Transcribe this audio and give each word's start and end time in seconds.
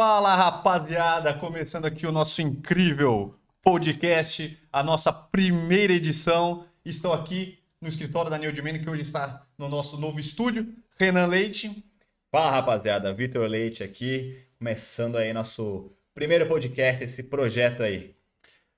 Fala 0.00 0.36
rapaziada, 0.36 1.34
começando 1.34 1.84
aqui 1.84 2.06
o 2.06 2.12
nosso 2.12 2.40
incrível 2.40 3.34
podcast, 3.60 4.56
a 4.72 4.80
nossa 4.80 5.12
primeira 5.12 5.92
edição. 5.92 6.64
Estou 6.84 7.12
aqui 7.12 7.58
no 7.80 7.88
escritório 7.88 8.30
da 8.30 8.38
Neo 8.38 8.52
Dimeno, 8.52 8.78
que 8.78 8.88
hoje 8.88 9.02
está 9.02 9.44
no 9.58 9.68
nosso 9.68 10.00
novo 10.00 10.20
estúdio. 10.20 10.72
Renan 10.96 11.26
Leite. 11.26 11.84
Fala 12.30 12.48
rapaziada, 12.48 13.12
Vitor 13.12 13.48
Leite 13.48 13.82
aqui, 13.82 14.40
começando 14.56 15.16
aí 15.16 15.32
nosso 15.32 15.90
primeiro 16.14 16.46
podcast, 16.46 17.02
esse 17.02 17.24
projeto 17.24 17.82
aí. 17.82 18.14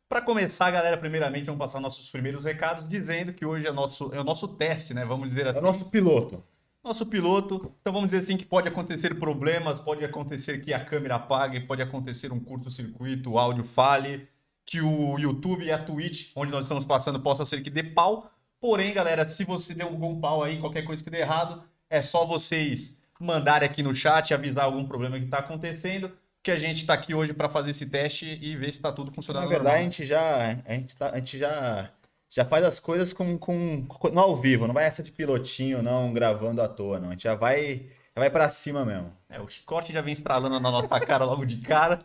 Para 0.08 0.22
começar, 0.22 0.70
galera, 0.70 0.96
primeiramente 0.96 1.44
vamos 1.44 1.58
passar 1.58 1.80
nossos 1.80 2.10
primeiros 2.10 2.44
recados, 2.44 2.88
dizendo 2.88 3.34
que 3.34 3.44
hoje 3.44 3.66
é, 3.66 3.72
nosso, 3.72 4.10
é 4.14 4.18
o 4.18 4.24
nosso 4.24 4.48
teste, 4.48 4.94
né? 4.94 5.04
Vamos 5.04 5.28
dizer 5.28 5.46
assim. 5.46 5.58
É 5.58 5.60
o 5.60 5.66
nosso 5.66 5.84
piloto. 5.90 6.42
Nosso 6.82 7.04
piloto. 7.06 7.74
Então 7.80 7.92
vamos 7.92 8.10
dizer 8.10 8.22
assim 8.22 8.36
que 8.36 8.44
pode 8.44 8.68
acontecer 8.68 9.14
problemas, 9.16 9.78
pode 9.78 10.04
acontecer 10.04 10.62
que 10.62 10.72
a 10.72 10.82
câmera 10.84 11.16
apague, 11.16 11.60
pode 11.60 11.82
acontecer 11.82 12.32
um 12.32 12.40
curto-circuito, 12.40 13.32
o 13.32 13.38
áudio 13.38 13.64
fale, 13.64 14.26
que 14.64 14.80
o 14.80 15.18
YouTube 15.18 15.64
e 15.64 15.72
a 15.72 15.78
Twitch, 15.78 16.32
onde 16.34 16.50
nós 16.50 16.64
estamos 16.64 16.86
passando, 16.86 17.20
possa 17.20 17.44
ser 17.44 17.60
que 17.62 17.70
dê 17.70 17.82
pau. 17.82 18.30
Porém, 18.60 18.94
galera, 18.94 19.24
se 19.24 19.44
você 19.44 19.74
deu 19.74 19.88
algum 19.88 20.20
pau 20.20 20.42
aí, 20.42 20.58
qualquer 20.58 20.82
coisa 20.82 21.02
que 21.02 21.10
dê 21.10 21.20
errado, 21.20 21.62
é 21.88 22.00
só 22.00 22.24
vocês 22.24 22.96
mandarem 23.18 23.68
aqui 23.68 23.82
no 23.82 23.94
chat, 23.94 24.32
avisar 24.32 24.64
algum 24.64 24.86
problema 24.86 25.18
que 25.18 25.26
está 25.26 25.38
acontecendo, 25.38 26.10
que 26.42 26.50
a 26.50 26.56
gente 26.56 26.78
está 26.78 26.94
aqui 26.94 27.14
hoje 27.14 27.34
para 27.34 27.48
fazer 27.48 27.70
esse 27.70 27.84
teste 27.86 28.38
e 28.40 28.56
ver 28.56 28.66
se 28.66 28.78
está 28.78 28.90
tudo 28.90 29.12
funcionando. 29.12 29.44
Na 29.44 29.48
verdade, 29.48 29.64
normal. 29.64 29.80
a 29.80 29.90
gente 29.90 30.04
já, 30.06 30.62
a 30.64 30.72
gente 30.72 30.96
tá, 30.96 31.10
a 31.10 31.16
gente 31.18 31.38
já, 31.38 31.90
já 32.30 32.44
faz 32.44 32.64
as 32.64 32.78
coisas 32.78 33.12
com, 33.12 33.36
com, 33.36 33.84
com- 33.86 34.08
no 34.08 34.20
ao 34.20 34.36
vivo, 34.36 34.66
não 34.66 34.74
vai 34.74 34.84
essa 34.84 35.02
de 35.02 35.10
pilotinho, 35.10 35.82
não, 35.82 36.12
gravando 36.12 36.62
à 36.62 36.68
toa, 36.68 37.00
não. 37.00 37.08
A 37.08 37.10
gente 37.10 37.24
já 37.24 37.34
vai, 37.34 37.86
já 38.14 38.20
vai 38.20 38.30
para 38.30 38.48
cima 38.48 38.84
mesmo. 38.84 39.12
É, 39.28 39.40
o 39.40 39.48
chicote 39.48 39.92
já 39.92 40.00
vem 40.00 40.12
estralando 40.12 40.60
na 40.60 40.70
nossa 40.70 40.98
cara 41.00 41.24
logo 41.24 41.44
de 41.44 41.56
cara 41.56 42.04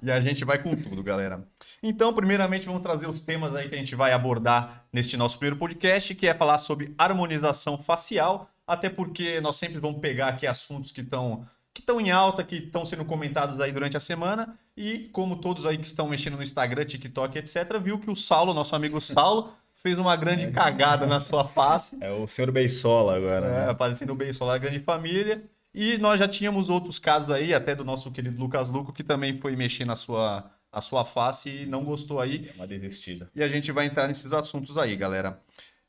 e 0.00 0.10
a 0.10 0.20
gente 0.20 0.44
vai 0.44 0.62
com 0.62 0.76
tudo, 0.76 1.02
galera. 1.02 1.44
Então, 1.82 2.14
primeiramente, 2.14 2.66
vamos 2.66 2.82
trazer 2.82 3.08
os 3.08 3.20
temas 3.20 3.54
aí 3.54 3.68
que 3.68 3.74
a 3.74 3.78
gente 3.78 3.96
vai 3.96 4.12
abordar 4.12 4.84
neste 4.92 5.16
nosso 5.16 5.38
primeiro 5.38 5.58
podcast, 5.58 6.14
que 6.14 6.26
é 6.28 6.34
falar 6.34 6.58
sobre 6.58 6.94
harmonização 6.96 7.76
facial, 7.76 8.48
até 8.66 8.88
porque 8.88 9.40
nós 9.40 9.56
sempre 9.56 9.80
vamos 9.80 10.00
pegar 10.00 10.28
aqui 10.28 10.46
assuntos 10.46 10.92
que 10.92 11.00
estão 11.00 11.44
que 11.74 11.80
estão 11.80 12.00
em 12.00 12.12
alta, 12.12 12.44
que 12.44 12.54
estão 12.54 12.86
sendo 12.86 13.04
comentados 13.04 13.58
aí 13.58 13.72
durante 13.72 13.96
a 13.96 14.00
semana, 14.00 14.56
e 14.76 15.10
como 15.12 15.40
todos 15.40 15.66
aí 15.66 15.76
que 15.76 15.84
estão 15.84 16.08
mexendo 16.08 16.36
no 16.36 16.42
Instagram, 16.44 16.84
TikTok, 16.84 17.36
etc., 17.36 17.80
viu 17.82 17.98
que 17.98 18.08
o 18.08 18.14
Saulo, 18.14 18.54
nosso 18.54 18.76
amigo 18.76 19.00
Saulo, 19.00 19.52
fez 19.84 19.98
uma 19.98 20.16
grande 20.16 20.50
cagada 20.50 21.06
na 21.06 21.20
sua 21.20 21.44
face. 21.44 21.98
É 22.00 22.10
o 22.10 22.26
senhor 22.26 22.50
Beisola 22.50 23.16
agora, 23.16 23.46
É, 23.46 23.50
né? 23.66 23.70
aparecendo 23.70 24.14
bem 24.14 24.32
solar 24.32 24.58
grande 24.58 24.80
família. 24.80 25.42
E 25.74 25.98
nós 25.98 26.18
já 26.18 26.26
tínhamos 26.26 26.70
outros 26.70 26.98
casos 26.98 27.30
aí, 27.30 27.52
até 27.52 27.74
do 27.74 27.84
nosso 27.84 28.10
querido 28.10 28.40
Lucas 28.40 28.70
Luco, 28.70 28.92
que 28.94 29.04
também 29.04 29.36
foi 29.36 29.54
mexer 29.56 29.84
na 29.84 29.94
sua, 29.94 30.50
na 30.72 30.80
sua 30.80 31.04
face 31.04 31.50
e 31.50 31.66
não 31.66 31.84
gostou 31.84 32.18
aí. 32.18 32.48
É 32.50 32.54
uma 32.56 32.66
desistida. 32.66 33.28
E 33.34 33.42
a 33.42 33.48
gente 33.48 33.70
vai 33.72 33.84
entrar 33.84 34.08
nesses 34.08 34.32
assuntos 34.32 34.78
aí, 34.78 34.96
galera. 34.96 35.38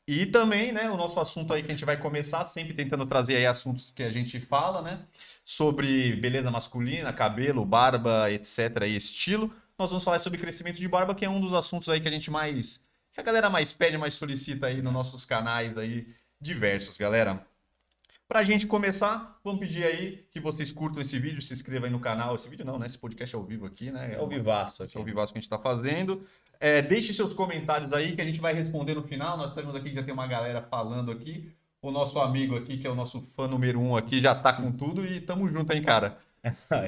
E 0.06 0.26
também, 0.26 0.72
né, 0.72 0.90
o 0.90 0.96
nosso 0.96 1.18
assunto 1.18 1.54
aí 1.54 1.62
que 1.62 1.68
a 1.70 1.74
gente 1.74 1.84
vai 1.84 1.96
começar, 1.96 2.44
sempre 2.46 2.74
tentando 2.74 3.06
trazer 3.06 3.36
aí 3.36 3.46
assuntos 3.46 3.90
que 3.92 4.02
a 4.02 4.10
gente 4.10 4.38
fala, 4.40 4.82
né? 4.82 5.00
Sobre 5.44 6.14
beleza 6.16 6.50
masculina, 6.50 7.12
cabelo, 7.12 7.64
barba, 7.64 8.30
etc. 8.30 8.82
e 8.86 8.94
estilo. 8.94 9.50
Nós 9.78 9.88
vamos 9.90 10.04
falar 10.04 10.18
sobre 10.18 10.38
crescimento 10.38 10.76
de 10.76 10.86
barba, 10.88 11.14
que 11.14 11.24
é 11.24 11.30
um 11.30 11.40
dos 11.40 11.52
assuntos 11.54 11.88
aí 11.88 11.98
que 12.00 12.08
a 12.08 12.10
gente 12.10 12.30
mais. 12.30 12.85
Que 13.16 13.20
a 13.20 13.24
galera 13.24 13.48
mais 13.48 13.72
pede, 13.72 13.96
mais 13.96 14.12
solicita 14.12 14.66
aí 14.66 14.82
nos 14.82 14.92
nossos 14.92 15.24
canais 15.24 15.78
aí 15.78 16.06
diversos, 16.38 16.98
galera. 16.98 17.42
Pra 18.28 18.42
gente 18.42 18.66
começar, 18.66 19.38
vamos 19.42 19.58
pedir 19.58 19.84
aí 19.84 20.26
que 20.30 20.38
vocês 20.38 20.70
curtam 20.70 21.00
esse 21.00 21.18
vídeo, 21.18 21.40
se 21.40 21.54
inscrevam 21.54 21.86
aí 21.86 21.92
no 21.92 21.98
canal. 21.98 22.34
Esse 22.34 22.46
vídeo 22.46 22.66
não, 22.66 22.78
né? 22.78 22.84
Esse 22.84 22.98
podcast 22.98 23.34
é 23.34 23.38
ao 23.38 23.44
vivo 23.44 23.64
aqui, 23.64 23.90
né? 23.90 24.14
É 24.14 24.20
o 24.20 24.28
vivaço 24.28 24.82
aqui. 24.82 24.98
é 24.98 25.00
o 25.00 25.04
Vivaço 25.04 25.32
que 25.32 25.38
a 25.38 25.40
gente 25.40 25.46
está 25.50 25.58
fazendo. 25.58 26.26
É, 26.60 26.82
deixe 26.82 27.14
seus 27.14 27.32
comentários 27.32 27.90
aí 27.94 28.14
que 28.14 28.20
a 28.20 28.24
gente 28.24 28.38
vai 28.40 28.52
responder 28.52 28.94
no 28.94 29.02
final. 29.02 29.38
Nós 29.38 29.54
temos 29.54 29.74
aqui, 29.74 29.94
já 29.94 30.02
tem 30.02 30.12
uma 30.12 30.26
galera 30.26 30.60
falando 30.60 31.10
aqui. 31.10 31.50
O 31.80 31.90
nosso 31.90 32.18
amigo 32.20 32.54
aqui, 32.54 32.76
que 32.76 32.86
é 32.86 32.90
o 32.90 32.94
nosso 32.94 33.20
fã 33.20 33.48
número 33.48 33.80
um 33.80 33.96
aqui, 33.96 34.20
já 34.20 34.34
tá 34.34 34.52
com 34.52 34.70
tudo 34.72 35.06
e 35.06 35.20
tamo 35.20 35.48
junto, 35.48 35.72
hein, 35.72 35.82
cara? 35.82 36.18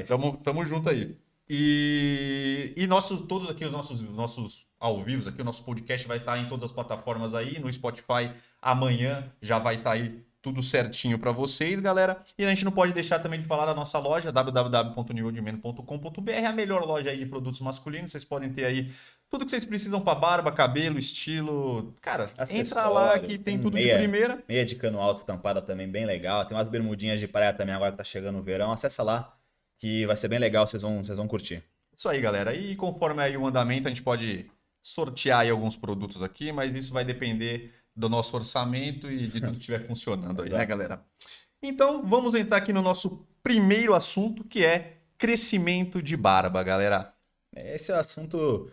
Tamo, 0.06 0.36
tamo 0.36 0.66
junto 0.66 0.90
aí. 0.90 1.16
E, 1.50 2.74
e 2.76 2.86
nossos, 2.86 3.22
todos 3.22 3.48
aqui, 3.48 3.64
os 3.64 3.72
nossos, 3.72 4.02
os 4.02 4.14
nossos 4.14 4.66
ao 4.78 5.02
vivo 5.02 5.26
aqui, 5.28 5.40
o 5.40 5.44
nosso 5.44 5.64
podcast 5.64 6.06
vai 6.06 6.18
estar 6.18 6.38
em 6.38 6.46
todas 6.48 6.64
as 6.64 6.72
plataformas 6.72 7.34
aí, 7.34 7.58
no 7.58 7.72
Spotify 7.72 8.30
amanhã 8.60 9.32
já 9.40 9.58
vai 9.58 9.76
estar 9.76 9.92
aí 9.92 10.22
tudo 10.40 10.62
certinho 10.62 11.18
para 11.18 11.32
vocês, 11.32 11.80
galera. 11.80 12.22
E 12.38 12.44
a 12.44 12.48
gente 12.48 12.64
não 12.64 12.70
pode 12.70 12.92
deixar 12.92 13.18
também 13.18 13.40
de 13.40 13.46
falar 13.46 13.66
da 13.66 13.74
nossa 13.74 13.98
loja, 13.98 14.30
www.niveldemeno.com.br, 14.30 16.46
a 16.46 16.52
melhor 16.52 16.84
loja 16.84 17.10
aí 17.10 17.18
de 17.18 17.26
produtos 17.26 17.60
masculinos. 17.60 18.12
Vocês 18.12 18.24
podem 18.24 18.48
ter 18.50 18.64
aí 18.64 18.88
tudo 19.28 19.44
que 19.44 19.50
vocês 19.50 19.64
precisam 19.64 20.00
para 20.00 20.14
barba, 20.14 20.52
cabelo, 20.52 20.96
estilo. 20.98 21.92
Cara, 22.00 22.30
entra 22.50 22.88
lá 22.88 23.18
que 23.18 23.36
tem 23.36 23.56
tem 23.56 23.60
tudo 23.60 23.76
de 23.76 23.92
primeira. 23.94 24.40
Meia 24.48 24.64
de 24.64 24.76
cano 24.76 25.00
alto 25.00 25.26
tampada 25.26 25.60
também, 25.60 25.88
bem 25.88 26.06
legal. 26.06 26.44
Tem 26.46 26.56
umas 26.56 26.68
bermudinhas 26.68 27.18
de 27.18 27.26
praia 27.26 27.52
também 27.52 27.74
agora 27.74 27.90
que 27.90 27.98
tá 27.98 28.04
chegando 28.04 28.38
o 28.38 28.42
verão. 28.42 28.70
Acessa 28.70 29.02
lá, 29.02 29.36
que 29.78 30.04
vai 30.06 30.16
ser 30.16 30.28
bem 30.28 30.38
legal, 30.38 30.66
vocês 30.66 30.82
vão, 30.82 31.04
vocês 31.04 31.16
vão 31.16 31.28
curtir. 31.28 31.62
Isso 31.96 32.08
aí, 32.08 32.20
galera. 32.20 32.54
E 32.54 32.76
conforme 32.76 33.22
aí 33.22 33.36
o 33.36 33.46
andamento, 33.46 33.88
a 33.88 33.90
gente 33.90 34.02
pode 34.02 34.50
sortear 34.82 35.40
aí 35.40 35.50
alguns 35.50 35.76
produtos 35.76 36.22
aqui, 36.22 36.52
mas 36.52 36.74
isso 36.74 36.92
vai 36.92 37.04
depender 37.04 37.74
do 37.94 38.08
nosso 38.08 38.36
orçamento 38.36 39.10
e 39.10 39.26
de 39.26 39.40
tudo 39.40 39.52
que 39.52 39.58
estiver 39.58 39.86
funcionando 39.86 40.42
aí, 40.42 40.50
né, 40.50 40.64
galera? 40.64 41.02
Então, 41.62 42.04
vamos 42.04 42.34
entrar 42.34 42.58
aqui 42.58 42.72
no 42.72 42.82
nosso 42.82 43.26
primeiro 43.42 43.94
assunto, 43.94 44.44
que 44.44 44.64
é 44.64 44.98
crescimento 45.16 46.00
de 46.00 46.16
barba, 46.16 46.62
galera. 46.62 47.12
Esse 47.56 47.90
é 47.90 47.96
o 47.96 47.98
assunto. 47.98 48.70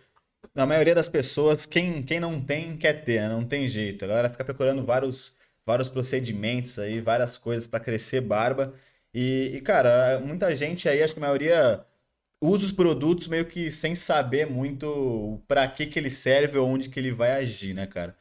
Na 0.54 0.64
maioria 0.64 0.94
das 0.94 1.08
pessoas, 1.08 1.66
quem, 1.66 2.02
quem 2.02 2.20
não 2.20 2.40
tem, 2.40 2.76
quer 2.76 3.04
ter, 3.04 3.22
né? 3.22 3.28
Não 3.28 3.44
tem 3.44 3.66
jeito. 3.66 4.04
A 4.04 4.08
galera 4.08 4.30
fica 4.30 4.44
procurando 4.44 4.84
vários, 4.84 5.34
vários 5.66 5.88
procedimentos 5.88 6.78
aí, 6.78 7.00
várias 7.00 7.36
coisas 7.36 7.66
para 7.66 7.80
crescer 7.80 8.20
barba. 8.20 8.72
E, 9.16 9.56
e, 9.56 9.60
cara, 9.62 10.20
muita 10.20 10.54
gente 10.54 10.88
aí, 10.90 11.02
acho 11.02 11.14
que 11.14 11.20
a 11.20 11.22
maioria 11.22 11.86
usa 12.42 12.66
os 12.66 12.72
produtos 12.72 13.28
meio 13.28 13.46
que 13.46 13.70
sem 13.70 13.94
saber 13.94 14.46
muito 14.46 15.42
para 15.48 15.66
que 15.68 15.86
que 15.86 15.98
ele 15.98 16.10
serve 16.10 16.58
ou 16.58 16.68
onde 16.68 16.90
que 16.90 17.00
ele 17.00 17.12
vai 17.12 17.32
agir, 17.32 17.74
né, 17.74 17.86
cara? 17.86 18.14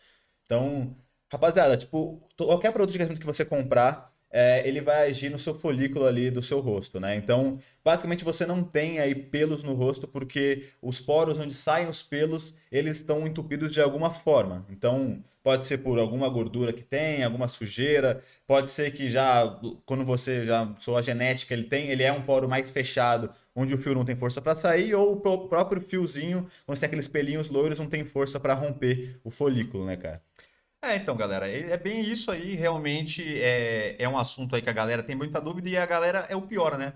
Então, 0.46 0.96
rapaziada, 1.32 1.78
tipo, 1.78 2.20
qualquer 2.38 2.72
produto 2.74 2.98
de 2.98 3.20
que 3.20 3.26
você 3.26 3.44
comprar, 3.46 4.15
é, 4.38 4.68
ele 4.68 4.82
vai 4.82 5.08
agir 5.10 5.30
no 5.30 5.40
seu 5.40 5.56
folículo 5.56 6.06
ali 6.06 6.30
do 6.30 6.42
seu 6.42 6.60
rosto, 6.60 7.00
né? 7.00 7.16
Então, 7.16 7.58
basicamente 7.84 8.26
você 8.26 8.46
não 8.46 8.62
tem 8.66 9.00
aí 9.00 9.16
pelos 9.16 9.64
no 9.64 9.74
rosto 9.74 10.10
porque 10.10 10.66
os 10.82 11.00
poros 11.00 11.40
onde 11.40 11.54
saem 11.54 11.88
os 11.88 12.04
pelos, 12.04 12.54
eles 12.70 12.98
estão 12.98 13.26
entupidos 13.26 13.72
de 13.72 13.80
alguma 13.80 14.12
forma. 14.12 14.66
Então, 14.70 15.24
pode 15.42 15.66
ser 15.66 15.78
por 15.78 15.98
alguma 15.98 16.28
gordura 16.28 16.74
que 16.74 16.84
tem, 16.84 17.24
alguma 17.24 17.48
sujeira, 17.48 18.22
pode 18.46 18.70
ser 18.70 18.92
que 18.92 19.10
já 19.10 19.58
quando 19.86 20.04
você 20.04 20.46
já 20.46 20.76
sua 20.80 21.02
genética, 21.02 21.54
ele 21.54 21.64
tem, 21.64 21.88
ele 21.90 22.04
é 22.04 22.12
um 22.12 22.22
poro 22.24 22.50
mais 22.50 22.70
fechado, 22.70 23.34
onde 23.56 23.74
o 23.74 23.78
fio 23.78 23.94
não 23.96 24.04
tem 24.04 24.18
força 24.18 24.42
para 24.42 24.56
sair, 24.56 24.94
ou 24.96 25.14
o 25.14 25.22
pró- 25.22 25.48
próprio 25.48 25.82
fiozinho, 25.82 26.46
onde 26.68 26.80
tem 26.80 26.88
aqueles 26.88 27.08
pelinhos 27.08 27.48
loiros, 27.48 27.80
não 27.80 27.88
tem 27.88 28.04
força 28.04 28.38
para 28.38 28.54
romper 28.54 29.18
o 29.24 29.32
folículo, 29.32 29.86
né, 29.86 29.96
cara? 29.96 30.22
É, 30.86 30.98
então, 30.98 31.18
galera, 31.18 31.50
é 31.50 31.72
é 31.72 31.78
bem 31.78 32.00
isso 32.02 32.30
aí, 32.30 32.54
realmente 32.54 33.24
é, 33.42 33.96
é 33.98 34.08
um 34.08 34.20
assunto 34.20 34.56
aí 34.56 34.62
que 34.62 34.70
a 34.70 34.74
galera 34.74 35.02
tem 35.02 35.16
muita 35.16 35.42
dúvida 35.42 35.68
e 35.68 35.76
a 35.76 35.86
galera 35.86 36.28
é 36.30 36.36
o 36.36 36.44
pior, 36.44 36.78
né? 36.78 36.94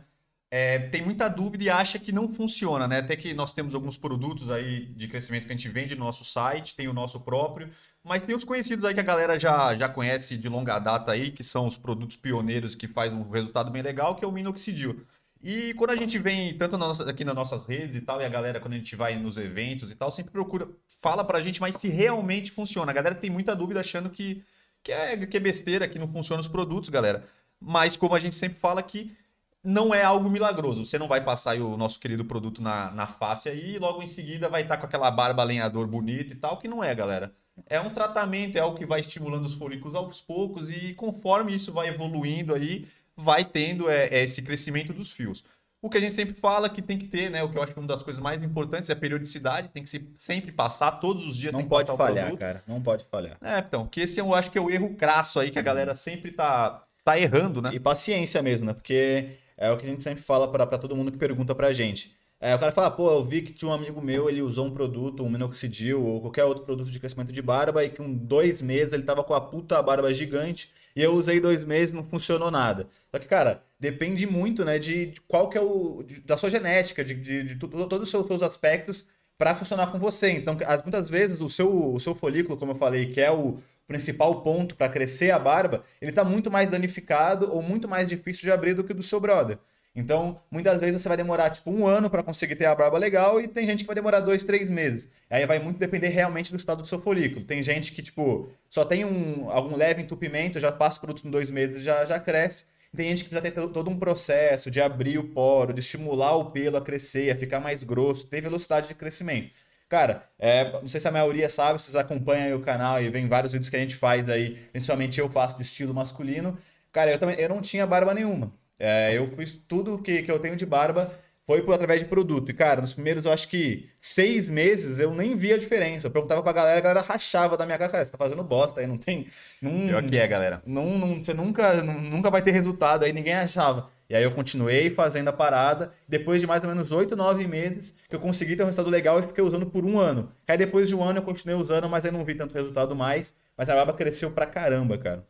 É, 0.51 0.77
tem 0.89 1.01
muita 1.01 1.27
dúvida 1.27 1.63
e 1.63 1.69
acha 1.71 1.97
que 1.97 2.11
não 2.11 2.29
funciona, 2.29 2.87
né? 2.87 2.99
Até 2.99 3.15
que 3.15 3.33
nós 3.33 3.51
temos 3.51 3.73
alguns 3.73 3.97
produtos 3.97 4.51
aí 4.51 4.85
de 4.93 5.07
crescimento 5.07 5.47
que 5.47 5.53
a 5.53 5.55
gente 5.55 5.69
vende 5.69 5.95
no 5.95 6.05
nosso 6.05 6.23
site, 6.23 6.75
tem 6.75 6.87
o 6.87 6.93
nosso 6.93 7.19
próprio, 7.21 7.71
mas 8.03 8.23
tem 8.23 8.35
os 8.35 8.43
conhecidos 8.43 8.85
aí 8.85 8.93
que 8.93 8.99
a 8.99 9.03
galera 9.03 9.39
já, 9.39 9.75
já 9.75 9.89
conhece 9.89 10.37
de 10.37 10.47
longa 10.47 10.77
data 10.77 11.11
aí, 11.11 11.31
que 11.31 11.43
são 11.43 11.65
os 11.65 11.77
produtos 11.77 12.15
pioneiros 12.15 12.75
que 12.75 12.87
faz 12.87 13.11
um 13.11 13.27
resultado 13.29 13.71
bem 13.71 13.81
legal, 13.81 14.15
que 14.15 14.23
é 14.23 14.27
o 14.27 14.31
minoxidil. 14.31 15.03
E 15.41 15.73
quando 15.75 15.91
a 15.91 15.95
gente 15.95 16.17
vem, 16.19 16.53
tanto 16.57 16.77
na 16.77 16.87
nossa- 16.87 17.09
aqui 17.09 17.23
nas 17.23 17.35
nossas 17.35 17.65
redes 17.65 17.95
e 17.95 18.01
tal, 18.01 18.21
e 18.21 18.25
a 18.25 18.29
galera, 18.29 18.59
quando 18.59 18.73
a 18.73 18.77
gente 18.77 18.95
vai 18.95 19.17
nos 19.17 19.37
eventos 19.37 19.89
e 19.89 19.95
tal, 19.95 20.11
sempre 20.11 20.31
procura, 20.31 20.67
fala 21.01 21.23
pra 21.23 21.39
gente, 21.39 21.61
mas 21.61 21.77
se 21.77 21.87
realmente 21.89 22.51
funciona. 22.51 22.91
A 22.91 22.95
galera 22.95 23.15
tem 23.15 23.29
muita 23.29 23.55
dúvida 23.55 23.79
achando 23.79 24.09
que, 24.09 24.43
que, 24.83 24.91
é, 24.91 25.25
que 25.25 25.37
é 25.37 25.39
besteira, 25.39 25.87
que 25.87 25.97
não 25.97 26.09
funcionam 26.09 26.41
os 26.41 26.47
produtos, 26.49 26.89
galera. 26.89 27.23
Mas 27.59 27.95
como 27.95 28.15
a 28.15 28.19
gente 28.19 28.35
sempre 28.35 28.59
fala 28.59 28.83
que 28.83 29.15
não 29.63 29.93
é 29.93 30.03
algo 30.03 30.29
milagroso. 30.29 30.85
Você 30.85 30.97
não 30.97 31.07
vai 31.07 31.23
passar 31.23 31.57
o 31.57 31.77
nosso 31.77 31.99
querido 31.99 32.23
produto 32.25 32.61
na, 32.61 32.91
na 32.91 33.07
face 33.07 33.49
aí 33.49 33.75
e 33.75 33.79
logo 33.79 34.01
em 34.01 34.07
seguida 34.07 34.47
vai 34.49 34.61
estar 34.61 34.77
com 34.77 34.85
aquela 34.85 35.11
barba 35.11 35.43
lenhador 35.43 35.85
bonita 35.87 36.33
e 36.33 36.35
tal, 36.35 36.57
que 36.57 36.67
não 36.67 36.83
é, 36.83 36.93
galera. 36.95 37.33
É 37.67 37.79
um 37.79 37.89
tratamento, 37.89 38.57
é 38.57 38.61
algo 38.61 38.77
que 38.77 38.85
vai 38.85 39.01
estimulando 39.01 39.45
os 39.45 39.53
folículos 39.53 39.95
aos 39.95 40.21
poucos 40.21 40.69
e 40.69 40.93
conforme 40.93 41.53
isso 41.53 41.73
vai 41.73 41.89
evoluindo 41.89 42.55
aí, 42.55 42.87
vai 43.23 43.45
tendo 43.45 43.89
é, 43.89 44.07
é, 44.07 44.23
esse 44.23 44.41
crescimento 44.41 44.93
dos 44.93 45.11
fios. 45.11 45.43
O 45.81 45.89
que 45.89 45.97
a 45.97 46.01
gente 46.01 46.13
sempre 46.13 46.33
fala 46.33 46.69
que 46.69 46.81
tem 46.81 46.97
que 46.97 47.07
ter, 47.07 47.29
né? 47.29 47.41
O 47.41 47.49
que 47.49 47.57
eu 47.57 47.63
acho 47.63 47.71
que 47.71 47.79
é 47.79 47.81
uma 47.81 47.87
das 47.87 48.03
coisas 48.03 48.21
mais 48.21 48.43
importantes 48.43 48.89
é 48.89 48.93
a 48.93 48.97
periodicidade, 48.97 49.71
tem 49.71 49.81
que 49.81 49.87
se, 49.89 50.09
sempre 50.13 50.51
passar, 50.51 50.91
todos 50.93 51.25
os 51.25 51.37
dias 51.37 51.53
Não 51.53 51.59
tem 51.59 51.67
que 51.67 51.69
pode 51.69 51.97
falhar, 51.97 52.35
cara. 52.35 52.63
Não 52.67 52.81
pode 52.81 53.05
falhar. 53.05 53.37
É, 53.41 53.59
então, 53.59 53.87
que 53.87 54.01
esse 54.01 54.19
eu 54.19 54.33
acho 54.35 54.51
que 54.51 54.57
é 54.57 54.61
o 54.61 54.69
erro 54.69 54.93
crasso 54.95 55.39
aí 55.39 55.49
que 55.49 55.59
a 55.59 55.61
galera 55.61 55.95
sempre 55.95 56.31
tá, 56.31 56.83
tá 57.05 57.17
errando, 57.17 57.61
né? 57.61 57.71
E 57.73 57.79
paciência 57.79 58.41
mesmo, 58.41 58.65
né? 58.65 58.73
Porque 58.73 59.37
é 59.57 59.71
o 59.71 59.77
que 59.77 59.85
a 59.85 59.89
gente 59.89 60.03
sempre 60.03 60.21
fala 60.21 60.51
para 60.51 60.77
todo 60.77 60.95
mundo 60.95 61.11
que 61.11 61.17
pergunta 61.17 61.55
pra 61.55 61.71
gente. 61.71 62.13
É, 62.41 62.55
o 62.55 62.59
cara 62.59 62.71
fala, 62.71 62.89
pô, 62.89 63.11
eu 63.11 63.25
vi 63.25 63.41
que 63.41 63.51
tinha 63.51 63.69
um 63.69 63.73
amigo 63.73 64.01
meu, 64.01 64.29
ele 64.29 64.41
usou 64.41 64.65
um 64.65 64.73
produto, 64.73 65.23
um 65.23 65.29
minoxidil 65.29 66.01
ou 66.01 66.21
qualquer 66.21 66.45
outro 66.45 66.63
produto 66.63 66.89
de 66.89 66.97
crescimento 66.97 67.33
de 67.33 67.41
barba 67.41 67.83
e 67.83 67.89
que 67.89 67.97
com 67.97 68.13
dois 68.13 68.61
meses 68.61 68.93
ele 68.93 69.03
tava 69.03 69.25
com 69.25 69.33
a 69.33 69.41
puta 69.41 69.81
barba 69.81 70.13
gigante 70.13 70.71
e 70.95 71.01
eu 71.01 71.13
usei 71.13 71.41
dois 71.41 71.65
meses 71.65 71.93
não 71.93 72.03
funcionou 72.05 72.49
nada. 72.49 72.87
Só 73.11 73.19
que, 73.19 73.27
cara, 73.27 73.61
depende 73.77 74.25
muito, 74.25 74.63
né, 74.63 74.79
de, 74.79 75.07
de 75.07 75.21
qual 75.21 75.49
que 75.49 75.57
é 75.57 75.61
o... 75.61 76.01
De, 76.03 76.21
da 76.21 76.37
sua 76.37 76.49
genética, 76.49 77.03
de, 77.03 77.13
de, 77.15 77.43
de 77.43 77.55
todos 77.57 78.03
os 78.03 78.09
seus, 78.09 78.25
seus 78.25 78.41
aspectos 78.41 79.05
para 79.37 79.53
funcionar 79.53 79.87
com 79.87 79.99
você. 79.99 80.31
Então, 80.31 80.57
muitas 80.83 81.09
vezes 81.09 81.41
o 81.41 81.49
seu, 81.49 81.93
o 81.93 81.99
seu 81.99 82.15
folículo, 82.15 82.57
como 82.57 82.71
eu 82.71 82.75
falei, 82.75 83.07
que 83.07 83.19
é 83.19 83.31
o 83.31 83.57
principal 83.85 84.41
ponto 84.43 84.75
para 84.75 84.87
crescer 84.87 85.31
a 85.31 85.39
barba, 85.39 85.83
ele 86.01 86.11
está 86.11 86.23
muito 86.23 86.49
mais 86.49 86.69
danificado 86.69 87.51
ou 87.53 87.61
muito 87.61 87.87
mais 87.89 88.07
difícil 88.07 88.43
de 88.43 88.51
abrir 88.51 88.75
do 88.75 88.83
que 88.83 88.93
o 88.93 88.95
do 88.95 89.03
seu 89.03 89.19
brother. 89.19 89.57
Então, 89.99 90.41
muitas 90.49 90.79
vezes 90.79 91.01
você 91.01 91.07
vai 91.09 91.17
demorar 91.17 91.49
tipo 91.49 91.69
um 91.69 91.85
ano 91.85 92.09
para 92.09 92.23
conseguir 92.23 92.55
ter 92.55 92.65
a 92.65 92.73
barba 92.73 92.97
legal 92.97 93.41
e 93.41 93.47
tem 93.47 93.65
gente 93.65 93.79
que 93.79 93.87
vai 93.87 93.95
demorar 93.95 94.21
dois, 94.21 94.43
três 94.43 94.69
meses. 94.69 95.09
Aí 95.29 95.45
vai 95.45 95.59
muito 95.59 95.77
depender 95.77 96.07
realmente 96.07 96.51
do 96.51 96.55
estado 96.55 96.81
do 96.81 96.87
seu 96.87 97.01
folículo. 97.01 97.45
Tem 97.45 97.61
gente 97.61 97.91
que 97.91 98.01
tipo 98.01 98.49
só 98.69 98.85
tem 98.85 99.03
um 99.03 99.49
algum 99.49 99.75
leve 99.75 100.01
entupimento, 100.01 100.59
já 100.59 100.71
passa 100.71 100.97
o 100.97 101.01
produto 101.01 101.27
em 101.27 101.31
dois 101.31 101.51
meses 101.51 101.83
já 101.83 102.05
já 102.05 102.17
cresce. 102.19 102.65
Tem 102.95 103.09
gente 103.09 103.25
que 103.25 103.35
já 103.35 103.41
tem 103.41 103.51
todo 103.51 103.89
um 103.89 103.99
processo 103.99 104.71
de 104.71 104.81
abrir 104.81 105.19
o 105.19 105.23
poro, 105.25 105.73
de 105.73 105.81
estimular 105.81 106.35
o 106.37 106.51
pelo 106.51 106.77
a 106.77 106.81
crescer, 106.81 107.29
a 107.29 107.35
ficar 107.35 107.59
mais 107.59 107.83
grosso, 107.83 108.25
ter 108.25 108.41
velocidade 108.41 108.87
de 108.87 108.95
crescimento. 108.95 109.51
Cara, 109.89 110.23
é, 110.39 110.71
não 110.71 110.87
sei 110.87 110.99
se 110.99 111.07
a 111.07 111.11
maioria 111.11 111.49
sabe, 111.49 111.81
vocês 111.81 111.95
acompanham 111.95 112.57
o 112.57 112.61
canal 112.61 113.01
e 113.01 113.09
vem 113.09 113.27
vários 113.27 113.51
vídeos 113.51 113.69
que 113.69 113.75
a 113.75 113.79
gente 113.79 113.95
faz 113.95 114.29
aí, 114.29 114.55
principalmente 114.71 115.19
eu 115.19 115.29
faço 115.29 115.57
do 115.57 115.61
estilo 115.61 115.93
masculino. 115.93 116.57
Cara, 116.91 117.11
eu 117.11 117.19
também 117.19 117.35
eu 117.39 117.49
não 117.49 117.61
tinha 117.61 117.85
barba 117.85 118.13
nenhuma. 118.13 118.51
É, 118.79 119.17
eu 119.17 119.27
fiz 119.27 119.59
tudo 119.67 119.99
que, 120.01 120.23
que 120.23 120.31
eu 120.31 120.39
tenho 120.39 120.55
de 120.55 120.65
barba 120.65 121.13
foi 121.49 121.63
por 121.63 121.73
através 121.73 121.99
de 121.99 122.05
produto. 122.05 122.51
E, 122.51 122.53
cara, 122.53 122.79
nos 122.79 122.93
primeiros, 122.93 123.25
eu 123.25 123.31
acho 123.31 123.47
que 123.47 123.89
seis 123.99 124.51
meses, 124.51 124.99
eu 124.99 125.15
nem 125.15 125.35
via 125.35 125.55
a 125.55 125.57
diferença. 125.57 126.05
Eu 126.05 126.11
perguntava 126.11 126.43
pra 126.43 126.53
galera, 126.53 126.77
a 126.77 126.81
galera 126.81 127.01
rachava 127.01 127.57
da 127.57 127.65
minha 127.65 127.75
cara, 127.75 127.91
cara, 127.91 128.05
você 128.05 128.11
tá 128.11 128.19
fazendo 128.19 128.43
bosta 128.43 128.79
aí, 128.81 128.85
não 128.85 128.99
tem... 128.99 129.25
Não, 129.59 129.87
Pior 129.87 130.03
que 130.03 130.15
é, 130.15 130.27
galera. 130.27 130.61
Não, 130.63 130.95
não, 130.99 131.23
você 131.23 131.33
nunca, 131.33 131.81
nunca 131.81 132.29
vai 132.29 132.43
ter 132.43 132.51
resultado 132.51 133.03
aí, 133.03 133.11
ninguém 133.11 133.33
achava. 133.33 133.89
E 134.07 134.15
aí 134.15 134.23
eu 134.23 134.29
continuei 134.31 134.91
fazendo 134.91 135.27
a 135.29 135.33
parada. 135.33 135.91
Depois 136.07 136.39
de 136.39 136.45
mais 136.45 136.63
ou 136.63 136.69
menos 136.69 136.91
oito, 136.91 137.15
nove 137.15 137.47
meses, 137.47 137.95
que 138.07 138.15
eu 138.15 138.19
consegui 138.19 138.55
ter 138.55 138.61
um 138.61 138.67
resultado 138.67 138.91
legal 138.91 139.19
e 139.19 139.23
fiquei 139.23 139.43
usando 139.43 139.65
por 139.65 139.83
um 139.83 139.97
ano. 139.97 140.31
Aí 140.47 140.55
depois 140.55 140.87
de 140.87 140.95
um 140.95 141.03
ano 141.03 141.17
eu 141.17 141.23
continuei 141.23 141.59
usando, 141.59 141.89
mas 141.89 142.05
aí 142.05 142.11
não 142.11 142.23
vi 142.23 142.35
tanto 142.35 142.53
resultado 142.53 142.95
mais. 142.95 143.33
Mas 143.57 143.67
a 143.69 143.75
barba 143.75 143.93
cresceu 143.93 144.29
pra 144.29 144.45
caramba, 144.45 144.99
cara. 144.99 145.25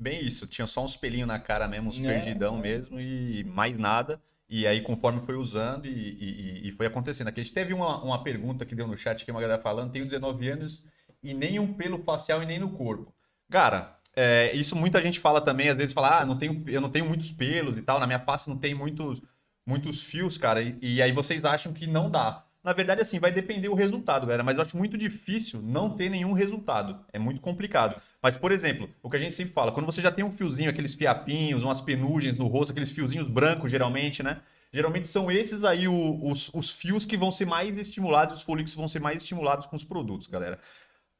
Bem 0.00 0.24
isso, 0.24 0.46
tinha 0.46 0.66
só 0.66 0.82
uns 0.82 0.96
pelinhos 0.96 1.28
na 1.28 1.38
cara 1.38 1.68
mesmo, 1.68 1.90
uns 1.90 2.00
é, 2.00 2.02
perdidão 2.04 2.56
é. 2.56 2.60
mesmo 2.62 2.98
e 2.98 3.44
mais 3.44 3.76
nada. 3.76 4.18
E 4.48 4.66
aí, 4.66 4.80
conforme 4.80 5.20
foi 5.20 5.36
usando 5.36 5.86
e, 5.86 5.90
e, 5.90 6.68
e 6.68 6.72
foi 6.72 6.86
acontecendo. 6.86 7.28
Aqui 7.28 7.40
a 7.40 7.44
gente 7.44 7.52
teve 7.52 7.74
uma, 7.74 8.02
uma 8.02 8.24
pergunta 8.24 8.64
que 8.64 8.74
deu 8.74 8.86
no 8.86 8.96
chat 8.96 9.24
que 9.24 9.30
uma 9.30 9.42
galera 9.42 9.60
falando: 9.60 9.92
tenho 9.92 10.06
19 10.06 10.48
anos 10.48 10.84
e 11.22 11.34
nem 11.34 11.58
um 11.58 11.74
pelo 11.74 12.02
facial 12.02 12.42
e 12.42 12.46
nem 12.46 12.58
no 12.58 12.70
corpo. 12.70 13.14
Cara, 13.50 14.00
é, 14.16 14.50
isso 14.56 14.74
muita 14.74 15.02
gente 15.02 15.20
fala 15.20 15.40
também, 15.40 15.68
às 15.68 15.76
vezes 15.76 15.92
fala, 15.92 16.20
ah, 16.20 16.26
não 16.26 16.36
tenho, 16.36 16.64
eu 16.66 16.80
não 16.80 16.90
tenho 16.90 17.04
muitos 17.04 17.30
pelos 17.30 17.76
e 17.76 17.82
tal, 17.82 18.00
na 18.00 18.06
minha 18.06 18.18
face 18.18 18.48
não 18.48 18.56
tem 18.56 18.74
muitos, 18.74 19.20
muitos 19.66 20.02
fios, 20.04 20.38
cara. 20.38 20.62
E, 20.62 20.78
e 20.80 21.02
aí 21.02 21.12
vocês 21.12 21.44
acham 21.44 21.72
que 21.72 21.86
não 21.86 22.10
dá. 22.10 22.44
Na 22.62 22.74
verdade, 22.74 23.00
assim, 23.00 23.18
vai 23.18 23.32
depender 23.32 23.68
o 23.68 23.74
resultado, 23.74 24.26
galera. 24.26 24.42
Mas 24.42 24.56
eu 24.56 24.62
acho 24.62 24.76
muito 24.76 24.98
difícil 24.98 25.62
não 25.62 25.90
ter 25.96 26.10
nenhum 26.10 26.32
resultado. 26.32 27.04
É 27.10 27.18
muito 27.18 27.40
complicado. 27.40 28.00
Mas, 28.22 28.36
por 28.36 28.52
exemplo, 28.52 28.90
o 29.02 29.08
que 29.08 29.16
a 29.16 29.20
gente 29.20 29.34
sempre 29.34 29.54
fala, 29.54 29.72
quando 29.72 29.86
você 29.86 30.02
já 30.02 30.12
tem 30.12 30.24
um 30.24 30.30
fiozinho, 30.30 30.68
aqueles 30.68 30.94
fiapinhos, 30.94 31.62
umas 31.62 31.80
penugens 31.80 32.36
no 32.36 32.46
rosto, 32.46 32.72
aqueles 32.72 32.90
fiozinhos 32.90 33.28
brancos, 33.28 33.70
geralmente, 33.70 34.22
né? 34.22 34.42
Geralmente 34.72 35.08
são 35.08 35.30
esses 35.30 35.64
aí 35.64 35.88
os, 35.88 36.50
os 36.54 36.70
fios 36.70 37.04
que 37.04 37.16
vão 37.16 37.32
ser 37.32 37.46
mais 37.46 37.76
estimulados, 37.76 38.36
os 38.36 38.42
folículos 38.42 38.74
vão 38.74 38.86
ser 38.86 39.00
mais 39.00 39.22
estimulados 39.22 39.66
com 39.66 39.74
os 39.74 39.82
produtos, 39.82 40.26
galera. 40.26 40.60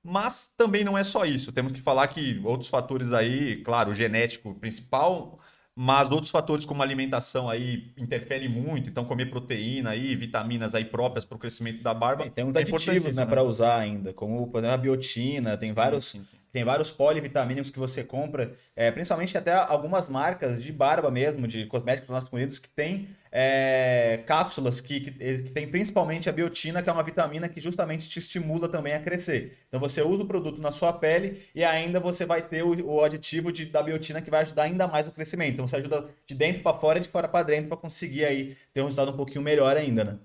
Mas 0.03 0.49
também 0.57 0.85
não 0.85 0.97
é 0.97 1.05
só 1.05 1.25
isso. 1.25 1.53
Temos 1.53 1.73
que 1.73 1.81
falar 1.81 2.07
que 2.09 2.41
outros 2.45 2.71
fatores 2.71 3.13
aí, 3.13 3.63
claro, 3.63 3.91
o 3.91 3.95
genético 3.95 4.55
principal, 4.55 5.39
mas 5.75 6.11
outros 6.11 6.31
fatores 6.31 6.65
como 6.65 6.83
alimentação 6.83 7.49
aí 7.49 7.93
interferem 7.97 8.49
muito, 8.49 8.91
então 8.91 9.05
comer 9.05 9.27
proteína 9.27 9.91
aí, 9.91 10.15
vitaminas 10.17 10.75
aí 10.75 10.85
próprias 10.85 11.25
para 11.25 11.37
o 11.37 11.39
crescimento 11.39 11.83
da 11.83 11.95
barba. 11.95 12.29
tem 12.29 12.45
uns 12.45 12.57
é 12.57 12.61
aditivos 12.61 13.17
né, 13.17 13.25
né? 13.25 13.31
para 13.31 13.43
usar 13.43 13.79
ainda, 13.79 14.13
como 14.13 14.47
por 14.49 14.59
exemplo, 14.59 14.75
a 14.75 14.79
biotina, 14.79 15.57
tem 15.57 15.69
sim, 15.69 15.75
vários 15.75 16.05
sim, 16.05 16.25
sim. 16.25 16.40
Tem 16.53 16.65
vários 16.65 16.91
polivitamínicos 16.91 17.71
que 17.71 17.79
você 17.79 18.03
compra, 18.03 18.53
é, 18.75 18.91
principalmente 18.91 19.37
até 19.39 19.53
algumas 19.55 20.09
marcas 20.09 20.63
de 20.63 20.73
barba 20.73 21.11
mesmo, 21.11 21.47
de 21.47 21.67
cosméticos 21.67 22.11
masculinos 22.11 22.59
que 22.59 22.69
tem 22.69 23.09
é, 23.33 24.23
cápsulas 24.27 24.81
que, 24.81 25.01
que, 25.01 25.11
que, 25.13 25.53
tem 25.53 25.69
principalmente 25.69 26.29
a 26.29 26.33
biotina, 26.33 26.83
que 26.83 26.91
é 26.91 26.93
uma 26.93 27.03
vitamina 27.03 27.49
que 27.49 27.61
justamente 27.61 28.09
te 28.09 28.19
estimula 28.19 28.69
também 28.69 28.95
a 28.95 29.01
crescer. 29.01 29.59
Então 29.69 29.79
você 29.79 30.03
usa 30.03 30.23
o 30.23 30.27
produto 30.27 30.61
na 30.61 30.73
sua 30.73 30.93
pele 30.93 31.41
e 31.55 31.63
ainda 31.63 32.01
você 32.01 32.27
vai 32.27 32.43
ter 32.43 32.65
o, 32.65 32.87
o 32.87 33.05
aditivo 33.05 33.53
de, 33.53 33.67
da 33.67 33.83
biotina 33.83 34.21
que 34.21 34.31
vai 34.31 34.41
ajudar 34.41 34.65
ainda 34.65 34.89
mais 34.89 35.07
o 35.07 35.13
crescimento. 35.13 35.53
Então 35.53 35.69
você 35.69 35.77
ajuda 35.77 36.09
de 36.27 36.35
dentro 36.35 36.63
para 36.63 36.79
fora 36.79 36.99
e 36.99 37.03
de 37.03 37.09
fora 37.09 37.29
para 37.29 37.45
dentro 37.45 37.69
para 37.69 37.77
conseguir 37.77 38.25
aí 38.25 38.57
ter 38.73 38.81
um 38.81 38.87
resultado 38.87 39.13
um 39.13 39.17
pouquinho 39.17 39.43
melhor 39.43 39.77
ainda, 39.77 40.05
né? 40.05 40.19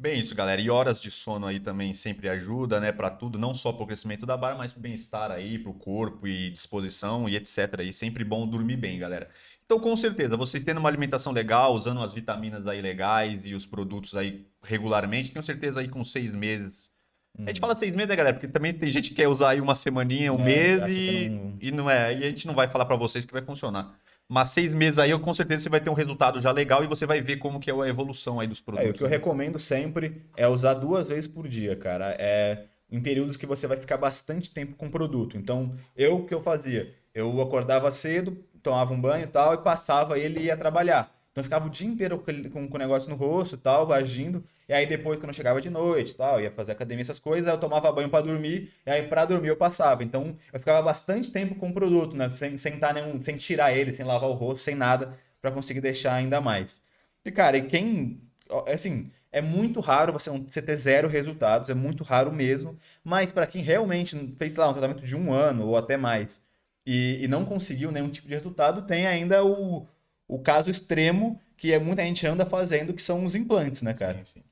Bem 0.00 0.20
isso, 0.20 0.32
galera. 0.32 0.60
E 0.60 0.70
horas 0.70 1.00
de 1.00 1.10
sono 1.10 1.44
aí 1.44 1.58
também 1.58 1.92
sempre 1.92 2.28
ajuda, 2.28 2.78
né, 2.78 2.92
para 2.92 3.10
tudo, 3.10 3.36
não 3.36 3.52
só 3.52 3.72
para 3.72 3.82
o 3.82 3.86
crescimento 3.86 4.24
da 4.24 4.36
barba, 4.36 4.58
mas 4.58 4.72
para 4.72 4.78
o 4.78 4.82
bem-estar 4.82 5.32
aí, 5.32 5.58
para 5.58 5.72
o 5.72 5.74
corpo 5.74 6.28
e 6.28 6.50
disposição 6.50 7.28
e 7.28 7.34
etc. 7.34 7.80
E 7.82 7.92
sempre 7.92 8.22
bom 8.22 8.46
dormir 8.46 8.76
bem, 8.76 8.96
galera. 8.96 9.28
Então, 9.66 9.80
com 9.80 9.96
certeza, 9.96 10.36
vocês 10.36 10.62
tendo 10.62 10.78
uma 10.78 10.88
alimentação 10.88 11.32
legal, 11.32 11.74
usando 11.74 12.00
as 12.00 12.14
vitaminas 12.14 12.68
aí 12.68 12.80
legais 12.80 13.44
e 13.44 13.54
os 13.54 13.66
produtos 13.66 14.14
aí 14.14 14.46
regularmente, 14.62 15.32
tenho 15.32 15.42
certeza 15.42 15.80
aí 15.80 15.88
com 15.88 16.04
seis 16.04 16.32
meses. 16.32 16.88
Hum. 17.36 17.42
A 17.44 17.48
gente 17.48 17.58
hum. 17.58 17.62
fala 17.62 17.74
seis 17.74 17.92
meses, 17.92 18.08
né, 18.08 18.14
galera? 18.14 18.34
Porque 18.36 18.46
também 18.46 18.72
tem 18.72 18.92
gente 18.92 19.08
que 19.08 19.16
quer 19.16 19.26
usar 19.26 19.50
aí 19.50 19.60
uma 19.60 19.74
semaninha, 19.74 20.32
um 20.32 20.38
é, 20.38 20.44
mês 20.44 20.82
e 20.88 21.28
não... 21.28 21.58
e 21.60 21.72
não 21.72 21.90
é. 21.90 22.16
E 22.16 22.24
a 22.24 22.30
gente 22.30 22.46
não 22.46 22.54
vai 22.54 22.68
falar 22.68 22.86
para 22.86 22.94
vocês 22.94 23.24
que 23.24 23.32
vai 23.32 23.42
funcionar. 23.42 23.98
Mas 24.28 24.50
seis 24.50 24.74
meses 24.74 24.98
aí, 24.98 25.18
com 25.18 25.32
certeza 25.32 25.62
você 25.62 25.68
vai 25.70 25.80
ter 25.80 25.88
um 25.88 25.94
resultado 25.94 26.40
já 26.40 26.52
legal 26.52 26.84
e 26.84 26.86
você 26.86 27.06
vai 27.06 27.22
ver 27.22 27.38
como 27.38 27.58
que 27.58 27.70
é 27.70 27.74
a 27.74 27.88
evolução 27.88 28.38
aí 28.38 28.46
dos 28.46 28.60
produtos. 28.60 28.86
É, 28.86 28.90
o 28.90 28.94
que 28.94 29.02
eu 29.02 29.08
recomendo 29.08 29.58
sempre 29.58 30.22
é 30.36 30.46
usar 30.46 30.74
duas 30.74 31.08
vezes 31.08 31.26
por 31.26 31.48
dia, 31.48 31.74
cara. 31.74 32.14
É 32.18 32.64
em 32.90 33.00
períodos 33.00 33.36
que 33.36 33.46
você 33.46 33.66
vai 33.66 33.76
ficar 33.76 33.96
bastante 33.96 34.50
tempo 34.50 34.74
com 34.74 34.86
o 34.86 34.90
produto. 34.90 35.36
Então, 35.36 35.70
eu 35.96 36.16
o 36.16 36.26
que 36.26 36.34
eu 36.34 36.40
fazia? 36.40 36.90
Eu 37.14 37.40
acordava 37.40 37.90
cedo, 37.90 38.36
tomava 38.62 38.92
um 38.92 39.00
banho 39.00 39.24
e 39.24 39.26
tal, 39.26 39.54
e 39.54 39.58
passava 39.58 40.18
ele 40.18 40.40
e 40.40 40.44
ia 40.44 40.56
trabalhar. 40.56 41.17
Então 41.38 41.44
ficava 41.44 41.68
o 41.68 41.70
dia 41.70 41.86
inteiro 41.86 42.18
com, 42.18 42.68
o 42.68 42.78
negócio 42.78 43.08
no 43.08 43.14
rosto 43.14 43.54
e 43.54 43.58
tal, 43.58 43.92
agindo. 43.92 44.44
E 44.68 44.72
aí 44.72 44.84
depois, 44.86 45.20
quando 45.20 45.28
eu 45.28 45.34
chegava 45.34 45.60
de 45.60 45.70
noite 45.70 46.16
tal, 46.16 46.40
ia 46.40 46.50
fazer 46.50 46.72
academia, 46.72 47.02
essas 47.02 47.20
coisas, 47.20 47.48
eu 47.48 47.56
tomava 47.58 47.92
banho 47.92 48.08
para 48.08 48.24
dormir, 48.24 48.72
e 48.84 48.90
aí 48.90 49.04
para 49.04 49.24
dormir 49.24 49.46
eu 49.46 49.56
passava. 49.56 50.02
Então 50.02 50.36
eu 50.52 50.58
ficava 50.58 50.82
bastante 50.82 51.30
tempo 51.30 51.54
com 51.54 51.68
o 51.68 51.72
produto, 51.72 52.16
né? 52.16 52.28
Sem, 52.28 52.58
sem, 52.58 52.76
tá 52.76 52.92
nenhum, 52.92 53.22
sem 53.22 53.36
tirar 53.36 53.72
ele, 53.72 53.94
sem 53.94 54.04
lavar 54.04 54.28
o 54.28 54.32
rosto, 54.32 54.64
sem 54.64 54.74
nada, 54.74 55.16
para 55.40 55.52
conseguir 55.52 55.80
deixar 55.80 56.14
ainda 56.14 56.40
mais. 56.40 56.82
E 57.24 57.30
cara, 57.30 57.56
e 57.56 57.62
quem. 57.68 58.20
Assim, 58.66 59.08
é 59.30 59.40
muito 59.40 59.78
raro 59.78 60.12
você, 60.12 60.30
você 60.30 60.60
ter 60.60 60.76
zero 60.76 61.06
resultados, 61.06 61.70
é 61.70 61.74
muito 61.74 62.02
raro 62.02 62.32
mesmo. 62.32 62.76
Mas 63.04 63.30
para 63.30 63.46
quem 63.46 63.62
realmente 63.62 64.34
fez, 64.36 64.56
lá, 64.56 64.68
um 64.68 64.72
tratamento 64.72 65.06
de 65.06 65.14
um 65.14 65.32
ano 65.32 65.68
ou 65.68 65.76
até 65.76 65.96
mais 65.96 66.42
e, 66.84 67.22
e 67.22 67.28
não 67.28 67.44
conseguiu 67.44 67.92
nenhum 67.92 68.08
tipo 68.08 68.26
de 68.26 68.34
resultado, 68.34 68.82
tem 68.82 69.06
ainda 69.06 69.44
o, 69.44 69.86
o 70.28 70.38
caso 70.38 70.70
extremo 70.70 71.40
que 71.56 71.72
é, 71.72 71.78
muita 71.78 72.04
gente 72.04 72.24
anda 72.26 72.46
fazendo, 72.46 72.94
que 72.94 73.02
são 73.02 73.24
os 73.24 73.34
implantes, 73.34 73.82
né, 73.82 73.92
cara? 73.92 74.24
Sim, 74.24 74.40
sim. 74.40 74.44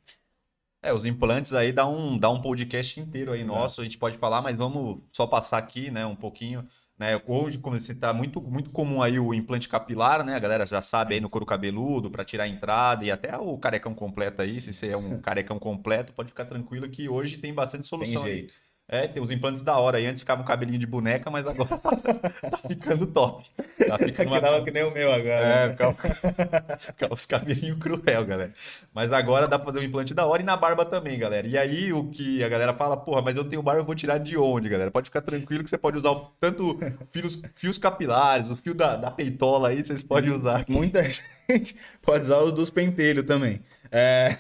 É, 0.83 0.93
os 0.93 1.05
implantes 1.05 1.53
aí 1.53 1.73
dá 1.73 1.87
um, 1.87 2.19
dá 2.19 2.31
um 2.31 2.41
podcast 2.41 2.99
inteiro 3.01 3.33
aí 3.33 3.45
nosso, 3.45 3.81
a 3.81 3.85
gente 3.85 3.99
pode 3.99 4.17
falar, 4.17 4.41
mas 4.41 4.57
vamos 4.57 5.01
só 5.13 5.27
passar 5.27 5.59
aqui, 5.59 5.91
né, 5.91 6.07
um 6.07 6.17
pouquinho. 6.17 6.67
Né, 6.99 7.21
hoje, 7.27 7.59
como 7.59 7.79
você 7.79 7.95
tá 7.95 8.13
muito, 8.15 8.41
muito 8.41 8.71
comum 8.71 9.03
aí 9.03 9.21
o 9.21 9.35
implante 9.35 9.69
capilar, 9.69 10.25
né? 10.25 10.35
A 10.35 10.39
galera 10.39 10.65
já 10.65 10.81
sabe 10.81 11.15
aí 11.15 11.21
no 11.21 11.29
couro 11.29 11.45
cabeludo 11.45 12.11
para 12.11 12.25
tirar 12.25 12.45
a 12.45 12.49
entrada 12.49 13.05
e 13.05 13.11
até 13.11 13.37
o 13.37 13.59
carecão 13.59 13.95
completo 13.95 14.41
aí, 14.41 14.59
se 14.63 14.73
você 14.73 14.89
é 14.89 14.97
um 14.97 15.21
carecão 15.21 15.59
completo, 15.59 16.15
pode 16.15 16.31
ficar 16.31 16.47
tranquilo 16.47 16.89
que 16.89 17.07
hoje 17.07 17.37
tem 17.37 17.53
bastante 17.53 17.87
solução. 17.87 18.23
Tem 18.23 18.33
jeito. 18.33 18.55
Aí. 18.55 18.66
É, 18.89 19.09
tem 19.09 19.21
os 19.21 19.33
implantes 19.33 19.63
da 19.63 19.77
hora. 19.79 19.99
E 19.99 20.07
antes 20.07 20.21
ficava 20.21 20.43
um 20.43 20.45
cabelinho 20.45 20.79
de 20.79 20.87
boneca, 20.87 21.29
mas 21.29 21.45
agora 21.45 21.71
tá 21.77 22.59
ficando 22.69 23.05
top. 23.07 23.45
Tá 23.85 23.99
ficando 23.99 24.29
uma... 24.29 24.41
que, 24.41 24.65
que 24.67 24.71
nem 24.71 24.85
o 24.85 24.93
meu 24.93 25.13
agora. 25.13 25.49
É, 25.49 25.71
ficava, 25.71 25.97
ficava 26.79 27.15
os 27.15 27.27
cabelinhos 27.27 27.79
cruel, 27.81 28.25
galera. 28.25 28.53
Mas 28.95 29.13
agora 29.13 29.49
dá 29.49 29.59
pra 29.59 29.67
fazer 29.67 29.81
um 29.81 29.89
implante 29.89 30.15
da 30.15 30.25
hora 30.25 30.41
e 30.41 30.45
na 30.45 30.57
barba 30.57 30.85
também, 30.85 31.19
galera. 31.19 31.49
E 31.49 31.59
aí 31.59 31.93
o 31.93 32.09
que 32.11 32.45
a 32.45 32.49
galera 32.49 32.73
fala, 32.75 32.97
porra, 32.97 33.23
mas 33.23 33.35
eu 33.35 33.45
tenho 33.45 33.61
barba, 33.61 33.81
eu 33.81 33.85
vou 33.85 33.95
tirar 33.95 34.19
de 34.19 34.37
onde, 34.39 34.69
galera? 34.69 34.91
Pode 34.91 35.07
ficar 35.07 35.21
tranquilo 35.21 35.65
que 35.65 35.71
você 35.71 35.79
pode 35.79 35.97
usar 35.97 36.15
tanto 36.39 36.79
fios, 37.11 37.43
fios 37.57 37.79
capilares, 37.79 38.51
o 38.51 38.57
fio 38.57 38.75
da, 38.75 38.95
da 38.95 39.11
peitola 39.11 39.71
aí, 39.71 39.83
vocês 39.83 40.03
podem 40.03 40.31
usar. 40.31 40.65
Muita 40.69 41.03
gente 41.03 41.77
pode 42.01 42.23
usar 42.23 42.39
os 42.39 42.53
dos 42.53 42.71
pentelhos 42.71 43.27
também. 43.27 43.61
É... 43.91 44.37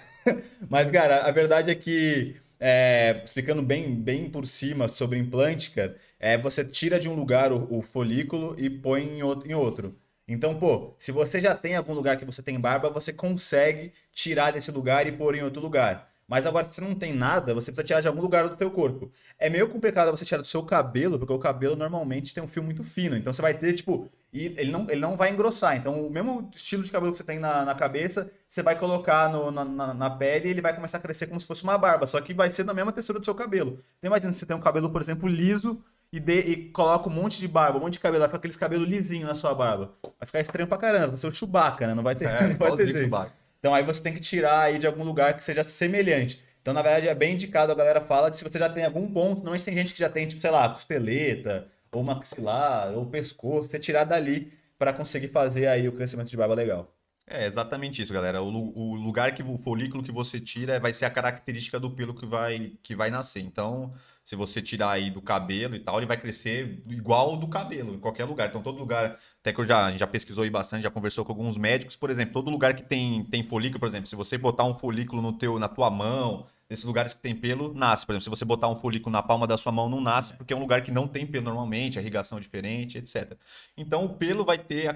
Mas, 0.68 0.90
cara, 0.90 1.24
a 1.24 1.30
verdade 1.30 1.70
é 1.70 1.74
que 1.74 2.36
é, 2.60 3.22
explicando 3.24 3.62
bem, 3.62 3.94
bem 3.94 4.30
por 4.30 4.46
cima 4.46 4.88
sobre 4.88 5.18
implante, 5.18 5.70
cara, 5.70 5.96
é 6.18 6.38
você 6.38 6.64
tira 6.64 6.98
de 6.98 7.08
um 7.08 7.14
lugar 7.14 7.52
o, 7.52 7.66
o 7.70 7.82
folículo 7.82 8.54
e 8.58 8.68
põe 8.70 9.18
em 9.18 9.22
outro, 9.22 9.50
em 9.50 9.54
outro. 9.54 9.96
Então, 10.28 10.58
pô, 10.58 10.94
se 10.98 11.12
você 11.12 11.40
já 11.40 11.54
tem 11.54 11.76
algum 11.76 11.94
lugar 11.94 12.16
que 12.16 12.24
você 12.24 12.42
tem 12.42 12.58
barba, 12.58 12.90
você 12.90 13.12
consegue 13.12 13.92
tirar 14.12 14.50
desse 14.50 14.70
lugar 14.72 15.06
e 15.06 15.12
pôr 15.12 15.36
em 15.36 15.42
outro 15.42 15.62
lugar. 15.62 16.10
Mas 16.26 16.44
agora, 16.46 16.64
se 16.66 16.74
você 16.74 16.80
não 16.80 16.94
tem 16.94 17.12
nada, 17.14 17.54
você 17.54 17.70
precisa 17.70 17.86
tirar 17.86 18.00
de 18.00 18.08
algum 18.08 18.20
lugar 18.20 18.48
do 18.48 18.56
teu 18.56 18.70
corpo. 18.70 19.12
É 19.38 19.48
meio 19.48 19.68
complicado 19.68 20.10
você 20.10 20.24
tirar 20.24 20.40
do 20.42 20.46
seu 20.46 20.64
cabelo, 20.64 21.18
porque 21.18 21.32
o 21.32 21.38
cabelo 21.38 21.76
normalmente 21.76 22.34
tem 22.34 22.42
um 22.42 22.48
fio 22.48 22.62
muito 22.62 22.82
fino. 22.82 23.16
Então 23.16 23.32
você 23.32 23.40
vai 23.40 23.54
ter, 23.54 23.72
tipo, 23.74 24.10
e 24.32 24.46
ele 24.58 24.70
não, 24.70 24.86
ele 24.90 25.00
não 25.00 25.16
vai 25.16 25.30
engrossar. 25.30 25.76
Então, 25.76 26.06
o 26.06 26.10
mesmo 26.10 26.50
estilo 26.52 26.82
de 26.82 26.90
cabelo 26.90 27.12
que 27.12 27.18
você 27.18 27.24
tem 27.24 27.38
na, 27.38 27.64
na 27.64 27.74
cabeça, 27.74 28.30
você 28.46 28.62
vai 28.62 28.78
colocar 28.78 29.30
no, 29.30 29.50
na, 29.50 29.64
na, 29.64 29.94
na, 29.94 30.10
pele 30.10 30.48
e 30.48 30.50
ele 30.50 30.60
vai 30.60 30.74
começar 30.74 30.98
a 30.98 31.00
crescer 31.00 31.26
como 31.26 31.40
se 31.40 31.46
fosse 31.46 31.64
uma 31.64 31.78
barba. 31.78 32.06
Só 32.06 32.20
que 32.20 32.34
vai 32.34 32.50
ser 32.50 32.64
na 32.64 32.74
mesma 32.74 32.92
textura 32.92 33.18
do 33.18 33.24
seu 33.24 33.34
cabelo. 33.34 33.82
Então, 33.98 34.08
imagina 34.08 34.32
se 34.32 34.40
você 34.40 34.46
tem 34.46 34.56
um 34.56 34.60
cabelo, 34.60 34.90
por 34.90 35.00
exemplo, 35.00 35.28
liso 35.28 35.82
e, 36.12 36.20
de, 36.20 36.40
e 36.40 36.70
coloca 36.70 37.08
um 37.08 37.12
monte 37.12 37.38
de 37.38 37.48
barba, 37.48 37.78
um 37.78 37.82
monte 37.82 37.94
de 37.94 38.00
cabelo, 38.00 38.20
vai 38.20 38.28
ficar 38.28 38.38
aqueles 38.38 38.56
cabelos 38.56 38.88
lisinhos 38.88 39.26
na 39.26 39.34
sua 39.34 39.54
barba. 39.54 39.92
Vai 40.02 40.26
ficar 40.26 40.40
estranho 40.40 40.68
pra 40.68 40.78
caramba. 40.78 41.08
Vai 41.08 41.18
ser 41.18 41.28
o 41.28 41.32
Chewbacca, 41.32 41.86
né? 41.86 41.94
Não 41.94 42.02
vai 42.02 42.14
ter, 42.14 42.26
é, 42.26 42.48
não 42.48 42.56
vai 42.56 42.76
ter 42.76 42.88
jeito. 42.88 43.26
Então, 43.58 43.74
aí 43.74 43.82
você 43.82 44.02
tem 44.02 44.12
que 44.12 44.20
tirar 44.20 44.60
aí 44.60 44.78
de 44.78 44.86
algum 44.86 45.02
lugar 45.02 45.34
que 45.34 45.42
seja 45.42 45.64
semelhante. 45.64 46.42
Então, 46.60 46.74
na 46.74 46.82
verdade, 46.82 47.08
é 47.08 47.14
bem 47.14 47.34
indicado, 47.34 47.70
a 47.70 47.74
galera 47.76 48.00
fala, 48.00 48.28
de 48.28 48.36
se 48.36 48.42
você 48.42 48.58
já 48.58 48.68
tem 48.68 48.84
algum 48.84 49.10
ponto, 49.12 49.36
normalmente 49.36 49.64
tem 49.64 49.74
gente 49.74 49.94
que 49.94 50.00
já 50.00 50.08
tem, 50.08 50.26
tipo, 50.26 50.42
sei 50.42 50.50
lá, 50.50 50.68
costeleta, 50.68 51.68
ou 51.96 52.04
maxilar, 52.04 52.92
ou 52.92 53.06
pescoço, 53.06 53.70
você 53.70 53.78
tirar 53.78 54.04
dali 54.04 54.52
para 54.78 54.92
conseguir 54.92 55.28
fazer 55.28 55.66
aí 55.66 55.88
o 55.88 55.92
crescimento 55.92 56.28
de 56.28 56.36
barba 56.36 56.54
legal. 56.54 56.92
É 57.28 57.44
exatamente 57.44 58.00
isso, 58.00 58.12
galera. 58.12 58.40
O, 58.40 58.48
o, 58.48 58.94
lugar 58.94 59.34
que 59.34 59.42
o 59.42 59.58
folículo 59.58 60.00
que 60.00 60.12
você 60.12 60.38
tira 60.38 60.78
vai 60.78 60.92
ser 60.92 61.06
a 61.06 61.10
característica 61.10 61.80
do 61.80 61.90
pelo 61.90 62.14
que 62.14 62.24
vai, 62.24 62.74
que 62.84 62.94
vai 62.94 63.10
nascer. 63.10 63.40
Então, 63.40 63.90
se 64.22 64.36
você 64.36 64.62
tirar 64.62 64.92
aí 64.92 65.10
do 65.10 65.20
cabelo 65.20 65.74
e 65.74 65.80
tal, 65.80 65.98
ele 65.98 66.06
vai 66.06 66.16
crescer 66.16 66.80
igual 66.88 67.36
do 67.36 67.48
cabelo, 67.48 67.94
em 67.96 67.98
qualquer 67.98 68.26
lugar. 68.26 68.48
Então, 68.48 68.62
todo 68.62 68.78
lugar, 68.78 69.18
até 69.40 69.52
que 69.52 69.60
eu 69.60 69.64
já, 69.64 69.90
já 69.96 70.06
pesquisou 70.06 70.44
aí 70.44 70.50
bastante, 70.50 70.84
já 70.84 70.90
conversou 70.90 71.24
com 71.24 71.32
alguns 71.32 71.58
médicos, 71.58 71.96
por 71.96 72.10
exemplo, 72.10 72.32
todo 72.32 72.48
lugar 72.48 72.76
que 72.76 72.84
tem, 72.84 73.24
tem 73.24 73.42
folículo, 73.42 73.80
por 73.80 73.88
exemplo, 73.88 74.06
se 74.06 74.14
você 74.14 74.38
botar 74.38 74.64
um 74.64 74.74
folículo 74.74 75.20
no 75.20 75.32
teu, 75.32 75.58
na 75.58 75.68
tua 75.68 75.90
mão, 75.90 76.46
nesses 76.68 76.84
lugares 76.84 77.14
que 77.14 77.20
tem 77.20 77.34
pelo, 77.34 77.72
nasce. 77.72 78.04
Por 78.04 78.12
exemplo, 78.12 78.24
se 78.24 78.30
você 78.30 78.44
botar 78.44 78.68
um 78.68 78.76
folículo 78.76 79.12
na 79.12 79.22
palma 79.22 79.46
da 79.46 79.56
sua 79.56 79.70
mão, 79.72 79.88
não 79.88 80.00
nasce, 80.00 80.34
porque 80.34 80.52
é 80.52 80.56
um 80.56 80.60
lugar 80.60 80.82
que 80.82 80.90
não 80.90 81.06
tem 81.06 81.26
pelo 81.26 81.44
normalmente, 81.44 81.98
a 81.98 82.02
irrigação 82.02 82.38
é 82.38 82.40
diferente, 82.40 82.98
etc. 82.98 83.34
Então, 83.76 84.04
o 84.04 84.08
pelo 84.08 84.44
vai 84.44 84.58
ter 84.58 84.88
a 84.88 84.94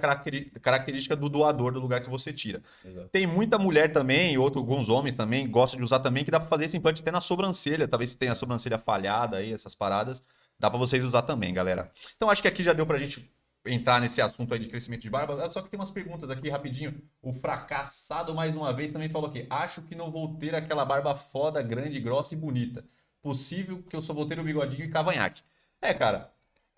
característica 0.60 1.14
do 1.14 1.28
doador 1.28 1.72
do 1.72 1.80
lugar 1.80 2.02
que 2.02 2.10
você 2.10 2.32
tira. 2.32 2.62
Exato. 2.84 3.08
Tem 3.08 3.26
muita 3.26 3.58
mulher 3.58 3.92
também, 3.92 4.36
outro, 4.36 4.60
alguns 4.60 4.88
homens 4.88 5.14
também, 5.14 5.48
gostam 5.48 5.78
de 5.78 5.84
usar 5.84 6.00
também, 6.00 6.24
que 6.24 6.30
dá 6.30 6.40
para 6.40 6.48
fazer 6.48 6.64
esse 6.64 6.76
implante 6.76 7.02
até 7.02 7.10
na 7.10 7.20
sobrancelha. 7.20 7.86
Talvez 7.86 8.10
se 8.10 8.18
tenha 8.18 8.32
a 8.32 8.34
sobrancelha 8.34 8.78
falhada 8.78 9.36
aí, 9.36 9.52
essas 9.52 9.74
paradas. 9.74 10.22
Dá 10.58 10.68
para 10.68 10.78
vocês 10.78 11.02
usar 11.02 11.22
também, 11.22 11.54
galera. 11.54 11.90
Então, 12.16 12.28
acho 12.28 12.42
que 12.42 12.48
aqui 12.48 12.62
já 12.62 12.72
deu 12.72 12.84
pra 12.84 12.98
gente 12.98 13.30
entrar 13.66 14.00
nesse 14.00 14.20
assunto 14.22 14.54
aí 14.54 14.60
de 14.60 14.68
crescimento 14.68 15.02
de 15.02 15.10
barba. 15.10 15.50
Só 15.52 15.62
que 15.62 15.70
tem 15.70 15.78
umas 15.78 15.90
perguntas 15.90 16.30
aqui 16.30 16.48
rapidinho. 16.48 17.00
O 17.22 17.32
fracassado 17.32 18.34
mais 18.34 18.54
uma 18.54 18.72
vez 18.72 18.90
também 18.90 19.08
falou 19.08 19.28
aqui: 19.28 19.46
acho 19.50 19.82
que 19.82 19.94
não 19.94 20.10
vou 20.10 20.36
ter 20.36 20.54
aquela 20.54 20.84
barba 20.84 21.14
foda, 21.14 21.62
grande, 21.62 22.00
grossa 22.00 22.34
e 22.34 22.38
bonita. 22.38 22.84
Possível 23.22 23.82
que 23.82 23.94
eu 23.96 24.02
só 24.02 24.14
vou 24.14 24.26
ter 24.26 24.38
o 24.38 24.44
bigodinho 24.44 24.84
e 24.84 24.90
cavanhaque. 24.90 25.42
É, 25.82 25.92
cara, 25.94 26.32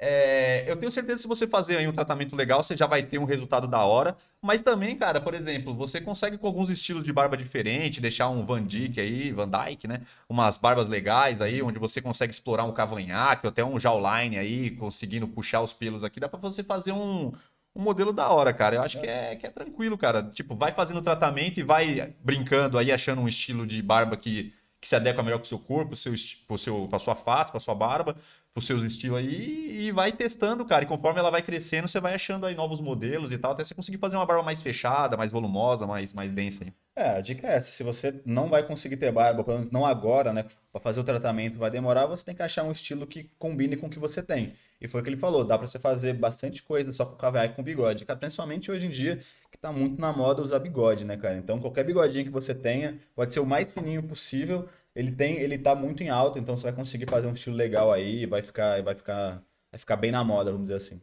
é, 0.04 0.64
eu 0.66 0.74
tenho 0.74 0.90
certeza 0.90 1.18
que 1.18 1.22
se 1.22 1.28
você 1.28 1.46
fazer 1.46 1.76
aí 1.76 1.86
um 1.86 1.92
tratamento 1.92 2.34
legal, 2.34 2.60
você 2.60 2.76
já 2.76 2.88
vai 2.88 3.04
ter 3.04 3.18
um 3.18 3.24
resultado 3.24 3.68
da 3.68 3.84
hora. 3.84 4.16
Mas 4.42 4.60
também, 4.60 4.96
cara, 4.96 5.20
por 5.20 5.32
exemplo, 5.32 5.72
você 5.72 6.00
consegue 6.00 6.36
com 6.36 6.48
alguns 6.48 6.70
estilos 6.70 7.04
de 7.04 7.12
barba 7.12 7.36
diferente, 7.36 8.00
deixar 8.00 8.28
um 8.28 8.44
Van 8.44 8.64
Dyke 8.64 9.00
aí, 9.00 9.30
Van 9.30 9.48
Dyke, 9.48 9.86
né? 9.86 10.00
Umas 10.28 10.58
barbas 10.58 10.88
legais 10.88 11.40
aí, 11.40 11.62
onde 11.62 11.78
você 11.78 12.02
consegue 12.02 12.34
explorar 12.34 12.64
um 12.64 12.72
cavanhaque, 12.72 13.46
até 13.46 13.64
um 13.64 13.78
jawline 13.78 14.36
aí, 14.36 14.72
conseguindo 14.72 15.28
puxar 15.28 15.60
os 15.60 15.72
pelos 15.72 16.02
aqui. 16.02 16.18
Dá 16.18 16.28
pra 16.28 16.40
você 16.40 16.64
fazer 16.64 16.90
um, 16.90 17.30
um 17.72 17.80
modelo 17.80 18.12
da 18.12 18.28
hora, 18.28 18.52
cara. 18.52 18.74
Eu 18.74 18.82
acho 18.82 19.00
que 19.00 19.06
é, 19.06 19.36
que 19.36 19.46
é 19.46 19.50
tranquilo, 19.50 19.96
cara. 19.96 20.24
Tipo, 20.24 20.56
vai 20.56 20.72
fazendo 20.72 20.98
o 20.98 21.02
tratamento 21.02 21.60
e 21.60 21.62
vai 21.62 22.12
brincando 22.18 22.76
aí, 22.76 22.90
achando 22.90 23.22
um 23.22 23.28
estilo 23.28 23.64
de 23.64 23.80
barba 23.80 24.16
que 24.16 24.52
que 24.82 24.88
se 24.88 24.96
adequa 24.96 25.22
melhor 25.22 25.38
com 25.38 25.44
o 25.44 25.46
seu 25.46 25.60
corpo, 25.60 25.94
seu, 25.94 26.12
pro 26.48 26.58
seu, 26.58 26.88
pra 26.88 26.98
sua 26.98 27.14
face, 27.14 27.52
pra 27.52 27.60
sua 27.60 27.72
barba, 27.72 28.16
pros 28.54 28.66
seus 28.66 28.82
estilos 28.82 29.18
aí, 29.18 29.86
e 29.86 29.92
vai 29.92 30.12
testando, 30.12 30.64
cara. 30.64 30.84
E 30.84 30.86
conforme 30.86 31.18
ela 31.18 31.30
vai 31.30 31.42
crescendo, 31.42 31.88
você 31.88 32.00
vai 32.00 32.14
achando 32.14 32.44
aí 32.46 32.54
novos 32.54 32.80
modelos 32.80 33.32
e 33.32 33.38
tal, 33.38 33.52
até 33.52 33.64
você 33.64 33.74
conseguir 33.74 33.98
fazer 33.98 34.16
uma 34.16 34.26
barba 34.26 34.42
mais 34.42 34.60
fechada, 34.60 35.16
mais 35.16 35.32
volumosa, 35.32 35.86
mais, 35.86 36.12
mais 36.12 36.32
densa 36.32 36.64
aí. 36.64 36.72
É, 36.94 37.16
a 37.16 37.20
dica 37.20 37.46
é 37.46 37.56
essa. 37.56 37.70
Se 37.70 37.82
você 37.82 38.20
não 38.26 38.48
vai 38.48 38.62
conseguir 38.62 38.98
ter 38.98 39.10
barba, 39.10 39.42
pelo 39.42 39.56
menos 39.56 39.70
não 39.70 39.86
agora, 39.86 40.32
né? 40.32 40.44
Pra 40.70 40.80
fazer 40.80 41.00
o 41.00 41.04
tratamento 41.04 41.58
vai 41.58 41.70
demorar, 41.70 42.06
você 42.06 42.24
tem 42.24 42.34
que 42.34 42.42
achar 42.42 42.64
um 42.64 42.72
estilo 42.72 43.06
que 43.06 43.30
combine 43.38 43.76
com 43.76 43.86
o 43.86 43.90
que 43.90 43.98
você 43.98 44.22
tem. 44.22 44.54
E 44.80 44.88
foi 44.88 45.00
o 45.00 45.04
que 45.04 45.08
ele 45.08 45.16
falou, 45.16 45.44
dá 45.44 45.56
pra 45.56 45.66
você 45.66 45.78
fazer 45.78 46.12
bastante 46.12 46.62
coisa 46.62 46.92
só 46.92 47.06
com 47.06 47.16
cavanhaque 47.16 47.54
e 47.54 47.56
com 47.56 47.62
bigode. 47.62 48.04
Cara, 48.04 48.18
principalmente 48.18 48.70
hoje 48.70 48.86
em 48.86 48.90
dia, 48.90 49.20
que 49.50 49.56
tá 49.56 49.72
muito 49.72 50.00
na 50.00 50.12
moda 50.12 50.42
usar 50.42 50.58
bigode, 50.58 51.04
né, 51.04 51.16
cara? 51.16 51.36
Então 51.36 51.58
qualquer 51.58 51.84
bigodinho 51.84 52.24
que 52.24 52.30
você 52.30 52.54
tenha, 52.54 52.98
pode 53.14 53.32
ser 53.32 53.40
o 53.40 53.46
mais 53.46 53.72
fininho 53.72 54.02
possível, 54.02 54.68
ele 54.94 55.10
tem, 55.12 55.36
ele 55.38 55.58
tá 55.58 55.74
muito 55.74 56.02
em 56.02 56.10
alta, 56.10 56.38
então 56.38 56.56
você 56.56 56.64
vai 56.64 56.72
conseguir 56.72 57.06
fazer 57.06 57.26
um 57.26 57.32
estilo 57.32 57.56
legal 57.56 57.92
aí, 57.92 58.26
vai 58.26 58.42
ficar, 58.42 58.82
vai 58.82 58.94
ficar, 58.94 59.42
vai 59.70 59.78
ficar 59.78 59.96
bem 59.96 60.10
na 60.10 60.22
moda, 60.22 60.50
vamos 60.50 60.66
dizer 60.66 60.76
assim. 60.76 61.00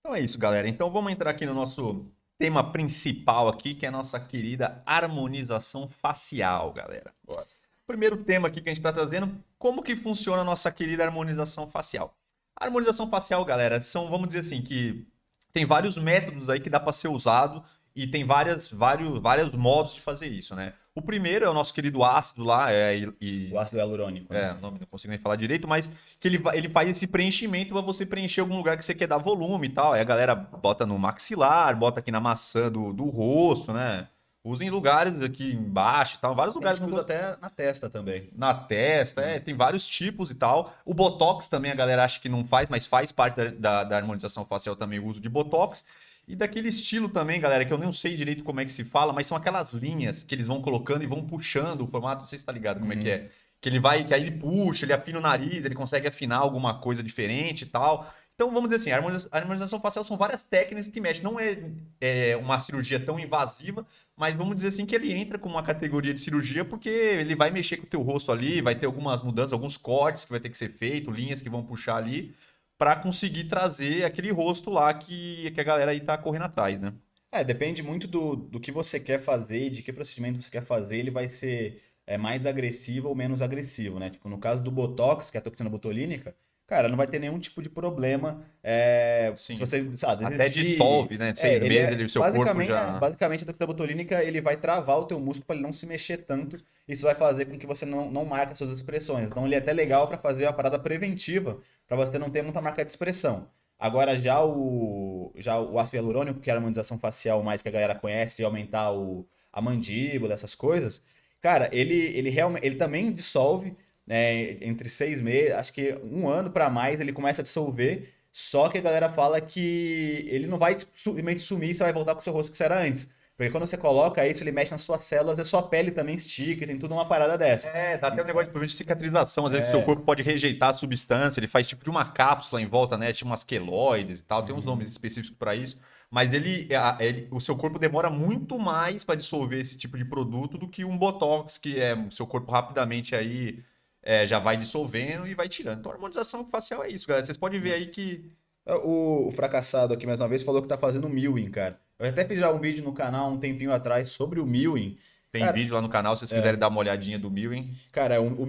Então 0.00 0.14
é 0.14 0.20
isso, 0.20 0.38
galera. 0.38 0.68
Então 0.68 0.90
vamos 0.90 1.12
entrar 1.12 1.30
aqui 1.30 1.46
no 1.46 1.54
nosso 1.54 2.06
tema 2.38 2.72
principal 2.72 3.48
aqui, 3.48 3.74
que 3.74 3.86
é 3.86 3.88
a 3.88 3.92
nossa 3.92 4.18
querida 4.18 4.78
harmonização 4.84 5.88
facial, 5.88 6.72
galera. 6.72 7.12
Bora. 7.22 7.46
Primeiro 7.86 8.24
tema 8.24 8.48
aqui 8.48 8.60
que 8.60 8.68
a 8.68 8.72
gente 8.72 8.80
está 8.80 8.92
trazendo, 8.92 9.32
como 9.58 9.82
que 9.82 9.94
funciona 9.94 10.42
a 10.42 10.44
nossa 10.44 10.72
querida 10.72 11.04
harmonização 11.04 11.68
facial? 11.68 12.16
A 12.58 12.64
harmonização 12.64 13.08
facial, 13.08 13.44
galera, 13.44 13.78
são, 13.80 14.08
vamos 14.08 14.28
dizer 14.28 14.40
assim, 14.40 14.62
que 14.62 15.06
tem 15.52 15.64
vários 15.64 15.96
métodos 15.96 16.48
aí 16.48 16.58
que 16.58 16.70
dá 16.70 16.80
para 16.80 16.92
ser 16.92 17.08
usado 17.08 17.62
e 17.94 18.06
tem 18.06 18.24
várias, 18.24 18.70
vários, 18.70 19.20
vários 19.20 19.54
modos 19.54 19.94
de 19.94 20.00
fazer 20.00 20.28
isso, 20.28 20.54
né? 20.54 20.72
O 20.94 21.00
primeiro 21.00 21.46
é 21.46 21.48
o 21.48 21.54
nosso 21.54 21.72
querido 21.72 22.04
ácido 22.04 22.44
lá, 22.44 22.70
é, 22.70 22.98
e, 23.18 23.50
o 23.50 23.58
ácido 23.58 23.78
hialurônico. 23.78 24.32
Né? 24.32 24.50
É, 24.50 24.60
não, 24.60 24.72
não 24.72 24.86
consigo 24.90 25.10
nem 25.10 25.18
falar 25.18 25.36
direito, 25.36 25.66
mas 25.66 25.88
que 26.20 26.28
ele, 26.28 26.42
ele 26.52 26.68
faz 26.68 26.88
esse 26.90 27.06
preenchimento 27.06 27.72
para 27.72 27.80
você 27.80 28.04
preencher 28.04 28.42
algum 28.42 28.56
lugar 28.56 28.76
que 28.76 28.84
você 28.84 28.94
quer 28.94 29.06
dar 29.06 29.16
volume 29.16 29.68
e 29.68 29.70
tal. 29.70 29.94
Aí 29.94 30.02
a 30.02 30.04
galera 30.04 30.34
bota 30.34 30.84
no 30.84 30.98
maxilar, 30.98 31.74
bota 31.76 32.00
aqui 32.00 32.10
na 32.10 32.20
maçã 32.20 32.70
do, 32.70 32.92
do 32.92 33.04
rosto, 33.04 33.72
né? 33.72 34.06
Usa 34.44 34.64
em 34.64 34.70
lugares 34.70 35.22
aqui 35.22 35.52
embaixo 35.52 36.16
e 36.16 36.18
tal, 36.20 36.34
vários 36.34 36.56
lugares. 36.56 36.78
que 36.80 36.84
usa 36.84 37.00
até 37.00 37.36
na 37.40 37.48
testa 37.48 37.88
também. 37.88 38.28
Na 38.34 38.52
testa, 38.52 39.22
é, 39.22 39.38
tem 39.38 39.54
vários 39.54 39.88
tipos 39.88 40.30
e 40.30 40.34
tal. 40.34 40.74
O 40.84 40.92
Botox 40.92 41.46
também 41.46 41.70
a 41.70 41.76
galera 41.76 42.04
acha 42.04 42.20
que 42.20 42.28
não 42.28 42.44
faz, 42.44 42.68
mas 42.68 42.84
faz 42.84 43.12
parte 43.12 43.36
da, 43.36 43.50
da, 43.50 43.84
da 43.84 43.96
harmonização 43.96 44.44
facial 44.44 44.74
também 44.74 44.98
o 44.98 45.06
uso 45.06 45.20
de 45.20 45.28
Botox. 45.28 45.84
E 46.26 46.36
daquele 46.36 46.68
estilo 46.68 47.08
também, 47.08 47.40
galera, 47.40 47.64
que 47.64 47.72
eu 47.72 47.78
não 47.78 47.92
sei 47.92 48.14
direito 48.14 48.44
como 48.44 48.60
é 48.60 48.64
que 48.64 48.72
se 48.72 48.84
fala, 48.84 49.12
mas 49.12 49.26
são 49.26 49.36
aquelas 49.36 49.72
linhas 49.72 50.22
que 50.22 50.34
eles 50.34 50.46
vão 50.46 50.62
colocando 50.62 51.02
e 51.02 51.06
vão 51.06 51.26
puxando 51.26 51.82
o 51.82 51.86
formato. 51.86 52.20
Não 52.20 52.26
sei 52.26 52.38
se 52.38 52.46
tá 52.46 52.52
ligado 52.52 52.78
como 52.78 52.92
uhum. 52.92 52.98
é 52.98 53.02
que 53.02 53.10
é. 53.10 53.30
Que 53.60 53.68
ele 53.68 53.78
vai, 53.78 54.04
que 54.04 54.14
aí 54.14 54.22
ele 54.22 54.32
puxa, 54.32 54.84
ele 54.84 54.92
afina 54.92 55.18
o 55.18 55.22
nariz, 55.22 55.64
ele 55.64 55.74
consegue 55.74 56.06
afinar 56.08 56.38
alguma 56.38 56.80
coisa 56.80 57.02
diferente 57.02 57.62
e 57.62 57.66
tal. 57.66 58.12
Então, 58.34 58.50
vamos 58.52 58.70
dizer 58.70 58.76
assim, 58.76 59.28
a 59.30 59.36
harmonização 59.38 59.80
facial 59.80 60.02
são 60.02 60.16
várias 60.16 60.42
técnicas 60.42 60.88
que 60.88 61.00
mexem. 61.00 61.22
Não 61.22 61.38
é, 61.38 61.58
é, 62.00 62.36
uma 62.36 62.58
cirurgia 62.58 62.98
tão 62.98 63.20
invasiva, 63.20 63.86
mas 64.16 64.34
vamos 64.34 64.56
dizer 64.56 64.68
assim 64.68 64.86
que 64.86 64.94
ele 64.94 65.12
entra 65.12 65.38
com 65.38 65.48
uma 65.48 65.62
categoria 65.62 66.14
de 66.14 66.20
cirurgia 66.20 66.64
porque 66.64 66.88
ele 66.88 67.34
vai 67.34 67.50
mexer 67.50 67.76
com 67.76 67.84
o 67.84 67.88
teu 67.88 68.00
rosto 68.00 68.32
ali, 68.32 68.60
vai 68.60 68.74
ter 68.74 68.86
algumas 68.86 69.22
mudanças, 69.22 69.52
alguns 69.52 69.76
cortes 69.76 70.24
que 70.24 70.30
vai 70.30 70.40
ter 70.40 70.48
que 70.48 70.56
ser 70.56 70.70
feito, 70.70 71.10
linhas 71.10 71.42
que 71.42 71.50
vão 71.50 71.62
puxar 71.62 71.96
ali 71.96 72.34
para 72.82 72.96
conseguir 72.96 73.44
trazer 73.44 74.02
aquele 74.02 74.32
rosto 74.32 74.68
lá 74.68 74.92
que, 74.92 75.52
que 75.52 75.60
a 75.60 75.62
galera 75.62 75.92
aí 75.92 76.00
tá 76.00 76.18
correndo 76.18 76.46
atrás, 76.46 76.80
né? 76.80 76.92
É, 77.30 77.44
depende 77.44 77.80
muito 77.80 78.08
do, 78.08 78.34
do 78.34 78.58
que 78.58 78.72
você 78.72 78.98
quer 78.98 79.20
fazer, 79.20 79.70
de 79.70 79.84
que 79.84 79.92
procedimento 79.92 80.42
você 80.42 80.50
quer 80.50 80.64
fazer, 80.64 80.96
ele 80.98 81.12
vai 81.12 81.28
ser 81.28 81.80
é, 82.04 82.18
mais 82.18 82.44
agressivo 82.44 83.08
ou 83.08 83.14
menos 83.14 83.40
agressivo, 83.40 84.00
né? 84.00 84.10
Tipo, 84.10 84.28
no 84.28 84.36
caso 84.36 84.60
do 84.64 84.72
Botox, 84.72 85.30
que 85.30 85.36
é 85.36 85.40
a 85.40 85.42
toxina 85.44 85.70
botulínica, 85.70 86.34
cara, 86.72 86.88
não 86.88 86.96
vai 86.96 87.06
ter 87.06 87.18
nenhum 87.18 87.38
tipo 87.38 87.60
de 87.60 87.68
problema. 87.68 88.42
É, 88.62 89.30
Sim. 89.36 89.56
Se 89.56 89.60
você, 89.60 89.94
sabe, 89.94 90.24
Até 90.24 90.48
dissolve, 90.48 91.18
né? 91.18 91.30
De 91.30 91.38
seis 91.38 91.62
é, 91.62 91.68
meses, 91.68 91.92
ele, 91.92 92.04
o 92.04 92.08
seu 92.08 92.22
corpo 92.22 92.62
já... 92.62 92.98
Basicamente, 92.98 93.42
a 93.42 93.46
toxina 93.46 93.66
botulínica, 93.66 94.24
ele 94.24 94.40
vai 94.40 94.56
travar 94.56 94.98
o 94.98 95.04
teu 95.04 95.20
músculo 95.20 95.44
para 95.46 95.56
ele 95.56 95.62
não 95.62 95.72
se 95.72 95.84
mexer 95.84 96.16
tanto. 96.16 96.56
Isso 96.88 97.04
vai 97.04 97.14
fazer 97.14 97.44
com 97.44 97.58
que 97.58 97.66
você 97.66 97.84
não, 97.84 98.10
não 98.10 98.24
marque 98.24 98.54
as 98.54 98.58
suas 98.58 98.72
expressões. 98.72 99.30
Então, 99.30 99.44
ele 99.44 99.54
é 99.54 99.58
até 99.58 99.70
legal 99.70 100.08
para 100.08 100.16
fazer 100.16 100.46
uma 100.46 100.52
parada 100.54 100.78
preventiva, 100.78 101.58
para 101.86 101.94
você 101.98 102.18
não 102.18 102.30
ter 102.30 102.40
muita 102.40 102.62
marca 102.62 102.82
de 102.82 102.90
expressão. 102.90 103.46
Agora, 103.78 104.16
já 104.16 104.42
o, 104.42 105.30
já 105.36 105.60
o 105.60 105.78
ácido 105.78 105.96
hialurônico, 105.96 106.40
que 106.40 106.48
é 106.48 106.54
a 106.54 106.56
harmonização 106.56 106.98
facial 106.98 107.42
mais 107.42 107.60
que 107.60 107.68
a 107.68 107.72
galera 107.72 107.94
conhece, 107.94 108.38
de 108.38 108.44
aumentar 108.44 108.92
o, 108.92 109.26
a 109.52 109.60
mandíbula, 109.60 110.32
essas 110.32 110.54
coisas, 110.54 111.02
cara, 111.38 111.68
ele, 111.70 112.16
ele, 112.16 112.30
realmente, 112.30 112.64
ele 112.64 112.76
também 112.76 113.12
dissolve 113.12 113.76
né, 114.06 114.52
entre 114.62 114.88
seis 114.88 115.20
meses, 115.20 115.52
acho 115.52 115.72
que 115.72 115.94
um 116.04 116.28
ano 116.28 116.50
para 116.50 116.68
mais, 116.70 117.00
ele 117.00 117.12
começa 117.12 117.40
a 117.42 117.44
dissolver. 117.44 118.12
Só 118.30 118.68
que 118.68 118.78
a 118.78 118.80
galera 118.80 119.10
fala 119.10 119.40
que 119.40 120.24
ele 120.28 120.46
não 120.46 120.58
vai 120.58 120.76
simplesmente 120.96 121.40
sumir, 121.42 121.74
você 121.74 121.82
vai 121.84 121.92
voltar 121.92 122.14
com 122.14 122.20
o 122.20 122.24
seu 122.24 122.32
rosto 122.32 122.50
que 122.50 122.56
você 122.58 122.64
era 122.64 122.80
antes. 122.80 123.08
Porque 123.36 123.50
quando 123.50 123.66
você 123.66 123.76
coloca 123.76 124.26
isso, 124.26 124.42
ele 124.42 124.52
mexe 124.52 124.72
nas 124.72 124.82
suas 124.82 125.02
células 125.04 125.38
e 125.38 125.44
sua 125.44 125.62
pele 125.62 125.90
também 125.90 126.14
estica, 126.14 126.66
tem 126.66 126.78
tudo 126.78 126.94
uma 126.94 127.06
parada 127.06 127.36
dessa. 127.36 127.68
É, 127.68 127.96
dá 127.98 128.08
até 128.08 128.22
um 128.22 128.26
negócio 128.26 128.52
de 128.66 128.72
cicatrização, 128.72 129.46
às 129.46 129.52
vezes 129.52 129.68
é. 129.68 129.70
seu 129.70 129.82
corpo 129.82 130.02
pode 130.04 130.22
rejeitar 130.22 130.70
a 130.70 130.74
substância, 130.74 131.40
ele 131.40 131.48
faz 131.48 131.66
tipo 131.66 131.82
de 131.84 131.90
uma 131.90 132.04
cápsula 132.12 132.60
em 132.60 132.66
volta, 132.66 132.96
né? 132.98 133.12
Tipo 133.12 133.30
umas 133.30 133.44
queloides 133.44 134.20
e 134.20 134.24
tal, 134.24 134.42
tem 134.44 134.54
uns 134.54 134.64
uhum. 134.64 134.70
nomes 134.72 134.88
específicos 134.88 135.36
para 135.38 135.54
isso. 135.54 135.78
mas 136.10 136.32
ele, 136.34 136.68
a- 136.74 136.98
ele- 137.00 137.26
o 137.30 137.40
seu 137.40 137.56
corpo 137.56 137.78
demora 137.78 138.10
muito 138.10 138.58
mais 138.58 139.02
para 139.02 139.14
dissolver 139.14 139.58
esse 139.60 139.78
tipo 139.78 139.96
de 139.96 140.04
produto 140.04 140.58
do 140.58 140.68
que 140.68 140.84
um 140.84 140.96
Botox, 140.98 141.56
que 141.58 141.80
é 141.80 141.94
o 141.94 142.10
seu 142.10 142.26
corpo 142.26 142.52
rapidamente 142.52 143.14
aí 143.14 143.64
é, 144.02 144.26
já 144.26 144.38
vai 144.38 144.56
dissolvendo 144.56 145.26
e 145.26 145.34
vai 145.34 145.48
tirando. 145.48 145.80
Então, 145.80 145.92
a 145.92 145.94
harmonização 145.94 146.44
facial 146.46 146.82
é 146.84 146.88
isso, 146.88 147.06
galera. 147.06 147.24
Vocês 147.24 147.38
podem 147.38 147.60
ver 147.60 147.72
aí 147.74 147.86
que 147.86 148.24
O, 148.66 149.28
o 149.28 149.32
fracassado 149.32 149.92
aqui 149.92 150.06
mais 150.06 150.20
uma 150.20 150.28
vez 150.28 150.42
falou 150.42 150.62
que 150.62 150.68
tá 150.68 150.78
fazendo 150.78 151.08
milling, 151.08 151.50
cara. 151.50 151.80
Eu 151.98 152.08
até 152.08 152.24
fiz 152.24 152.38
já 152.38 152.52
um 152.52 152.60
vídeo 152.60 152.84
no 152.84 152.92
canal 152.92 153.30
um 153.32 153.38
tempinho 153.38 153.72
atrás 153.72 154.08
sobre 154.08 154.38
o 154.40 154.46
milling. 154.46 154.96
tem 155.32 155.42
Cara, 155.42 155.52
vídeo 155.52 155.74
lá 155.74 155.80
no 155.82 155.88
canal, 155.88 156.14
se 156.16 156.20
vocês 156.26 156.32
quiserem 156.38 156.58
dar 156.58 156.68
uma 156.68 156.78
olhadinha 156.78 157.18
do 157.18 157.30
Milling. 157.30 157.74
Cara, 157.92 158.20
o, 158.20 158.42
o 158.42 158.46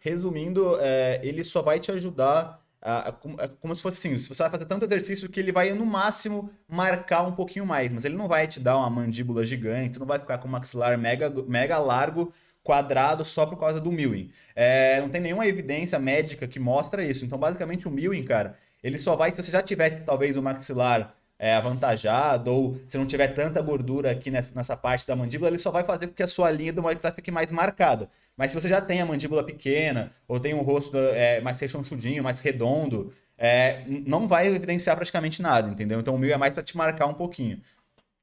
resumindo, 0.00 0.76
é, 0.80 1.20
ele 1.22 1.42
só 1.42 1.62
vai 1.62 1.80
te 1.80 1.90
ajudar 1.90 2.62
a, 2.80 3.08
a- 3.08 3.12
como- 3.12 3.40
é 3.40 3.48
como 3.48 3.74
se 3.74 3.82
fosse 3.82 3.98
assim, 3.98 4.16
se 4.18 4.28
você 4.28 4.42
vai 4.42 4.50
fazer 4.50 4.66
tanto 4.66 4.84
exercício 4.84 5.28
que 5.28 5.40
ele 5.40 5.50
vai 5.52 5.72
no 5.72 5.86
máximo 5.86 6.50
marcar 6.68 7.22
um 7.22 7.32
pouquinho 7.32 7.66
mais, 7.66 7.90
mas 7.92 8.04
ele 8.04 8.16
não 8.16 8.28
vai 8.28 8.46
te 8.46 8.60
dar 8.60 8.76
uma 8.76 8.90
mandíbula 8.90 9.44
gigante, 9.44 9.94
você 9.94 10.00
não 10.00 10.06
vai 10.06 10.18
ficar 10.18 10.38
com 10.38 10.48
um 10.48 10.50
maxilar 10.50 10.96
mega, 10.98 11.30
mega 11.48 11.78
largo, 11.78 12.32
quadrado 12.68 13.24
só 13.24 13.46
por 13.46 13.58
causa 13.58 13.80
do 13.80 13.90
milling. 13.90 14.30
É, 14.54 15.00
não 15.00 15.08
tem 15.08 15.22
nenhuma 15.22 15.46
evidência 15.46 15.98
médica 15.98 16.46
que 16.46 16.60
mostra 16.60 17.02
isso. 17.02 17.24
Então, 17.24 17.38
basicamente, 17.38 17.88
o 17.88 17.90
milling, 17.90 18.24
cara, 18.24 18.56
ele 18.84 18.98
só 18.98 19.16
vai 19.16 19.32
se 19.32 19.42
você 19.42 19.50
já 19.50 19.62
tiver 19.62 20.04
talvez 20.04 20.36
o 20.36 20.42
maxilar 20.42 21.14
é, 21.38 21.54
avantajado 21.54 22.52
ou 22.52 22.78
se 22.86 22.98
não 22.98 23.06
tiver 23.06 23.28
tanta 23.28 23.62
gordura 23.62 24.10
aqui 24.10 24.30
nessa, 24.30 24.54
nessa 24.54 24.76
parte 24.76 25.06
da 25.06 25.16
mandíbula, 25.16 25.48
ele 25.48 25.56
só 25.56 25.70
vai 25.70 25.82
fazer 25.82 26.08
com 26.08 26.12
que 26.12 26.22
a 26.22 26.28
sua 26.28 26.50
linha 26.50 26.70
do 26.70 26.82
maxilar 26.82 27.14
fique 27.14 27.30
mais 27.30 27.50
marcada. 27.50 28.10
Mas 28.36 28.52
se 28.52 28.60
você 28.60 28.68
já 28.68 28.82
tem 28.82 29.00
a 29.00 29.06
mandíbula 29.06 29.42
pequena 29.42 30.12
ou 30.28 30.38
tem 30.38 30.52
um 30.52 30.60
rosto 30.60 30.94
é, 30.98 31.40
mais 31.40 31.58
rechonchudinho, 31.58 32.22
mais 32.22 32.40
redondo, 32.40 33.14
é, 33.38 33.82
não 33.86 34.28
vai 34.28 34.48
evidenciar 34.48 34.94
praticamente 34.94 35.40
nada, 35.40 35.70
entendeu? 35.70 35.98
Então 36.00 36.14
o 36.14 36.18
milling 36.18 36.34
é 36.34 36.36
mais 36.36 36.52
para 36.52 36.62
te 36.62 36.76
marcar 36.76 37.06
um 37.06 37.14
pouquinho. 37.14 37.62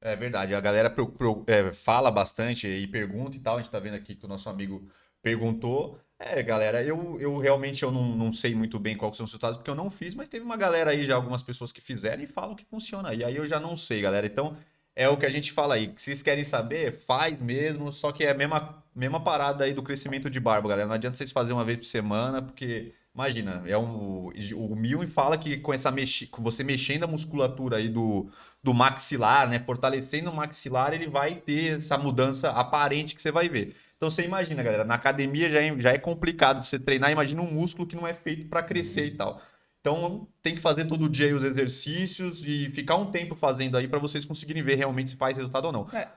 É 0.02 0.16
verdade, 0.16 0.54
a 0.54 0.60
galera 0.62 0.90
pro- 0.90 1.12
pro- 1.12 1.44
é, 1.48 1.74
fala 1.74 2.12
bastante 2.12 2.68
e 2.68 2.88
pergunta 2.88 3.38
e 3.38 3.40
tal. 3.40 3.58
A 3.58 3.62
gente 3.62 3.72
tá 3.72 3.80
vendo 3.80 3.96
aqui 3.96 4.16
que 4.16 4.25
o 4.25 4.28
nosso 4.28 4.50
amigo 4.50 4.88
perguntou. 5.22 6.00
É, 6.20 6.42
galera, 6.44 6.84
eu, 6.84 7.20
eu 7.20 7.38
realmente 7.40 7.84
eu 7.84 7.92
não, 7.92 8.04
não 8.16 8.32
sei 8.32 8.54
muito 8.56 8.80
bem 8.80 8.96
quais 8.96 9.18
são 9.18 9.24
os 9.25 9.32
resultados, 9.32 9.58
porque 9.58 9.70
eu 9.70 9.75
não 9.75 9.90
fiz, 9.90 10.14
mas 10.16 10.30
teve 10.30 10.46
uma 10.46 10.56
galera 10.58 10.92
aí, 10.92 11.04
já 11.04 11.16
algumas 11.16 11.42
pessoas 11.44 11.72
que 11.72 11.82
fizeram 11.82 12.24
e 12.24 12.28
falam 12.28 12.56
que 12.56 12.64
funciona. 12.66 13.14
E 13.14 13.24
aí 13.24 13.36
eu 13.36 13.46
já 13.48 13.60
não 13.60 13.75
sei, 13.75 14.00
galera. 14.02 14.25
Então, 14.28 14.56
é 14.96 15.10
o 15.10 15.18
que 15.18 15.25
a 15.25 15.30
gente 15.30 15.52
fala 15.52 15.74
aí. 15.75 15.92
Se 15.98 16.06
vocês 16.06 16.22
querem 16.24 16.44
saber, 16.44 16.92
faz 16.94 17.40
mesmo, 17.42 17.92
só 17.92 18.12
que 18.12 18.24
é 18.24 18.32
a 18.32 18.34
mesma, 18.36 18.84
mesma 18.96 19.22
parada 19.24 19.64
aí 19.66 19.74
do 19.74 19.84
crescimento 19.84 20.30
de 20.30 20.40
barba, 20.40 20.70
galera. 20.70 20.88
Não 20.88 20.96
adianta 20.96 21.18
vocês 21.18 21.32
fazerem 21.32 21.58
uma 21.58 21.66
vez 21.66 21.80
por 21.80 21.86
semana, 21.86 22.42
porque, 22.42 22.94
imagina, 23.15 23.63
é 23.65 23.77
um, 23.77 24.29
o 24.55 24.75
Milne 24.75 25.07
fala 25.07 25.38
que 25.38 25.57
com 25.57 25.74
essa 25.74 25.89
mexi, 25.89 26.27
com 26.27 26.43
você 26.43 26.63
mexendo 26.65 27.05
a 27.05 27.07
musculatura 27.07 27.77
aí 27.77 27.88
do, 27.88 28.29
do 28.62 28.74
maxilar, 28.74 29.50
né, 29.50 29.57
fortalecendo 29.60 30.29
o 30.29 30.36
maxilar, 30.36 30.93
ele 30.93 31.07
vai 31.07 31.36
ter 31.36 31.77
essa 31.77 31.98
mudança 31.98 32.51
aparente 32.51 33.15
que 33.15 33.22
você 33.22 33.31
vai 33.31 33.48
ver. 33.48 33.74
Então 33.95 34.10
você 34.10 34.24
imagina, 34.25 34.62
galera, 34.62 34.84
na 34.84 34.95
academia 34.95 35.50
já 35.50 35.62
é, 35.62 35.79
já 35.79 35.91
é 35.93 35.98
complicado 35.98 36.65
você 36.65 36.77
treinar, 36.77 37.10
imagina 37.10 37.41
um 37.41 37.51
músculo 37.51 37.88
que 37.88 37.95
não 37.95 38.05
é 38.05 38.13
feito 38.13 38.50
para 38.50 38.62
crescer 38.62 39.05
e 39.05 39.12
tal. 39.12 39.41
Então 39.79 40.27
tem 40.41 40.53
que 40.53 40.62
fazer 40.62 40.86
todo 40.86 41.07
dia 41.07 41.27
aí 41.27 41.34
os 41.34 41.43
exercícios 41.43 42.43
e 42.45 42.69
ficar 42.72 42.98
um 42.98 43.12
tempo 43.12 43.34
fazendo 43.34 43.77
aí 43.77 43.88
para 43.88 44.00
vocês 44.00 44.25
conseguirem 44.25 44.62
ver 44.62 44.75
realmente 44.75 45.12
se 45.12 45.15
faz 45.15 45.38
resultado 45.38 45.65
ou 45.65 45.72
não. 45.72 45.89
É. 45.93 46.10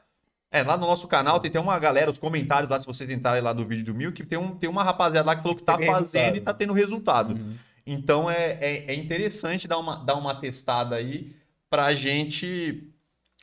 É, 0.50 0.62
lá 0.62 0.76
no 0.78 0.86
nosso 0.86 1.06
canal 1.06 1.38
tem, 1.40 1.50
tem 1.50 1.60
uma 1.60 1.78
galera, 1.78 2.10
os 2.10 2.18
comentários 2.18 2.70
lá, 2.70 2.78
se 2.80 2.86
vocês 2.86 3.10
entrarem 3.10 3.42
lá 3.42 3.52
no 3.52 3.66
vídeo 3.66 3.84
do 3.84 3.94
Mil, 3.94 4.12
que 4.12 4.24
tem, 4.24 4.38
um, 4.38 4.56
tem 4.56 4.68
uma 4.68 4.82
rapaziada 4.82 5.26
lá 5.26 5.36
que 5.36 5.42
falou 5.42 5.56
que 5.56 5.62
tá 5.62 5.74
fazendo 5.74 5.98
resultado. 5.98 6.36
e 6.36 6.40
tá 6.40 6.54
tendo 6.54 6.72
resultado. 6.72 7.34
Uhum. 7.34 7.56
Então 7.86 8.30
é, 8.30 8.58
é, 8.60 8.84
é 8.88 8.94
interessante 8.94 9.68
dar 9.68 9.78
uma, 9.78 9.96
dar 9.96 10.14
uma 10.14 10.34
testada 10.34 10.96
aí 10.96 11.34
pra 11.70 11.94
gente. 11.94 12.92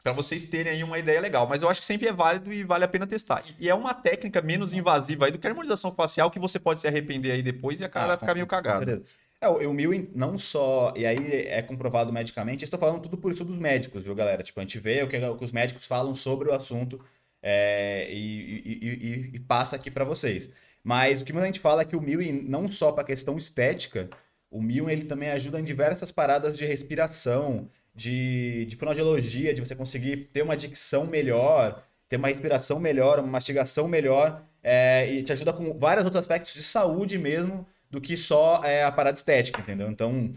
Pra 0.03 0.13
vocês 0.13 0.43
terem 0.45 0.71
aí 0.71 0.83
uma 0.83 0.99
ideia 0.99 1.19
legal. 1.19 1.47
Mas 1.47 1.63
eu 1.63 1.69
acho 1.69 1.79
que 1.79 1.85
sempre 1.85 2.07
é 2.07 2.13
válido 2.13 2.53
e 2.53 2.63
vale 2.63 2.83
a 2.83 2.87
pena 2.87 3.07
testar. 3.07 3.43
E, 3.59 3.67
é 3.67 3.73
uma 3.73 3.91
técnica 3.91 4.39
menos 4.39 4.71
invasiva 4.71 5.25
aí 5.25 5.31
do 5.31 5.39
que 5.39 5.47
a 5.47 5.49
harmonização 5.49 5.91
facial 5.91 6.29
que 6.29 6.37
você 6.37 6.59
pode 6.59 6.79
se 6.79 6.87
arrepender 6.87 7.31
aí 7.31 7.41
depois 7.41 7.79
e 7.79 7.83
a 7.83 7.89
cara 7.89 8.05
Ah, 8.05 8.07
vai 8.09 8.17
ficar 8.19 8.35
meio 8.35 8.45
cagada. 8.45 9.01
É, 9.41 9.47
o, 9.47 9.69
o 9.69 9.73
não 10.15 10.39
só, 10.39 10.93
e 10.95 11.05
aí 11.05 11.33
é 11.47 11.61
comprovado 11.61 12.11
medicamente, 12.11 12.63
estou 12.63 12.79
falando 12.79 13.01
tudo 13.03 13.17
por 13.17 13.31
estudos 13.31 13.57
médicos, 13.57 14.01
viu, 14.03 14.15
galera? 14.15 14.41
Tipo, 14.43 14.59
a 14.59 14.63
gente 14.63 14.79
vê 14.79 15.03
o 15.03 15.07
que, 15.09 15.17
o 15.17 15.37
que 15.37 15.45
os 15.45 15.51
médicos 15.51 15.85
falam 15.85 16.15
sobre 16.15 16.49
o 16.49 16.53
assunto 16.53 16.99
é, 17.41 18.07
e, 18.11 18.61
e- 18.65 19.31
e- 19.31 19.35
e- 19.35 19.39
passa 19.41 19.75
aqui 19.75 19.91
para 19.91 20.03
vocês. 20.05 20.49
Mas 20.83 21.21
o 21.21 21.25
que 21.25 21.33
muita 21.33 21.47
gente 21.47 21.59
fala 21.59 21.81
é 21.81 21.85
que 21.85 21.95
o 21.95 22.01
milling, 22.01 22.43
não 22.47 22.67
só 22.67 22.91
para 22.91 23.03
questão 23.03 23.37
estética, 23.37 24.09
o 24.49 24.61
milling 24.61 24.91
ele 24.91 25.03
também 25.05 25.29
ajuda 25.29 25.59
em 25.59 25.63
diversas 25.63 26.11
paradas 26.11 26.57
de 26.57 26.65
respiração, 26.65 27.63
de, 27.93 28.65
de 28.65 28.75
fonoaudiologia, 28.75 29.53
de 29.53 29.61
você 29.61 29.75
conseguir 29.75 30.27
ter 30.31 30.41
uma 30.41 30.55
dicção 30.57 31.05
melhor, 31.05 31.83
ter 32.09 32.17
uma 32.17 32.27
respiração 32.29 32.79
melhor, 32.79 33.19
uma 33.19 33.27
mastigação 33.27 33.87
melhor, 33.87 34.43
é, 34.63 35.11
e 35.11 35.23
te 35.23 35.31
ajuda 35.33 35.53
com 35.53 35.77
vários 35.77 36.03
outros 36.05 36.21
aspectos 36.21 36.53
de 36.53 36.63
saúde 36.63 37.17
mesmo, 37.17 37.65
do 37.89 38.01
que 38.01 38.17
só 38.17 38.63
é, 38.63 38.83
a 38.83 38.91
parada 38.91 39.17
estética, 39.17 39.61
entendeu? 39.61 39.89
Então, 39.89 40.33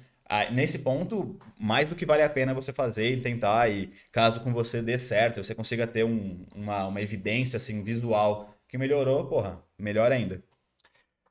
nesse 0.53 0.81
ponto, 0.81 1.39
mais 1.59 1.89
do 1.89 1.97
que 1.97 2.05
vale 2.07 2.23
a 2.23 2.29
pena 2.31 2.53
você 2.55 2.73
fazer 2.73 3.13
e 3.15 3.21
tentar, 3.21 3.69
e 3.71 3.91
caso 4.13 4.41
com 4.41 4.53
você 4.53 4.83
dê 4.83 4.99
certo, 4.99 5.43
você 5.43 5.55
consiga 5.55 5.87
ter 5.87 6.05
um- 6.05 6.45
uma, 6.55 6.87
uma 6.87 7.01
evidência 7.01 7.57
assim, 7.57 7.83
visual 7.83 8.55
que 8.69 8.77
melhorou, 8.79 9.27
porra, 9.27 9.63
melhor 9.79 10.13
ainda. 10.13 10.43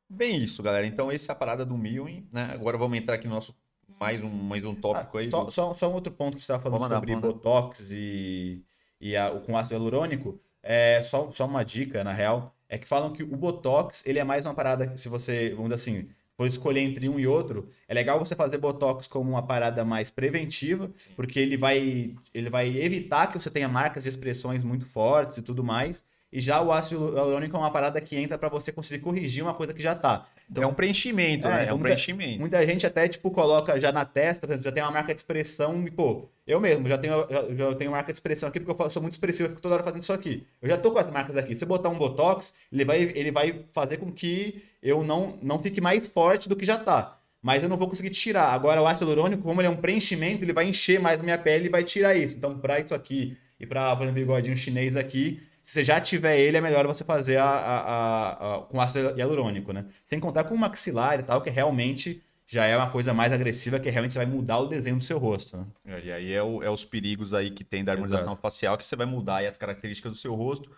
Bem 0.10 0.38
isso, 0.44 0.64
galera. 0.64 0.86
Então, 0.88 1.12
essa 1.12 1.32
é 1.32 1.34
a 1.34 1.36
parada 1.36 1.66
do 1.66 1.78
Milling, 1.78 2.28
né? 2.32 2.50
Agora 2.54 2.78
vamos 2.78 2.98
entrar 2.98 3.16
aqui 3.16 3.28
no 3.28 3.36
nosso 3.36 3.56
mais 4.00 4.24
um, 4.24 4.30
mais 4.30 4.64
um 4.64 4.74
tópico 4.74 5.18
Ah, 5.18 5.22
aí. 5.22 5.30
só, 5.30 5.44
do- 5.44 5.52
só, 5.52 5.74
só 5.74 5.90
um 5.90 5.94
outro 5.94 6.12
ponto 6.14 6.38
que 6.38 6.44
você 6.44 6.52
estava 6.52 6.64
falando 6.64 6.82
mandar, 6.82 6.96
sobre 6.96 7.14
mandar. 7.14 7.28
Botox 7.28 7.92
e, 7.92 8.64
e 9.02 9.16
a- 9.18 9.32
com 9.46 9.58
ácido 9.58 9.76
hialurônico, 9.76 10.40
é 10.64 11.02
só, 11.02 11.30
só 11.32 11.46
uma 11.46 11.64
dica, 11.64 12.04
na 12.04 12.14
real, 12.14 12.56
é 12.70 12.78
que 12.78 12.88
falam 12.88 13.12
que 13.12 13.24
o 13.24 13.38
Botox, 13.38 14.04
ele 14.06 14.20
é 14.20 14.24
mais 14.24 14.46
uma 14.46 14.54
parada 14.54 14.98
se 14.98 15.10
você, 15.10 15.50
vamos 15.50 15.66
dizer 15.66 15.76
assim, 15.76 16.10
for 16.38 16.48
escolher 16.48 16.82
entre 16.82 17.10
um 17.10 17.20
e 17.20 17.26
outro, 17.26 17.68
é 17.88 17.94
legal 17.94 18.20
você 18.20 18.36
fazer 18.36 18.60
Botox 18.60 19.08
como 19.08 19.30
uma 19.32 19.42
parada 19.42 19.84
mais 19.84 20.12
preventiva, 20.12 20.92
Sim. 20.96 21.12
porque 21.16 21.40
ele 21.40 21.58
vai, 21.58 22.16
ele 22.34 22.50
vai 22.50 22.78
evitar 22.78 23.28
que 23.28 23.40
você 23.40 23.50
tenha 23.50 23.68
marcas 23.68 24.06
e 24.06 24.10
expressões 24.10 24.64
muito 24.64 24.86
fortes 24.86 25.38
e 25.38 25.42
tudo 25.42 25.64
mais, 25.64 26.04
e 26.32 26.40
já 26.40 26.62
o 26.62 26.72
ácido 26.72 27.16
hialurônico 27.16 27.56
é 27.56 27.60
uma 27.60 27.72
parada 27.72 28.00
que 28.00 28.16
entra 28.16 28.38
para 28.38 28.50
você 28.50 28.72
conseguir 28.72 29.02
corrigir 29.02 29.44
uma 29.44 29.54
coisa 29.54 29.74
que 29.74 29.82
já 29.82 29.96
tá. 29.96 30.28
É 30.56 30.66
um 30.66 30.74
preenchimento, 30.74 31.48
É, 31.48 31.52
né? 31.52 31.60
É 31.60 31.64
então 31.64 31.76
um 31.76 31.80
muita- 31.80 31.94
preenchimento. 31.96 32.40
Muita 32.40 32.66
gente 32.66 32.86
até, 32.86 33.08
tipo, 33.08 33.30
coloca 33.32 33.80
já 33.80 33.92
na 33.92 34.06
testa, 34.06 34.48
já 34.62 34.72
tem 34.72 34.82
uma 34.84 34.92
marca 34.92 35.14
de 35.14 35.20
expressão 35.20 35.84
e, 35.86 35.92
pô, 35.92 36.30
eu 36.46 36.60
mesmo 36.62 36.88
já 36.88 36.98
tenho, 36.98 37.14
já, 37.30 37.44
já 37.56 37.76
tenho 37.76 37.92
marca 37.92 38.12
de 38.12 38.18
expressão 38.18 38.48
aqui 38.50 38.60
porque 38.60 38.82
eu 38.82 38.90
sou 38.90 39.02
muito 39.02 39.14
expressivo, 39.14 39.46
eu 39.46 39.50
fico 39.50 39.62
toda 39.62 39.76
hora 39.76 39.84
fazendo 39.84 40.02
isso 40.02 40.14
aqui. 40.14 40.46
Eu 40.62 40.70
já 40.70 40.78
tô 40.78 40.92
com 40.92 41.00
as 41.00 41.12
marcas 41.12 41.36
aqui. 41.36 41.56
Se 41.56 41.64
eu 41.64 41.68
botar 41.68 41.90
um 41.90 41.98
Botox, 41.98 42.54
ele 42.72 42.86
vai, 42.86 43.02
ele 43.02 43.32
vai 43.32 43.66
fazer 43.74 43.98
com 43.98 44.12
que 44.12 44.64
eu 44.82 45.04
não, 45.04 45.38
não 45.42 45.60
fique 45.60 45.82
mais 45.82 46.08
forte 46.08 46.48
do 46.48 46.56
que 46.56 46.66
já 46.66 46.78
tá. 46.78 47.18
Mas 47.42 47.62
eu 47.64 47.70
não 47.70 47.78
vou 47.78 47.88
conseguir 47.88 48.10
tirar. 48.10 48.48
Agora, 48.54 48.82
o 48.82 48.88
ácido 48.88 49.10
hialurônico, 49.12 49.44
como 49.44 49.62
ele 49.62 49.68
é 49.68 49.72
um 49.72 49.76
preenchimento, 49.76 50.44
ele 50.44 50.54
vai 50.54 50.66
encher 50.68 51.00
mais 51.00 51.20
a 51.20 51.24
minha 51.24 51.38
pele 51.38 51.66
e 51.68 51.70
vai 51.70 51.84
tirar 51.84 52.16
isso. 52.16 52.36
Então, 52.38 52.58
pra 52.58 52.80
isso 52.80 52.94
aqui 52.96 53.38
e 53.60 53.66
pra, 53.66 53.96
por 53.96 54.04
exemplo, 54.04 54.20
bigodinho 54.22 54.56
chinês 54.56 54.96
aqui, 54.96 55.42
se 55.68 55.74
você 55.74 55.84
já 55.84 56.00
tiver 56.00 56.40
ele, 56.40 56.56
é 56.56 56.62
melhor 56.62 56.88
você 56.88 57.04
fazer 57.04 57.36
a, 57.36 57.46
a- 57.46 58.56
a- 58.56 58.62
com 58.62 58.80
ácido 58.80 59.14
hialurônico, 59.20 59.74
né? 59.74 59.86
Sem 60.06 60.18
contar 60.18 60.46
com 60.46 60.56
o 60.56 60.58
maxilar 60.58 61.20
e 61.20 61.24
tal, 61.24 61.42
que 61.42 61.50
realmente 61.50 62.24
já 62.46 62.66
é 62.66 62.78
uma 62.78 62.90
coisa 62.90 63.14
mais 63.14 63.34
agressiva, 63.34 63.78
que 63.78 63.90
realmente 63.90 64.14
você 64.14 64.20
vai 64.20 64.26
mudar 64.26 64.60
o 64.60 64.68
desenho 64.68 64.96
do 64.98 65.04
seu 65.04 65.18
rosto, 65.18 65.58
né? 65.58 65.66
E 66.06 66.10
aí 66.10 66.32
é, 66.32 66.42
o- 66.42 66.64
é 66.64 66.70
os 66.70 66.86
perigos 66.86 67.34
aí 67.34 67.52
que 67.52 67.66
tem 67.66 67.84
da 67.84 67.92
harmonização 67.92 68.28
Exato. 68.28 68.42
facial, 68.42 68.78
que 68.78 68.86
você 68.86 68.96
vai 68.96 69.06
mudar 69.06 69.38
aí 69.38 69.48
as 69.48 69.58
características 69.58 70.14
do 70.14 70.18
seu 70.18 70.34
rosto. 70.36 70.72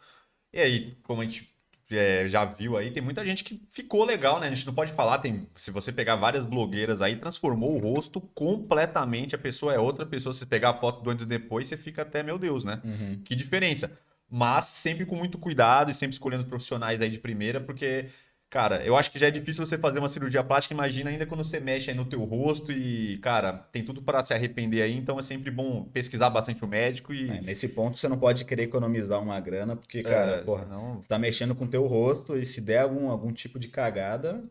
E 0.51 0.59
aí, 0.59 0.97
como 1.03 1.21
a 1.21 1.23
gente 1.23 1.53
é, 1.91 2.27
já 2.27 2.43
viu 2.43 2.75
aí, 2.75 2.89
tem 2.89 3.03
muita 3.03 3.23
gente 3.23 3.43
que 3.43 3.61
ficou 3.69 4.03
legal, 4.03 4.39
né? 4.39 4.47
A 4.47 4.49
gente 4.55 4.65
não 4.65 4.73
pode 4.73 4.91
falar, 4.93 5.19
tem, 5.19 5.47
se 5.53 5.69
você 5.69 5.91
pegar 5.91 6.15
várias 6.15 6.43
blogueiras 6.43 6.99
aí, 7.03 7.15
transformou 7.15 7.75
o 7.75 7.79
rosto 7.79 8.19
completamente, 8.19 9.35
a 9.35 9.39
pessoa 9.39 9.71
é 9.71 9.77
outra 9.79 10.03
pessoa. 10.05 10.33
Se 10.33 10.47
pegar 10.47 10.71
a 10.71 10.73
foto 10.73 11.03
do 11.03 11.11
antes 11.11 11.25
e 11.25 11.27
depois, 11.27 11.67
você 11.67 11.77
fica 11.77 12.01
até, 12.01 12.23
meu 12.23 12.39
Deus, 12.39 12.63
né? 12.63 12.81
Que 13.23 13.35
diferença. 13.35 13.91
Mas 14.29 14.65
sempre 14.65 15.05
com 15.05 15.15
muito 15.15 15.37
cuidado 15.37 15.89
e 15.91 15.93
sempre 15.93 16.13
escolhendo 16.13 16.45
profissionais 16.45 17.01
aí 17.01 17.09
de 17.09 17.19
primeira, 17.19 17.59
porque, 17.59 18.05
cara, 18.49 18.83
eu 18.85 18.95
acho 18.95 19.11
que 19.11 19.17
já 19.19 19.27
é 19.27 19.31
difícil 19.31 19.65
você 19.65 19.77
fazer 19.77 19.99
uma 19.99 20.09
cirurgia 20.09 20.43
plástica, 20.43 20.73
imagina 20.73 21.09
ainda 21.09 21.25
quando 21.25 21.43
você 21.43 21.59
mexe 21.59 21.89
aí 21.89 21.95
no 21.97 22.05
teu 22.05 22.23
rosto 22.23 22.71
e, 22.71 23.17
cara, 23.19 23.53
tem 23.71 23.83
tudo 23.83 24.01
para 24.01 24.21
se 24.21 24.33
arrepender 24.33 24.81
aí, 24.83 24.95
então 24.95 25.19
é 25.19 25.23
sempre 25.23 25.49
bom 25.49 25.83
pesquisar 25.85 26.29
bastante 26.29 26.63
o 26.63 26.67
médico 26.67 27.13
e... 27.13 27.29
É, 27.29 27.41
nesse 27.41 27.67
ponto, 27.69 27.97
você 27.97 28.07
não 28.07 28.17
pode 28.19 28.45
querer 28.45 28.63
economizar 28.63 29.21
uma 29.21 29.39
grana, 29.39 29.75
porque, 29.75 30.03
cara, 30.03 30.35
é, 30.37 30.41
porra, 30.43 30.65
não- 30.65 31.01
você 31.01 31.07
tá 31.07 31.17
mexendo 31.17 31.55
com 31.55 31.65
o 31.65 31.69
teu 31.69 31.87
rosto 31.87 32.37
e 32.37 32.45
se 32.45 32.61
der 32.61 32.81
algum, 32.81 33.09
algum 33.09 33.31
tipo 33.31 33.57
de 33.57 33.67
cagada, 33.67 34.43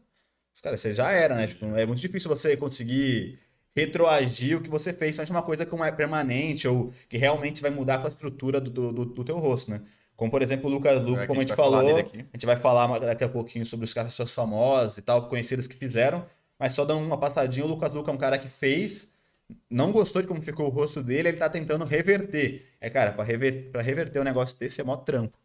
cara, 0.62 0.76
você 0.76 0.92
já 0.92 1.10
era, 1.12 1.34
né? 1.36 1.46
Tipo, 1.46 1.66
é 1.76 1.86
muito 1.86 2.00
difícil 2.00 2.28
você 2.28 2.56
conseguir 2.56 3.38
retroagir 3.80 4.56
o 4.58 4.62
que 4.62 4.70
você 4.70 4.92
fez, 4.92 5.16
mas 5.16 5.30
uma 5.30 5.42
coisa 5.42 5.64
que 5.66 5.74
não 5.76 5.84
é 5.84 5.92
permanente 5.92 6.66
ou 6.68 6.92
que 7.08 7.16
realmente 7.16 7.62
vai 7.62 7.70
mudar 7.70 7.98
com 7.98 8.06
a 8.06 8.10
estrutura 8.10 8.60
do, 8.60 8.70
do, 8.70 9.04
do- 9.06 9.24
teu 9.24 9.38
rosto, 9.38 9.70
né? 9.70 9.82
Como, 10.16 10.30
por 10.30 10.42
exemplo, 10.42 10.68
o 10.68 10.72
Lucas 10.72 11.00
Luco, 11.02 11.22
É 11.22 11.26
como 11.26 11.40
a 11.40 11.44
gente 11.44 11.54
falou, 11.54 11.98
a 12.32 12.36
gente 12.36 12.46
vai 12.46 12.56
falar 12.56 12.98
daqui 12.98 13.24
a 13.24 13.28
pouquinho 13.28 13.64
sobre 13.64 13.84
os 13.84 13.94
caras 13.94 14.12
pessoas 14.12 14.34
famosas 14.34 14.98
e 14.98 15.02
tal, 15.02 15.28
conhecidas 15.28 15.66
que 15.68 15.76
fizeram, 15.76 16.24
mas 16.58 16.72
só 16.72 16.84
dando 16.84 17.04
uma 17.06 17.18
passadinha, 17.18 17.64
o 17.64 17.68
Lucas 17.68 17.92
Luco 17.92 18.10
é 18.10 18.12
um 18.12 18.16
cara 18.18 18.38
que 18.38 18.48
fez 18.48 19.12
não 19.70 19.92
gostou 19.92 20.20
de 20.22 20.28
como 20.28 20.42
ficou 20.42 20.66
o 20.66 20.70
rosto 20.70 21.02
dele, 21.02 21.28
ele 21.28 21.36
tá 21.38 21.48
tentando 21.48 21.84
reverter. 21.84 22.66
É, 22.80 22.90
cara, 22.90 23.12
pra, 23.12 23.24
rever, 23.24 23.70
pra 23.70 23.82
reverter 23.82 24.20
um 24.20 24.24
negócio 24.24 24.58
desse 24.58 24.80
é 24.80 24.84
mó 24.84 24.96
trampo. 24.96 25.38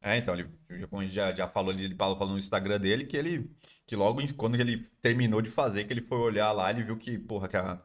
É, 0.00 0.16
então, 0.16 0.34
ele 0.34 0.48
como 0.88 1.02
a 1.02 1.04
gente 1.04 1.14
já, 1.14 1.34
já 1.34 1.48
falou 1.48 1.70
ali, 1.72 1.84
ele 1.84 1.94
falou 1.96 2.28
no 2.28 2.38
Instagram 2.38 2.78
dele 2.78 3.04
que 3.04 3.16
ele, 3.16 3.50
que 3.86 3.96
logo 3.96 4.20
em- 4.20 4.28
quando 4.32 4.54
ele 4.58 4.86
terminou 5.02 5.42
de 5.42 5.50
fazer, 5.50 5.84
que 5.84 5.92
ele 5.92 6.02
foi 6.02 6.18
olhar 6.18 6.52
lá, 6.52 6.70
ele 6.70 6.84
viu 6.84 6.96
que, 6.96 7.18
porra, 7.18 7.48
que, 7.48 7.56
a, 7.56 7.80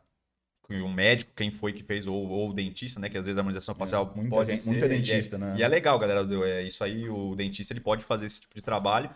que 0.67 0.76
o 0.76 0.89
médico, 0.89 1.32
quem 1.36 1.52
foi 1.52 1.73
que 1.73 1.84
fez, 1.84 2.08
ou, 2.08 2.15
ou 2.15 2.52
o 2.52 2.54
dentista, 2.54 2.99
né, 2.99 3.10
que 3.10 3.17
às 3.17 3.26
vezes 3.26 3.38
a 3.38 3.41
harmonização 3.41 3.76
facial 3.76 4.12
É, 4.12 4.15
muita 4.15 4.30
pode 4.30 4.52
gente, 4.52 4.63
ser, 4.63 4.69
muito 4.69 4.82
e 4.82 4.86
é- 4.86 4.89
dentista, 4.89 5.38
né? 5.38 5.58
E 5.58 5.63
é 5.63 5.67
legal, 5.67 5.99
galera. 5.99 6.28
É 6.49 6.63
isso 6.63 6.84
aí, 6.84 7.10
o 7.10 7.36
dentista 7.36 7.73
ele 7.73 7.82
pode 7.82 8.04
fazer 8.04 8.28
esse 8.28 8.41
tipo 8.41 8.56
de 8.56 8.62
trabalho. 8.62 9.10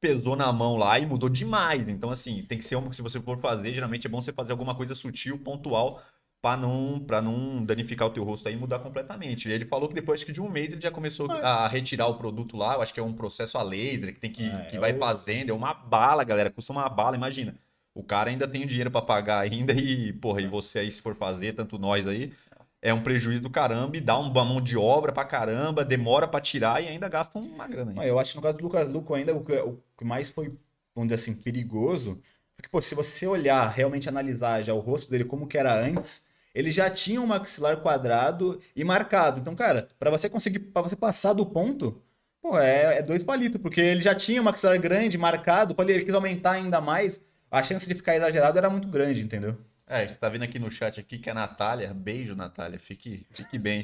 Pesou 0.00 0.34
na 0.34 0.52
mão 0.52 0.76
lá 0.76 0.98
e 0.98 1.06
mudou 1.06 1.28
demais. 1.28 1.88
Então, 1.88 2.10
assim, 2.10 2.42
tem 2.44 2.58
que 2.58 2.64
ser 2.64 2.76
um. 2.76 2.92
Se 2.92 3.02
você 3.02 3.20
for 3.20 3.38
fazer, 3.38 3.72
geralmente 3.72 4.06
é 4.06 4.10
bom 4.10 4.20
você 4.20 4.32
fazer 4.32 4.52
alguma 4.52 4.74
coisa 4.74 4.94
sutil, 4.96 5.38
pontual, 5.38 6.02
para 6.42 6.56
não, 6.60 6.98
pra 6.98 7.22
não 7.22 7.64
danificar 7.64 8.08
o 8.08 8.10
teu 8.10 8.24
rosto 8.24 8.48
aí 8.48 8.54
e 8.54 8.56
mudar 8.56 8.80
completamente. 8.80 9.48
E 9.48 9.52
ele 9.52 9.64
falou 9.64 9.88
que 9.88 9.94
depois 9.94 10.18
acho 10.18 10.26
que 10.26 10.32
de 10.32 10.40
um 10.42 10.50
mês 10.50 10.72
ele 10.72 10.82
já 10.82 10.90
começou 10.90 11.30
a 11.30 11.68
retirar 11.68 12.08
o 12.08 12.16
produto 12.16 12.56
lá. 12.56 12.74
Eu 12.74 12.82
acho 12.82 12.92
que 12.92 12.98
é 12.98 13.02
um 13.02 13.12
processo 13.12 13.56
a 13.56 13.62
laser 13.62 14.12
que 14.12 14.18
tem 14.18 14.30
que, 14.30 14.50
Ah, 14.50 14.66
que 14.68 14.76
é 14.76 14.80
vai 14.80 14.92
fazendo. 14.92 15.50
É 15.50 15.52
uma 15.52 15.72
bala, 15.72 16.24
galera. 16.24 16.50
Custa 16.50 16.72
uma 16.72 16.88
bala, 16.88 17.16
imagina. 17.16 17.54
O 17.94 18.02
cara 18.02 18.28
ainda 18.28 18.48
tem 18.48 18.64
o 18.64 18.66
dinheiro 18.66 18.90
para 18.90 19.02
pagar 19.02 19.38
ainda 19.38 19.72
e, 19.72 20.12
porra, 20.14 20.40
e 20.40 20.46
você 20.48 20.80
aí 20.80 20.90
se 20.90 21.00
for 21.00 21.14
fazer, 21.14 21.52
tanto 21.52 21.78
nós 21.78 22.08
aí, 22.08 22.32
é 22.80 22.92
um 22.92 23.02
prejuízo 23.02 23.42
do 23.42 23.50
caramba 23.50 23.96
e 23.96 24.00
dá 24.00 24.18
uma 24.18 24.44
mão 24.44 24.60
de 24.60 24.76
obra 24.76 25.12
pra 25.12 25.24
caramba, 25.24 25.84
demora 25.84 26.26
pra 26.26 26.40
tirar 26.40 26.82
e 26.82 26.88
ainda 26.88 27.08
gasta 27.08 27.38
uma 27.38 27.68
grana. 27.68 28.02
Aí. 28.02 28.08
Eu 28.08 28.18
acho 28.18 28.32
que 28.32 28.36
no 28.38 28.42
caso 28.42 28.58
do 28.58 28.64
Lucas 28.64 28.90
Luco 28.90 29.14
ainda, 29.14 29.32
o 29.32 29.44
que, 29.44 29.52
o 29.52 29.78
que 29.96 30.04
mais 30.04 30.30
foi, 30.30 30.46
vamos 30.92 31.08
dizer 31.12 31.14
assim, 31.22 31.34
perigoso, 31.34 32.14
foi 32.56 32.62
que, 32.62 32.68
pô, 32.68 32.82
se 32.82 32.96
você 32.96 33.26
olhar, 33.26 33.68
realmente 33.68 34.08
analisar 34.08 34.62
já 34.62 34.74
o 34.74 34.80
rosto 34.80 35.08
dele 35.08 35.24
como 35.24 35.46
que 35.46 35.56
era 35.56 35.72
antes, 35.78 36.26
ele 36.54 36.70
já 36.70 36.90
tinha 36.90 37.20
um 37.20 37.26
maxilar 37.26 37.76
quadrado 37.78 38.60
e 38.74 38.84
marcado. 38.84 39.40
Então, 39.40 39.54
cara, 39.54 39.88
pra 39.98 40.10
você 40.10 40.28
conseguir, 40.28 40.58
para 40.60 40.82
você 40.82 40.96
passar 40.96 41.32
do 41.32 41.46
ponto, 41.46 42.02
pô, 42.40 42.58
é, 42.58 42.98
é 42.98 43.02
dois 43.02 43.22
palitos, 43.22 43.60
porque 43.60 43.80
ele 43.80 44.02
já 44.02 44.14
tinha 44.14 44.40
um 44.40 44.44
maxilar 44.44 44.78
grande, 44.78 45.16
marcado, 45.18 45.74
ele 45.80 46.04
quis 46.04 46.14
aumentar 46.14 46.52
ainda 46.52 46.80
mais, 46.80 47.20
a 47.50 47.62
chance 47.62 47.86
de 47.88 47.94
ficar 47.94 48.16
exagerado 48.16 48.58
era 48.58 48.70
muito 48.70 48.88
grande, 48.88 49.22
entendeu? 49.22 49.56
É, 49.86 50.06
tá 50.06 50.28
vendo 50.30 50.44
aqui 50.44 50.58
no 50.58 50.70
chat 50.70 50.98
aqui 50.98 51.18
que 51.18 51.28
a 51.28 51.34
Natália, 51.34 51.92
beijo 51.92 52.34
Natália, 52.34 52.78
fique, 52.78 53.26
fique 53.30 53.58
bem. 53.58 53.82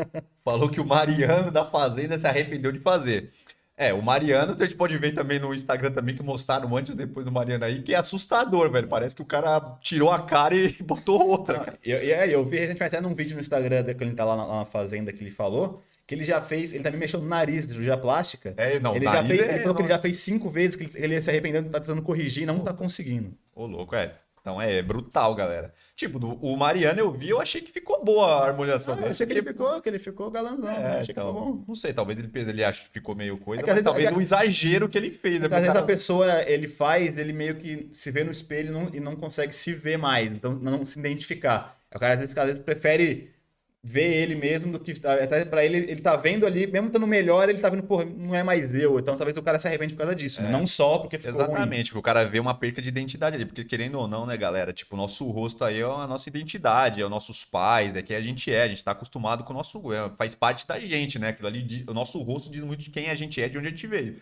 Falou 0.42 0.70
que 0.70 0.80
o 0.80 0.86
Mariano 0.86 1.50
da 1.50 1.66
Fazenda 1.66 2.16
se 2.16 2.26
arrependeu 2.26 2.72
de 2.72 2.78
fazer. 2.78 3.30
É, 3.82 3.94
o 3.94 4.02
Mariano, 4.02 4.52
a 4.52 4.58
gente 4.58 4.74
pode 4.76 4.94
ver 4.98 5.12
também 5.12 5.38
no 5.38 5.54
Instagram 5.54 5.90
também 5.90 6.14
que 6.14 6.22
mostraram 6.22 6.76
antes 6.76 6.92
e 6.92 6.94
depois 6.94 7.24
do 7.24 7.32
Mariano 7.32 7.64
aí, 7.64 7.80
que 7.80 7.94
é 7.94 7.96
assustador, 7.96 8.70
velho. 8.70 8.86
Parece 8.86 9.16
que 9.16 9.22
o 9.22 9.24
cara 9.24 9.58
tirou 9.80 10.10
a 10.10 10.20
cara 10.22 10.54
e 10.54 10.70
botou 10.84 11.26
outra, 11.26 11.60
cara. 11.60 11.78
E 11.82 11.88
e 11.90 12.12
aí, 12.12 12.30
eu 12.30 12.44
vi 12.44 12.58
recentemente 12.58 12.94
até 12.94 13.00
num 13.00 13.14
vídeo 13.14 13.34
no 13.34 13.40
Instagram 13.40 13.82
que 13.84 14.04
ele 14.04 14.12
tá 14.14 14.22
lá 14.26 14.36
na, 14.36 14.44
lá 14.44 14.58
na 14.58 14.64
fazenda 14.66 15.10
que 15.14 15.22
ele 15.24 15.30
falou, 15.30 15.80
que 16.06 16.14
ele 16.14 16.26
já 16.26 16.42
fez, 16.42 16.74
ele 16.74 16.82
também 16.82 17.00
mexeu 17.00 17.20
no 17.22 17.26
nariz 17.26 17.64
de 17.64 17.70
cirurgia 17.72 17.96
plástica. 17.96 18.52
É, 18.58 18.78
não, 18.78 18.94
ele, 18.94 19.06
já 19.06 19.24
fez, 19.24 19.40
é- 19.40 19.44
ele 19.54 19.58
falou 19.60 19.74
que 19.74 19.80
não- 19.82 19.88
ele 19.88 19.94
já 19.96 19.98
fez 20.02 20.16
cinco 20.18 20.50
vezes, 20.50 20.76
que 20.76 20.84
ele, 20.84 20.92
ele 21.14 21.22
se 21.22 21.30
arrependendo, 21.30 21.70
tá 21.70 21.80
tentando 21.80 22.02
corrigir, 22.02 22.44
não 22.46 22.58
tá 22.60 22.74
conseguindo. 22.74 23.32
Ô, 23.54 23.64
louco, 23.64 23.94
é. 23.96 24.12
Então 24.40 24.60
é 24.60 24.80
brutal, 24.80 25.34
galera. 25.34 25.72
Tipo, 25.94 26.18
do- 26.18 26.32
o 26.40 26.56
Mariano 26.56 26.98
eu 26.98 27.10
vi, 27.12 27.28
eu 27.28 27.40
achei 27.40 27.60
que 27.60 27.70
ficou 27.70 28.02
boa 28.02 28.26
a 28.26 28.46
harmonização 28.46 28.94
Ah, 28.94 28.96
eu 28.96 29.00
dele. 29.02 29.10
achei 29.10 29.26
que 29.26 29.32
ele 29.34 29.42
ficou, 29.42 29.80
que 29.82 29.88
ele 29.88 29.98
ficou 29.98 30.30
galanzão, 30.30 30.70
É, 30.70 30.78
né? 30.80 30.88
achei 31.00 31.04
que 31.14 31.20
então, 31.20 31.28
ficou 31.34 31.52
bom. 31.56 31.64
Não 31.68 31.74
sei, 31.74 31.92
talvez 31.92 32.18
ele, 32.18 32.30
ele 32.34 32.64
acha 32.64 32.82
que 32.84 32.88
ficou 32.88 33.14
meio 33.14 33.36
coisa, 33.36 33.60
É 33.60 33.64
que 33.64 33.70
vezes- 33.70 33.84
talvez 33.84 34.06
é 34.06 34.10
que- 34.12 34.16
o 34.18 34.22
exagero 34.22 34.88
que 34.88 34.96
ele 34.96 35.10
fez. 35.10 35.34
né? 35.34 35.40
Porque 35.40 35.54
às 35.56 35.62
vezes 35.62 35.76
a 35.76 35.82
pessoa, 35.82 36.42
ele 36.50 36.68
faz, 36.68 37.18
ele 37.18 37.32
meio 37.34 37.54
que 37.56 37.90
se 37.92 38.10
vê 38.10 38.24
no 38.24 38.30
espelho 38.30 38.68
e 38.68 38.72
não, 38.72 38.90
e 38.94 39.00
não 39.00 39.14
consegue 39.14 39.54
se 39.54 39.74
ver 39.74 39.98
mais, 39.98 40.32
então 40.32 40.54
não 40.54 40.84
se 40.86 40.98
identificar. 40.98 41.76
O 41.94 41.98
cara 41.98 42.14
às 42.14 42.20
vezes, 42.20 42.36
às 42.36 42.46
vezes 42.46 42.62
prefere 42.62 43.30
ver 43.82 44.12
ele 44.22 44.34
mesmo 44.34 44.72
do 44.72 44.78
que 44.78 44.92
até 45.04 45.44
pra 45.44 45.64
ele 45.64 45.78
ele 45.78 46.02
tá 46.02 46.14
vendo 46.14 46.46
ali, 46.46 46.66
mesmo 46.66 46.88
estando 46.88 47.06
melhor, 47.06 47.48
ele 47.48 47.58
tá 47.58 47.70
vendo, 47.70 47.82
pô, 47.82 48.04
não 48.04 48.34
é 48.34 48.42
mais 48.42 48.74
eu. 48.74 48.98
Então 48.98 49.16
talvez 49.16 49.36
o 49.38 49.42
cara 49.42 49.58
se 49.58 49.66
arrepende 49.66 49.94
por 49.94 50.00
causa 50.00 50.14
disso, 50.14 50.42
É. 50.42 50.50
não 50.50 50.66
só 50.66 50.98
porque 50.98 51.16
ficou. 51.16 51.30
Exatamente, 51.30 51.90
porque 51.90 51.98
o 51.98 52.02
cara 52.02 52.24
vê 52.24 52.38
uma 52.38 52.54
perca 52.54 52.82
de 52.82 52.90
identidade 52.90 53.36
ali, 53.36 53.46
porque 53.46 53.64
querendo 53.64 53.98
ou 53.98 54.06
não, 54.06 54.26
né, 54.26 54.36
galera, 54.36 54.72
tipo, 54.72 54.94
o 54.94 54.98
nosso 54.98 55.28
rosto 55.30 55.64
aí 55.64 55.80
é 55.80 55.84
a 55.84 56.06
nossa 56.06 56.28
identidade, 56.28 57.00
é 57.00 57.04
os 57.04 57.10
nossos 57.10 57.44
pais, 57.44 57.96
é 57.96 58.02
quem 58.02 58.16
a 58.16 58.20
gente 58.20 58.52
é, 58.52 58.64
a 58.64 58.68
gente 58.68 58.84
tá 58.84 58.90
acostumado 58.90 59.44
com 59.44 59.52
o 59.52 59.56
nosso, 59.56 59.92
é, 59.92 60.10
faz 60.18 60.34
parte 60.34 60.66
da 60.68 60.78
gente, 60.78 61.18
né, 61.18 61.28
aquilo 61.28 61.48
ali, 61.48 61.84
o 61.88 61.94
nosso 61.94 62.20
rosto 62.22 62.50
diz 62.50 62.62
muito 62.62 62.80
de 62.80 62.90
quem 62.90 63.08
a 63.08 63.14
gente 63.14 63.40
é, 63.40 63.48
de 63.48 63.56
onde 63.56 63.68
a 63.68 63.70
gente 63.70 63.86
veio. 63.86 64.20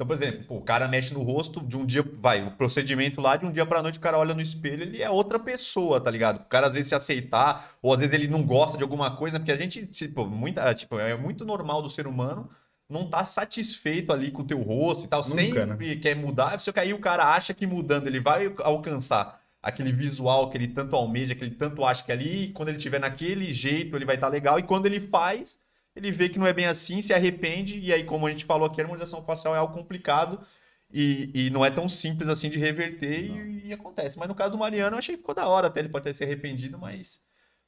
Então, 0.00 0.06
por 0.06 0.14
exemplo, 0.14 0.44
pô, 0.44 0.56
o 0.56 0.62
cara 0.62 0.88
mexe 0.88 1.12
no 1.12 1.22
rosto 1.22 1.60
de 1.60 1.76
um 1.76 1.84
dia, 1.84 2.02
vai, 2.22 2.42
o 2.42 2.52
procedimento 2.52 3.20
lá, 3.20 3.36
de 3.36 3.44
um 3.44 3.52
dia 3.52 3.66
pra 3.66 3.82
noite 3.82 3.98
o 3.98 4.00
cara 4.00 4.16
olha 4.16 4.32
no 4.32 4.40
espelho, 4.40 4.82
ele 4.82 5.02
é 5.02 5.10
outra 5.10 5.38
pessoa, 5.38 6.00
tá 6.00 6.10
ligado? 6.10 6.40
O 6.40 6.44
cara 6.46 6.68
às 6.68 6.72
vezes 6.72 6.88
se 6.88 6.94
aceitar, 6.94 7.72
ou 7.82 7.92
às 7.92 7.98
vezes 7.98 8.14
ele 8.14 8.26
não 8.26 8.42
gosta 8.42 8.78
de 8.78 8.82
alguma 8.82 9.14
coisa, 9.14 9.38
porque 9.38 9.52
a 9.52 9.56
gente, 9.56 9.84
tipo, 9.84 10.24
muita, 10.24 10.72
tipo, 10.72 10.98
é 10.98 11.14
muito 11.18 11.44
normal 11.44 11.82
do 11.82 11.90
ser 11.90 12.06
humano 12.06 12.48
não 12.88 13.10
tá 13.10 13.26
satisfeito 13.26 14.10
ali 14.10 14.30
com 14.30 14.40
o 14.40 14.46
teu 14.46 14.62
rosto 14.62 15.04
e 15.04 15.06
tal, 15.06 15.20
Nunca, 15.20 15.34
sempre 15.34 15.96
quer 15.96 16.16
mudar, 16.16 16.58
só 16.60 16.72
que 16.72 16.80
aí 16.80 16.94
o 16.94 16.98
cara 16.98 17.34
acha 17.34 17.52
que 17.52 17.66
mudando 17.66 18.06
ele 18.06 18.20
vai 18.20 18.50
alcançar 18.60 19.38
aquele 19.62 19.92
visual 19.92 20.48
que 20.48 20.56
ele 20.56 20.68
tanto 20.68 20.96
almeja, 20.96 21.34
que 21.34 21.44
ele 21.44 21.54
tanto 21.54 21.84
acha 21.84 22.02
que 22.02 22.10
ali, 22.10 22.52
quando 22.54 22.70
ele 22.70 22.78
tiver 22.78 23.00
naquele 23.00 23.52
jeito, 23.52 23.94
ele 23.94 24.06
vai 24.06 24.14
estar 24.14 24.28
legal, 24.28 24.58
e 24.58 24.62
quando 24.62 24.86
ele 24.86 24.98
faz, 24.98 25.60
ele 25.94 26.10
vê 26.10 26.28
que 26.28 26.38
não 26.38 26.46
é 26.46 26.52
bem 26.52 26.66
assim, 26.66 27.02
se 27.02 27.12
arrepende, 27.12 27.78
e 27.78 27.92
aí, 27.92 28.04
como 28.04 28.26
a 28.26 28.30
gente 28.30 28.44
falou 28.44 28.66
aqui, 28.66 28.80
a 28.80 28.84
harmonização 28.84 29.22
facial 29.24 29.54
é 29.54 29.58
algo 29.58 29.74
complicado 29.74 30.44
e, 30.92 31.30
e 31.34 31.50
não 31.50 31.64
é 31.64 31.70
tão 31.70 31.88
simples 31.88 32.28
assim 32.28 32.50
de 32.50 32.58
reverter 32.58 33.24
e, 33.24 33.68
e 33.68 33.72
acontece. 33.72 34.18
Mas 34.18 34.28
no 34.28 34.34
caso 34.34 34.52
do 34.52 34.58
Mariano, 34.58 34.94
eu 34.94 34.98
achei 34.98 35.14
que 35.14 35.20
ficou 35.20 35.34
da 35.34 35.46
hora 35.46 35.66
até, 35.68 35.80
ele 35.80 35.88
pode 35.88 36.04
ter 36.04 36.14
se 36.14 36.24
arrependido, 36.24 36.78
mas, 36.78 37.22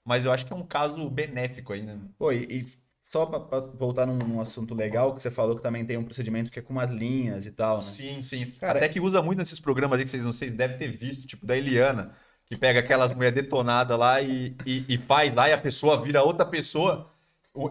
mas 0.04 0.24
eu 0.24 0.32
acho 0.32 0.46
que 0.46 0.52
é 0.52 0.56
um 0.56 0.66
caso 0.66 1.08
benéfico 1.10 1.72
aí, 1.72 1.82
né? 1.82 1.98
Pô, 2.18 2.32
e, 2.32 2.44
e 2.44 2.82
só 3.12 3.26
pra 3.26 3.60
voltar 3.60 4.06
num, 4.06 4.16
num 4.16 4.40
assunto 4.40 4.74
legal, 4.74 5.14
que 5.14 5.20
você 5.20 5.30
falou 5.30 5.54
que 5.54 5.62
também 5.62 5.84
tem 5.84 5.98
um 5.98 6.04
procedimento 6.04 6.50
que 6.50 6.58
é 6.58 6.62
com 6.62 6.72
umas 6.72 6.90
linhas 6.90 7.44
e 7.44 7.52
tal, 7.52 7.76
né? 7.76 7.82
Sim, 7.82 8.22
sim. 8.22 8.50
Cara, 8.52 8.78
Até 8.78 8.88
que 8.88 9.00
usa 9.00 9.20
muito 9.20 9.38
nesses 9.38 9.60
programas 9.60 9.98
aí 9.98 10.04
que 10.04 10.10
vocês, 10.10 10.24
vocês 10.24 10.54
devem 10.54 10.78
ter 10.78 10.96
visto, 10.96 11.26
tipo 11.26 11.44
da 11.44 11.54
Eliana, 11.54 12.16
que 12.46 12.56
pega 12.56 12.80
aquelas 12.80 13.14
mulheres 13.14 13.34
detonadas 13.42 13.98
lá 13.98 14.22
e, 14.22 14.56
e, 14.64 14.94
e 14.94 14.96
faz 14.98 15.34
lá 15.34 15.46
e 15.48 15.52
a 15.52 15.58
pessoa 15.58 16.02
vira 16.02 16.22
outra 16.22 16.46
pessoa. 16.46 17.11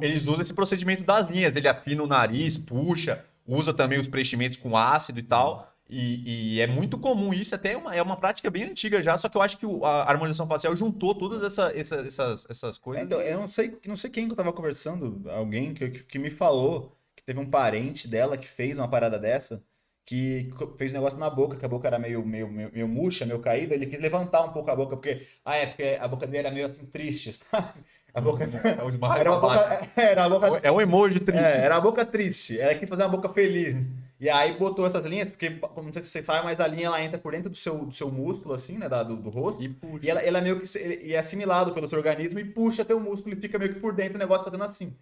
Eles 0.02 0.24
usam 0.28 0.42
esse 0.42 0.54
procedimento 0.54 1.04
das 1.04 1.28
linhas. 1.30 1.56
Ele 1.56 1.68
afina 1.68 2.04
o 2.04 2.08
nariz, 2.08 2.58
puxa, 2.58 3.24
usa 3.48 3.74
também 3.74 4.00
os 4.00 4.08
preenchimentos 4.08 4.58
com 4.60 4.78
ácido 4.78 5.20
e 5.20 5.24
tal. 5.24 5.68
E, 5.90 6.56
e 6.56 6.62
é 6.62 6.68
muito 6.68 6.98
comum 6.98 7.34
isso, 7.34 7.54
até 7.54 7.74
é 7.74 7.78
uma, 7.78 7.94
é 7.94 8.02
uma 8.02 8.16
prática 8.16 8.50
bem 8.50 8.64
antiga 8.64 9.04
já, 9.04 9.18
só 9.18 9.28
que 9.28 9.36
eu 9.36 9.42
acho 9.42 9.58
que 9.58 9.66
a 9.84 10.10
harmonização 10.10 10.48
facial 10.48 10.74
juntou 10.74 11.14
todas 11.14 11.44
essa, 11.44 11.78
essa- 11.78 11.98
essas, 11.98 12.48
essas 12.50 12.78
coisas. 12.78 13.04
Então, 13.06 13.20
eu 13.22 13.38
não 13.42 13.50
sei, 13.50 13.78
não 13.86 13.98
sei 13.98 14.10
quem 14.10 14.26
que 14.26 14.32
eu 14.32 14.38
tava 14.38 14.54
conversando, 14.54 15.22
alguém 15.30 15.74
que, 15.74 15.90
que 15.90 16.18
me 16.18 16.30
falou 16.30 16.96
que 17.14 17.22
teve 17.24 17.40
um 17.40 17.50
parente 17.50 18.08
dela 18.08 18.38
que 18.38 18.48
fez 18.48 18.78
uma 18.78 18.88
parada 18.88 19.20
dessa, 19.20 19.62
que 20.06 20.52
fez 20.78 20.92
um 20.92 20.96
negócio 20.96 21.18
na 21.20 21.30
boca, 21.30 21.56
que 21.58 21.66
a 21.66 21.70
boca 21.70 21.88
era 21.88 21.98
meio, 22.00 22.26
meio, 22.26 22.48
meio, 22.50 22.72
meio 22.74 22.88
murcha, 22.88 23.26
meio 23.26 23.40
caída, 23.40 23.74
ele 23.76 23.86
quis 23.86 24.00
levantar 24.00 24.42
um 24.44 24.52
pouco 24.52 24.70
a 24.72 24.76
boca, 24.76 24.96
porque, 24.98 25.22
ah, 25.46 25.56
é 25.56 25.68
porque 25.68 25.98
a 26.00 26.08
boca 26.08 26.26
dele 26.28 26.40
era 26.48 26.52
meio 26.52 26.66
assim 26.66 26.86
triste, 26.86 27.34
sabe? 27.52 27.80
A 28.14 28.20
boca 28.20 28.44
É 28.54 28.84
um 28.84 29.16
era 29.16 29.32
uma 29.32 29.40
boca, 29.40 29.90
era 29.96 30.28
uma 30.28 30.40
boca, 30.40 30.60
É 30.68 30.72
um 30.72 30.82
emoji 30.82 31.20
triste. 31.20 31.40
é, 31.42 31.62
era 31.62 31.76
uma 31.76 31.82
boca 31.82 32.06
triste, 32.06 32.60
ela 32.60 32.76
quis 32.76 32.90
fazer 32.90 33.04
uma 33.04 33.10
boca 33.10 33.30
feliz. 33.30 33.86
E 34.20 34.30
aí 34.30 34.54
botou 34.54 34.86
essas 34.86 35.04
linhas, 35.06 35.30
porque, 35.30 35.50
não 35.50 35.92
sei 35.92 36.02
se 36.04 36.10
vocês 36.10 36.26
sabem, 36.26 36.44
mas 36.44 36.60
a 36.60 36.68
linha 36.68 36.86
ela 36.88 37.02
entra 37.02 37.18
por 37.18 37.32
dentro 37.32 37.50
do 37.50 37.58
seu, 37.58 37.86
do 37.86 37.92
seu 37.92 38.12
músculo, 38.12 38.54
assim, 38.54 38.78
né, 38.78 38.88
da- 38.88 39.02
do, 39.02 39.16
do 39.16 39.30
rosto. 39.32 39.64
E 39.64 39.70
puxa. 39.70 40.06
E 40.06 40.10
ela, 40.12 40.22
ela 40.22 40.38
é 40.38 40.42
meio 40.42 40.60
que 40.62 40.78
ele- 40.78 41.06
e 41.08 41.14
é 41.16 41.18
assimilado 41.20 41.74
pelo 41.74 41.90
seu 41.90 41.98
organismo 41.98 42.38
e 42.40 42.46
puxa 42.46 42.86
teu 42.86 43.00
músculo 43.00 43.36
e 43.36 43.42
fica 43.42 43.58
meio 43.58 43.74
que 43.74 43.80
por 43.80 43.94
dentro 43.96 44.16
o 44.16 44.20
negócio 44.20 44.44
fazendo 44.46 44.64
assim. 44.64 44.96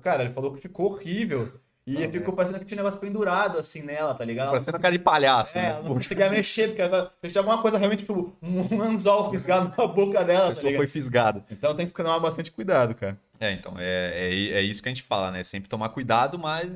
Cara, 0.00 0.22
ele 0.22 0.32
falou 0.32 0.54
que 0.54 0.60
ficou 0.62 0.86
horrível. 0.92 1.52
E 1.84 1.94
Não, 1.94 2.12
ficou 2.12 2.32
parecendo 2.32 2.60
que 2.60 2.64
tinha 2.64 2.76
um 2.76 2.84
negócio 2.84 3.00
pendurado 3.00 3.58
assim 3.58 3.82
nela, 3.82 4.14
tá 4.14 4.24
ligado? 4.24 4.50
Parecendo 4.50 4.78
cara 4.78 4.92
de 4.92 5.00
palhaço, 5.02 5.58
É, 5.58 5.62
né? 5.62 5.68
ela 5.70 5.82
não 5.82 5.94
conseguia 5.94 6.30
mexer, 6.30 6.68
porque 6.68 6.82
ela 6.82 7.12
tinha 7.22 7.40
alguma 7.40 7.60
coisa 7.60 7.76
realmente, 7.76 8.00
tipo, 8.04 8.32
um 8.40 8.80
anzol 8.80 9.30
fisgado 9.32 9.74
na 9.76 9.86
boca 9.88 10.24
dela, 10.24 10.44
A 10.44 10.48
tá 10.48 10.48
pessoa 10.50 10.66
ligado? 10.66 10.78
foi 10.80 10.86
fisgada. 10.86 11.44
Então 11.50 11.74
tem 11.74 11.86
que 11.86 11.92
tomar 11.92 12.20
bastante 12.20 12.52
cuidado, 12.52 12.94
cara. 12.94 13.18
É, 13.40 13.50
então, 13.50 13.74
é, 13.78 14.12
é, 14.14 14.28
é 14.58 14.62
isso 14.62 14.80
que 14.80 14.88
a 14.88 14.92
gente 14.92 15.02
fala, 15.02 15.32
né? 15.32 15.42
Sempre 15.42 15.68
tomar 15.68 15.88
cuidado, 15.88 16.38
mas 16.38 16.70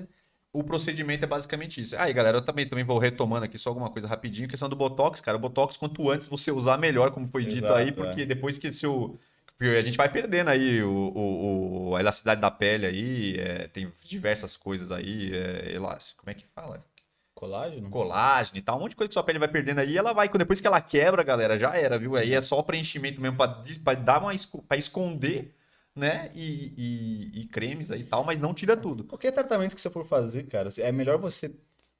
o 0.52 0.64
procedimento 0.64 1.24
é 1.24 1.28
basicamente 1.28 1.80
isso. 1.80 1.96
Aí, 1.96 2.12
galera, 2.12 2.38
eu 2.38 2.42
também, 2.42 2.66
também 2.66 2.84
vou 2.84 2.98
retomando 2.98 3.44
aqui 3.44 3.56
só 3.58 3.70
alguma 3.70 3.90
coisa 3.90 4.08
rapidinho. 4.08 4.48
Questão 4.48 4.68
do 4.68 4.74
Botox, 4.74 5.20
cara. 5.20 5.36
O 5.36 5.40
Botox, 5.40 5.76
quanto 5.76 6.10
antes 6.10 6.26
você 6.26 6.50
usar, 6.50 6.78
melhor, 6.78 7.12
como 7.12 7.26
foi 7.26 7.44
dito 7.44 7.58
Exato, 7.66 7.74
aí, 7.74 7.92
porque 7.92 8.26
depois 8.26 8.58
que 8.58 8.68
o 8.68 8.74
seu. 8.74 9.16
Porque 9.58 9.76
A 9.76 9.82
gente 9.82 9.96
vai 9.96 10.10
perdendo 10.12 10.50
aí 10.50 10.82
o, 10.82 10.90
o- 10.90 11.90
o- 11.90 11.96
a 11.96 12.00
elasticidade 12.00 12.40
da 12.40 12.50
pele 12.50 12.86
aí, 12.86 13.36
é, 13.38 13.68
tem 13.68 13.92
diversas 14.04 14.56
coisas 14.56 14.92
aí, 14.92 15.32
é, 15.34 15.72
elástico, 15.74 16.20
como 16.22 16.30
é 16.30 16.34
que 16.34 16.46
fala? 16.54 16.84
Colágeno? 17.34 17.90
colágeno 17.90 18.58
e 18.58 18.62
tal, 18.62 18.76
um 18.76 18.80
monte 18.80 18.90
de 18.90 18.96
coisa 18.96 19.08
que 19.08 19.14
sua 19.14 19.22
pele 19.24 19.38
vai 19.38 19.48
perdendo 19.48 19.78
aí, 19.80 19.96
ela 19.96 20.12
vai, 20.12 20.28
depois 20.28 20.60
que 20.60 20.66
ela 20.66 20.80
quebra, 20.80 21.22
galera, 21.22 21.58
já 21.58 21.74
era, 21.76 21.98
viu? 21.98 22.16
Aí 22.16 22.34
é 22.34 22.40
só 22.40 22.58
o 22.58 22.64
preenchimento 22.64 23.20
mesmo 23.20 23.36
pra, 23.36 23.94
dar 23.94 24.20
uma, 24.22 24.32
pra 24.68 24.76
esconder, 24.76 25.54
né? 25.94 26.30
E, 26.34 26.74
e- 26.76 27.40
e 27.42 27.46
cremes 27.46 27.90
aí 27.90 28.00
e 28.00 28.04
tal, 28.04 28.24
mas 28.24 28.40
não 28.40 28.52
tira 28.52 28.76
tudo. 28.76 29.04
Qualquer 29.04 29.32
tratamento 29.32 29.74
que 29.74 29.80
você 29.80 29.90
for 29.90 30.04
fazer, 30.04 30.44
cara, 30.44 30.68
é 30.78 30.92
melhor 30.92 31.18
você 31.18 31.54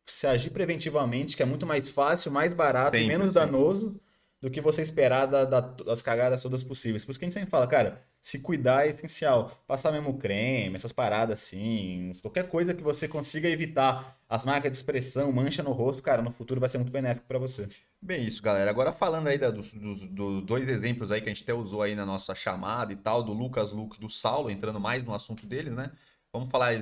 se 0.05 0.27
agir 0.27 0.51
preventivamente, 0.51 1.37
que 1.37 1.43
é 1.43 1.47
muito 1.47 1.67
mais 1.67 1.91
fácil, 1.91 2.31
mais 2.33 2.53
barato 2.53 3.01
e 3.01 3.05
Sempre, 3.05 3.05
menos 3.05 3.35
sempre. 3.35 3.35
danoso 3.35 4.01
do 4.47 4.51
que 4.51 4.61
você 4.61 4.81
esperar 4.81 5.27
da- 5.27 5.45
da- 5.45 5.61
das 5.61 6.01
cagadas 6.01 6.41
todas 6.41 6.63
possíveis. 6.63 7.05
Por 7.05 7.11
isso 7.11 7.19
que 7.19 7.25
a 7.25 7.29
gente 7.29 7.35
sempre 7.35 7.51
fala, 7.51 7.67
cara, 7.67 8.01
se 8.23 8.39
cuidar 8.39 8.87
é 8.87 8.91
essencial. 8.91 9.51
Passar 9.67 9.91
mesmo 9.91 10.17
creme, 10.19 10.77
essas 10.77 10.93
paradas 10.93 11.41
assim, 11.41 12.13
qualquer 12.23 12.49
coisa 12.49 12.73
que 12.73 12.83
você 12.83 13.09
consiga 13.09 13.49
evitar 13.49 14.17
as 14.29 14.45
marcas 14.45 14.71
de 14.71 14.77
expressão, 14.77 15.33
mancha 15.33 15.65
no 15.65 15.73
rosto, 15.73 16.01
cara, 16.01 16.23
no 16.23 16.31
futuro 16.31 16.61
vai 16.61 16.69
ser 16.69 16.79
muito 16.79 16.93
benéfico 16.93 17.27
pra 17.27 17.41
você. 17.41 17.67
Bem, 18.01 18.25
isso, 18.25 18.41
galera. 18.41 18.71
Agora 18.71 18.93
falando 18.93 19.27
aí 19.27 19.37
da- 19.37 19.51
dos, 19.51 19.75
dos- 19.75 20.07
dos 20.07 20.45
dois 20.47 20.69
exemplos 20.69 21.11
aí 21.11 21.21
que 21.21 21.29
a 21.29 21.33
gente 21.33 21.43
até 21.43 21.53
usou 21.53 21.83
aí 21.83 21.97
na 21.97 22.07
nossa 22.07 22.33
chamada 22.33 22.93
e 22.93 22.97
tal, 22.97 23.25
do 23.25 23.33
Lucas 23.33 23.73
Luke 23.73 23.97
e 23.97 24.01
do 24.01 24.09
Saulo, 24.09 24.49
entrando 24.49 24.79
mais 24.79 25.03
no 25.03 25.13
assunto 25.13 25.45
deles, 25.45 25.75
né? 25.75 25.91
Vamos 26.33 26.49
falar 26.51 26.73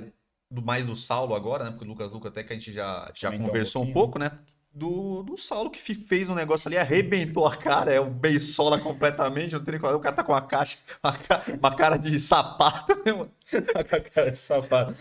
do 0.50 0.61
mais 0.62 0.85
do 0.85 0.94
Saulo 0.94 1.35
agora, 1.35 1.64
né? 1.64 1.70
Porque 1.70 1.85
o 1.85 1.88
Lucas 1.88 2.11
Luke 2.11 2.29
até 2.29 2.42
que 2.44 2.53
a 2.53 2.57
gente 2.57 2.72
já, 2.72 3.11
já 3.14 3.29
Comentou 3.29 3.46
um 3.46 3.48
conversou 3.48 3.83
um, 3.83 3.87
pouquinho, 3.87 3.94
pouco, 3.94 4.18
né? 4.18 4.38
Do, 4.74 5.22
do 5.22 5.37
Saulo 5.37 5.70
que 5.70 5.94
fez 5.94 6.28
um 6.28 6.34
negócio 6.34 6.66
ali, 6.66 6.76
arrebentou 6.76 7.46
a 7.46 7.56
cara, 7.56 7.92
é 7.92 8.00
o 8.00 8.10
beisola 8.10 8.76
completamente, 8.76 9.52
não 9.52 9.62
tem 9.62 9.76
O 9.76 10.00
cara 10.00 10.16
tá 10.16 10.24
com 10.24 10.32
uma 10.32 10.42
caixa, 10.42 10.78
uma, 11.00 11.14
uma 11.60 11.76
cara 11.76 11.96
de 11.96 12.18
sapato, 12.18 12.92
mano? 13.06 13.30
Tá 13.72 13.84
com 13.84 13.94
a 13.94 14.00
cara 14.00 14.32
de 14.32 14.38
sapato. 14.38 14.92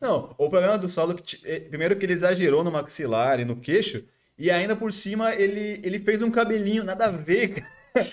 Não, 0.00 0.34
o 0.36 0.50
problema 0.50 0.76
do 0.76 0.88
Saulo, 0.88 1.12
é 1.12 1.14
que, 1.14 1.38
eh, 1.44 1.60
primeiro 1.60 1.94
que 1.94 2.04
ele 2.04 2.14
exagerou 2.14 2.64
no 2.64 2.72
maxilar 2.72 3.38
e 3.38 3.44
no 3.44 3.54
queixo, 3.54 4.04
e 4.36 4.50
ainda 4.50 4.74
por 4.74 4.92
cima 4.92 5.32
ele, 5.32 5.80
ele 5.84 6.00
fez 6.00 6.20
um 6.20 6.30
cabelinho, 6.30 6.82
nada 6.82 7.06
a 7.06 7.12
ver, 7.12 7.54
cara. 7.54 7.82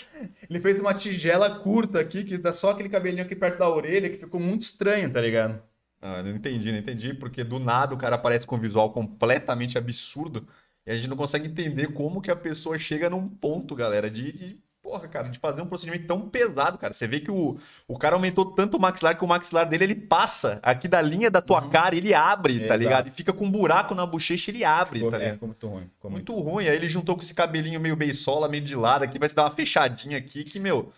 Ele 0.49 0.59
fez 0.59 0.77
uma 0.77 0.93
tigela 0.93 1.61
curta 1.61 2.01
aqui, 2.01 2.25
que 2.25 2.37
dá 2.37 2.51
só 2.51 2.71
aquele 2.71 2.89
cabelinho 2.89 3.23
aqui 3.23 3.33
perto 3.33 3.59
da 3.59 3.69
orelha, 3.69 4.09
que 4.09 4.17
ficou 4.17 4.37
muito 4.37 4.63
estranho, 4.63 5.09
tá 5.09 5.21
ligado? 5.21 5.61
Ah, 6.01 6.21
não 6.21 6.31
entendi, 6.31 6.69
não 6.69 6.79
entendi, 6.79 7.13
porque 7.13 7.45
do 7.45 7.59
nada 7.59 7.93
o 7.93 7.97
cara 7.97 8.15
aparece 8.15 8.45
com 8.45 8.55
um 8.57 8.59
visual 8.59 8.91
completamente 8.91 9.77
absurdo 9.77 10.45
e 10.89 10.91
a 10.91 10.95
gente 10.95 11.07
não 11.07 11.15
consegue 11.15 11.47
entender 11.47 11.93
como 11.93 12.19
que 12.19 12.31
a 12.31 12.35
pessoa 12.35 12.75
chega 12.79 13.11
num 13.11 13.29
ponto, 13.29 13.75
galera, 13.75 14.09
de, 14.09 14.31
de, 14.31 14.57
porra, 14.81 15.07
cara, 15.07 15.29
de 15.29 15.37
fazer 15.37 15.61
um 15.61 15.67
procedimento 15.67 16.07
tão 16.07 16.27
pesado, 16.27 16.79
cara. 16.79 16.93
Você 16.93 17.05
vê 17.05 17.19
que 17.19 17.29
o, 17.29 17.59
o 17.87 17.95
cara 17.95 18.15
aumentou 18.15 18.43
tanto 18.43 18.75
o 18.75 18.79
maxilar 18.79 19.15
que 19.15 19.23
o 19.23 19.27
maxilar 19.27 19.67
dele 19.69 19.83
ele 19.83 19.93
passa 19.95 20.59
aqui 20.63 20.87
da 20.87 20.99
linha 20.99 21.29
da 21.29 21.41
tua 21.41 21.61
Uhum. 21.61 21.69
cara, 21.69 21.95
ele 21.95 22.11
abre, 22.11 22.57
tá 22.57 22.65
Exato. 22.65 22.79
ligado? 22.79 23.07
E 23.07 23.11
fica 23.11 23.31
com 23.31 23.45
um 23.45 23.51
buraco 23.51 23.93
na 23.93 24.03
bochecha, 24.03 24.49
ele 24.49 24.65
abre, 24.65 24.95
Ficou, 24.97 25.11
tá 25.11 25.17
é, 25.17 25.19
ligado? 25.19 25.33
ficou 25.35 25.47
muito 25.49 25.67
ruim. 25.67 25.89
Ficou 25.93 26.09
muito... 26.09 26.33
Muito 26.33 26.49
ruim. 26.49 26.67
Aí 26.67 26.75
ele 26.75 26.89
juntou 26.89 27.15
com 27.15 27.21
esse 27.21 27.35
cabelinho 27.35 27.79
meio 27.79 27.95
beisola, 27.95 28.49
meio 28.49 28.63
de 28.63 28.75
lado 28.75 29.03
aqui, 29.03 29.19
vai 29.19 29.29
se 29.29 29.35
dar 29.35 29.43
uma 29.43 29.51
fechadinha 29.51 30.17
aqui 30.17 30.43
que, 30.43 30.59
meu. 30.59 30.91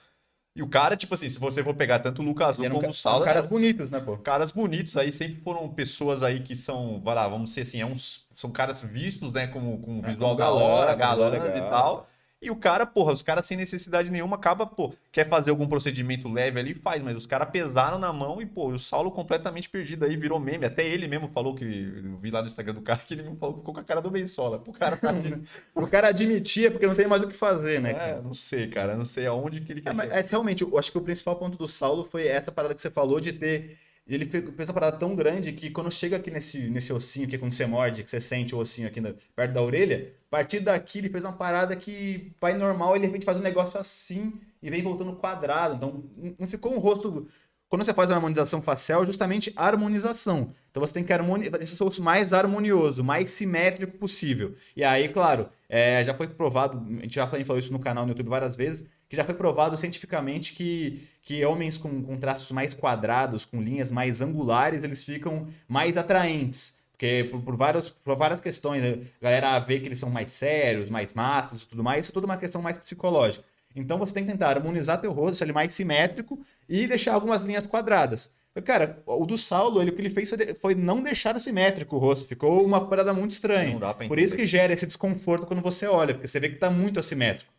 E 0.53 0.61
o 0.61 0.67
cara, 0.67 0.97
tipo 0.97 1.13
assim, 1.13 1.29
se 1.29 1.39
você 1.39 1.63
for 1.63 1.73
pegar 1.73 1.99
tanto 1.99 2.21
o 2.21 2.25
Lucas 2.25 2.59
eram 2.59 2.75
como 2.75 2.89
o 2.89 2.93
Saulo, 2.93 3.19
são 3.19 3.25
caras 3.33 3.45
bonitos, 3.45 3.89
né, 3.89 4.01
pô? 4.01 4.17
caras 4.17 4.51
bonitos 4.51 4.97
aí 4.97 5.09
sempre 5.11 5.39
foram 5.41 5.69
pessoas 5.69 6.23
aí 6.23 6.41
que 6.41 6.57
são, 6.57 6.99
vai 7.01 7.15
lá, 7.15 7.25
vamos 7.27 7.49
dizer 7.51 7.61
assim, 7.61 7.79
é 7.79 7.85
uns, 7.85 8.27
são 8.35 8.51
caras 8.51 8.81
vistos, 8.81 9.31
né, 9.31 9.47
como 9.47 9.79
com 9.79 9.99
É, 9.99 10.07
visual 10.09 10.35
da 10.35 10.43
galã, 10.45 10.59
visual 10.59 10.97
galãs 10.97 11.31
legal. 11.31 11.57
e 11.57 11.69
tal. 11.69 12.10
E 12.43 12.49
o 12.49 12.55
cara, 12.55 12.87
porra, 12.87 13.13
os 13.13 13.21
caras 13.21 13.45
sem 13.45 13.55
necessidade 13.55 14.11
nenhuma 14.11 14.35
acaba, 14.35 14.65
pô, 14.65 14.91
quer 15.11 15.29
fazer 15.29 15.51
algum 15.51 15.67
procedimento 15.67 16.27
leve 16.27 16.59
ali, 16.59 16.73
faz, 16.73 16.99
mas 17.03 17.15
os 17.15 17.27
caras 17.27 17.49
pesaram 17.51 17.99
na 17.99 18.11
mão 18.11 18.41
e, 18.41 18.47
pô, 18.47 18.69
o 18.69 18.79
Saulo 18.79 19.11
completamente 19.11 19.69
perdido 19.69 20.05
aí, 20.05 20.17
virou 20.17 20.39
meme. 20.39 20.65
Até 20.65 20.83
ele 20.87 21.07
mesmo 21.07 21.27
falou 21.27 21.53
que, 21.53 21.63
eu 21.63 22.17
vi 22.17 22.31
lá 22.31 22.41
no 22.41 22.47
Instagram 22.47 22.73
do 22.73 22.81
cara, 22.81 22.99
que 22.99 23.13
ele 23.13 23.21
mesmo 23.21 23.37
falou 23.37 23.53
que 23.55 23.59
ficou 23.61 23.73
com 23.75 23.79
a 23.79 23.83
cara 23.83 24.01
do 24.01 24.09
Bensola. 24.09 24.63
O 24.65 24.73
cara 24.73 24.97
tá 24.97 25.11
cara 25.91 26.07
admitia 26.09 26.71
porque 26.71 26.87
não 26.87 26.95
tem 26.95 27.07
mais 27.07 27.21
o 27.23 27.27
que 27.27 27.35
fazer, 27.35 27.79
né, 27.79 27.91
É, 27.91 27.93
cara? 27.93 28.21
não 28.21 28.33
sei, 28.33 28.67
cara, 28.69 28.95
não 28.97 29.05
sei 29.05 29.27
aonde 29.27 29.61
que 29.61 29.71
ele 29.71 29.81
É, 29.81 29.83
quer 29.83 29.93
mas, 29.93 30.05
chegar. 30.05 30.15
mas 30.15 30.29
realmente, 30.29 30.63
eu 30.63 30.77
acho 30.77 30.91
que 30.91 30.97
o 30.97 31.01
principal 31.01 31.35
ponto 31.37 31.57
do 31.57 31.67
Saulo 31.67 32.03
foi 32.03 32.27
essa 32.27 32.51
parada 32.51 32.73
que 32.73 32.81
você 32.81 32.89
falou 32.89 33.19
de 33.19 33.33
ter. 33.33 33.77
Ele 34.07 34.25
fez 34.25 34.67
uma 34.67 34.73
parada 34.73 34.97
tão 34.97 35.15
grande 35.15 35.53
que 35.53 35.69
quando 35.69 35.89
chega 35.91 36.17
aqui 36.17 36.29
nesse, 36.31 36.69
nesse 36.69 36.91
ossinho, 36.91 37.27
que 37.27 37.35
é 37.35 37.39
quando 37.39 37.53
você 37.53 37.65
morde, 37.65 38.03
que 38.03 38.09
você 38.09 38.19
sente 38.19 38.53
o 38.53 38.57
ossinho 38.57 38.87
aqui 38.87 38.99
na- 38.99 39.13
perto 39.35 39.53
da 39.53 39.61
orelha, 39.61 40.13
a 40.27 40.29
partir 40.29 40.59
daqui 40.59 40.97
ele 40.99 41.09
fez 41.09 41.23
uma 41.23 41.33
parada 41.33 41.75
que 41.75 42.33
vai 42.41 42.53
normal, 42.53 42.91
ele 42.95 43.01
de 43.01 43.07
repente 43.07 43.25
faz 43.25 43.37
um 43.37 43.41
negócio 43.41 43.79
assim 43.79 44.33
e 44.61 44.69
vem 44.69 44.81
voltando 44.81 45.13
quadrado. 45.15 45.75
Então 45.75 46.35
não- 46.37 46.47
ficou 46.47 46.73
um 46.73 46.79
rosto. 46.79 47.27
Quando 47.69 47.85
você 47.85 47.93
faz 47.93 48.09
uma 48.09 48.15
harmonização 48.17 48.61
facial, 48.61 49.03
é 49.03 49.05
justamente 49.05 49.53
harmonização. 49.55 50.53
Então 50.69 50.81
você 50.85 50.93
tem 50.93 51.03
que 51.05 51.13
harmonizar, 51.13 51.65
seu 51.65 51.85
rosto 51.85 52.03
mais 52.03 52.33
harmonioso, 52.33 53.01
mais 53.03 53.31
simétrico 53.31 53.97
possível. 53.97 54.53
E 54.75 54.83
aí, 54.83 55.07
claro, 55.07 55.49
é, 55.69 56.03
já 56.03 56.13
foi 56.13 56.27
provado, 56.27 56.77
a 56.99 57.01
gente 57.03 57.15
já 57.15 57.25
falou 57.27 57.57
isso 57.57 57.71
no 57.71 57.79
canal 57.79 58.03
no 58.05 58.11
YouTube 58.11 58.27
várias 58.29 58.57
vezes, 58.57 58.85
que 59.11 59.17
já 59.17 59.25
foi 59.25 59.35
provado 59.35 59.77
cientificamente 59.77 60.53
que, 60.53 61.05
que 61.21 61.43
homens 61.43 61.77
com, 61.77 62.01
com 62.01 62.15
traços 62.15 62.49
mais 62.53 62.73
quadrados, 62.73 63.43
com 63.43 63.61
linhas 63.61 63.91
mais 63.91 64.21
angulares, 64.21 64.85
eles 64.85 65.03
ficam 65.03 65.49
mais 65.67 65.97
atraentes. 65.97 66.75
Porque 66.93 67.27
por, 67.29 67.41
por, 67.41 67.57
várias, 67.57 67.89
por 67.89 68.15
várias 68.15 68.39
questões, 68.39 68.81
né? 68.81 68.99
a 69.19 69.23
galera 69.25 69.59
vê 69.59 69.81
que 69.81 69.87
eles 69.89 69.99
são 69.99 70.09
mais 70.09 70.31
sérios, 70.31 70.89
mais 70.89 71.11
másculos 71.11 71.63
e 71.63 71.67
tudo 71.67 71.83
mais, 71.83 72.05
isso 72.05 72.11
é 72.11 72.13
tudo 72.13 72.23
uma 72.23 72.37
questão 72.37 72.61
mais 72.61 72.77
psicológica. 72.77 73.43
Então 73.75 73.97
você 73.97 74.13
tem 74.13 74.23
que 74.23 74.31
tentar 74.31 74.55
harmonizar 74.55 75.01
teu 75.01 75.11
rosto, 75.11 75.31
deixar 75.31 75.43
ele 75.43 75.51
mais 75.51 75.73
simétrico 75.73 76.39
e 76.69 76.87
deixar 76.87 77.13
algumas 77.13 77.43
linhas 77.43 77.67
quadradas. 77.67 78.29
Cara, 78.63 79.03
o 79.05 79.25
do 79.25 79.37
Saulo, 79.37 79.81
ele, 79.81 79.91
o 79.91 79.93
que 79.93 80.01
ele 80.01 80.09
fez 80.09 80.29
foi, 80.29 80.53
foi 80.55 80.73
não 80.73 81.03
deixar 81.03 81.37
simétrico 81.37 81.97
o 81.97 81.99
rosto. 81.99 82.29
Ficou 82.29 82.63
uma 82.65 82.87
parada 82.87 83.13
muito 83.13 83.31
estranha. 83.31 83.77
Por 84.07 84.17
isso 84.17 84.37
que 84.37 84.47
gera 84.47 84.71
esse 84.71 84.87
desconforto 84.87 85.45
quando 85.45 85.61
você 85.61 85.85
olha, 85.85 86.13
porque 86.13 86.29
você 86.29 86.39
vê 86.39 86.47
que 86.47 86.55
tá 86.55 86.69
muito 86.69 86.97
assimétrico. 86.97 87.51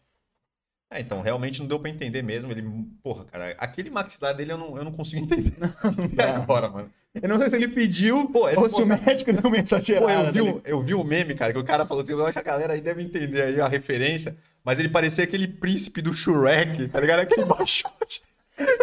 É, 0.94 1.00
então, 1.00 1.20
realmente 1.22 1.60
não 1.60 1.66
deu 1.66 1.78
pra 1.80 1.88
entender 1.90 2.22
mesmo. 2.22 2.50
Ele, 2.52 2.62
porra, 3.02 3.24
cara, 3.24 3.54
aquele 3.58 3.88
maxilar 3.90 4.34
dele 4.34 4.52
eu 4.52 4.58
não, 4.58 4.76
eu 4.76 4.84
não 4.84 4.92
consigo 4.92 5.24
entender 5.24 5.52
até 5.82 6.08
dá. 6.14 6.36
agora, 6.36 6.68
mano. 6.68 6.90
Eu 7.14 7.28
não 7.28 7.38
sei 7.38 7.50
se 7.50 7.56
ele 7.56 7.68
pediu 7.68 8.26
Pô, 8.30 8.48
ele- 8.48 8.58
ou 8.58 8.68
se 8.68 8.80
o 8.82 8.86
médico 8.86 9.32
deu 9.32 9.42
uma 9.42 9.50
Pô, 9.50 9.56
exagerada. 9.56 10.28
eu 10.28 10.32
vi, 10.32 10.40
um, 10.42 10.60
eu 10.64 10.82
vi 10.82 10.94
um 10.94 11.04
meme, 11.04 11.34
cara, 11.34 11.52
que 11.52 11.58
o 11.58 11.64
cara 11.64 11.84
falou 11.84 12.02
assim, 12.02 12.12
eu 12.12 12.24
acho 12.24 12.32
que 12.32 12.38
a 12.38 12.42
galera 12.42 12.72
aí 12.72 12.80
deve 12.80 13.02
entender 13.02 13.42
aí 13.42 13.60
a 13.60 13.68
referência, 13.68 14.34
mas 14.64 14.78
ele 14.78 14.88
parecia 14.88 15.22
aquele 15.24 15.46
príncipe 15.46 16.00
do 16.00 16.14
Shrek, 16.14 16.88
tá 16.88 17.00
ligado? 17.00 17.20
Aquele 17.20 17.44
baixote 17.46 18.22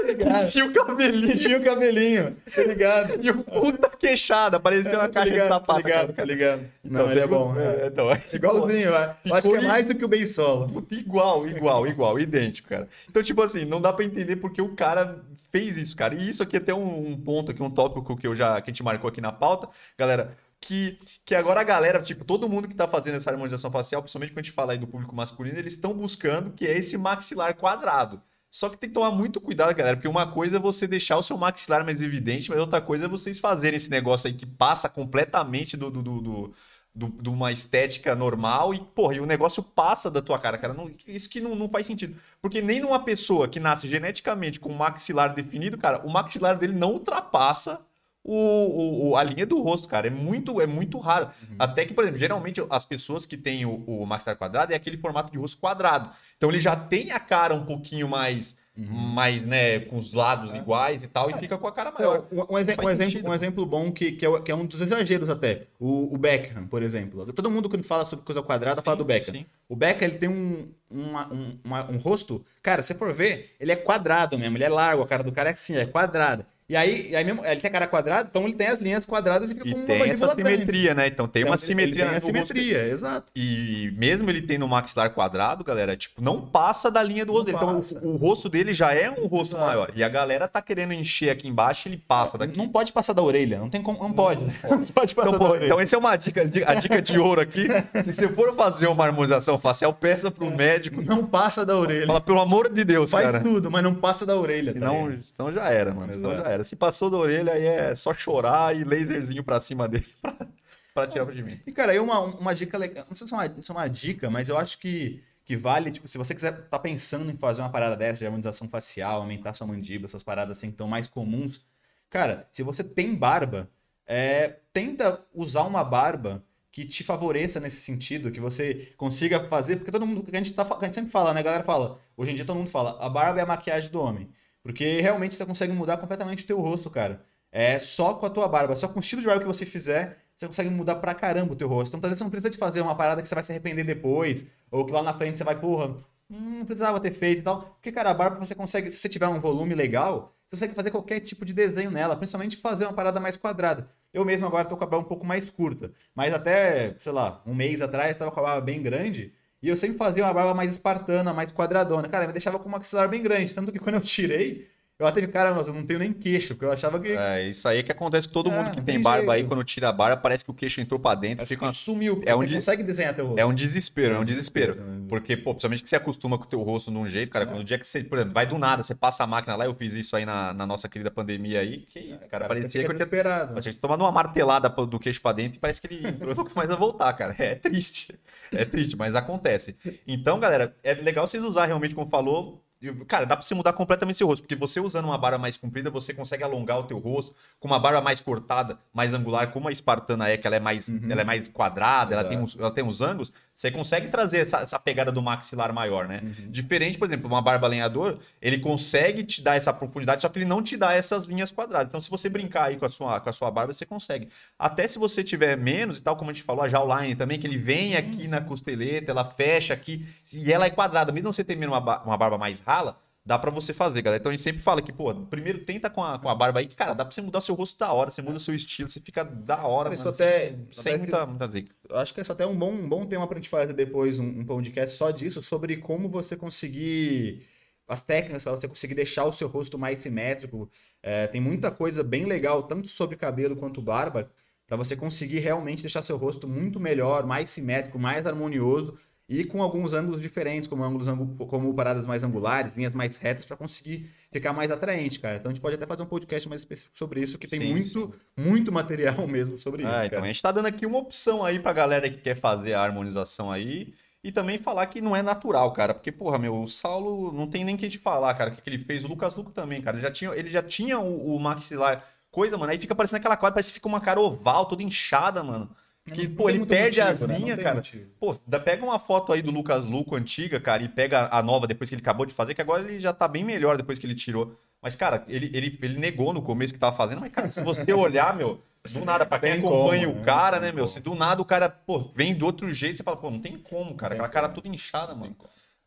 ligado? 0.06 0.50
tinha 0.50 0.66
o 0.66 0.74
cabelinho 0.74 1.36
tinha 1.36 1.58
o 1.58 1.64
cabelinho, 1.64 2.36
tá 2.54 2.64
ligado? 2.64 3.20
e 3.22 3.30
o 3.30 3.44
puta 3.44 3.90
queixada, 3.90 4.60
parecia 4.60 4.98
uma 4.98 5.10
caixa 5.10 5.28
de 5.28 5.34
ligado, 5.34 5.48
sapato. 5.48 5.82
tá 5.82 5.88
ligado, 5.88 6.14
tá 6.14 6.26
ligado. 6.26 6.62
Então, 6.84 7.06
Não, 7.06 7.12
ele 7.12 7.20
é 7.20 7.28
bom. 7.28 7.56
É. 7.58 7.84
é, 7.84 7.88
então, 7.88 8.08
Igualzinho, 8.34 8.90
eu 8.90 9.36
acho 9.36 9.50
que 9.50 9.58
é 9.58 9.62
mais 9.62 9.86
do 9.88 9.96
que 9.96 10.06
o 10.06 10.08
Beisola. 10.08 10.68
Puta, 10.68 10.96
Igual, 10.96 11.48
igual, 11.48 11.88
igual, 11.88 12.20
idêntico, 12.20 12.70
cara. 12.70 12.88
Então, 13.10 13.22
tipo 13.22 13.42
assim, 13.42 13.66
não 13.66 13.80
dá 13.80 13.94
pra 13.94 14.06
entender 14.06 14.38
porque 14.38 14.62
o 14.62 14.76
cara 14.76 15.24
fez 15.52 15.78
isso, 15.78 15.96
cara. 15.96 16.16
E 16.16 16.30
isso 16.30 16.44
aqui 16.44 16.56
é 16.56 16.60
até 16.60 16.74
um, 16.74 17.12
um 17.12 17.18
ponto 17.18 17.52
aqui, 17.52 17.62
um 17.62 17.70
tópico 17.70 18.18
que 18.18 18.28
eu 18.28 18.36
já 18.36 18.60
que 18.62 18.70
a 18.70 18.74
gente 18.74 18.84
marcou 18.84 19.10
aqui 19.10 19.22
na 19.22 19.32
pauta, 19.32 19.70
galera. 19.98 20.32
Que, 20.62 21.00
que 21.24 21.34
agora 21.36 21.62
a 21.62 21.64
galera, 21.64 22.02
tipo, 22.02 22.26
todo 22.26 22.50
mundo 22.50 22.68
que 22.68 22.76
tá 22.76 22.86
fazendo 22.86 23.16
essa 23.16 23.32
harmonização 23.32 23.72
facial, 23.72 24.02
principalmente 24.02 24.34
quando 24.34 24.40
a 24.40 24.42
gente 24.42 24.52
fala 24.52 24.74
aí 24.74 24.78
do 24.78 24.88
público 24.88 25.16
masculino, 25.16 25.58
eles 25.58 25.74
estão 25.74 25.94
buscando 25.94 26.52
que 26.52 26.68
é 26.68 26.78
esse 26.78 26.98
maxilar 26.98 27.56
quadrado. 27.56 28.22
Só 28.52 28.68
que 28.70 28.78
tem 28.78 28.90
que 28.90 28.94
tomar 28.96 29.12
muito 29.12 29.40
cuidado, 29.40 29.74
galera, 29.76 29.96
porque 29.96 30.08
uma 30.08 30.32
coisa 30.32 30.58
é 30.58 30.60
você 30.60 30.88
deixar 30.88 31.18
o 31.18 31.24
seu 31.24 31.38
maxilar 31.38 31.86
mais 31.86 32.02
evidente, 32.02 32.50
mas 32.50 32.60
outra 32.60 32.82
coisa 32.82 33.06
é 33.06 33.08
vocês 33.08 33.40
fazerem 33.40 33.78
esse 33.78 33.90
negócio 33.92 34.28
aí 34.28 34.34
que 34.34 34.46
passa 34.46 34.90
completamente 34.90 35.78
do, 35.78 35.92
do, 35.92 36.02
do, 36.02 36.54
do- 36.96 37.10
de 37.22 37.30
uma 37.30 37.52
estética 37.52 38.16
normal 38.16 38.74
e, 38.74 38.80
porra, 38.80 39.16
e 39.16 39.20
o 39.20 39.26
negócio 39.26 39.62
passa 39.62 40.10
da 40.10 40.22
tua 40.22 40.40
cara, 40.40 40.58
cara. 40.58 40.74
Não- 40.74 40.92
isso 41.08 41.30
que 41.30 41.40
não, 41.40 41.56
não 41.56 41.70
faz 41.70 41.86
sentido. 41.86 42.16
Porque 42.42 42.62
nem 42.62 42.80
numa 42.82 43.04
pessoa 43.04 43.48
que 43.48 43.60
nasce 43.60 43.88
geneticamente 43.88 44.60
com 44.60 44.70
um 44.72 44.76
maxilar 44.78 45.34
definido, 45.34 45.78
cara, 45.78 46.06
o 46.06 46.10
maxilar 46.12 46.58
dele 46.58 46.74
não 46.74 46.94
ultrapassa 46.94 47.86
o, 48.24 49.10
o- 49.12 49.16
a 49.18 49.24
linha 49.24 49.46
do 49.46 49.62
rosto, 49.62 49.88
cara. 49.88 50.08
É 50.08 50.10
muito, 50.10 50.60
é 50.62 50.68
muito 50.68 50.98
raro. 51.00 51.26
Uhum. 51.50 51.56
Até 51.58 51.86
que, 51.86 51.94
por 51.94 52.04
exemplo, 52.04 52.20
geralmente 52.20 52.62
as 52.70 52.86
pessoas 52.86 53.26
que 53.26 53.38
têm 53.38 53.66
o, 53.66 53.84
o 53.88 54.06
maxilar 54.06 54.38
quadrado 54.38 54.74
é 54.74 54.76
aquele 54.76 54.98
formato 54.98 55.32
de 55.32 55.38
rosto 55.38 55.58
quadrado. 55.60 56.10
Então 56.38 56.50
ele 56.50 56.60
já 56.60 56.76
tem 56.76 57.12
a 57.12 57.20
cara 57.20 57.54
um 57.56 57.66
pouquinho 57.66 58.08
mais, 58.08 58.58
mais, 58.76 59.46
né, 59.46 59.80
com 59.80 59.98
os 59.98 60.14
lados 60.14 60.54
iguais 60.54 61.04
e 61.04 61.08
tal, 61.08 61.30
e 61.30 61.34
fica 61.34 61.58
com 61.58 61.68
a 61.68 61.72
cara 61.72 61.92
maior. 61.92 62.28
É, 62.32 62.36
um, 62.36 62.46
um 62.54 62.58
exe- 62.60 62.76
um 62.82 62.90
exemplo, 62.90 63.30
um 63.30 63.34
exemplo 63.34 63.66
bom 63.66 63.92
que, 63.92 64.12
que, 64.14 64.26
é, 64.26 64.42
que 64.42 64.52
é 64.52 64.56
um 64.56 64.66
dos 64.66 64.80
exageros 64.82 65.30
até. 65.30 65.68
O, 65.80 66.14
o 66.14 66.18
Beckham, 66.18 66.66
por 66.68 66.82
exemplo. 66.84 67.26
Todo 67.34 67.50
mundo 67.52 67.70
quando 67.70 67.84
fala 67.84 68.06
sobre 68.06 68.24
coisa 68.26 68.42
quadrada 68.42 68.82
fala 68.82 68.96
do 68.98 69.06
Beckham. 69.06 69.34
Sim. 69.34 69.46
O 69.68 69.76
Beckham, 69.76 70.08
ele 70.08 70.18
tem 70.18 70.30
um, 70.30 70.68
uma- 70.90 71.34
um, 71.34 71.60
uma- 71.64 71.92
um 71.92 71.98
rosto... 71.98 72.44
Cara, 72.62 72.82
se 72.82 72.94
for 72.96 73.14
ver, 73.14 73.56
ele 73.60 73.72
é 73.72 73.76
quadrado 73.76 74.38
mesmo. 74.38 74.56
Ele 74.58 74.64
é 74.64 74.70
largo, 74.70 75.04
a 75.04 75.08
cara 75.08 75.24
do 75.24 75.32
cara 75.32 75.50
é 75.50 75.54
assim, 75.54 75.76
é 75.76 75.86
quadrada. 75.86 76.46
E 76.70 76.76
aí, 76.78 77.10
e 77.10 77.16
aí 77.16 77.24
mesmo, 77.24 77.44
ele 77.44 77.60
tem 77.60 77.68
a 77.68 77.72
cara 77.72 77.88
quadrada, 77.88 78.28
então 78.30 78.44
ele 78.44 78.54
tem 78.54 78.68
as 78.68 78.80
linhas 78.80 79.04
quadradas 79.04 79.50
e 79.50 79.56
fica 79.56 79.68
E 79.68 79.72
com 79.72 79.78
uma 79.80 79.88
tem 79.88 80.04
essa 80.12 80.36
simetria, 80.36 80.94
né? 80.94 81.08
Então 81.08 81.28
tem 81.28 81.42
Então, 81.42 81.52
uma 81.52 81.56
ele- 81.56 81.62
simetria 81.66 81.90
Ele 81.90 81.96
tem 81.96 82.04
a 82.04 82.06
no 82.08 82.14
rosto 82.14 82.26
simetria, 82.28 82.88
exato. 82.90 83.32
E 83.36 83.92
mesmo 83.98 84.30
ele 84.30 84.42
tendo 84.44 84.66
um 84.66 84.68
maxilar 84.68 85.10
quadrado, 85.10 85.64
galera, 85.64 85.98
tipo, 85.98 86.22
não 86.22 86.40
passa 86.42 86.92
da 86.92 87.02
linha 87.02 87.26
do 87.26 87.32
rosto 87.34 87.52
Não 87.52 87.60
dele. 87.60 87.82
Então 87.90 88.10
o, 88.12 88.14
o 88.14 88.18
rosto 88.18 88.48
dele 88.48 88.72
já 88.72 88.94
é 88.94 89.10
um 89.10 89.26
rosto 89.26 89.56
Exato. 89.56 89.66
maior. 89.66 89.92
E 89.96 90.04
a 90.04 90.10
galera 90.10 90.48
tá 90.48 90.62
querendo 90.62 90.94
encher 90.94 91.32
aqui 91.32 91.48
embaixo, 91.48 91.88
ele 91.88 91.98
passa 91.98 92.38
daqui. 92.38 92.56
Não 92.56 92.70
pode 92.70 92.92
passar 92.92 93.14
da 93.14 93.24
orelha, 93.24 93.58
não 93.58 93.70
tem 93.70 93.82
como, 93.82 93.98
não 93.98 94.14
pode. 94.14 94.40
Não 94.70 94.84
pode 94.94 95.16
passar 95.16 95.30
Então, 95.30 95.40
da 95.40 95.50
orelha. 95.50 95.66
então 95.66 95.80
essa 95.80 95.96
é 95.96 96.00
uma 96.00 96.16
dica, 96.16 96.42
a 96.68 96.74
dica 96.76 97.02
de 97.02 97.18
ouro 97.18 97.42
aqui. 97.42 97.68
Se 98.06 98.14
você 98.14 98.28
for 98.30 98.56
fazer 98.56 98.86
uma 98.88 99.06
harmonização 99.06 99.58
facial, 99.58 99.92
peça 99.92 100.30
pro 100.30 100.52
médico. 100.56 101.02
Não 101.02 101.26
passa 101.26 101.66
da 101.66 101.76
orelha. 101.76 102.06
Fala, 102.06 102.22
pelo 102.22 102.40
amor 102.40 102.72
de 102.72 102.84
Deus, 102.84 103.10
Faz 103.10 103.26
cara. 103.26 103.40
tudo, 103.40 103.72
mas 103.72 103.82
não 103.82 103.96
passa 103.96 104.24
da 104.24 104.36
orelha. 104.36 104.72
tá 104.72 104.80
Senão, 104.80 105.08
ligado? 105.08 105.24
senão 105.26 105.52
já 105.52 105.68
era, 105.70 105.94
mano. 105.96 106.14
Senão 106.14 106.32
Exato. 106.32 106.46
já 106.46 106.52
era. 106.54 106.59
Se 106.64 106.76
passou 106.76 107.10
da 107.10 107.18
orelha, 107.18 107.54
aí 107.54 107.66
é 107.66 107.96
só 107.96 108.14
chorar 108.14 108.76
e 108.76 108.84
laserzinho 108.84 109.44
pra 109.44 109.62
cima 109.62 109.88
dele 109.88 110.08
pra, 110.22 110.48
pra 110.94 111.08
tirar 111.08 111.32
de 111.32 111.44
mim. 111.44 111.60
E, 111.66 111.72
cara, 111.72 111.92
aí 111.92 112.00
uma, 112.00 112.20
uma 112.20 112.54
dica 112.56 112.78
legal. 112.78 113.06
Não 113.10 113.16
sei 113.16 113.28
se 113.28 113.34
é 113.34 113.38
uma, 113.38 113.62
se 113.62 113.72
é 113.72 113.74
uma 113.74 113.88
dica, 113.88 114.30
mas 114.30 114.50
eu 114.50 114.58
acho 114.58 114.80
que, 114.80 115.24
que 115.46 115.56
vale, 115.56 115.92
tipo, 115.92 116.08
se 116.08 116.18
você 116.18 116.34
quiser 116.36 116.70
tá 116.70 116.80
pensando 116.80 117.32
em 117.32 117.38
fazer 117.38 117.62
uma 117.62 117.70
parada 117.70 117.96
dessa 117.96 118.20
de 118.20 118.26
harmonização 118.26 118.68
facial, 118.68 119.22
aumentar 119.22 119.54
sua 119.54 119.68
mandíbula, 119.68 120.08
essas 120.08 120.24
paradas 120.24 120.58
assim 120.58 120.68
que 120.68 120.74
estão 120.74 120.88
mais 120.88 121.08
comuns, 121.08 121.66
cara, 122.10 122.48
se 122.52 122.64
você 122.64 122.84
tem 122.84 123.16
barba, 123.16 123.70
é, 124.06 124.58
tenta 124.74 125.24
usar 125.34 125.64
uma 125.64 125.84
barba 125.84 126.44
que 126.72 126.86
te 126.86 127.04
favoreça 127.04 127.60
nesse 127.60 127.82
sentido, 127.82 128.32
que 128.32 128.40
você 128.40 128.94
consiga 128.96 129.40
fazer, 129.46 129.78
porque 129.78 129.92
todo 129.92 130.06
mundo, 130.06 130.26
a 130.32 130.36
gente, 130.36 130.54
tá, 130.54 130.64
a 130.64 130.84
gente 130.86 130.96
sempre 130.96 131.12
fala, 131.12 131.34
né, 131.34 131.40
a 131.40 131.44
galera 131.44 131.64
fala, 131.64 132.00
hoje 132.16 132.32
em 132.32 132.36
dia 132.36 132.46
todo 132.46 132.58
mundo 132.58 132.70
fala, 132.70 132.98
a 133.04 133.10
barba 133.10 133.40
é 133.40 133.44
a 133.44 133.46
maquiagem 133.46 133.92
do 133.92 134.02
homem, 134.02 134.30
porque 134.64 135.02
realmente 135.02 135.36
você 135.36 135.46
consegue 135.46 135.74
mudar 135.74 135.98
completamente 135.98 136.44
o 136.44 136.48
teu 136.48 136.60
rosto, 136.60 136.90
cara. 136.90 137.24
É 137.52 137.80
só 137.80 138.14
com 138.14 138.26
a 138.26 138.30
tua 138.30 138.48
barba, 138.48 138.76
só 138.76 138.88
com 138.88 138.98
o 138.98 139.00
estilo 139.00 139.22
de 139.22 139.28
barba 139.28 139.42
que 139.42 139.48
você 139.48 139.66
fizer, 139.66 140.18
você 140.36 140.48
consegue 140.48 140.70
mudar 140.70 140.96
pra 140.96 141.14
caramba 141.14 141.54
o 141.54 141.56
teu 141.56 141.68
rosto. 141.68 141.98
Então, 141.98 142.08
vezes 142.08 142.20
você 142.20 142.24
não 142.24 142.32
precisa 142.32 142.50
de 142.50 142.58
fazer 142.58 142.82
uma 142.82 142.96
parada 142.96 143.22
que 143.22 143.28
você 143.28 143.36
vai 143.36 143.44
se 143.44 143.52
arrepender 143.52 143.84
depois, 143.84 144.46
ou 144.72 144.86
que 144.86 144.92
lá 144.92 145.02
na 145.02 145.14
frente 145.14 145.38
você 145.38 145.44
vai, 145.44 145.60
porra, 145.60 145.88
hum, 146.30 146.60
não 146.60 146.66
precisava 146.66 147.00
ter 147.00 147.12
feito 147.12 147.40
e 147.40 147.44
tal. 147.44 147.62
Porque, 147.62 147.92
cara, 147.92 148.12
a 148.12 148.14
barba 148.14 148.40
você 148.40 148.56
consegue, 148.56 148.90
se 148.90 149.00
você 149.00 149.10
tiver 149.10 149.28
um 149.28 149.40
volume 149.40 149.74
legal, 149.76 150.36
você 150.48 150.56
consegue 150.56 150.74
fazer 150.76 150.92
qualquer 150.92 151.20
tipo 151.20 151.44
de 151.44 151.54
desenho 151.54 151.92
nela, 151.92 152.16
principalmente 152.16 152.58
fazer 152.58 152.86
uma 152.86 152.94
parada 152.94 153.20
mais 153.20 153.36
quadrada. 153.36 153.90
Eu 154.14 154.24
mesmo 154.26 154.46
agora 154.46 154.68
tô 154.68 154.78
com 154.78 154.84
a 154.84 154.88
barba 154.88 155.06
um 155.06 155.08
pouco 155.10 155.26
mais 155.26 155.50
curta, 155.50 155.92
mas 156.16 156.34
até, 156.34 156.96
sei 157.00 157.12
lá, 157.12 157.42
um 157.46 157.54
mês 157.54 157.82
atrás 157.82 158.18
tava 158.18 158.32
com 158.32 158.40
a 158.40 158.44
barba 158.44 158.62
bem 158.62 158.82
grande, 158.82 159.34
e 159.62 159.70
eu 159.70 159.78
sempre 159.78 159.98
fazia 159.98 160.24
uma 160.26 160.34
barba 160.34 160.54
mais 160.54 160.72
espartana, 160.72 161.34
mais 161.34 161.52
quadradona. 161.52 162.08
Cara, 162.10 162.28
me 162.28 162.34
deixava 162.34 162.60
com 162.60 162.68
uma 162.68 162.78
maxilar 162.78 163.10
bem 163.10 163.22
grande, 163.22 163.54
tanto 163.54 163.72
que 163.72 163.80
quando 163.80 163.96
eu 163.96 164.02
tirei, 164.02 164.68
eu 165.00 165.08
até, 165.08 165.26
cara, 165.28 165.54
nossa, 165.54 165.70
eu 165.70 165.74
não 165.74 165.86
tenho 165.86 166.00
nem 166.00 166.12
queixo, 166.12 166.56
porque 166.56 166.66
eu 166.66 166.72
achava 166.74 167.00
que. 167.00 167.14
É, 167.14 167.48
isso 167.48 167.66
aí 167.70 167.82
que 167.82 167.92
acontece 167.92 168.28
com 168.28 168.34
todo 168.34 168.52
é, 168.52 168.58
mundo 168.58 168.72
que 168.72 168.82
tem 168.82 169.02
barba 169.02 169.20
jeito. 169.20 169.32
aí, 169.32 169.44
quando 169.46 169.64
tira 169.64 169.88
a 169.88 169.94
barba, 169.94 170.18
parece 170.18 170.44
que 170.44 170.52
o 170.52 170.54
queixo 170.54 170.82
entrou 170.82 171.00
pra 171.00 171.16
dentro. 171.16 171.38
Parece 171.38 171.56
fica... 171.56 171.72
sumiu, 171.72 172.22
é 172.26 172.36
um 172.36 172.44
de... 172.44 172.56
consegue 172.56 172.84
desenhar 172.84 173.16
teu 173.16 173.28
rosto. 173.28 173.40
É 173.40 173.46
um 173.46 173.54
desespero, 173.54 174.16
é 174.16 174.20
um 174.20 174.26
desespero. 174.26 174.76
Porque, 175.08 175.38
pô, 175.38 175.52
principalmente 175.54 175.84
que 175.84 175.90
você 175.90 175.96
acostuma 175.96 176.38
com 176.38 176.44
o 176.44 176.48
teu 176.48 176.62
rosto 176.62 176.92
de 176.92 176.98
um 176.98 177.08
jeito, 177.08 177.32
cara, 177.32 177.46
é. 177.46 177.48
quando 177.48 177.62
o 177.62 177.64
dia 177.64 177.80
que 177.80 177.88
você, 177.88 178.04
por 178.04 178.18
exemplo, 178.18 178.34
vai 178.34 178.46
do 178.46 178.58
nada, 178.58 178.84
você 178.84 178.94
passa 178.94 179.24
a 179.24 179.28
máquina 179.28 179.56
lá, 179.56 179.64
eu 179.64 179.74
fiz 179.74 179.94
isso 179.94 180.18
aí 180.18 180.26
na, 180.26 180.54
na 180.54 180.68
nossa 180.68 180.90
querida 180.90 181.10
pandemia 181.10 181.62
aí, 181.62 181.78
que 181.78 182.00
isso, 182.00 182.16
é, 182.16 182.28
cara, 182.28 182.30
cara, 182.30 182.48
parecia 182.48 182.84
que 182.84 182.92
eu 182.92 183.08
tinha. 183.08 183.54
A 183.56 183.62
gente 183.62 183.78
tomando 183.78 184.02
uma 184.02 184.12
martelada 184.12 184.68
do 184.68 185.00
queixo 185.00 185.22
pra 185.22 185.32
dentro 185.32 185.60
e 185.60 185.60
parece 185.62 185.80
que 185.80 185.88
ele 185.88 186.04
entrou 186.10 186.36
mais 186.54 186.70
a 186.70 186.76
voltar, 186.76 187.14
cara. 187.14 187.34
É 187.40 187.56
triste. 187.56 188.20
É 188.52 188.66
triste, 188.66 188.98
mas 188.98 189.16
acontece. 189.16 189.78
Então, 190.06 190.42
galera, 190.42 190.76
é 190.84 190.94
legal 190.96 191.26
vocês 191.26 191.42
usar 191.42 191.68
realmente, 191.68 191.96
como 191.96 192.10
falou, 192.10 192.62
Cara, 193.08 193.26
dá 193.26 193.36
pra 193.36 193.46
você 193.46 193.54
mudar 193.54 193.74
completamente 193.74 194.18
seu 194.18 194.28
rosto, 194.28 194.44
porque 194.44 194.56
você 194.56 194.80
usando 194.80 195.04
uma 195.06 195.18
barba 195.18 195.38
mais 195.38 195.58
comprida, 195.58 195.90
você 195.90 196.14
consegue 196.14 196.44
alongar 196.44 196.80
o 196.80 196.84
teu 196.84 196.98
rosto, 196.98 197.36
com 197.60 197.68
uma 197.68 197.78
barba 197.78 198.00
mais 198.00 198.22
cortada, 198.22 198.80
mais 198.94 199.14
angular, 199.14 199.52
como 199.52 199.68
a 199.68 199.72
espartana 199.72 200.30
é, 200.30 200.38
que 200.38 200.48
ela 200.48 200.56
é 200.56 200.60
mais, 200.62 200.88
uhum. 200.88 201.02
ela 201.10 201.22
é 201.22 201.24
mais 201.26 201.50
quadrada, 201.50 202.14
ela 202.14 202.24
tem, 202.24 202.38
uns, 202.38 202.58
ela 202.58 202.72
tem 202.72 202.84
uns 202.84 203.02
ângulos, 203.02 203.34
você 203.60 203.70
consegue 203.70 204.08
trazer 204.08 204.38
essa, 204.38 204.60
essa 204.60 204.80
pegada 204.80 205.12
do 205.12 205.22
maxilar 205.22 205.74
maior, 205.74 206.08
né? 206.08 206.22
Uhum. 206.24 206.50
Diferente, 206.50 206.98
por 206.98 207.06
exemplo, 207.06 207.28
uma 207.28 207.42
barba 207.42 207.68
lenhador, 207.68 208.18
ele 208.42 208.58
consegue 208.58 209.22
te 209.22 209.42
dar 209.42 209.58
essa 209.58 209.74
profundidade, 209.74 210.22
só 210.22 210.30
que 210.30 210.40
ele 210.40 210.46
não 210.46 210.64
te 210.64 210.78
dá 210.78 210.94
essas 210.94 211.26
linhas 211.26 211.52
quadradas. 211.52 211.90
Então, 211.90 212.00
se 212.00 212.10
você 212.10 212.30
brincar 212.30 212.70
aí 212.70 212.78
com 212.78 212.86
a 212.86 212.90
sua, 212.90 213.20
com 213.20 213.30
a 213.30 213.34
sua 213.34 213.52
barba, 213.52 213.74
você 213.74 213.86
consegue. 213.86 214.30
Até 214.58 214.88
se 214.88 214.98
você 214.98 215.26
tiver 215.26 215.58
menos 215.58 215.98
e 215.98 216.02
tal, 216.02 216.16
como 216.16 216.32
a 216.32 216.34
gente 216.34 216.44
falou, 216.44 216.64
a 216.64 216.70
jawline 216.70 217.16
também, 217.16 217.38
que 217.38 217.46
ele 217.46 217.58
vem 217.58 217.98
aqui 217.98 218.30
na 218.30 218.40
costeleta, 218.40 219.12
ela 219.12 219.26
fecha 219.26 219.74
aqui, 219.74 220.08
e 220.32 220.54
ela 220.54 220.66
é 220.66 220.70
quadrada. 220.70 221.12
Mesmo 221.12 221.34
você 221.34 221.44
tendo 221.44 221.68
uma, 221.68 222.02
uma 222.04 222.18
barba 222.18 222.38
mais 222.38 222.62
rala, 222.62 222.98
dá 223.30 223.38
para 223.38 223.52
você 223.52 223.76
fazer, 223.76 224.02
galera. 224.02 224.20
Então 224.20 224.32
a 224.32 224.34
gente 224.34 224.44
sempre 224.44 224.60
fala 224.60 224.82
que, 224.82 224.92
pô, 224.92 225.14
primeiro 225.14 225.64
tenta 225.64 225.88
com 225.88 226.04
a, 226.04 226.18
com 226.18 226.28
a 226.28 226.34
barba 226.34 226.62
aí, 226.62 226.66
que, 226.66 226.76
cara, 226.76 226.96
dá 226.96 227.06
pra 227.06 227.14
você 227.14 227.22
mudar 227.22 227.42
seu 227.42 227.54
rosto 227.54 227.78
da 227.78 227.94
hora, 227.94 228.10
você 228.10 228.24
muda 228.24 228.38
o 228.38 228.40
seu 228.40 228.56
estilo, 228.56 228.90
você 228.90 229.00
fica 229.00 229.24
da 229.24 229.68
hora. 229.68 229.94
Isso 229.94 230.10
até, 230.10 230.56
sem, 230.72 230.98
muita, 230.98 231.28
muita 231.28 231.48
zica. 231.48 231.72
Acho 231.92 232.12
que 232.12 232.22
isso 232.22 232.32
até 232.32 232.44
é 232.44 232.48
um 232.48 232.58
bom, 232.58 232.72
um 232.72 232.90
bom 232.90 233.06
tema 233.06 233.28
pra 233.28 233.38
gente 233.38 233.48
fazer 233.48 233.74
depois, 233.74 234.18
um, 234.18 234.26
um 234.26 234.44
podcast 234.44 234.98
só 234.98 235.12
disso, 235.12 235.44
sobre 235.44 235.78
como 235.78 236.10
você 236.10 236.36
conseguir. 236.36 237.46
As 237.88 238.02
técnicas 238.02 238.44
para 238.44 238.52
você 238.52 238.68
conseguir 238.68 238.96
deixar 238.96 239.26
o 239.26 239.34
seu 239.34 239.48
rosto 239.48 239.78
mais 239.78 240.00
simétrico. 240.00 240.68
É, 241.04 241.28
tem 241.28 241.40
muita 241.40 241.70
coisa 241.70 242.04
bem 242.04 242.26
legal, 242.26 242.64
tanto 242.64 242.88
sobre 242.88 243.16
cabelo 243.16 243.56
quanto 243.56 243.80
barba, 243.80 244.32
para 244.66 244.78
você 244.78 244.96
conseguir 244.96 245.40
realmente 245.40 245.84
deixar 245.84 246.02
seu 246.02 246.18
rosto 246.18 246.48
muito 246.48 246.80
melhor, 246.80 247.28
mais 247.28 247.52
simétrico, 247.52 248.00
mais 248.00 248.26
harmonioso 248.26 248.98
e 249.30 249.44
com 249.44 249.62
alguns 249.62 249.94
ângulos 249.94 250.20
diferentes, 250.20 250.68
como 250.68 250.84
ângulos 250.84 251.08
como 251.48 251.72
paradas 251.76 252.08
mais 252.08 252.24
angulares, 252.24 252.76
linhas 252.76 252.96
mais 252.96 253.16
retas, 253.16 253.46
para 253.46 253.56
conseguir 253.56 254.10
ficar 254.32 254.54
mais 254.54 254.72
atraente, 254.72 255.20
cara. 255.20 255.38
Então 255.38 255.52
a 255.52 255.54
gente 255.54 255.62
pode 255.62 255.76
até 255.76 255.86
fazer 255.86 256.02
um 256.02 256.08
podcast 256.08 256.50
mais 256.50 256.62
específico 256.62 256.98
sobre 256.98 257.22
isso, 257.22 257.38
que 257.38 257.48
tem 257.48 257.62
sim, 257.62 257.72
muito, 257.72 258.12
sim. 258.12 258.50
muito 258.50 258.72
material 258.72 259.26
mesmo 259.30 259.60
sobre 259.60 259.84
isso. 259.84 259.92
Ah, 259.92 260.08
então 260.08 260.24
a 260.24 260.26
gente 260.26 260.36
está 260.36 260.52
dando 260.52 260.66
aqui 260.66 260.84
uma 260.84 260.98
opção 260.98 261.46
aí 261.46 261.60
pra 261.60 261.72
galera 261.72 262.10
que 262.10 262.18
quer 262.18 262.36
fazer 262.36 262.74
a 262.74 262.82
harmonização 262.82 263.52
aí. 263.52 263.94
E 264.22 264.34
também 264.34 264.58
falar 264.58 264.86
que 264.88 265.00
não 265.00 265.16
é 265.16 265.22
natural, 265.22 265.72
cara. 265.72 265.94
Porque, 265.94 266.12
porra, 266.12 266.38
meu, 266.38 266.62
o 266.62 266.68
Saulo 266.68 267.32
não 267.32 267.48
tem 267.48 267.64
nem 267.64 267.78
que 267.78 267.88
te 267.88 267.98
falar, 267.98 268.34
cara. 268.34 268.50
O 268.50 268.56
que, 268.56 268.62
que 268.62 268.70
ele 268.70 268.78
fez? 268.78 269.06
O 269.06 269.08
Lucas 269.08 269.34
Luco 269.36 269.52
também, 269.52 269.82
cara. 269.82 269.96
Ele 269.96 270.02
já 270.02 270.12
tinha, 270.12 270.32
ele 270.32 270.50
já 270.50 270.62
tinha 270.62 271.00
o, 271.00 271.36
o 271.36 271.40
maxilar. 271.40 272.06
Coisa, 272.30 272.58
mano. 272.58 272.72
Aí 272.72 272.78
fica 272.78 272.94
parecendo 272.94 273.20
aquela 273.20 273.38
quadra, 273.38 273.54
parece 273.54 273.70
que 273.70 273.76
fica 273.76 273.88
uma 273.88 274.02
cara 274.02 274.20
oval, 274.20 274.66
toda 274.66 274.84
inchada, 274.84 275.42
mano. 275.42 275.74
Que, 276.10 276.28
não, 276.28 276.36
pô, 276.36 276.50
ele 276.50 276.66
perde 276.66 277.00
motivo, 277.00 277.10
as 277.10 277.22
né? 277.22 277.38
linhas, 277.38 277.60
cara. 277.62 277.76
Motivo. 277.76 278.10
Pô, 278.20 278.36
pega 278.36 278.84
uma 278.84 279.00
foto 279.00 279.34
aí 279.34 279.42
do 279.42 279.52
Lucas 279.52 279.86
Luco 279.86 280.16
antiga, 280.16 280.60
cara, 280.60 280.84
e 280.84 280.90
pega 280.90 281.30
a 281.32 281.42
nova 281.42 281.68
depois 281.68 281.90
que 281.90 281.96
ele 281.96 282.02
acabou 282.02 282.26
de 282.26 282.34
fazer, 282.34 282.54
que 282.54 282.62
agora 282.62 282.84
ele 282.84 283.00
já 283.00 283.14
tá 283.14 283.28
bem 283.28 283.44
melhor 283.44 283.78
depois 283.78 284.00
que 284.00 284.06
ele 284.06 284.16
tirou. 284.16 284.58
Mas, 284.82 284.96
cara, 284.96 285.24
ele, 285.28 285.52
ele, 285.54 285.78
ele 285.82 285.98
negou 286.00 286.34
no 286.34 286.42
começo 286.42 286.74
que 286.74 286.80
tava 286.80 286.96
fazendo, 286.96 287.20
mas, 287.20 287.32
cara, 287.32 287.52
se 287.52 287.62
você 287.62 287.92
olhar, 287.92 288.36
meu, 288.36 288.62
do 288.90 289.04
nada, 289.04 289.26
pra 289.26 289.40
quem 289.40 289.54
acompanha 289.54 290.08
como, 290.08 290.18
o 290.18 290.20
né? 290.20 290.26
cara, 290.26 290.60
né, 290.60 290.72
meu, 290.72 290.88
se 290.88 291.02
do 291.02 291.14
nada 291.16 291.42
o 291.42 291.46
cara, 291.46 291.70
pô, 291.70 292.00
vem 292.16 292.34
do 292.34 292.46
outro 292.46 292.72
jeito, 292.74 292.98
você 292.98 293.04
fala, 293.04 293.18
pô, 293.18 293.30
não 293.30 293.40
tem 293.40 293.58
como, 293.58 293.94
cara, 293.96 294.14
aquela 294.14 294.30
cara 294.30 294.50
toda 294.50 294.68
inchada, 294.68 295.14
mano. 295.14 295.36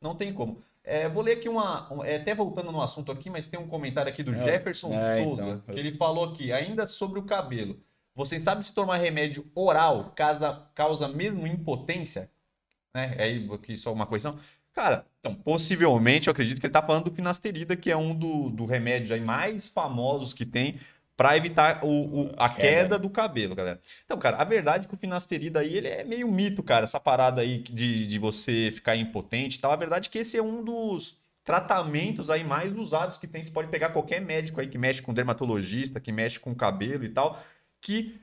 Não 0.01 0.15
tem 0.15 0.33
como. 0.33 0.59
É, 0.85 1.09
vou 1.09 1.23
ler 1.23 1.35
aqui 1.35 1.49
uma. 1.49 1.89
É, 2.05 2.17
até 2.17 2.35
voltando 2.35 2.73
no 2.73 2.83
assunto 2.83 3.13
aqui, 3.13 3.31
mas 3.31 3.47
tem 3.47 3.59
um 3.59 3.69
comentário 3.69 4.11
aqui 4.11 4.23
do 4.23 4.35
é, 4.35 4.45
Jefferson 4.45 4.93
é, 4.93 5.23
Souza, 5.23 5.43
então. 5.43 5.75
que 5.75 5.81
ele 5.81 5.93
falou 5.93 6.25
aqui, 6.25 6.53
ainda 6.53 6.87
sobre 6.87 7.21
o 7.21 7.23
cabelo. 7.23 7.79
Você 8.15 8.39
sabe 8.39 8.65
se 8.65 8.75
tomar 8.75 8.99
remédio 8.99 9.51
oral 9.55 10.13
causa, 10.15 10.67
causa 10.75 11.09
mesmo 11.09 11.47
impotência? 11.47 12.31
Né? 12.95 13.15
É 13.17 13.25
aí 13.25 13.51
aqui 13.53 13.77
só 13.77 13.93
uma 13.93 14.07
questão. 14.07 14.39
Cara, 14.73 15.07
então, 15.21 15.35
possivelmente, 15.35 16.29
eu 16.29 16.33
acredito 16.33 16.59
que 16.59 16.67
ele 16.67 16.71
está 16.71 16.83
falando 16.83 17.05
do 17.05 17.15
finasterida, 17.15 17.77
que 17.77 17.91
é 17.91 17.97
um 17.97 18.15
dos 18.15 18.53
do 18.53 18.65
remédios 18.65 19.11
aí 19.13 19.21
mais 19.21 19.69
famosos 19.69 20.33
que 20.33 20.47
tem 20.47 20.79
para 21.17 21.37
evitar 21.37 21.85
o, 21.85 21.89
o, 21.89 22.35
a 22.37 22.49
queda. 22.49 22.63
queda. 22.63 22.99
do 22.99 23.11
cabelo, 23.11 23.55
galera. 23.55 23.81
Então, 24.05 24.19
cara, 24.19 24.39
a 24.39 24.45
verdade 24.45 24.87
é 24.87 24.89
que 24.89 24.95
o 24.95 24.99
finasterida 24.99 25.61
aí, 25.61 25.77
ele 25.77 25.89
é 25.89 26.05
meio 26.05 26.27
mito, 26.31 26.63
cara, 26.63 26.85
essa 26.85 26.99
parada 26.99 27.43
aí 27.43 27.59
de, 27.59 28.07
de 28.07 28.19
você 28.19 28.73
ficar 28.75 28.97
impotente 28.97 29.59
e 29.59 29.61
tal. 29.61 29.73
A 29.73 29.77
verdade 29.77 30.09
é 30.09 30.11
que 30.11 30.19
esse 30.19 30.37
é 30.37 30.43
um 30.43 30.65
dos 30.65 31.19
tratamentos 31.45 32.31
aí 32.31 32.43
mais 32.43 32.75
usados 32.75 33.19
que 33.19 33.27
tem. 33.27 33.43
Você 33.43 33.51
pode 33.51 33.69
pegar 33.69 33.91
qualquer 33.91 34.21
médico 34.21 34.61
aí 34.61 34.69
que 34.69 34.79
mexe 34.79 35.03
com 35.03 35.13
dermatologista, 35.13 36.01
que 36.01 36.11
mexe 36.13 36.41
com 36.41 36.55
cabelo 36.55 37.05
e 37.05 37.11
tal 37.11 37.43
que 37.83 38.19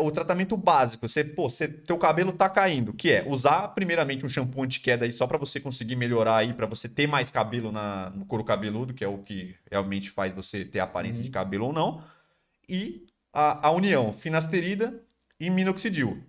o 0.00 0.10
tratamento 0.10 0.56
básico, 0.56 1.08
você, 1.08 1.24
pô, 1.24 1.50
você, 1.50 1.66
teu 1.66 1.98
cabelo 1.98 2.32
tá 2.32 2.48
caindo, 2.48 2.92
que 2.92 3.10
é 3.10 3.24
usar 3.26 3.68
primeiramente 3.68 4.24
um 4.24 4.28
shampoo 4.28 4.62
anti-queda 4.62 5.04
aí 5.04 5.10
só 5.10 5.26
para 5.26 5.38
você 5.38 5.58
conseguir 5.58 5.96
melhorar 5.96 6.36
aí, 6.36 6.52
para 6.52 6.66
você 6.66 6.88
ter 6.88 7.08
mais 7.08 7.28
cabelo 7.28 7.72
na, 7.72 8.10
no 8.10 8.24
couro 8.24 8.44
cabeludo, 8.44 8.94
que 8.94 9.02
é 9.02 9.08
o 9.08 9.18
que 9.18 9.56
realmente 9.68 10.10
faz 10.10 10.32
você 10.32 10.64
ter 10.64 10.78
aparência 10.78 11.20
uhum. 11.20 11.26
de 11.26 11.30
cabelo 11.30 11.66
ou 11.66 11.72
não, 11.72 12.04
e 12.68 13.06
a, 13.32 13.66
a 13.66 13.70
união 13.72 14.12
finasterida 14.12 15.02
e 15.40 15.50
minoxidil. 15.50 16.22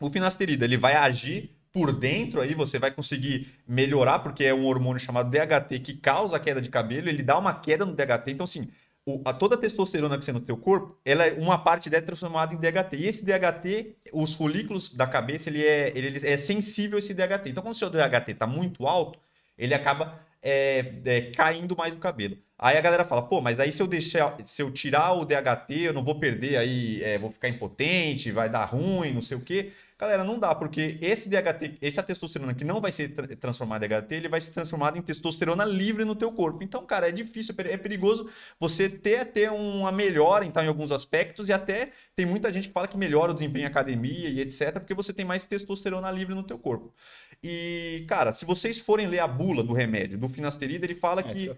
O 0.00 0.10
finasterida, 0.10 0.64
ele 0.64 0.76
vai 0.76 0.94
agir 0.94 1.56
por 1.72 1.92
dentro 1.92 2.40
aí, 2.40 2.52
você 2.52 2.80
vai 2.80 2.90
conseguir 2.90 3.46
melhorar, 3.66 4.18
porque 4.20 4.44
é 4.44 4.52
um 4.52 4.66
hormônio 4.66 4.98
chamado 4.98 5.30
DHT 5.30 5.78
que 5.78 5.94
causa 5.94 6.36
a 6.36 6.40
queda 6.40 6.60
de 6.60 6.68
cabelo, 6.68 7.08
ele 7.08 7.22
dá 7.22 7.38
uma 7.38 7.54
queda 7.54 7.86
no 7.86 7.94
DHT, 7.94 8.32
então 8.32 8.42
assim, 8.42 8.68
o, 9.06 9.22
a, 9.24 9.32
toda 9.32 9.54
a 9.54 9.58
testosterona 9.58 10.18
que 10.18 10.24
você 10.24 10.32
tem 10.32 10.40
no 10.40 10.46
teu 10.46 10.56
corpo, 10.56 10.98
ela 11.04 11.26
é, 11.26 11.32
uma 11.32 11.58
parte 11.58 11.88
dela 11.88 12.02
é 12.02 12.06
transformada 12.06 12.54
em 12.54 12.58
DHT. 12.58 12.96
E 12.96 13.06
esse 13.06 13.24
DHT, 13.24 13.96
os 14.12 14.34
folículos 14.34 14.94
da 14.94 15.06
cabeça, 15.06 15.48
ele 15.48 15.64
é, 15.64 15.92
ele 15.94 16.26
é 16.26 16.36
sensível 16.36 16.96
a 16.96 16.98
esse 16.98 17.14
DHT. 17.14 17.48
Então, 17.48 17.62
quando 17.62 17.74
o 17.74 17.78
seu 17.78 17.90
DHT 17.90 18.32
está 18.32 18.46
muito 18.46 18.86
alto, 18.86 19.18
ele 19.56 19.74
acaba 19.74 20.20
é, 20.42 20.94
é, 21.04 21.20
caindo 21.32 21.76
mais 21.76 21.94
o 21.94 21.98
cabelo. 21.98 22.36
Aí 22.58 22.76
a 22.76 22.80
galera 22.80 23.04
fala, 23.04 23.22
pô, 23.22 23.40
mas 23.40 23.58
aí 23.58 23.72
se 23.72 23.82
eu 23.82 23.86
deixar, 23.86 24.36
se 24.44 24.62
eu 24.62 24.70
tirar 24.70 25.12
o 25.14 25.24
DHT, 25.24 25.80
eu 25.80 25.92
não 25.94 26.04
vou 26.04 26.18
perder 26.20 26.58
aí, 26.58 27.02
é, 27.02 27.18
vou 27.18 27.30
ficar 27.30 27.48
impotente, 27.48 28.30
vai 28.30 28.50
dar 28.50 28.66
ruim, 28.66 29.12
não 29.12 29.22
sei 29.22 29.36
o 29.36 29.40
quê. 29.40 29.72
Galera, 30.00 30.24
não 30.24 30.38
dá, 30.38 30.54
porque 30.54 30.96
esse 31.02 31.28
DHT, 31.28 31.76
essa 31.82 32.02
testosterona 32.02 32.54
que 32.54 32.64
não 32.64 32.80
vai 32.80 32.90
ser 32.90 33.10
tra 33.10 33.26
transformada 33.36 33.84
em 33.84 33.88
DHT, 33.90 34.14
ele 34.14 34.28
vai 34.30 34.40
ser 34.40 34.50
transformado 34.50 34.96
em 34.96 35.02
testosterona 35.02 35.62
livre 35.62 36.06
no 36.06 36.16
teu 36.16 36.32
corpo. 36.32 36.64
Então, 36.64 36.86
cara, 36.86 37.10
é 37.10 37.12
difícil, 37.12 37.54
é 37.58 37.76
perigoso 37.76 38.26
você 38.58 38.88
ter 38.88 39.16
até 39.16 39.50
uma 39.50 39.92
melhora, 39.92 40.46
então, 40.46 40.64
em 40.64 40.68
alguns 40.68 40.90
aspectos, 40.90 41.50
e 41.50 41.52
até 41.52 41.92
tem 42.16 42.24
muita 42.24 42.50
gente 42.50 42.68
que 42.68 42.72
fala 42.72 42.88
que 42.88 42.96
melhora 42.96 43.32
o 43.32 43.34
desempenho 43.34 43.64
em 43.64 43.66
academia 43.66 44.30
e 44.30 44.40
etc, 44.40 44.72
porque 44.78 44.94
você 44.94 45.12
tem 45.12 45.26
mais 45.26 45.44
testosterona 45.44 46.10
livre 46.10 46.34
no 46.34 46.44
teu 46.44 46.58
corpo. 46.58 46.94
E, 47.42 48.06
cara, 48.08 48.32
se 48.32 48.46
vocês 48.46 48.78
forem 48.78 49.06
ler 49.06 49.18
a 49.18 49.28
bula 49.28 49.62
do 49.62 49.74
remédio, 49.74 50.16
do 50.16 50.30
finasterida, 50.30 50.86
ele 50.86 50.94
fala 50.94 51.20
é, 51.20 51.24
que, 51.24 51.50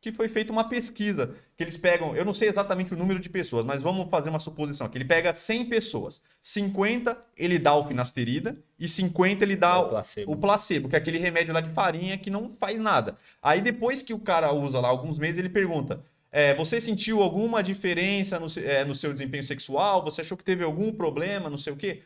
que 0.00 0.12
foi 0.12 0.28
feita 0.28 0.50
uma 0.50 0.64
pesquisa, 0.68 1.34
que 1.56 1.62
eles 1.62 1.76
pegam, 1.76 2.16
eu 2.16 2.24
não 2.24 2.32
sei 2.32 2.48
exatamente 2.48 2.94
o 2.94 2.96
número 2.96 3.20
de 3.20 3.28
pessoas, 3.28 3.66
mas 3.66 3.82
vamos 3.82 4.08
fazer 4.10 4.30
uma 4.30 4.38
suposição, 4.38 4.88
que 4.88 4.96
ele 4.96 5.04
pega 5.04 5.34
100 5.34 5.68
pessoas, 5.68 6.22
50 6.40 7.16
ele 7.36 7.58
dá 7.58 7.74
o 7.74 7.81
finasterida 7.86 8.56
e 8.78 8.88
50 8.88 9.44
ele 9.44 9.56
dá 9.56 9.74
É 9.74 9.78
o 9.78 9.88
placebo. 9.88 10.32
o 10.32 10.36
placebo, 10.36 10.88
que 10.88 10.96
é 10.96 10.98
aquele 10.98 11.18
remédio 11.18 11.52
lá 11.54 11.60
de 11.60 11.70
farinha 11.70 12.18
que 12.18 12.30
não 12.30 12.50
faz 12.50 12.80
nada. 12.80 13.16
Aí 13.42 13.60
depois 13.60 14.02
que 14.02 14.14
o 14.14 14.18
cara 14.18 14.52
usa 14.52 14.80
lá 14.80 14.88
alguns 14.88 15.18
meses, 15.18 15.38
ele 15.38 15.48
pergunta: 15.48 16.02
é, 16.30 16.54
você 16.54 16.80
sentiu 16.80 17.22
alguma 17.22 17.62
diferença 17.62 18.38
no, 18.38 18.46
é, 18.60 18.84
no 18.84 18.94
seu 18.94 19.12
desempenho 19.12 19.44
sexual? 19.44 20.04
Você 20.04 20.22
achou 20.22 20.36
que 20.36 20.44
teve 20.44 20.64
algum 20.64 20.92
problema, 20.92 21.50
não 21.50 21.58
sei 21.58 21.72
o 21.72 21.76
quê? 21.76 22.02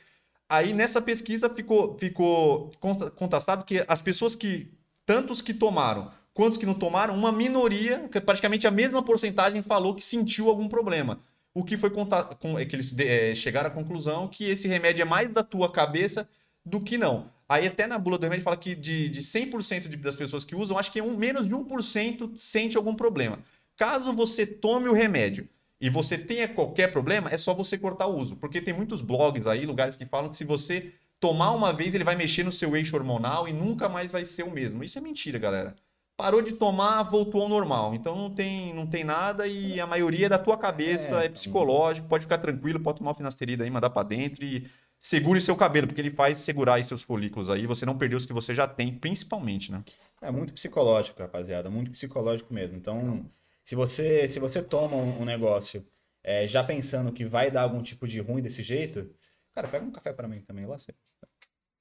Aí 0.48 0.72
nessa 0.72 1.02
pesquisa 1.02 1.48
ficou, 1.50 1.98
ficou 1.98 2.70
contestado 3.16 3.64
que 3.64 3.84
as 3.88 4.00
pessoas 4.00 4.36
que, 4.36 4.70
tantos 5.04 5.42
que 5.42 5.52
tomaram 5.52 6.10
quantos 6.36 6.58
que 6.58 6.66
não 6.66 6.74
tomaram, 6.74 7.14
uma 7.14 7.32
minoria, 7.32 8.10
é 8.12 8.20
praticamente 8.20 8.66
a 8.66 8.70
mesma 8.70 9.02
porcentagem, 9.02 9.62
falou 9.62 9.94
que 9.94 10.04
sentiu 10.04 10.50
algum 10.50 10.68
problema. 10.68 11.18
O 11.58 11.64
que 11.64 11.76
foi 11.76 11.88
conta- 11.90 12.22
com- 12.24 12.58
é 12.58 12.64
que 12.66 12.76
eles 12.76 12.94
é, 12.98 13.34
chegaram 13.34 13.68
à 13.68 13.72
conclusão 13.72 14.28
que 14.28 14.44
esse 14.44 14.68
remédio 14.68 15.02
é 15.02 15.04
mais 15.04 15.30
da 15.30 15.42
tua 15.42 15.70
cabeça 15.72 16.28
do 16.64 16.80
que 16.80 16.98
não. 16.98 17.30
Aí 17.48 17.66
até 17.66 17.86
na 17.86 17.98
bula 17.98 18.18
do 18.18 18.24
remédio 18.24 18.44
fala 18.44 18.56
que 18.56 18.74
de, 18.74 19.08
de 19.08 19.22
100% 19.22 19.88
de- 19.88 19.96
das 19.96 20.14
pessoas 20.16 20.44
que 20.44 20.54
usam, 20.54 20.78
acho 20.78 20.92
que 20.92 21.00
um, 21.00 21.16
menos 21.16 21.46
de 21.48 21.54
1% 21.54 22.32
sente 22.36 22.76
algum 22.76 22.94
problema. 22.94 23.38
Caso 23.76 24.12
você 24.12 24.44
tome 24.46 24.88
o 24.88 24.92
remédio 24.92 25.48
e 25.80 25.88
você 25.88 26.18
tenha 26.18 26.46
qualquer 26.48 26.92
problema, 26.92 27.30
é 27.30 27.38
só 27.38 27.54
você 27.54 27.78
cortar 27.78 28.06
o 28.06 28.16
uso. 28.18 28.36
Porque 28.36 28.60
tem 28.60 28.74
muitos 28.74 29.00
blogs 29.00 29.46
aí, 29.46 29.64
lugares 29.64 29.96
que 29.96 30.04
falam 30.06 30.28
que 30.30 30.36
se 30.36 30.44
você 30.44 30.92
tomar 31.20 31.52
uma 31.52 31.72
vez, 31.72 31.94
ele 31.94 32.04
vai 32.04 32.16
mexer 32.16 32.42
no 32.42 32.52
seu 32.52 32.76
eixo 32.76 32.96
hormonal 32.96 33.48
e 33.48 33.52
nunca 33.52 33.88
mais 33.88 34.12
vai 34.12 34.24
ser 34.24 34.42
o 34.42 34.50
mesmo. 34.50 34.84
Isso 34.84 34.98
é 34.98 35.00
mentira, 35.00 35.38
galera. 35.38 35.74
Parou 36.16 36.40
de 36.40 36.52
tomar, 36.52 37.02
voltou 37.02 37.42
ao 37.42 37.48
normal. 37.48 37.94
Então 37.94 38.16
não 38.16 38.34
tem, 38.34 38.72
não 38.72 38.86
tem 38.86 39.04
nada 39.04 39.46
e 39.46 39.78
a 39.78 39.86
maioria 39.86 40.26
é 40.26 40.28
da 40.28 40.38
tua 40.38 40.56
cabeça, 40.56 41.22
É, 41.22 41.26
é, 41.26 41.28
psicológico. 41.28 42.08
Pode 42.08 42.24
ficar 42.24 42.38
tranquilo, 42.38 42.80
pode 42.80 42.98
tomar 42.98 43.10
o 43.10 43.14
finasterida 43.14 43.64
aí, 43.64 43.70
mandar 43.70 43.90
pra 43.90 44.02
dentro 44.02 44.44
e 44.44 44.70
segure 44.98 45.40
seu 45.40 45.54
cabelo, 45.54 45.86
porque 45.86 46.00
ele 46.00 46.10
faz 46.10 46.38
segurar 46.38 46.74
aí 46.74 46.84
seus 46.84 47.02
folículos 47.02 47.50
aí, 47.50 47.66
você 47.66 47.84
não 47.84 47.98
perder 47.98 48.16
os 48.16 48.26
que 48.26 48.32
você 48.32 48.54
já 48.54 48.66
tem, 48.66 48.92
principalmente, 48.98 49.70
né? 49.70 49.84
É 50.22 50.30
muito 50.30 50.54
psicológico, 50.54 51.20
rapaziada, 51.20 51.70
muito 51.70 51.90
psicológico 51.90 52.52
mesmo. 52.52 52.76
Então, 52.76 53.30
se 53.62 53.76
você 53.76 54.26
se 54.28 54.40
você 54.40 54.62
toma 54.62 54.96
um, 54.96 55.24
negócio 55.24 55.86
é, 56.24 56.46
já 56.46 56.64
pensando 56.64 57.12
que 57.12 57.24
vai 57.24 57.50
dar 57.50 57.62
algum 57.62 57.82
tipo 57.82 58.08
de 58.08 58.20
ruim 58.20 58.40
desse 58.42 58.62
jeito, 58.62 59.14
cara, 59.54 59.68
pega 59.68 59.84
um 59.84 59.90
café 59.90 60.12
pra 60.12 60.26
mim 60.26 60.40
também, 60.40 60.64
lá 60.66 60.78
sei. 60.78 60.94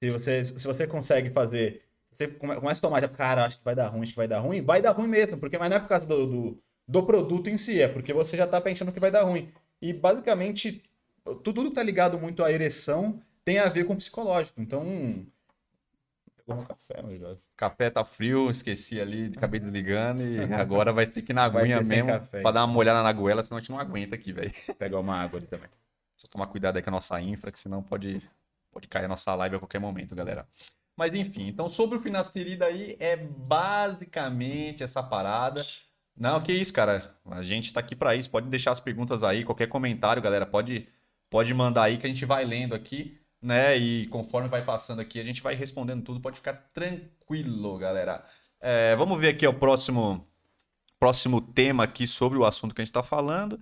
Se 0.02 0.10
você 0.10 0.44
se 0.44 0.66
você 0.66 0.86
consegue 0.86 1.30
fazer, 1.30 1.85
você 2.16 2.28
come- 2.28 2.56
começa 2.56 2.78
a 2.80 2.82
tomar, 2.82 3.00
já, 3.00 3.08
cara, 3.08 3.44
acho 3.44 3.58
que 3.58 3.64
vai 3.64 3.74
dar 3.74 3.88
ruim, 3.88 4.02
acho 4.02 4.12
que 4.12 4.16
vai 4.16 4.28
dar 4.28 4.40
ruim, 4.40 4.62
vai 4.62 4.82
dar 4.82 4.92
ruim 4.92 5.08
mesmo, 5.08 5.38
porque 5.38 5.58
mas 5.58 5.70
não 5.70 5.76
é 5.76 5.80
por 5.80 5.88
causa 5.88 6.06
do, 6.06 6.26
do, 6.26 6.62
do 6.88 7.06
produto 7.06 7.48
em 7.48 7.56
si, 7.58 7.80
é 7.80 7.88
porque 7.88 8.12
você 8.12 8.36
já 8.36 8.46
tá 8.46 8.60
pensando 8.60 8.92
que 8.92 9.00
vai 9.00 9.10
dar 9.10 9.22
ruim. 9.22 9.52
E 9.80 9.92
basicamente 9.92 10.82
tudo, 11.24 11.52
tudo 11.52 11.70
tá 11.72 11.82
ligado 11.82 12.18
muito 12.18 12.42
à 12.44 12.52
ereção, 12.52 13.20
tem 13.44 13.58
a 13.58 13.68
ver 13.68 13.84
com 13.84 13.94
o 13.94 13.96
psicológico. 13.96 14.60
Então, 14.60 14.84
pegou 16.36 16.60
um 16.62 16.64
café, 16.64 17.02
meu 17.02 17.18
jovem. 17.18 17.38
Café 17.56 17.90
tá 17.90 18.04
frio, 18.04 18.50
esqueci 18.50 19.00
ali, 19.00 19.32
acabei 19.36 19.60
desligando 19.60 20.22
e 20.22 20.44
agora 20.54 20.92
vai 20.92 21.06
ter 21.06 21.22
que 21.22 21.32
ir 21.32 21.34
na 21.34 21.44
aguinha 21.44 21.80
mesmo 21.80 22.08
café, 22.08 22.42
pra 22.42 22.50
dar 22.52 22.60
uma 22.64 22.72
molhada 22.72 23.02
na 23.02 23.12
goela, 23.12 23.42
senão 23.42 23.58
a 23.58 23.60
gente 23.60 23.70
não 23.70 23.78
aguenta 23.78 24.14
aqui, 24.14 24.32
velho. 24.32 24.52
Pegar 24.78 25.00
uma 25.00 25.16
água 25.16 25.38
ali 25.38 25.46
também. 25.46 25.68
Só 26.16 26.28
tomar 26.28 26.46
cuidado 26.46 26.76
aí 26.76 26.82
com 26.82 26.90
a 26.90 26.92
nossa 26.92 27.20
infra, 27.20 27.52
que 27.52 27.60
senão 27.60 27.82
pode, 27.82 28.22
pode 28.72 28.88
cair 28.88 29.04
a 29.04 29.08
nossa 29.08 29.34
live 29.34 29.56
a 29.56 29.58
qualquer 29.58 29.78
momento, 29.78 30.14
galera. 30.14 30.46
Mas 30.96 31.14
enfim, 31.14 31.46
então 31.48 31.68
sobre 31.68 31.98
o 31.98 32.00
finasterida 32.00 32.66
aí, 32.66 32.96
é 32.98 33.16
basicamente 33.16 34.82
essa 34.82 35.02
parada. 35.02 35.66
Não, 36.16 36.40
que 36.40 36.52
isso, 36.52 36.72
cara. 36.72 37.14
A 37.26 37.42
gente 37.42 37.72
tá 37.72 37.80
aqui 37.80 37.94
pra 37.94 38.16
isso. 38.16 38.30
Pode 38.30 38.48
deixar 38.48 38.70
as 38.70 38.80
perguntas 38.80 39.22
aí, 39.22 39.44
qualquer 39.44 39.68
comentário, 39.68 40.22
galera. 40.22 40.46
Pode, 40.46 40.88
pode 41.28 41.52
mandar 41.52 41.84
aí 41.84 41.98
que 41.98 42.06
a 42.06 42.08
gente 42.08 42.24
vai 42.24 42.44
lendo 42.44 42.74
aqui, 42.74 43.20
né? 43.42 43.76
E 43.76 44.06
conforme 44.06 44.48
vai 44.48 44.64
passando 44.64 45.00
aqui, 45.00 45.20
a 45.20 45.24
gente 45.24 45.42
vai 45.42 45.54
respondendo 45.54 46.02
tudo. 46.02 46.20
Pode 46.20 46.36
ficar 46.36 46.54
tranquilo, 46.54 47.76
galera. 47.76 48.24
É, 48.58 48.96
vamos 48.96 49.20
ver 49.20 49.28
aqui 49.28 49.46
o 49.46 49.52
próximo, 49.52 50.26
próximo 50.98 51.40
tema 51.40 51.84
aqui 51.84 52.06
sobre 52.06 52.38
o 52.38 52.44
assunto 52.46 52.74
que 52.74 52.80
a 52.80 52.84
gente 52.84 52.94
tá 52.94 53.02
falando. 53.02 53.60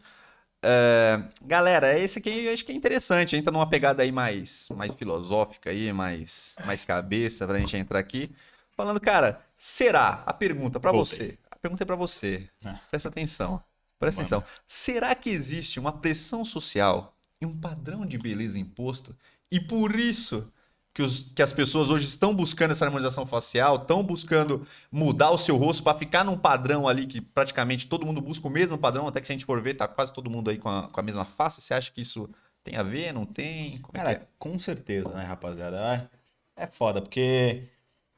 É, 0.66 1.22
galera, 1.42 1.98
esse 1.98 2.18
aqui 2.18 2.46
eu 2.46 2.54
acho 2.54 2.64
que 2.64 2.72
é 2.72 2.74
interessante. 2.74 3.36
Entra 3.36 3.52
numa 3.52 3.68
pegada 3.68 4.02
aí 4.02 4.10
mais, 4.10 4.66
mais 4.70 4.94
filosófica 4.94 5.68
aí, 5.68 5.92
mais, 5.92 6.56
mais 6.64 6.84
cabeça 6.86 7.46
pra 7.46 7.58
gente 7.58 7.76
entrar 7.76 7.98
aqui. 7.98 8.34
Falando, 8.72 8.98
cara, 8.98 9.44
será? 9.58 10.22
A 10.24 10.32
pergunta 10.32 10.80
pra 10.80 10.90
Voltei. 10.90 11.18
você. 11.18 11.38
A 11.50 11.56
pergunta 11.56 11.82
é 11.82 11.86
pra 11.86 11.96
você. 11.96 12.48
Ah. 12.64 12.80
Presta 12.90 13.10
atenção. 13.10 13.62
Presta 13.98 14.22
atenção. 14.22 14.42
Será 14.66 15.14
que 15.14 15.28
existe 15.28 15.78
uma 15.78 15.92
pressão 15.92 16.44
social 16.44 17.14
e 17.40 17.44
um 17.44 17.54
padrão 17.54 18.06
de 18.06 18.16
beleza 18.16 18.58
imposto? 18.58 19.14
E 19.50 19.60
por 19.60 19.94
isso 19.94 20.50
que, 20.94 21.02
os, 21.02 21.32
que 21.34 21.42
as 21.42 21.52
pessoas 21.52 21.90
hoje 21.90 22.06
estão 22.06 22.34
buscando 22.34 22.70
essa 22.70 22.86
harmonização 22.86 23.26
facial, 23.26 23.76
estão 23.76 24.02
buscando 24.02 24.66
mudar 24.90 25.30
o 25.32 25.38
seu 25.38 25.56
rosto 25.56 25.82
para 25.82 25.98
ficar 25.98 26.24
num 26.24 26.38
padrão 26.38 26.88
ali 26.88 27.04
que 27.06 27.20
praticamente 27.20 27.86
todo 27.86 28.06
mundo 28.06 28.20
busca 28.22 28.46
o 28.46 28.50
mesmo 28.50 28.78
padrão, 28.78 29.08
até 29.08 29.20
que 29.20 29.26
se 29.26 29.32
a 29.32 29.34
gente 29.34 29.44
for 29.44 29.60
ver, 29.60 29.74
tá 29.74 29.86
quase 29.86 30.12
todo 30.12 30.30
mundo 30.30 30.48
aí 30.50 30.56
com 30.56 30.68
a, 30.68 30.88
com 30.88 31.00
a 31.00 31.02
mesma 31.02 31.24
face. 31.24 31.60
Você 31.60 31.74
acha 31.74 31.90
que 31.90 32.00
isso 32.00 32.30
tem 32.62 32.76
a 32.76 32.82
ver? 32.82 33.12
Não 33.12 33.26
tem? 33.26 33.78
Como 33.78 33.98
é 33.98 34.00
que 34.00 34.10
é? 34.10 34.14
Cara, 34.14 34.28
com 34.38 34.58
certeza, 34.58 35.08
né, 35.10 35.24
rapaziada? 35.24 35.76
É 35.76 36.24
é 36.56 36.66
foda, 36.66 37.00
porque 37.02 37.64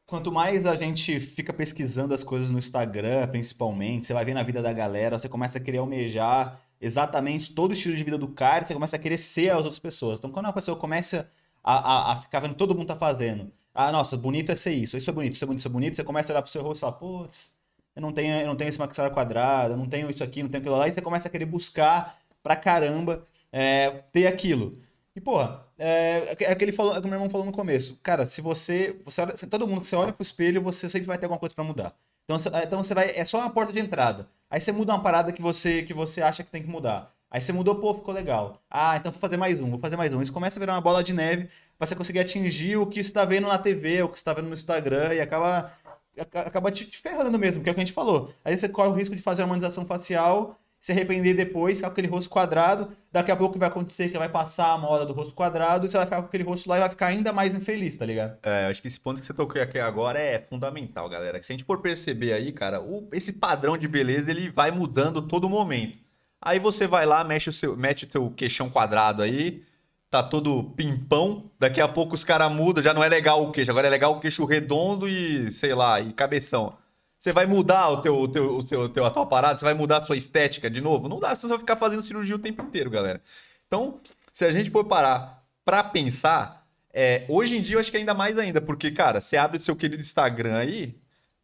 quanto 0.06 0.30
mais 0.30 0.66
a 0.66 0.76
gente 0.76 1.18
fica 1.20 1.52
pesquisando 1.52 2.14
as 2.14 2.22
coisas 2.22 2.50
no 2.50 2.58
Instagram, 2.58 3.26
principalmente, 3.28 4.06
você 4.06 4.14
vai 4.14 4.24
ver 4.24 4.34
na 4.34 4.42
vida 4.42 4.62
da 4.62 4.72
galera, 4.72 5.18
você 5.18 5.28
começa 5.28 5.58
a 5.58 5.60
querer 5.60 5.78
almejar 5.78 6.60
exatamente 6.80 7.54
todo 7.54 7.70
o 7.70 7.72
estilo 7.72 7.96
de 7.96 8.04
vida 8.04 8.18
do 8.18 8.28
cara, 8.28 8.66
você 8.66 8.74
começa 8.74 8.96
a 8.96 8.98
querer 8.98 9.18
ser 9.18 9.50
as 9.50 9.56
outras 9.56 9.78
pessoas. 9.78 10.18
Então, 10.18 10.30
quando 10.30 10.46
uma 10.46 10.52
pessoa 10.52 10.76
começa 10.76 11.30
a, 11.66 12.12
a, 12.12 12.12
a 12.12 12.22
ficar 12.22 12.40
vendo 12.40 12.54
todo 12.54 12.74
mundo 12.74 12.86
tá 12.86 12.96
fazendo, 12.96 13.52
ah, 13.74 13.92
nossa, 13.92 14.16
bonito 14.16 14.52
é 14.52 14.56
ser 14.56 14.72
isso, 14.72 14.96
isso 14.96 15.10
é 15.10 15.12
bonito, 15.12 15.34
isso 15.34 15.44
é 15.44 15.46
bonito, 15.46 15.58
isso 15.60 15.68
é 15.68 15.70
bonito, 15.70 15.96
você 15.96 16.04
começa 16.04 16.32
a 16.32 16.34
olhar 16.34 16.42
pro 16.42 16.50
seu 16.50 16.62
rosto 16.62 16.78
e 16.78 16.80
fala, 16.80 16.92
putz, 16.92 17.54
eu 17.94 18.02
não 18.02 18.12
tenho, 18.12 18.34
eu 18.40 18.46
não 18.46 18.56
tenho 18.56 18.68
esse 18.68 18.78
maxilar 18.78 19.10
quadrado, 19.10 19.74
eu 19.74 19.76
não 19.76 19.86
tenho 19.88 20.08
isso 20.08 20.24
aqui, 20.24 20.42
não 20.42 20.50
tenho 20.50 20.62
aquilo 20.62 20.76
lá, 20.76 20.88
e 20.88 20.94
você 20.94 21.02
começa 21.02 21.28
a 21.28 21.30
querer 21.30 21.46
buscar 21.46 22.18
pra 22.42 22.56
caramba 22.56 23.26
é, 23.52 23.90
ter 24.12 24.26
aquilo. 24.26 24.78
E, 25.16 25.20
porra, 25.20 25.64
é, 25.78 26.36
é 26.44 26.52
aquele 26.52 26.72
falou, 26.72 26.94
é 26.94 26.98
o 26.98 27.00
que 27.00 27.06
o 27.06 27.10
meu 27.10 27.16
irmão 27.16 27.30
falou 27.30 27.46
no 27.46 27.52
começo. 27.52 27.98
Cara, 28.02 28.26
se 28.26 28.42
você. 28.42 29.00
você 29.02 29.46
todo 29.46 29.66
mundo 29.66 29.80
que 29.80 29.86
você 29.86 29.96
olha 29.96 30.12
pro 30.12 30.22
espelho, 30.22 30.60
você 30.62 30.90
sempre 30.90 31.06
vai 31.06 31.16
ter 31.16 31.24
alguma 31.24 31.40
coisa 31.40 31.54
pra 31.54 31.64
mudar. 31.64 31.94
Então, 32.24 32.36
então 32.62 32.82
você 32.84 32.94
vai. 32.94 33.16
É 33.16 33.24
só 33.24 33.38
uma 33.38 33.48
porta 33.50 33.72
de 33.72 33.80
entrada. 33.80 34.28
Aí 34.50 34.60
você 34.60 34.72
muda 34.72 34.92
uma 34.92 35.02
parada 35.02 35.32
que 35.32 35.40
você, 35.40 35.82
que 35.82 35.94
você 35.94 36.20
acha 36.20 36.44
que 36.44 36.50
tem 36.50 36.62
que 36.62 36.68
mudar. 36.68 37.15
Aí 37.30 37.40
você 37.40 37.52
mudou, 37.52 37.74
pô, 37.76 37.94
ficou 37.94 38.14
legal. 38.14 38.62
Ah, 38.70 38.96
então 38.96 39.10
vou 39.12 39.20
fazer 39.20 39.36
mais 39.36 39.60
um, 39.60 39.70
vou 39.70 39.78
fazer 39.80 39.96
mais 39.96 40.12
um. 40.14 40.22
Isso 40.22 40.32
começa 40.32 40.58
a 40.58 40.60
virar 40.60 40.74
uma 40.74 40.80
bola 40.80 41.02
de 41.02 41.12
neve 41.12 41.48
pra 41.78 41.86
você 41.86 41.94
conseguir 41.96 42.20
atingir 42.20 42.76
o 42.76 42.86
que 42.86 43.02
você 43.02 43.12
tá 43.12 43.24
vendo 43.24 43.48
na 43.48 43.58
TV, 43.58 44.02
o 44.02 44.08
que 44.08 44.18
você 44.18 44.24
tá 44.24 44.32
vendo 44.32 44.46
no 44.48 44.54
Instagram, 44.54 45.12
e 45.12 45.20
acaba, 45.20 45.72
aca- 46.18 46.42
acaba 46.42 46.70
te, 46.70 46.86
ferrando 46.96 47.38
mesmo, 47.38 47.62
que 47.62 47.68
é 47.68 47.72
o 47.72 47.74
que 47.74 47.80
a 47.80 47.84
gente 47.84 47.92
falou. 47.92 48.32
Aí 48.44 48.56
você 48.56 48.68
corre 48.68 48.88
o 48.88 48.94
risco 48.94 49.14
de 49.14 49.20
fazer 49.22 49.42
a 49.42 49.44
harmonização 49.44 49.84
facial 49.84 50.58
se 50.78 50.92
arrepender 50.92 51.34
depois, 51.34 51.78
ficar 51.78 51.88
com 51.88 51.92
aquele 51.94 52.06
rosto 52.06 52.30
quadrado. 52.30 52.92
Daqui 53.10 53.32
a 53.32 53.36
pouco 53.36 53.58
vai 53.58 53.66
acontecer 53.68 54.08
que 54.08 54.16
vai 54.18 54.28
passar 54.28 54.72
a 54.72 54.78
moda 54.78 55.04
do 55.04 55.12
rosto 55.12 55.34
quadrado 55.34 55.84
e 55.84 55.88
você 55.90 55.96
vai 55.96 56.06
ficar 56.06 56.20
com 56.22 56.28
aquele 56.28 56.44
rosto 56.44 56.68
lá 56.68 56.76
e 56.76 56.80
vai 56.80 56.88
ficar 56.90 57.06
ainda 57.08 57.32
mais 57.32 57.54
infeliz, 57.56 57.96
tá 57.96 58.06
ligado? 58.06 58.38
É, 58.44 58.66
acho 58.66 58.80
que 58.80 58.86
esse 58.86 59.00
ponto 59.00 59.18
que 59.18 59.26
você 59.26 59.34
tocou 59.34 59.60
aqui 59.60 59.80
agora 59.80 60.20
é 60.20 60.38
fundamental, 60.38 61.08
galera. 61.08 61.40
Que 61.40 61.46
se 61.46 61.52
a 61.52 61.56
gente 61.56 61.64
for 61.66 61.80
perceber 61.80 62.34
aí, 62.34 62.52
cara, 62.52 62.80
o- 62.80 63.08
esse 63.12 63.32
padrão 63.32 63.76
de 63.76 63.88
beleza 63.88 64.30
ele 64.30 64.48
vai 64.48 64.70
mudando 64.70 65.20
todo 65.22 65.48
momento. 65.48 66.05
Aí 66.40 66.58
você 66.58 66.86
vai 66.86 67.06
lá, 67.06 67.24
mexe 67.24 67.48
o 67.48 67.52
seu, 67.52 67.76
mete 67.76 68.04
o 68.04 68.08
teu 68.08 68.30
queixão 68.30 68.68
quadrado 68.68 69.22
aí, 69.22 69.64
tá 70.10 70.22
todo 70.22 70.64
pimpão. 70.76 71.50
Daqui 71.58 71.80
a 71.80 71.88
pouco 71.88 72.14
os 72.14 72.24
caras 72.24 72.52
mudam, 72.52 72.82
já 72.82 72.94
não 72.94 73.02
é 73.02 73.08
legal 73.08 73.42
o 73.42 73.52
queixo, 73.52 73.70
agora 73.70 73.86
é 73.86 73.90
legal 73.90 74.12
o 74.12 74.20
queixo 74.20 74.44
redondo 74.44 75.08
e, 75.08 75.50
sei 75.50 75.74
lá, 75.74 76.00
e 76.00 76.12
cabeção. 76.12 76.76
Você 77.18 77.32
vai 77.32 77.46
mudar 77.46 77.88
o 77.88 78.02
teu, 78.02 78.16
o 78.16 78.28
teu, 78.28 78.56
o 78.56 78.62
teu, 78.62 78.88
teu, 78.88 79.04
a 79.04 79.10
tua 79.10 79.26
parada, 79.26 79.58
você 79.58 79.64
vai 79.64 79.74
mudar 79.74 79.98
a 79.98 80.00
sua 80.02 80.16
estética 80.16 80.70
de 80.70 80.80
novo? 80.80 81.08
Não 81.08 81.18
dá, 81.18 81.34
você 81.34 81.46
vai 81.48 81.58
ficar 81.58 81.76
fazendo 81.76 82.02
cirurgia 82.02 82.36
o 82.36 82.38
tempo 82.38 82.62
inteiro, 82.62 82.90
galera. 82.90 83.20
Então, 83.66 83.98
se 84.32 84.44
a 84.44 84.52
gente 84.52 84.70
for 84.70 84.84
parar 84.84 85.42
pra 85.64 85.82
pensar, 85.82 86.66
é, 86.92 87.24
hoje 87.28 87.56
em 87.56 87.62
dia 87.62 87.76
eu 87.76 87.80
acho 87.80 87.90
que 87.90 87.96
ainda 87.96 88.14
mais 88.14 88.38
ainda, 88.38 88.60
porque, 88.60 88.90
cara, 88.90 89.20
você 89.20 89.36
abre 89.36 89.58
o 89.58 89.60
seu 89.60 89.74
querido 89.74 90.00
Instagram 90.00 90.56
aí 90.56 90.94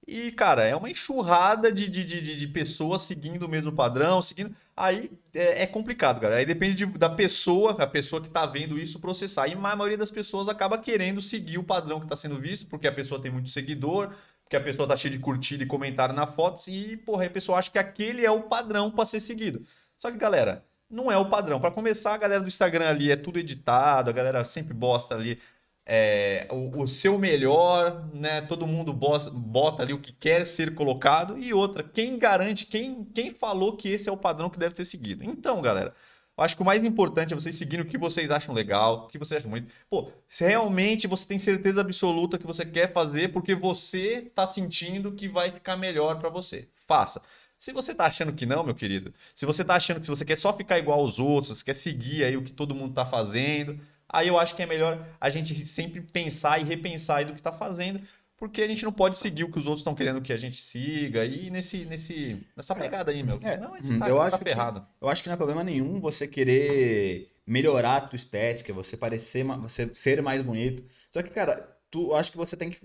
e, 0.07 0.32
cara, 0.32 0.64
é 0.64 0.74
uma 0.74 0.90
enxurrada 0.90 1.70
de, 1.70 1.88
de, 1.88 2.05
de, 2.05 2.36
de- 2.36 2.48
pessoas 2.48 3.03
seguindo 3.03 3.44
o 3.44 3.48
mesmo 3.48 3.72
padrão, 3.72 4.20
seguindo. 4.20 4.55
Aí 4.76 5.11
é, 5.32 5.62
é 5.62 5.66
complicado, 5.66 6.20
galera. 6.20 6.40
Aí 6.40 6.46
depende 6.46 6.74
de- 6.74 6.98
da 6.98 7.09
pessoa, 7.09 7.72
a 7.80 7.86
pessoa 7.86 8.20
que 8.20 8.28
tá 8.28 8.44
vendo 8.44 8.78
isso 8.78 8.98
processar. 9.00 9.46
E 9.48 9.53
a 9.55 9.57
maioria 9.57 9.96
das 9.96 10.11
pessoas 10.11 10.48
acaba 10.48 10.76
querendo 10.78 11.22
seguir 11.22 11.59
o 11.59 11.64
padrão 11.64 12.00
que 12.00 12.07
tá 12.09 12.16
sendo 12.16 12.38
visto, 12.40 12.66
porque 12.66 12.88
a 12.88 12.92
pessoa 12.92 13.20
tem 13.22 13.30
muito 13.30 13.48
seguidor, 13.48 14.12
porque 14.42 14.57
a 14.57 14.61
pessoa 14.61 14.88
tá 14.88 14.96
cheia 14.96 15.11
de 15.12 15.18
curtida 15.20 15.62
e 15.62 15.66
comentário 15.66 16.14
na 16.14 16.26
foto, 16.26 16.61
e, 16.68 16.96
porra, 16.98 17.24
a 17.26 17.30
pessoa 17.30 17.59
acha 17.59 17.70
que 17.70 17.78
aquele 17.78 18.24
é 18.26 18.30
o 18.30 18.42
padrão 18.42 18.90
pra 18.90 19.07
ser 19.07 19.20
seguido. 19.20 19.64
Só 19.96 20.11
que, 20.11 20.18
galera, 20.18 20.64
não 20.90 21.11
é 21.11 21.16
o 21.16 21.28
padrão. 21.30 21.61
Pra 21.61 21.70
começar, 21.70 22.14
a 22.14 22.18
galera 22.18 22.40
do 22.42 22.48
Instagram 22.48 22.88
ali 22.88 23.11
é 23.11 23.16
tudo 23.16 23.38
editado, 23.38 24.11
a 24.11 24.12
galera 24.12 24.44
sempre 24.44 24.74
bosta 24.74 25.14
ali 25.14 25.38
é, 25.84 26.46
o, 26.50 26.82
o, 26.82 26.86
seu 26.86 27.18
melhor, 27.18 28.08
né? 28.14 28.40
Todo 28.40 28.66
mundo 28.66 28.92
bota, 28.92 29.30
bota, 29.30 29.82
ali 29.82 29.92
o 29.92 30.00
que 30.00 30.12
quer 30.12 30.46
ser 30.46 30.74
colocado. 30.74 31.38
E 31.38 31.52
outra, 31.52 31.82
quem 31.82 32.18
garante, 32.18 32.66
quem, 32.66 33.04
quem 33.04 33.32
falou 33.32 33.76
que 33.76 33.88
esse 33.88 34.08
é 34.08 34.12
o 34.12 34.16
padrão 34.16 34.48
que 34.48 34.58
deve 34.58 34.76
ser 34.76 34.84
seguido? 34.84 35.24
Então, 35.24 35.60
galera, 35.60 35.94
eu 36.36 36.44
acho 36.44 36.56
que 36.56 36.62
o 36.62 36.64
mais 36.64 36.82
importante 36.82 37.32
é 37.32 37.36
vocês 37.36 37.56
seguirem 37.56 37.84
o 37.84 37.88
que 37.88 37.98
vocês 37.98 38.30
acham 38.30 38.54
legal, 38.54 39.04
o 39.04 39.08
que 39.08 39.18
vocês 39.18 39.38
acham 39.38 39.50
bonito. 39.50 39.72
Pô, 39.90 40.10
se 40.28 40.44
realmente 40.44 41.06
você 41.06 41.26
tem 41.26 41.38
certeza 41.38 41.80
absoluta 41.80 42.38
que 42.38 42.46
você 42.46 42.64
quer 42.64 42.92
fazer 42.92 43.32
porque 43.32 43.54
você 43.54 44.30
tá 44.34 44.46
sentindo 44.46 45.12
que 45.12 45.28
vai 45.28 45.50
ficar 45.50 45.76
melhor 45.76 46.18
para 46.18 46.30
você, 46.30 46.68
faça. 46.74 47.22
Se 47.58 47.72
você 47.72 47.94
tá 47.94 48.06
achando 48.06 48.32
que 48.32 48.44
não, 48.46 48.64
meu 48.64 48.74
querido, 48.74 49.14
se 49.34 49.46
você 49.46 49.64
tá 49.64 49.76
achando 49.76 50.00
que 50.00 50.08
você 50.08 50.24
quer 50.24 50.36
só 50.36 50.52
ficar 50.52 50.78
igual 50.78 50.98
aos 50.98 51.20
outros, 51.20 51.62
quer 51.62 51.74
seguir 51.74 52.24
aí 52.24 52.36
o 52.36 52.42
que 52.42 52.52
todo 52.52 52.74
mundo 52.74 52.94
tá 52.94 53.06
fazendo, 53.06 53.78
aí 54.12 54.28
eu 54.28 54.38
acho 54.38 54.54
que 54.54 54.62
é 54.62 54.66
melhor 54.66 55.04
a 55.20 55.30
gente 55.30 55.64
sempre 55.64 56.02
pensar 56.02 56.60
e 56.60 56.64
repensar 56.64 57.16
aí 57.16 57.24
do 57.24 57.32
que 57.32 57.40
está 57.40 57.52
fazendo, 57.52 58.00
porque 58.36 58.60
a 58.60 58.68
gente 58.68 58.84
não 58.84 58.92
pode 58.92 59.16
seguir 59.16 59.44
o 59.44 59.50
que 59.50 59.58
os 59.58 59.66
outros 59.66 59.80
estão 59.80 59.94
querendo 59.94 60.20
que 60.20 60.32
a 60.32 60.36
gente 60.36 60.60
siga 60.60 61.24
e 61.24 61.48
nesse, 61.48 61.84
nesse, 61.84 62.44
nessa 62.56 62.74
pegada 62.74 63.10
aí, 63.10 63.22
meu. 63.22 63.38
É, 63.40 63.54
Senão 63.54 63.74
a 63.74 63.80
gente 63.80 63.98
tá, 63.98 64.08
eu 64.08 64.16
tá 64.16 64.24
acho 64.24 64.38
ferrado. 64.38 64.80
Que, 64.80 64.86
eu 65.00 65.08
acho 65.08 65.22
que 65.22 65.28
não 65.28 65.34
é 65.34 65.36
problema 65.36 65.64
nenhum 65.64 66.00
você 66.00 66.26
querer 66.26 67.32
melhorar 67.46 67.96
a 67.96 68.00
tua 68.00 68.16
estética, 68.16 68.72
você 68.72 68.96
parecer, 68.96 69.44
você 69.44 69.90
ser 69.94 70.20
mais 70.22 70.42
bonito. 70.42 70.84
Só 71.10 71.22
que, 71.22 71.30
cara, 71.30 71.76
tu 71.88 72.14
acho 72.14 72.32
que 72.32 72.36
você 72.36 72.56
tem 72.56 72.70
que, 72.70 72.80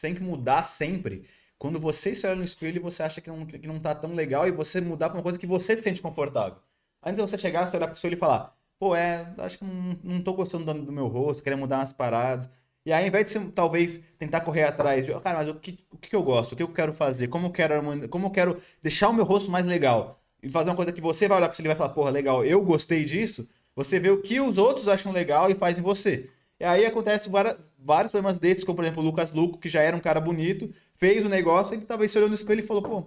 tem 0.00 0.14
que 0.14 0.22
mudar 0.22 0.62
sempre. 0.62 1.28
Quando 1.58 1.78
você 1.78 2.14
se 2.14 2.26
olha 2.26 2.36
no 2.36 2.44
espelho 2.44 2.76
e 2.76 2.80
você 2.80 3.02
acha 3.02 3.20
que 3.20 3.28
não, 3.28 3.44
que 3.44 3.66
não 3.66 3.80
tá 3.80 3.94
tão 3.94 4.14
legal 4.14 4.48
e 4.48 4.52
você 4.52 4.80
mudar 4.80 5.10
pra 5.10 5.18
uma 5.18 5.22
coisa 5.22 5.38
que 5.38 5.46
você 5.46 5.76
se 5.76 5.82
sente 5.82 6.00
confortável. 6.00 6.58
Antes 7.02 7.22
de 7.22 7.28
você 7.28 7.36
chegar, 7.36 7.70
você 7.70 7.76
olhar 7.76 7.88
pro 7.88 7.96
espelho 7.96 8.14
e 8.14 8.16
falar, 8.16 8.56
pô, 8.78 8.94
é, 8.94 9.32
acho 9.38 9.58
que 9.58 9.64
não, 9.64 9.98
não 10.02 10.20
tô 10.22 10.32
gostando 10.34 10.64
do, 10.64 10.82
do, 10.86 10.92
meu 10.92 11.06
rosto, 11.06 11.42
querendo 11.42 11.60
mudar 11.60 11.78
umas 11.78 11.92
paradas. 11.92 12.48
E 12.86 12.92
aí, 12.92 13.02
ao 13.02 13.08
invés 13.08 13.24
de 13.26 13.30
você, 13.32 13.40
talvez 13.54 14.00
tentar 14.18 14.40
correr 14.40 14.64
atrás 14.64 15.04
de, 15.04 15.12
cara, 15.20 15.38
mas 15.38 15.48
o 15.48 15.54
que, 15.56 15.78
o 15.92 15.98
que 15.98 16.14
eu 16.14 16.22
gosto? 16.22 16.52
O 16.52 16.56
que 16.56 16.62
eu 16.62 16.68
quero 16.68 16.94
fazer? 16.94 17.28
Como 17.28 17.48
eu 17.48 17.50
quero, 17.50 18.08
como 18.08 18.26
eu 18.26 18.30
quero 18.30 18.60
deixar 18.82 19.08
o 19.08 19.12
meu 19.12 19.24
rosto 19.24 19.50
mais 19.50 19.66
legal? 19.66 20.22
E 20.42 20.48
fazer 20.48 20.70
uma 20.70 20.76
coisa 20.76 20.92
que 20.92 21.00
você 21.00 21.28
vai 21.28 21.38
olhar 21.38 21.48
para 21.48 21.56
você 21.56 21.62
e 21.62 21.66
vai 21.66 21.76
falar, 21.76 21.90
porra, 21.90 22.10
legal, 22.10 22.44
eu 22.44 22.62
gostei 22.62 23.04
disso. 23.04 23.48
Você 23.74 24.00
vê 24.00 24.10
o 24.10 24.22
que 24.22 24.40
os 24.40 24.58
outros 24.58 24.88
acham 24.88 25.12
legal 25.12 25.50
e 25.50 25.54
faz 25.54 25.78
em 25.78 25.82
você. 25.82 26.30
E 26.60 26.64
aí 26.64 26.84
acontece 26.86 27.28
várias, 27.28 27.56
vários 27.78 28.10
problemas 28.10 28.38
desses, 28.38 28.64
como 28.64 28.76
por 28.76 28.84
exemplo 28.84 29.02
o 29.02 29.06
Lucas 29.06 29.32
Luco, 29.32 29.58
que 29.58 29.68
já 29.68 29.82
era 29.82 29.96
um 29.96 30.00
cara 30.00 30.20
bonito, 30.20 30.68
fez 30.96 31.24
o 31.24 31.28
negócio, 31.28 31.74
e 31.74 31.78
talvez 31.78 32.10
se 32.10 32.18
olhou 32.18 32.28
no 32.28 32.34
espelho 32.34 32.60
e 32.60 32.66
falou, 32.66 32.82
pô, 32.82 33.06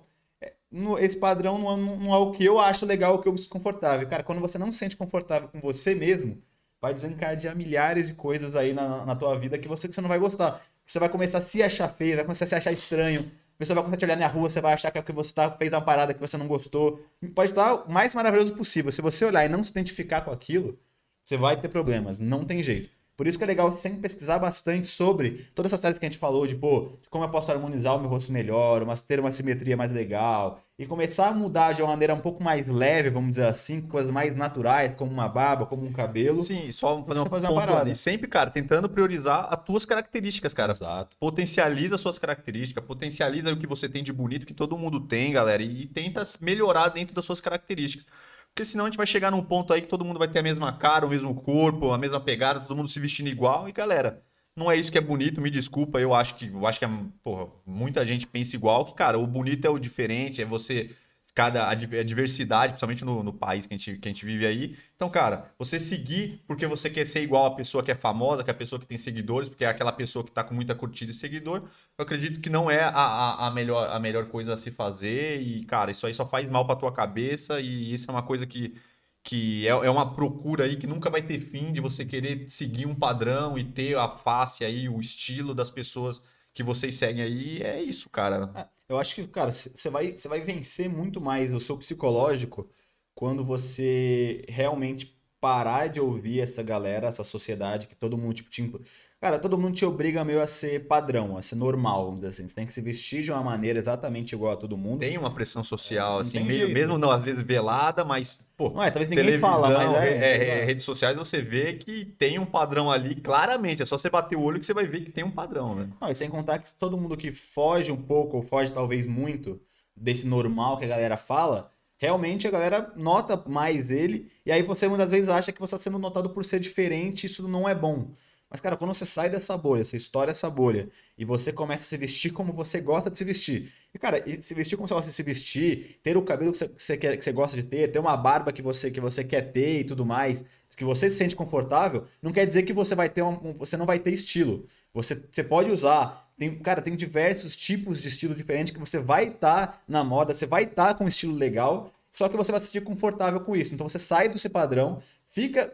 esse 1.00 1.18
padrão 1.18 1.58
não, 1.58 1.78
não, 1.78 2.14
é 2.14 2.18
o 2.18 2.32
que 2.32 2.46
eu 2.46 2.60
acho 2.60 2.86
legal, 2.86 3.16
o 3.16 3.22
que 3.22 3.28
eu 3.28 3.34
me 3.34 3.40
sinto 3.40 3.50
confortável. 3.52 4.08
Cara, 4.08 4.24
quando 4.24 4.40
você 4.40 4.58
não 4.58 4.72
se 4.72 4.78
sente 4.78 4.96
confortável 4.96 5.50
com 5.50 5.60
você 5.60 5.94
mesmo, 5.94 6.42
vai 6.82 6.94
desencadear 6.94 7.56
milhares 7.56 8.08
de 8.08 8.14
coisas 8.14 8.56
aí 8.56 8.74
na, 8.74 9.06
na 9.06 9.16
tua 9.16 9.38
vida 9.38 9.58
que 9.58 9.68
você, 9.68 9.88
que 9.88 9.94
você 9.94 10.02
não 10.02 10.10
vai 10.10 10.20
gostar. 10.20 10.62
Você 10.86 11.00
vai 11.00 11.10
começar 11.10 11.40
a 11.40 11.42
se 11.42 11.62
achar 11.62 11.90
feio, 11.90 12.16
vai 12.16 12.26
começar 12.26 12.46
a 12.46 12.48
se 12.48 12.56
achar 12.56 12.72
estranho. 12.72 13.30
Você 13.60 13.74
vai 13.74 13.84
começar 13.84 13.98
a 13.98 14.00
te 14.00 14.06
olhar 14.06 14.18
na 14.18 14.28
rua, 14.28 14.50
você 14.50 14.60
vai 14.60 14.74
achar 14.74 14.90
que 14.90 14.98
é 14.98 15.02
porque 15.02 15.14
você 15.14 15.34
tá, 15.34 15.52
fez 15.52 15.72
uma 15.72 15.82
parada 15.82 16.14
que 16.14 16.20
você 16.20 16.36
não 16.38 16.48
gostou. 16.48 17.00
Pode 17.36 17.52
estar 17.52 17.76
o 17.76 17.92
mais 17.92 18.16
maravilhoso 18.16 18.56
possível. 18.56 18.92
Se 18.92 19.02
você 19.02 19.24
olhar 19.24 19.46
e 19.46 19.50
não 19.50 19.64
se 19.64 19.70
identificar 19.70 20.22
com 20.22 20.32
aquilo, 20.32 20.80
você 21.24 21.38
vai 21.38 21.60
ter 21.60 21.70
problemas. 21.70 22.20
Não 22.20 22.44
tem 22.44 22.64
jeito. 22.64 22.90
Por 23.22 23.28
isso 23.28 23.38
que 23.38 23.44
é 23.44 23.48
legal 23.48 23.72
sempre 23.72 24.00
pesquisar 24.00 24.40
bastante 24.40 24.88
sobre 24.88 25.46
todas 25.54 25.72
essas 25.72 25.80
coisas 25.80 26.00
que 26.00 26.06
a 26.08 26.10
gente 26.10 26.18
falou, 26.18 26.48
de, 26.48 26.56
pô, 26.56 26.94
de 27.00 27.08
como 27.08 27.24
eu 27.24 27.30
posso 27.30 27.52
harmonizar 27.52 27.96
o 27.96 28.00
meu 28.00 28.10
rosto 28.10 28.32
melhor, 28.32 28.84
mas 28.84 29.04
ter 29.04 29.20
uma 29.20 29.32
simetria 29.32 29.78
mais 29.78 29.94
legal, 29.94 30.60
e 30.80 30.88
começar 30.88 31.28
a 31.28 31.32
mudar 31.32 31.74
de 31.74 31.84
uma 31.84 31.90
maneira 31.90 32.16
um 32.16 32.20
pouco 32.20 32.44
mais 32.44 32.68
leve, 32.68 33.12
vamos 33.12 33.30
dizer 33.30 33.46
assim, 33.46 33.80
coisas 33.80 34.12
mais 34.12 34.36
naturais, 34.36 34.96
como 34.96 35.12
uma 35.12 35.30
barba, 35.30 35.68
como 35.68 35.86
um 35.86 35.92
cabelo. 35.92 36.42
Sim, 36.42 36.72
só 36.72 37.06
fazer 37.06 37.20
uma, 37.20 37.30
fazer 37.30 37.48
uma 37.48 37.62
parada. 37.62 37.92
E 37.92 37.96
sempre, 37.96 38.28
cara, 38.28 38.50
tentando 38.50 38.90
priorizar 38.90 39.54
as 39.54 39.64
tuas 39.64 39.86
características, 39.86 40.52
cara. 40.56 40.72
Exato. 40.72 41.16
Potencializa 41.20 41.94
as 41.94 42.02
suas 42.02 42.18
características, 42.18 42.84
potencializa 42.84 43.54
o 43.54 43.58
que 43.58 43.68
você 43.68 43.88
tem 43.88 44.04
de 44.04 44.12
bonito, 44.12 44.48
que 44.48 44.54
todo 44.56 44.76
mundo 44.76 45.00
tem, 45.00 45.34
galera, 45.34 45.62
e 45.62 45.86
tenta 45.86 46.24
melhorar 46.42 46.90
dentro 46.90 47.14
das 47.14 47.24
suas 47.24 47.40
características. 47.40 48.08
Porque 48.54 48.66
senão 48.66 48.86
a 48.86 48.88
gente 48.90 48.98
vai 48.98 49.08
chegar 49.08 49.32
num 49.32 49.44
ponto 49.44 49.74
aí 49.74 49.82
que 49.82 49.88
todo 49.88 50.04
mundo 50.04 50.20
vai 50.20 50.28
ter 50.28 50.40
a 50.40 50.44
mesma 50.44 50.78
cara, 50.78 51.06
o 51.06 51.10
mesmo 51.10 51.34
corpo, 51.34 51.92
a 51.92 51.98
mesma 51.98 52.20
pegada, 52.20 52.60
todo 52.60 52.76
mundo 52.76 52.90
se 52.90 53.00
vestindo 53.00 53.30
igual. 53.30 53.68
E 53.70 53.72
galera, 53.72 54.24
não 54.56 54.70
é 54.70 54.76
isso 54.76 54.92
que 54.92 54.98
é 54.98 55.02
bonito, 55.02 55.40
me 55.42 55.50
desculpa, 55.50 56.00
eu 56.00 56.14
acho 56.14 56.36
que 56.36 56.48
eu 56.48 56.68
acho 56.68 56.78
que 56.78 56.86
é, 56.86 56.90
porra, 57.24 57.48
muita 57.66 58.06
gente 58.06 58.28
pensa 58.28 58.56
igual, 58.56 58.86
que 58.86 58.94
cara, 58.94 59.18
o 59.18 59.26
bonito 59.26 59.66
é 59.66 59.70
o 59.70 59.80
diferente, 59.80 60.42
é 60.42 60.46
você 60.46 60.94
cada 61.34 61.70
a, 61.70 61.74
diversidade, 61.74 62.74
principalmente 62.74 63.06
no, 63.06 63.24
no, 63.24 63.34
país 63.34 63.66
que 63.66 63.74
a, 63.74 63.78
gente, 63.78 63.98
que 63.98 64.08
a 64.08 64.12
gente 64.12 64.26
vive 64.26 64.46
aí. 64.46 64.78
Então, 64.96 65.10
cara, 65.10 65.54
você 65.58 65.80
seguir 65.80 66.44
porque 66.46 66.68
você 66.68 66.90
quer 66.90 67.06
ser 67.06 67.22
igual 67.24 67.46
a 67.46 67.56
pessoa 67.56 67.84
que 67.84 67.92
é 67.92 67.96
famosa, 67.96 68.44
que 68.44 68.50
é 68.50 68.54
a 68.54 68.58
pessoa 68.58 68.80
que 68.80 68.86
tem 68.86 68.98
seguidores, 68.98 69.48
porque 69.48 69.64
é 69.64 69.68
aquela 69.68 69.94
pessoa 69.94 70.24
que 70.26 70.32
está 70.32 70.44
com 70.44 70.54
muita 70.54 70.76
curtida 70.76 71.12
e 71.12 71.14
seguidor, 71.14 71.64
eu 71.98 72.04
acredito 72.04 72.42
que 72.42 72.50
não 72.50 72.70
é 72.70 72.82
a, 72.84 72.90
a, 72.90 73.48
a, 73.48 73.52
melhor, 73.52 73.90
a 73.90 74.00
melhor 74.00 74.28
coisa 74.28 74.54
a 74.54 74.58
se 74.58 74.72
fazer. 74.72 75.42
E, 75.42 75.64
cara, 75.66 75.92
isso 75.92 76.06
aí 76.06 76.14
só 76.14 76.28
faz 76.28 76.50
mal 76.50 76.66
para 76.68 76.76
tua 76.76 76.92
cabeça 76.92 77.62
e 77.62 77.94
isso 77.94 78.10
é 78.10 78.14
uma 78.14 78.24
coisa 78.24 78.46
que 78.46 78.76
que 79.24 79.68
é, 79.68 79.70
é 79.70 79.90
uma 79.90 80.16
procura 80.16 80.64
aí 80.66 80.76
que 80.76 80.88
nunca 80.88 81.10
vai 81.10 81.22
ter 81.22 81.40
fim 81.40 81.72
de 81.72 81.80
você 81.80 82.04
querer 82.06 82.50
seguir 82.50 82.88
um 82.88 82.96
padrão 82.96 83.58
e 83.58 83.64
ter 83.64 83.96
a 83.96 84.10
face 84.10 84.66
aí, 84.66 84.90
o 84.90 85.00
estilo 85.00 85.54
das 85.54 85.70
pessoas 85.70 86.24
que 86.54 86.64
vocês 86.64 86.96
seguem 86.96 87.24
aí. 87.24 87.62
É 87.62 87.82
isso, 87.82 88.10
cara. 88.10 88.52
É, 88.56 88.68
eu 88.90 88.98
acho 88.98 89.16
que, 89.16 89.28
cara, 89.28 89.52
você 89.52 89.90
vai, 89.90 90.14
vai 90.14 90.42
vencer 90.42 90.90
muito 90.90 91.22
mais 91.22 91.54
o 91.54 91.60
seu 91.60 91.78
psicológico 91.78 92.70
quando 93.14 93.44
você 93.44 94.44
realmente 94.48 95.18
parar 95.40 95.88
de 95.88 96.00
ouvir 96.00 96.40
essa 96.40 96.62
galera, 96.62 97.08
essa 97.08 97.24
sociedade 97.24 97.88
que 97.88 97.96
todo 97.96 98.18
mundo, 98.18 98.36
tipo 98.36 98.80
Cara, 99.22 99.38
todo 99.38 99.56
mundo 99.56 99.76
te 99.76 99.86
obriga 99.86 100.26
meio 100.26 100.42
a 100.42 100.48
ser 100.48 100.88
padrão, 100.88 101.38
a 101.38 101.44
ser 101.44 101.54
normal, 101.54 102.06
vamos 102.06 102.22
dizer 102.22 102.30
assim. 102.30 102.48
Você 102.48 102.56
tem 102.56 102.66
que 102.66 102.74
se 102.74 102.82
vestir 102.82 103.22
de 103.22 103.32
uma 103.32 103.44
maneira 103.44 103.78
exatamente 103.78 104.34
igual 104.34 104.54
a 104.54 104.56
todo 104.56 104.76
mundo. 104.76 105.02
Tem 105.02 105.16
uma 105.16 105.32
pressão 105.32 105.64
social, 105.64 106.18
é, 106.18 106.22
assim, 106.22 106.44
meio, 106.44 106.68
mesmo 106.68 106.98
não, 106.98 107.12
às 107.12 107.22
vezes 107.24 107.44
velada, 107.44 108.04
mas, 108.04 108.40
pô. 108.58 108.72
Não 108.72 108.82
é, 108.82 108.90
talvez 108.90 109.08
ninguém 109.08 109.38
fala, 109.38 109.70
mas 109.70 110.04
é, 110.04 110.18
é, 110.18 110.48
é, 110.62 110.66
redes 110.66 110.84
sociais 110.84 111.16
você 111.16 111.40
vê 111.40 111.74
que 111.74 112.04
tem 112.04 112.40
um 112.40 112.48
padrão 112.48 112.90
ali, 112.90 113.14
claramente. 113.14 113.84
É 113.84 113.86
só 113.86 113.96
você 113.96 114.10
bater 114.10 114.36
o 114.36 114.42
olho 114.42 114.60
que 114.60 114.66
você 114.66 114.74
vai 114.74 114.88
ver 114.88 115.02
que 115.02 115.12
tem 115.12 115.24
um 115.24 115.30
padrão, 115.30 115.76
né? 115.76 115.88
Não, 116.02 116.10
e 116.10 116.16
sem 116.16 116.28
contar 116.28 116.58
que 116.58 116.74
todo 116.74 116.98
mundo 116.98 117.16
que 117.16 117.32
foge 117.32 117.92
um 117.92 118.02
pouco, 118.02 118.38
ou 118.38 118.44
foge 118.44 118.74
talvez 118.74 119.06
muito, 119.06 119.62
desse 119.96 120.26
normal 120.26 120.80
que 120.80 120.86
a 120.86 120.88
galera 120.88 121.16
fala, 121.16 121.70
realmente 121.96 122.48
a 122.48 122.52
galera 122.52 122.92
nota 122.96 123.40
mais 123.48 123.92
ele, 123.92 124.32
e 124.44 124.52
aí 124.52 124.64
você 124.64 124.88
muitas 124.88 125.12
vezes 125.12 125.30
acha 125.30 125.52
que 125.52 125.60
você 125.60 125.76
está 125.76 125.84
sendo 125.84 126.00
notado 126.00 126.32
por 126.32 126.44
ser 126.44 126.60
diferente, 126.60 127.28
isso 127.28 127.48
não 127.48 127.70
é 127.70 127.76
bom. 127.76 128.08
Mas, 128.52 128.60
cara, 128.60 128.76
quando 128.76 128.94
você 128.94 129.06
sai 129.06 129.30
dessa 129.30 129.56
bolha, 129.56 129.86
você 129.86 129.96
estoura 129.96 130.32
essa 130.32 130.50
bolha, 130.50 130.90
e 131.18 131.24
você 131.24 131.54
começa 131.54 131.84
a 131.84 131.86
se 131.86 131.96
vestir 131.96 132.34
como 132.34 132.52
você 132.52 132.82
gosta 132.82 133.10
de 133.10 133.18
se 133.18 133.24
vestir. 133.24 133.72
E, 133.94 133.98
cara, 133.98 134.22
e 134.30 134.44
se 134.44 134.54
vestir 134.54 134.76
como 134.76 134.86
você 134.86 134.94
gosta 134.94 135.10
de 135.10 135.16
se 135.16 135.24
vestir, 135.24 136.00
ter 136.04 136.18
o 136.18 136.22
cabelo 136.22 136.52
que 136.52 136.58
você, 136.58 136.68
que 136.68 136.84
você, 136.84 136.98
quer, 136.98 137.18
que 137.18 137.24
você 137.24 137.32
gosta 137.32 137.56
de 137.56 137.64
ter, 137.64 137.88
ter 137.90 138.00
uma 138.00 138.18
barba 138.18 138.52
que 138.52 138.62
você, 138.62 138.92
que 138.92 139.00
você 139.00 139.24
quer 139.24 139.54
ter 139.54 139.80
e 139.80 139.84
tudo 139.86 140.06
mais, 140.06 140.44
que 140.76 140.84
você 140.84 141.10
se 141.10 141.18
sente 141.18 141.36
confortável, 141.36 142.06
não 142.22 142.32
quer 142.32 142.46
dizer 142.46 142.64
que 142.64 142.74
você 142.74 142.96
vai 142.96 143.08
ter 143.08 143.22
um, 143.22 143.54
você 143.58 143.78
não 143.78 143.86
vai 143.86 144.00
ter 144.00 144.12
estilo. 144.12 144.68
Você, 144.94 145.16
você 145.32 145.44
pode 145.44 145.72
usar. 145.72 146.30
Tem, 146.38 146.58
cara, 146.58 146.82
tem 146.82 146.96
diversos 146.96 147.56
tipos 147.56 148.02
de 148.02 148.08
estilo 148.08 148.36
diferentes 148.36 148.74
que 148.74 148.80
você 148.80 149.00
vai 149.00 149.28
estar 149.28 149.68
tá 149.68 149.82
na 149.88 150.04
moda, 150.04 150.34
você 150.34 150.46
vai 150.46 150.64
estar 150.64 150.88
tá 150.88 150.94
com 150.96 151.06
um 151.06 151.08
estilo 151.08 151.36
legal, 151.36 151.94
só 152.12 152.28
que 152.28 152.36
você 152.36 152.52
vai 152.52 152.60
se 152.60 152.68
sentir 152.68 152.82
confortável 152.82 153.40
com 153.42 153.56
isso. 153.56 153.74
Então 153.76 153.88
você 153.88 154.00
sai 154.00 154.28
do 154.28 154.38
seu 154.38 154.50
padrão, 154.50 155.02
fica 155.30 155.72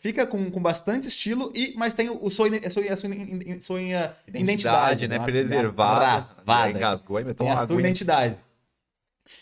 fica 0.00 0.26
com, 0.26 0.50
com 0.50 0.60
bastante 0.60 1.08
estilo, 1.08 1.52
e 1.54 1.74
mas 1.76 1.94
tem 1.94 2.08
o 2.08 2.30
sua, 2.30 2.48
a 2.48 2.70
sua, 2.70 2.82
a 2.92 2.96
sua, 2.96 3.10
identidade, 3.10 4.14
identidade 4.34 5.08
né? 5.08 5.18
Preservada. 5.18 6.34
Travada. 6.34 6.70
Engasgou 6.70 7.20
e 7.20 7.24
meteu 7.24 7.48
a 7.48 7.66
sua 7.66 7.80
identidade. 7.80 8.36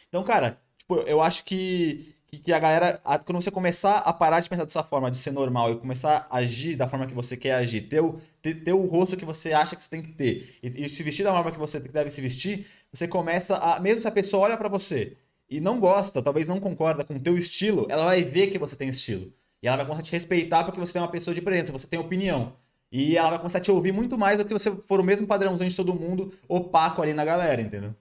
Então, 0.09 0.23
cara, 0.23 0.59
tipo, 0.79 0.97
eu 1.01 1.21
acho 1.21 1.45
que, 1.45 2.15
que 2.31 2.53
a 2.53 2.59
galera, 2.59 3.01
quando 3.25 3.43
você 3.43 3.51
começar 3.51 3.99
a 3.99 4.13
parar 4.13 4.41
de 4.41 4.49
pensar 4.49 4.65
dessa 4.65 4.83
forma, 4.83 5.11
de 5.11 5.17
ser 5.17 5.33
normal, 5.33 5.73
e 5.73 5.77
começar 5.77 6.27
a 6.31 6.39
agir 6.39 6.77
da 6.77 6.89
forma 6.89 7.07
que 7.07 7.15
você 7.15 7.37
quer 7.37 7.55
agir, 7.55 7.83
ter 7.83 8.01
o, 8.01 8.21
ter, 8.41 8.55
ter 8.55 8.73
o 8.73 8.87
rosto 8.87 9.17
que 9.17 9.25
você 9.25 9.53
acha 9.53 9.77
que 9.77 9.83
você 9.83 9.91
tem 9.91 10.03
que 10.03 10.13
ter, 10.13 10.59
e, 10.63 10.85
e 10.85 10.89
se 10.89 11.03
vestir 11.03 11.25
da 11.25 11.33
forma 11.33 11.53
que 11.53 11.59
você 11.59 11.81
deve 11.81 12.11
se 12.11 12.21
vestir, 12.21 12.67
você 12.93 13.09
começa 13.09 13.57
a, 13.57 13.81
mesmo 13.81 14.01
se 14.01 14.09
a 14.09 14.13
pessoa 14.13 14.45
olha 14.45 14.57
para 14.57 14.69
você 14.69 15.17
e 15.51 15.61
não 15.61 15.79
gosta, 15.81 16.23
talvez 16.23 16.47
não 16.47 16.61
concorda 16.61 17.05
com 17.05 17.15
o 17.15 17.21
teu 17.21 17.37
estilo, 17.37 17.87
ela 17.91 18.07
vai 18.07 18.23
ver 18.23 18.51
que 18.51 18.59
você 18.59 18.77
tem 18.77 18.89
estilo. 18.89 19.33
E 19.63 19.69
ela 19.69 19.77
vai 19.77 19.87
começar 19.87 20.01
a 20.01 20.05
te 20.05 20.13
respeitar 20.13 20.65
porque 20.65 20.81
você 20.81 20.93
tem 20.93 21.01
uma 21.03 21.09
pessoa 21.09 21.35
de 21.35 21.41
presença, 21.41 21.73
você 21.73 21.87
tem 21.87 21.99
opinião. 21.99 22.57
E 22.91 23.17
ela 23.17 23.31
vai 23.31 23.39
começar 23.39 23.59
a 23.59 23.61
te 23.61 23.71
ouvir 23.71 23.93
muito 23.93 24.19
mais 24.19 24.37
do 24.37 24.45
que 24.45 24.49
se 24.49 24.55
você 24.55 24.77
for 24.83 25.01
o 25.01 25.05
mesmo 25.05 25.27
padrãozinho 25.27 25.71
de 25.71 25.77
todo 25.77 25.95
mundo, 25.95 26.33
opaco 26.49 27.01
ali 27.01 27.15
na 27.15 27.25
galera, 27.25 27.63
entendeu? 27.63 27.95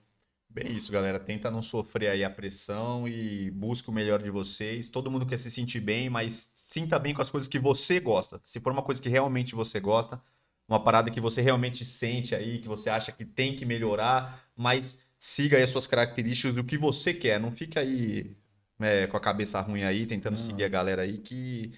Bem 0.50 0.76
isso, 0.76 0.92
galera. 0.92 1.18
Tenta 1.18 1.50
não 1.50 1.62
sofrer 1.62 2.10
aí 2.10 2.22
a 2.22 2.28
pressão 2.28 3.08
e 3.08 3.50
busque 3.52 3.88
o 3.88 3.92
melhor 3.92 4.22
de 4.22 4.28
vocês. 4.28 4.90
Todo 4.90 5.10
mundo 5.10 5.24
quer 5.24 5.38
se 5.38 5.50
sentir 5.50 5.80
bem, 5.80 6.10
mas 6.10 6.50
sinta 6.52 6.98
bem 6.98 7.14
com 7.14 7.22
as 7.22 7.30
coisas 7.30 7.48
que 7.48 7.58
você 7.58 7.98
gosta. 7.98 8.38
Se 8.44 8.60
for 8.60 8.70
uma 8.70 8.82
coisa 8.82 9.00
que 9.00 9.08
realmente 9.08 9.54
você 9.54 9.80
gosta, 9.80 10.20
uma 10.68 10.78
parada 10.82 11.10
que 11.10 11.22
você 11.22 11.40
realmente 11.40 11.86
sente 11.86 12.34
aí, 12.34 12.58
que 12.58 12.68
você 12.68 12.90
acha 12.90 13.10
que 13.12 13.24
tem 13.24 13.56
que 13.56 13.64
melhorar, 13.64 14.44
mas 14.54 14.98
siga 15.16 15.56
aí 15.56 15.62
as 15.62 15.70
suas 15.70 15.86
características, 15.86 16.58
o 16.58 16.64
que 16.64 16.76
você 16.76 17.14
quer. 17.14 17.40
Não 17.40 17.50
fica 17.50 17.80
aí 17.80 18.36
é, 18.84 19.06
com 19.06 19.16
a 19.16 19.20
cabeça 19.20 19.60
ruim 19.60 19.82
aí, 19.84 20.06
tentando 20.06 20.36
seguir 20.38 20.64
a 20.64 20.68
galera 20.68 21.02
aí, 21.02 21.18
que, 21.18 21.72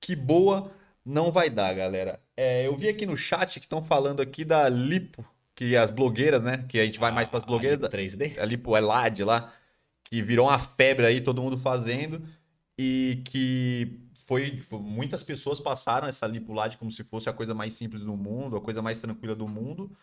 que 0.00 0.16
boa 0.16 0.72
não 1.04 1.32
vai 1.32 1.50
dar, 1.50 1.74
galera. 1.74 2.20
É, 2.36 2.66
eu 2.66 2.76
vi 2.76 2.88
aqui 2.88 3.06
no 3.06 3.16
chat 3.16 3.58
que 3.60 3.66
estão 3.66 3.82
falando 3.82 4.20
aqui 4.20 4.44
da 4.44 4.68
lipo, 4.68 5.24
que 5.54 5.76
as 5.76 5.90
blogueiras, 5.90 6.42
né? 6.42 6.64
Que 6.68 6.78
a 6.80 6.84
gente 6.86 6.98
vai 6.98 7.10
mais 7.12 7.28
para 7.28 7.38
as 7.40 7.44
blogueiras. 7.44 7.78
A 7.80 7.82
Lipo 7.82 7.96
3D? 7.96 8.38
A 8.38 8.44
lipo 8.44 8.76
Elad 8.76 9.20
lá, 9.24 9.52
que 10.04 10.22
virou 10.22 10.48
uma 10.48 10.58
febre 10.58 11.06
aí, 11.06 11.20
todo 11.20 11.42
mundo 11.42 11.58
fazendo. 11.58 12.22
E 12.78 13.22
que 13.26 14.00
foi, 14.26 14.60
foi- 14.62 14.78
Muitas 14.80 15.22
pessoas 15.22 15.60
passaram 15.60 16.08
essa 16.08 16.26
lipo 16.26 16.52
Lad 16.54 16.76
como 16.78 16.90
se 16.90 17.04
fosse 17.04 17.28
a 17.28 17.32
coisa 17.32 17.54
mais 17.54 17.74
simples 17.74 18.02
do 18.04 18.16
mundo, 18.16 18.56
a 18.56 18.60
coisa 18.60 18.80
mais 18.80 18.98
tranquila 18.98 19.34
do 19.34 19.46
mundo. 19.48 19.94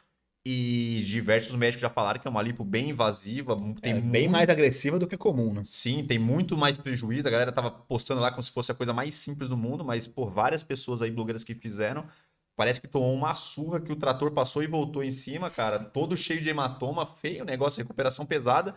E 0.50 1.04
diversos 1.04 1.54
médicos 1.56 1.82
já 1.82 1.90
falaram 1.90 2.22
que 2.22 2.26
é 2.26 2.32
uma 2.32 2.42
lipo 2.42 2.64
bem 2.64 2.92
invasiva, 2.92 3.54
tem 3.82 3.92
é 3.92 3.96
bem 4.00 4.22
muito- 4.22 4.32
mais 4.32 4.48
agressiva 4.48 4.98
do 4.98 5.06
que 5.06 5.18
comum, 5.18 5.54
né? 5.54 5.62
Sim, 5.66 6.06
tem 6.06 6.18
muito 6.18 6.56
mais 6.56 6.78
prejuízo. 6.78 7.28
A 7.28 7.32
galera 7.32 7.52
tava 7.52 7.70
postando 7.70 8.22
lá 8.22 8.32
como 8.32 8.42
se 8.42 8.52
fosse 8.52 8.72
a 8.72 8.76
coisa 8.76 8.94
mais 8.94 9.14
simples 9.14 9.50
do 9.50 9.58
mundo, 9.58 9.84
mas 9.84 10.08
por 10.08 10.30
várias 10.30 10.64
pessoas 10.64 11.02
aí, 11.02 11.12
blogueiras 11.12 11.44
que 11.44 11.54
fizeram, 11.54 12.08
parece 12.56 12.80
que 12.80 12.88
tomou 12.88 13.14
uma 13.14 13.34
surra 13.34 13.82
que 13.82 13.92
o 13.92 13.96
trator 13.98 14.32
passou 14.32 14.64
e 14.64 14.68
voltou 14.68 15.04
em 15.04 15.12
cima, 15.12 15.50
cara, 15.50 15.80
todo 15.80 16.16
cheio 16.16 16.40
de 16.42 16.48
hematoma, 16.48 17.06
feio 17.06 17.44
negócio, 17.44 17.82
recuperação 17.82 18.26
pesada. 18.26 18.74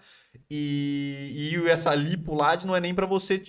E, 0.50 1.52
e 1.54 1.68
essa 1.68 1.94
lipo 1.94 2.34
lá 2.34 2.58
não 2.66 2.74
é 2.74 2.80
nem 2.80 2.92
pra 2.92 3.06
você 3.06 3.40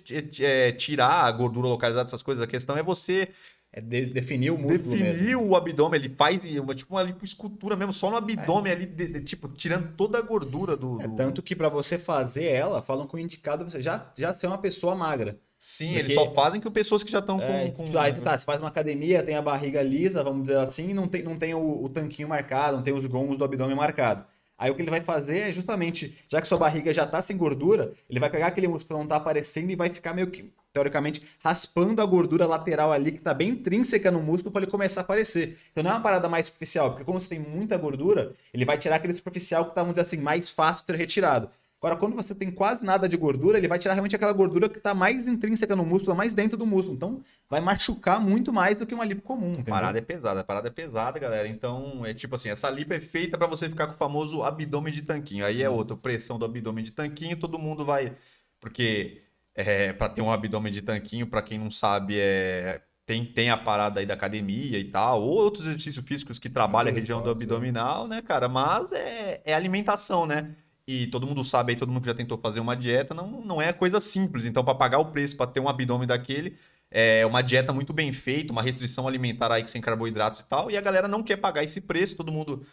é, 0.42 0.72
tirar 0.74 1.26
a 1.26 1.32
gordura 1.32 1.68
localizada, 1.68 2.08
essas 2.08 2.22
coisas. 2.22 2.44
A 2.44 2.48
questão 2.48 2.78
é 2.78 2.84
você 2.84 3.30
É 3.74 3.80
de- 3.80 4.10
definir 4.10 4.52
o 4.52 4.58
músculo 4.58 4.98
definir 4.98 5.14
mesmo. 5.38 5.48
o 5.48 5.56
abdômen. 5.56 6.00
Ele 6.00 6.10
faz 6.10 6.44
uma, 6.44 6.76
tipo 6.76 6.94
uma 6.94 7.04
lipoescultura 7.04 7.76
mesmo, 7.76 7.94
só 7.94 8.10
no 8.10 8.18
abdômen 8.18 8.72
ali, 8.74 8.86
de- 8.86 9.08
de- 9.08 9.22
tipo, 9.22 9.48
tirando 9.48 9.94
toda 9.96 10.18
a 10.18 10.22
gordura 10.22 10.76
do. 10.76 11.02
É, 11.02 11.08
do- 11.08 11.16
tanto 11.16 11.42
que 11.42 11.56
pra 11.56 11.70
você 11.70 11.98
fazer 11.98 12.46
ela, 12.46 12.82
falam 12.82 13.08
que 13.08 13.16
o 13.16 13.20
indicado 13.20 13.64
é 13.64 13.70
você 13.70 13.82
já, 13.82 14.12
já 14.18 14.34
ser 14.34 14.48
uma 14.48 14.58
pessoa 14.58 14.94
magra. 14.96 15.40
Sim, 15.58 15.86
porque- 15.88 16.00
eles 16.00 16.14
só 16.16 16.32
fazem 16.34 16.60
com 16.60 16.70
pessoas 16.72 17.02
que 17.04 17.12
já 17.12 17.20
estão 17.20 17.40
É, 17.40 17.70
com, 17.70 17.84
tipo, 17.84 17.92
com- 17.94 18.00
aí 18.00 18.12
tá, 18.14 18.38
você 18.38 18.44
faz 18.44 18.60
uma 18.60 18.68
academia, 18.68 19.24
tem 19.24 19.36
a 19.36 19.42
barriga 19.42 19.82
lisa, 19.82 20.24
vamos 20.24 20.42
dizer 20.44 20.58
assim, 20.58 20.90
e 20.90 20.94
não 20.94 21.08
tem, 21.08 21.24
não 21.24 21.38
tem 21.38 21.54
o, 21.54 21.84
o 21.84 21.88
tanquinho 21.88 22.28
marcado, 22.28 22.78
não 22.78 22.84
tem 22.84 22.94
os 22.94 23.06
gomos 23.06 23.38
do 23.38 23.46
abdômen 23.46 23.76
marcado. 23.76 24.26
Aí 24.62 24.70
o 24.70 24.76
que 24.76 24.84
ele 24.84 24.92
vai 24.92 25.02
fazer 25.02 25.40
é 25.40 25.52
justamente, 25.52 26.16
já 26.28 26.40
que 26.40 26.48
sua 26.48 26.60
barriga 26.60 26.94
já 26.94 27.08
tá 27.08 27.20
sem 27.20 27.36
gordura, 27.36 27.94
ele 28.08 28.20
vai 28.20 28.30
pegar 28.30 28.46
aquele 28.46 28.68
músculo 28.68 29.00
que 29.00 29.02
não 29.02 29.08
tá 29.08 29.16
aparecendo 29.16 29.72
e 29.72 29.76
vai 29.76 29.90
ficar 29.90 30.14
meio 30.14 30.28
que, 30.28 30.54
teoricamente, 30.72 31.20
raspando 31.44 32.00
a 32.00 32.06
gordura 32.06 32.46
lateral 32.46 32.92
ali, 32.92 33.14
que 33.14 33.22
tá 33.22 33.34
bem 33.34 33.50
intrínseca 33.50 34.12
no 34.12 34.22
músculo, 34.22 34.52
para 34.52 34.62
ele 34.62 34.70
começar 34.70 35.02
a 35.02 35.04
aparecer. 35.04 35.58
Então 35.72 35.84
não 35.84 35.90
é 35.90 35.94
uma 35.96 36.02
parada 36.02 36.30
mais 36.30 36.46
superficial, 36.46 36.92
porque 36.92 37.04
como 37.04 37.20
você 37.20 37.30
tem 37.30 37.40
muita 37.40 37.76
gordura, 37.76 38.36
ele 38.54 38.64
vai 38.64 38.78
tirar 38.78 38.98
aquele 38.98 39.16
superficial 39.16 39.66
que 39.66 39.74
tá, 39.74 39.82
vamos 39.82 39.96
dizer 39.96 40.06
assim, 40.06 40.18
mais 40.18 40.48
fácil 40.52 40.86
de 40.86 40.92
ser 40.92 40.98
retirado. 41.00 41.50
Agora, 41.82 41.96
quando 41.96 42.16
você 42.16 42.36
tem 42.36 42.52
quase 42.52 42.86
nada 42.86 43.10
de 43.10 43.18
gordura, 43.18 43.58
ele 43.58 43.68
vai 43.68 43.80
tirar 43.80 43.96
realmente 43.96 44.16
aquela 44.16 44.32
gordura 44.34 44.70
que 44.70 44.80
tá 44.80 44.94
mais 44.94 45.26
intrínseca 45.28 45.76
no 45.76 45.84
músculo, 45.84 46.16
mais 46.16 46.32
dentro 46.32 46.56
do 46.56 46.64
músculo. 46.64 46.94
Então, 46.96 47.22
vai 47.50 47.60
machucar 47.60 48.22
muito 48.22 48.54
mais 48.54 48.78
do 48.78 48.86
que 48.86 48.94
uma 48.94 49.04
lipo 49.04 49.24
comum, 49.24 49.58
A 49.62 49.64
parada 49.64 49.98
é 49.98 50.02
pesada, 50.02 50.42
a 50.42 50.44
parada 50.44 50.68
é 50.68 50.72
pesada, 50.72 51.18
galera. 51.18 51.48
Então, 51.48 52.06
é 52.06 52.14
tipo 52.14 52.36
assim, 52.36 52.50
essa 52.50 52.70
lipo 52.70 52.94
é 52.94 53.00
feita 53.00 53.36
pra 53.36 53.48
você 53.48 53.68
ficar 53.68 53.88
com 53.88 53.94
o 53.94 53.98
famoso 53.98 54.44
abdômen 54.44 54.94
de 54.94 55.02
tanquinho. 55.02 55.44
Aí 55.44 55.64
é 55.64 55.70
Uhum. 55.72 55.76
outra 55.76 55.98
pressão 55.98 56.38
do 56.38 56.46
abdômen 56.46 56.84
de 56.84 56.92
tanquinho, 56.92 57.36
todo 57.36 57.58
mundo 57.58 57.84
vai. 57.84 58.16
Porque 58.60 59.24
é, 59.56 59.92
para 59.92 60.08
ter 60.10 60.22
um 60.22 60.32
abdômen 60.32 60.72
de 60.72 60.84
tanquinho, 60.84 61.26
pra 61.26 61.42
quem 61.42 61.58
não 61.58 61.72
sabe, 61.72 62.16
é. 62.20 62.80
Tem, 63.08 63.26
tem 63.26 63.50
a 63.50 63.58
parada 63.58 64.00
aí 64.00 64.06
da 64.06 64.14
academia 64.14 64.78
e 64.78 64.84
tal, 64.86 65.24
ou 65.24 65.32
outros 65.32 65.66
exercícios 65.66 66.08
físicos 66.08 66.38
que 66.38 66.48
trabalham 66.48 66.92
a 66.92 66.96
região 66.96 67.22
do 67.24 67.32
abdominal, 67.32 68.08
né, 68.08 68.22
cara? 68.22 68.48
Mas 68.48 68.92
é, 68.92 69.42
é 69.44 69.54
alimentação, 69.56 70.28
né? 70.28 70.56
E 70.88 71.08
todo 71.08 71.28
mundo 71.28 71.44
sabe 71.44 71.74
aí, 71.74 71.78
todo 71.78 71.90
mundo 71.92 72.02
que 72.02 72.08
já 72.08 72.14
tentou 72.14 72.38
fazer 72.38 72.60
uma 72.60 72.76
dieta, 72.76 73.14
não, 73.14 73.42
não 73.42 73.62
é 73.62 73.72
coisa 73.72 74.00
simples. 74.00 74.46
Então, 74.46 74.64
para 74.64 74.76
pagar 74.76 75.00
o 75.00 75.06
preço, 75.12 75.38
para 75.38 75.48
ter 75.48 75.60
um 75.60 75.70
abdômen 75.70 76.08
daquele, 76.08 76.58
é 76.90 77.26
uma 77.26 77.42
dieta 77.42 77.72
muito 77.72 77.94
bem 77.94 78.12
feita, 78.12 78.52
uma 78.52 78.62
restrição 78.62 79.08
alimentar 79.08 79.52
aí 79.52 79.66
sem 79.68 79.82
carboidratos 79.82 80.42
e 80.42 80.46
tal, 80.46 80.70
e 80.70 80.78
a 80.78 80.82
galera 80.82 81.08
não 81.08 81.24
quer 81.24 81.38
pagar 81.38 81.64
esse 81.64 81.80
preço, 81.82 82.16
todo 82.16 82.32
mundo. 82.32 82.66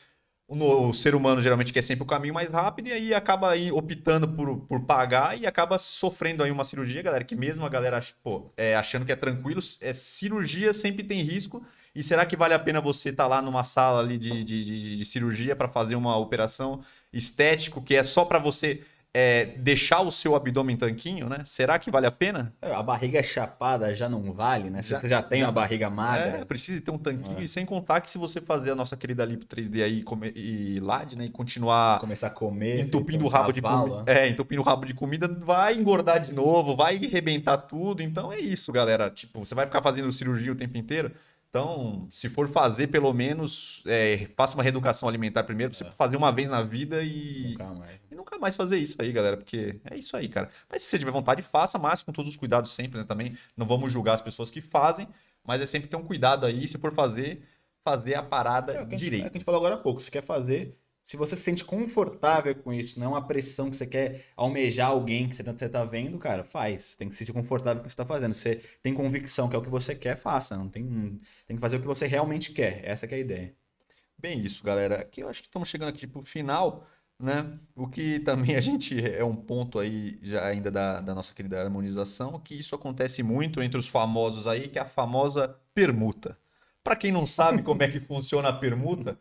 O, 0.50 0.94
ser 0.94 1.14
humano 1.14 1.42
geralmente 1.42 1.74
quer 1.74 1.82
sempre 1.82 2.04
o 2.04 2.06
caminho 2.06 2.32
mais 2.32 2.48
rápido 2.48 2.88
e 2.88 2.92
aí 2.92 3.12
acaba 3.12 3.50
aí 3.50 3.70
optando 3.70 4.26
por, 4.26 4.60
por 4.60 4.80
pagar 4.80 5.38
e 5.38 5.46
acaba 5.46 5.76
sofrendo 5.76 6.42
aí 6.42 6.50
uma 6.50 6.64
cirurgia, 6.64 7.02
galera. 7.02 7.22
Que 7.22 7.36
mesmo 7.36 7.66
a 7.66 7.68
galera 7.68 8.02
pô, 8.22 8.50
é, 8.56 8.74
achando 8.74 9.04
que 9.04 9.12
é 9.12 9.16
tranquilo, 9.16 9.60
é, 9.82 9.92
cirurgia 9.92 10.72
sempre 10.72 11.04
tem 11.04 11.20
risco. 11.20 11.62
E 11.94 12.02
será 12.02 12.24
que 12.26 12.36
vale 12.36 12.54
a 12.54 12.58
pena 12.58 12.80
você 12.80 13.08
estar 13.10 13.26
lá 13.26 13.42
numa 13.42 13.64
sala 13.64 14.00
ali 14.00 14.18
de, 14.18 14.44
de, 14.44 14.64
de- 14.64 14.96
de 14.96 15.04
cirurgia 15.04 15.56
para 15.56 15.68
fazer 15.68 15.94
uma 15.96 16.16
operação 16.16 16.80
estético 17.12 17.82
que 17.82 17.94
é 17.96 18.02
só 18.02 18.24
para 18.24 18.38
você 18.38 18.82
é, 19.14 19.46
deixar 19.56 20.02
o 20.02 20.12
seu 20.12 20.36
abdômen 20.36 20.76
tanquinho, 20.76 21.28
né? 21.30 21.38
Será 21.46 21.78
que 21.78 21.90
vale 21.90 22.06
a 22.06 22.10
pena? 22.10 22.54
É, 22.60 22.72
A 22.74 22.82
barriga 22.82 23.22
chapada 23.22 23.92
já 23.94 24.06
não 24.06 24.32
vale, 24.34 24.68
né? 24.68 24.82
Se 24.82 24.90
Já- 24.90 25.00
você 25.00 25.08
já 25.08 25.22
tem 25.22 25.40
já- 25.40 25.46
uma 25.46 25.52
barriga 25.52 25.88
magra. 25.88 26.38
É, 26.40 26.44
precisa 26.44 26.80
ter 26.82 26.90
um 26.90 26.98
tanquinho. 26.98 27.38
É. 27.38 27.42
E 27.42 27.48
sem 27.48 27.64
contar 27.64 28.02
que 28.02 28.10
se 28.10 28.18
você 28.18 28.38
fazer 28.40 28.70
a 28.70 28.74
nossa 28.74 28.96
querida 28.98 29.24
Lipo 29.24 29.46
3D 29.46 29.82
aí 29.82 30.04
e 30.36 30.78
LAD, 30.80 31.16
né? 31.16 31.24
E 31.24 31.30
continuar 31.30 31.98
Começar 32.00 32.26
a 32.26 32.30
comer. 32.30 32.80
entupindo 32.80 33.24
o 33.24 33.28
rabo 33.28 33.50
de 33.50 33.62
comida. 33.62 34.04
É, 34.06 34.28
entupindo 34.28 34.60
o 34.60 34.64
rabo 34.64 34.84
de 34.84 34.92
comida, 34.92 35.26
vai 35.26 35.74
engordar 35.74 36.20
de 36.22 36.32
novo, 36.34 36.76
vai 36.76 36.96
arrebentar 36.96 37.56
tudo. 37.56 38.02
Então 38.02 38.30
é 38.30 38.38
isso, 38.38 38.70
galera. 38.70 39.08
Tipo, 39.10 39.40
você 39.44 39.54
vai 39.54 39.64
ficar 39.64 39.80
fazendo 39.82 40.12
cirurgia 40.12 40.52
o 40.52 40.56
tempo 40.56 40.76
inteiro. 40.76 41.10
Então, 41.50 42.06
se 42.10 42.28
for 42.28 42.46
fazer, 42.46 42.88
pelo 42.88 43.12
menos, 43.14 43.82
é, 43.86 44.28
faça 44.36 44.54
uma 44.54 44.62
reeducação 44.62 45.08
alimentar 45.08 45.44
primeiro, 45.44 45.70
pra 45.70 45.78
você 45.78 45.84
É. 45.86 45.92
fazer 45.92 46.16
uma 46.16 46.30
vez 46.30 46.46
na 46.48 46.62
vida 46.62 47.02
e, 47.02 47.48
Nunca 47.52 47.64
mais. 47.72 48.00
e 48.10 48.14
nunca 48.14 48.38
mais 48.38 48.54
fazer 48.54 48.76
isso 48.78 49.00
aí, 49.00 49.10
galera, 49.12 49.36
porque 49.36 49.80
é 49.90 49.96
isso 49.96 50.14
aí, 50.16 50.28
cara. 50.28 50.50
Mas 50.70 50.82
se 50.82 50.90
você 50.90 50.98
tiver 50.98 51.10
vontade, 51.10 51.40
faça, 51.40 51.78
mas 51.78 52.02
com 52.02 52.12
todos 52.12 52.30
os 52.30 52.36
cuidados 52.36 52.72
sempre, 52.72 52.98
né? 52.98 53.04
Também 53.04 53.34
não 53.56 53.66
vamos 53.66 53.90
julgar 53.90 54.14
as 54.14 54.20
pessoas 54.22 54.50
que 54.50 54.60
fazem, 54.60 55.08
mas 55.42 55.62
é 55.62 55.66
sempre 55.66 55.88
ter 55.88 55.96
um 55.96 56.04
cuidado 56.04 56.44
aí, 56.44 56.68
se 56.68 56.76
for 56.76 56.92
fazer, 56.92 57.42
fazer 57.82 58.14
a 58.16 58.22
parada 58.22 58.74
É 58.74 58.82
o 58.82 58.86
que 58.86 58.94
a 58.96 58.98
gente, 58.98 59.04
é 59.04 59.06
o 59.06 59.10
direito. 59.10 59.22
que 59.30 59.36
a 59.36 59.38
gente 59.38 59.44
falou 59.44 59.60
agora 59.60 59.76
há 59.76 59.78
pouco. 59.78 60.00
Se 60.00 60.10
quer 60.10 60.22
fazer, 60.22 60.76
se 61.08 61.16
você 61.16 61.34
se 61.34 61.42
sente 61.42 61.64
confortável 61.64 62.54
com 62.54 62.70
isso, 62.70 63.00
não 63.00 63.06
é 63.06 63.08
uma 63.08 63.26
pressão 63.26 63.70
que 63.70 63.78
você 63.78 63.86
quer 63.86 64.26
almejar 64.36 64.88
alguém 64.90 65.26
que 65.26 65.34
você 65.34 65.42
tá- 65.42 65.54
você 65.56 65.66
tá 65.66 65.82
vendo, 65.82 66.18
cara, 66.18 66.44
faz. 66.44 66.94
Tem 66.96 67.08
que 67.08 67.14
se 67.14 67.20
sentir 67.20 67.32
confortável 67.32 67.76
com 67.80 67.84
o 67.84 67.84
que 67.86 67.90
você 67.90 67.96
tá 67.96 68.04
fazendo. 68.04 68.34
Você 68.34 68.56
tem 68.82 68.92
convicção 68.92 69.48
que 69.48 69.56
é 69.56 69.58
o 69.58 69.62
que 69.62 69.70
você 69.70 69.94
quer, 69.94 70.16
faça. 70.18 70.54
Não 70.54 70.68
tem, 70.68 71.18
tem 71.46 71.56
que 71.56 71.60
fazer 71.62 71.76
o 71.76 71.80
que 71.80 71.86
você 71.86 72.06
realmente 72.06 72.52
quer. 72.52 72.82
Essa 72.84 73.06
que 73.08 73.14
é 73.14 73.18
a 73.18 73.20
ideia. 73.22 73.54
Bem 74.18 74.40
isso, 74.44 74.62
galera. 74.62 74.96
Aqui 75.00 75.22
eu 75.22 75.28
acho 75.30 75.40
que 75.40 75.48
estamos 75.48 75.68
chegando 75.70 75.88
aqui 75.88 76.06
pro 76.06 76.22
final, 76.24 76.86
né? 77.18 77.58
O 77.74 77.88
que 77.88 78.20
também 78.20 78.54
a 78.56 78.60
gente 78.60 79.02
é 79.02 79.24
um 79.24 79.34
ponto 79.34 79.78
aí 79.78 80.18
já 80.22 80.46
ainda 80.46 80.70
da, 80.70 81.00
da 81.00 81.14
nossa 81.14 81.32
querida 81.32 81.58
harmonização, 81.62 82.38
que 82.38 82.54
isso 82.54 82.74
acontece 82.74 83.22
muito 83.22 83.62
entre 83.62 83.78
os 83.78 83.88
famosos 83.88 84.46
aí, 84.46 84.68
que 84.68 84.78
é 84.78 84.82
a 84.82 84.84
famosa 84.84 85.56
permuta. 85.74 86.36
Para 86.84 86.96
quem 86.96 87.10
não 87.12 87.26
sabe 87.26 87.62
como 87.62 87.82
é 87.82 87.88
que 87.88 87.98
funciona 87.98 88.50
a 88.50 88.52
permuta, 88.52 89.18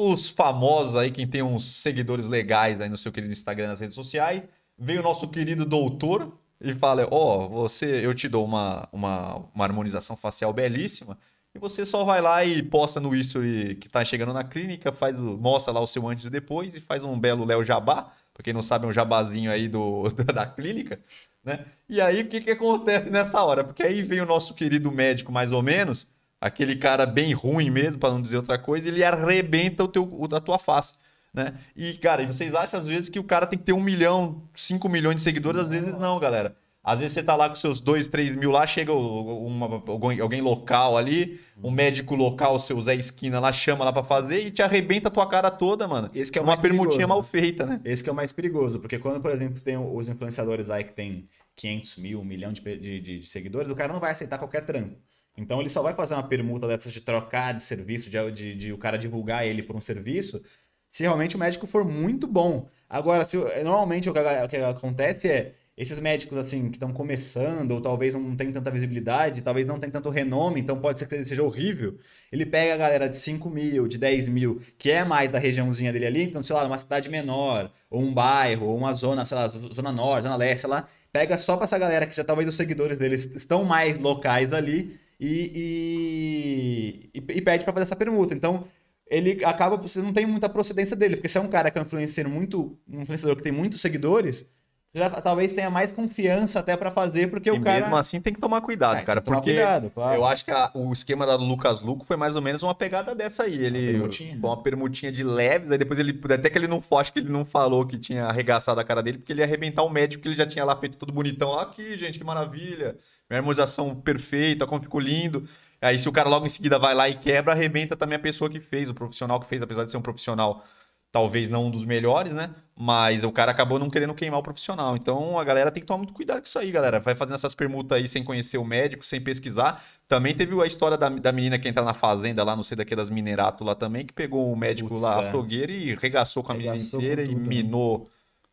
os 0.00 0.28
famosos 0.30 0.96
aí, 0.96 1.10
quem 1.10 1.26
tem 1.26 1.42
uns 1.42 1.64
seguidores 1.66 2.28
legais 2.28 2.80
aí 2.80 2.88
no 2.88 2.96
seu 2.96 3.10
querido 3.12 3.32
Instagram, 3.32 3.68
nas 3.68 3.80
redes 3.80 3.94
sociais, 3.94 4.46
veio 4.78 5.00
o 5.00 5.02
nosso 5.02 5.28
querido 5.28 5.64
doutor 5.64 6.38
e 6.60 6.74
fala: 6.74 7.06
Ó, 7.10 7.48
você, 7.48 8.04
eu 8.04 8.14
te 8.14 8.28
dou 8.28 8.44
uma, 8.44 8.88
uma, 8.92 9.36
uma 9.54 9.64
harmonização 9.64 10.16
facial 10.16 10.52
belíssima. 10.52 11.18
E 11.54 11.58
você 11.58 11.84
só 11.86 12.04
vai 12.04 12.20
lá 12.20 12.44
e 12.44 12.62
posta 12.62 13.00
no 13.00 13.14
history 13.14 13.74
que 13.76 13.88
tá 13.88 14.04
chegando 14.04 14.32
na 14.32 14.44
clínica, 14.44 14.92
faz 14.92 15.18
o- 15.18 15.38
mostra 15.38 15.72
lá 15.72 15.80
o 15.80 15.86
seu 15.86 16.06
antes 16.06 16.24
e 16.26 16.30
depois 16.30 16.74
e 16.74 16.80
faz 16.80 17.02
um 17.04 17.18
belo 17.18 17.44
Léo 17.44 17.64
Jabá. 17.64 18.12
Pra 18.34 18.44
quem 18.44 18.52
não 18.52 18.62
sabe, 18.62 18.84
é 18.86 18.88
um 18.88 18.92
jabazinho 18.92 19.50
aí 19.50 19.66
do, 19.66 20.04
da 20.32 20.46
clínica, 20.46 21.00
né? 21.44 21.64
E 21.88 22.00
aí, 22.00 22.20
o 22.22 22.28
que 22.28 22.40
que 22.40 22.50
acontece 22.52 23.10
nessa 23.10 23.42
hora? 23.42 23.64
Porque 23.64 23.82
aí 23.82 24.02
vem 24.02 24.20
o 24.20 24.26
nosso 24.26 24.54
querido 24.54 24.92
médico, 24.92 25.32
mais 25.32 25.50
ou 25.50 25.62
menos, 25.62 26.12
aquele 26.40 26.76
cara 26.76 27.04
bem 27.06 27.32
ruim 27.32 27.70
mesmo, 27.70 27.98
pra 28.00 28.10
não 28.10 28.22
dizer 28.22 28.36
outra 28.36 28.58
coisa, 28.58 28.88
ele 28.88 29.02
arrebenta 29.04 29.84
o 29.84 29.88
teu, 29.88 30.08
o 30.10 30.26
da 30.28 30.40
tua 30.40 30.58
face, 30.58 30.94
né? 31.34 31.54
E, 31.76 31.94
cara, 31.94 32.22
e 32.22 32.26
vocês 32.26 32.54
acham 32.54 32.80
às 32.80 32.86
vezes 32.86 33.08
que 33.08 33.18
o 33.18 33.24
cara 33.24 33.46
tem 33.46 33.58
que 33.58 33.64
ter 33.64 33.72
um 33.72 33.82
milhão, 33.82 34.42
cinco 34.54 34.88
milhões 34.88 35.16
de 35.16 35.22
seguidores? 35.22 35.60
Às 35.60 35.68
vezes 35.68 35.98
não, 35.98 36.18
galera. 36.18 36.56
Às 36.82 37.00
vezes 37.00 37.12
você 37.14 37.22
tá 37.22 37.36
lá 37.36 37.48
com 37.50 37.54
seus 37.54 37.80
dois, 37.82 38.08
três 38.08 38.34
mil 38.34 38.50
lá, 38.50 38.66
chega 38.66 38.92
uma- 38.94 39.82
alguém, 40.22 40.40
local 40.40 40.96
ali, 40.96 41.38
um 41.62 41.70
médico 41.70 42.14
local, 42.14 42.58
seu 42.58 42.80
Zé 42.80 42.94
Esquina 42.94 43.38
lá, 43.40 43.52
chama 43.52 43.84
lá 43.84 43.92
pra 43.92 44.02
fazer 44.02 44.38
e 44.38 44.50
te 44.50 44.62
arrebenta 44.62 45.08
a 45.08 45.10
tua 45.10 45.28
cara 45.28 45.50
toda, 45.50 45.86
mano. 45.86 46.08
Esse 46.14 46.32
que 46.32 46.38
é 46.38 46.40
o 46.40 46.44
Uma 46.44 46.52
mais 46.52 46.60
perigoso, 46.60 46.84
permutinha 46.84 47.06
mal 47.06 47.18
né? 47.20 47.26
feita, 47.28 47.66
né? 47.66 47.80
Esse 47.84 48.02
que 48.02 48.08
é 48.08 48.12
o 48.12 48.16
mais 48.16 48.32
perigoso, 48.32 48.78
porque 48.80 48.98
quando, 48.98 49.20
por 49.20 49.30
exemplo, 49.30 49.60
tem 49.60 49.76
os 49.76 50.08
influenciadores 50.08 50.70
aí 50.70 50.84
que 50.84 50.92
tem 50.94 51.28
500 51.56 51.96
mil, 51.96 52.20
um 52.20 52.24
milhão 52.24 52.52
de, 52.52 52.60
de, 52.62 53.00
de- 53.00 53.18
de 53.20 53.26
seguidores, 53.26 53.68
o 53.68 53.74
cara 53.74 53.92
não 53.92 54.00
vai 54.00 54.12
aceitar 54.12 54.38
qualquer 54.38 54.62
trampo. 54.64 54.96
Então 55.38 55.60
ele 55.60 55.68
só 55.68 55.82
vai 55.82 55.94
fazer 55.94 56.14
uma 56.14 56.26
permuta 56.26 56.66
dessas 56.66 56.92
de 56.92 57.00
trocar 57.00 57.54
de 57.54 57.62
serviço, 57.62 58.10
de, 58.10 58.32
de, 58.32 58.54
de 58.54 58.72
o 58.72 58.78
cara 58.78 58.98
divulgar 58.98 59.46
ele 59.46 59.62
por 59.62 59.76
um 59.76 59.80
serviço, 59.80 60.42
se 60.88 61.02
realmente 61.02 61.36
o 61.36 61.38
médico 61.38 61.66
for 61.66 61.84
muito 61.84 62.26
bom. 62.26 62.68
Agora, 62.88 63.24
se, 63.24 63.36
normalmente 63.62 64.08
o 64.10 64.12
que, 64.12 64.18
o 64.18 64.48
que 64.48 64.56
acontece 64.56 65.28
é 65.28 65.54
esses 65.76 66.00
médicos 66.00 66.36
assim 66.38 66.70
que 66.70 66.76
estão 66.76 66.92
começando, 66.92 67.70
ou 67.70 67.80
talvez 67.80 68.12
não 68.12 68.34
tem 68.34 68.50
tanta 68.50 68.68
visibilidade, 68.68 69.42
talvez 69.42 69.64
não 69.64 69.78
tem 69.78 69.88
tanto 69.88 70.10
renome, 70.10 70.60
então 70.60 70.80
pode 70.80 70.98
ser 70.98 71.06
que 71.06 71.14
ele 71.14 71.24
seja 71.24 71.44
horrível. 71.44 71.96
Ele 72.32 72.44
pega 72.44 72.74
a 72.74 72.76
galera 72.76 73.08
de 73.08 73.16
5 73.16 73.48
mil, 73.48 73.86
de 73.86 73.96
10 73.96 74.26
mil, 74.26 74.60
que 74.76 74.90
é 74.90 75.04
mais 75.04 75.30
da 75.30 75.38
regiãozinha 75.38 75.92
dele 75.92 76.06
ali, 76.06 76.22
então, 76.24 76.42
sei 76.42 76.56
lá, 76.56 76.64
numa 76.64 76.78
cidade 76.80 77.08
menor, 77.08 77.70
ou 77.88 78.02
um 78.02 78.12
bairro, 78.12 78.66
ou 78.66 78.76
uma 78.76 78.92
zona, 78.92 79.24
sei 79.24 79.36
lá, 79.36 79.46
zona 79.48 79.92
norte, 79.92 80.24
zona 80.24 80.34
leste, 80.34 80.62
sei 80.62 80.70
lá, 80.70 80.88
pega 81.12 81.38
só 81.38 81.56
pra 81.56 81.64
essa 81.66 81.78
galera 81.78 82.06
que 82.06 82.16
já 82.16 82.24
talvez 82.24 82.48
os 82.48 82.56
seguidores 82.56 82.98
deles 82.98 83.30
estão 83.36 83.62
mais 83.62 83.98
locais 83.98 84.52
ali 84.52 84.98
e, 85.20 87.10
e, 87.14 87.18
e 87.36 87.40
pede 87.42 87.64
para 87.64 87.72
fazer 87.72 87.84
essa 87.84 87.96
permuta. 87.96 88.34
Então, 88.34 88.64
ele 89.10 89.44
acaba, 89.44 89.76
você 89.76 90.00
não 90.02 90.12
tem 90.12 90.26
muita 90.26 90.48
procedência 90.48 90.94
dele, 90.96 91.16
porque 91.16 91.28
se 91.28 91.38
é 91.38 91.40
um 91.40 91.48
cara 91.48 91.70
que 91.70 91.78
é 91.78 91.80
um 91.80 91.84
influenciador 91.84 92.30
muito, 92.32 92.78
um 92.88 93.00
influenciador 93.02 93.36
que 93.36 93.42
tem 93.42 93.52
muitos 93.52 93.80
seguidores, 93.80 94.46
você 94.90 94.98
já 95.00 95.10
talvez 95.20 95.52
tenha 95.52 95.68
mais 95.70 95.92
confiança 95.92 96.60
até 96.60 96.74
para 96.76 96.90
fazer, 96.90 97.28
porque 97.28 97.48
e 97.50 97.52
o 97.52 97.60
cara. 97.60 97.80
mesmo 97.80 97.96
assim 97.96 98.20
tem 98.20 98.32
que 98.32 98.40
tomar 98.40 98.60
cuidado, 98.62 98.98
É, 98.98 99.02
cara, 99.04 99.20
tomar 99.20 99.36
porque 99.38 99.52
cuidado, 99.52 99.90
claro. 99.90 100.18
eu 100.18 100.24
acho 100.24 100.44
que 100.44 100.50
a- 100.50 100.70
o 100.74 100.90
esquema 100.92 101.26
da 101.26 101.36
Lucas 101.36 101.82
Luco 101.82 102.04
foi 102.06 102.16
mais 102.16 102.36
ou 102.36 102.40
menos 102.42 102.62
uma 102.62 102.74
pegada 102.74 103.14
dessa 103.14 103.42
aí. 103.42 103.54
Ele 103.54 103.92
permutinha. 103.92 104.38
com 104.40 104.46
uma 104.46 104.62
permutinha 104.62 105.12
de 105.12 105.22
leves, 105.24 105.70
aí 105.70 105.76
depois 105.78 105.98
ele 105.98 106.18
até 106.30 106.48
que 106.48 106.56
ele 106.56 106.68
não 106.68 106.82
acho 106.98 107.12
que 107.12 107.18
ele 107.18 107.28
não 107.30 107.44
falou 107.44 107.86
que 107.86 107.98
tinha 107.98 108.24
arregaçado 108.26 108.80
a 108.80 108.84
cara 108.84 109.02
dele, 109.02 109.18
porque 109.18 109.32
ele 109.32 109.40
ia 109.40 109.46
arrebentar 109.46 109.82
o 109.82 109.90
médico 109.90 110.22
que 110.22 110.28
ele 110.28 110.36
já 110.36 110.46
tinha 110.46 110.64
lá 110.64 110.74
feito 110.76 110.96
tudo 110.96 111.12
bonitão 111.12 111.58
aqui, 111.58 111.98
gente, 111.98 112.18
que 112.18 112.24
maravilha. 112.24 112.96
Minha 113.28 113.40
harmonização 113.40 113.94
perfeita, 113.94 114.66
como 114.66 114.82
ficou 114.82 115.00
lindo. 115.00 115.48
Aí 115.80 115.98
se 115.98 116.08
o 116.08 116.12
cara 116.12 116.28
logo 116.28 116.46
em 116.46 116.48
seguida 116.48 116.78
vai 116.78 116.94
lá 116.94 117.08
e 117.08 117.14
quebra, 117.14 117.52
arrebenta 117.52 117.96
também 117.96 118.16
a 118.16 118.20
pessoa 118.20 118.50
que 118.50 118.60
fez, 118.60 118.88
o 118.90 118.94
profissional 118.94 119.38
que 119.38 119.46
fez, 119.46 119.62
apesar 119.62 119.84
de 119.84 119.90
ser 119.90 119.96
um 119.96 120.02
profissional 120.02 120.64
talvez 121.10 121.48
não 121.48 121.66
um 121.66 121.70
dos 121.70 121.84
melhores, 121.84 122.32
né? 122.32 122.50
Mas 122.76 123.24
o 123.24 123.32
cara 123.32 123.50
acabou 123.50 123.78
não 123.78 123.90
querendo 123.90 124.14
queimar 124.14 124.38
o 124.38 124.42
profissional. 124.42 124.94
Então 124.94 125.38
a 125.38 125.44
galera 125.44 125.70
tem 125.70 125.80
que 125.80 125.86
tomar 125.86 125.98
muito 125.98 126.12
cuidado 126.12 126.40
com 126.40 126.46
isso 126.46 126.58
aí, 126.58 126.70
galera. 126.70 127.00
Vai 127.00 127.14
fazendo 127.14 127.34
essas 127.34 127.54
permutas 127.54 127.98
aí 127.98 128.06
sem 128.06 128.22
conhecer 128.22 128.58
o 128.58 128.64
médico, 128.64 129.04
sem 129.04 129.20
pesquisar. 129.20 129.82
Também 130.06 130.34
teve 130.34 130.60
a 130.60 130.66
história 130.66 130.96
da, 130.96 131.08
da 131.08 131.32
menina 131.32 131.58
que 131.58 131.68
entra 131.68 131.82
na 131.82 131.94
fazenda 131.94 132.44
lá, 132.44 132.54
não 132.54 132.62
sei 132.62 132.76
daqui 132.76 132.94
das 132.94 133.10
Minerato 133.10 133.64
lá 133.64 133.74
também, 133.74 134.06
que 134.06 134.12
pegou 134.12 134.52
o 134.52 134.56
médico 134.56 134.90
Putz, 134.90 135.02
lá, 135.02 135.16
é. 135.16 135.28
açougueiro, 135.28 135.72
e 135.72 135.94
regaçou 135.96 136.42
com 136.42 136.52
a 136.52 136.54
menina 136.54 136.76
inteira 136.76 137.22
e 137.22 137.34
né? 137.34 137.48
minou, 137.48 138.08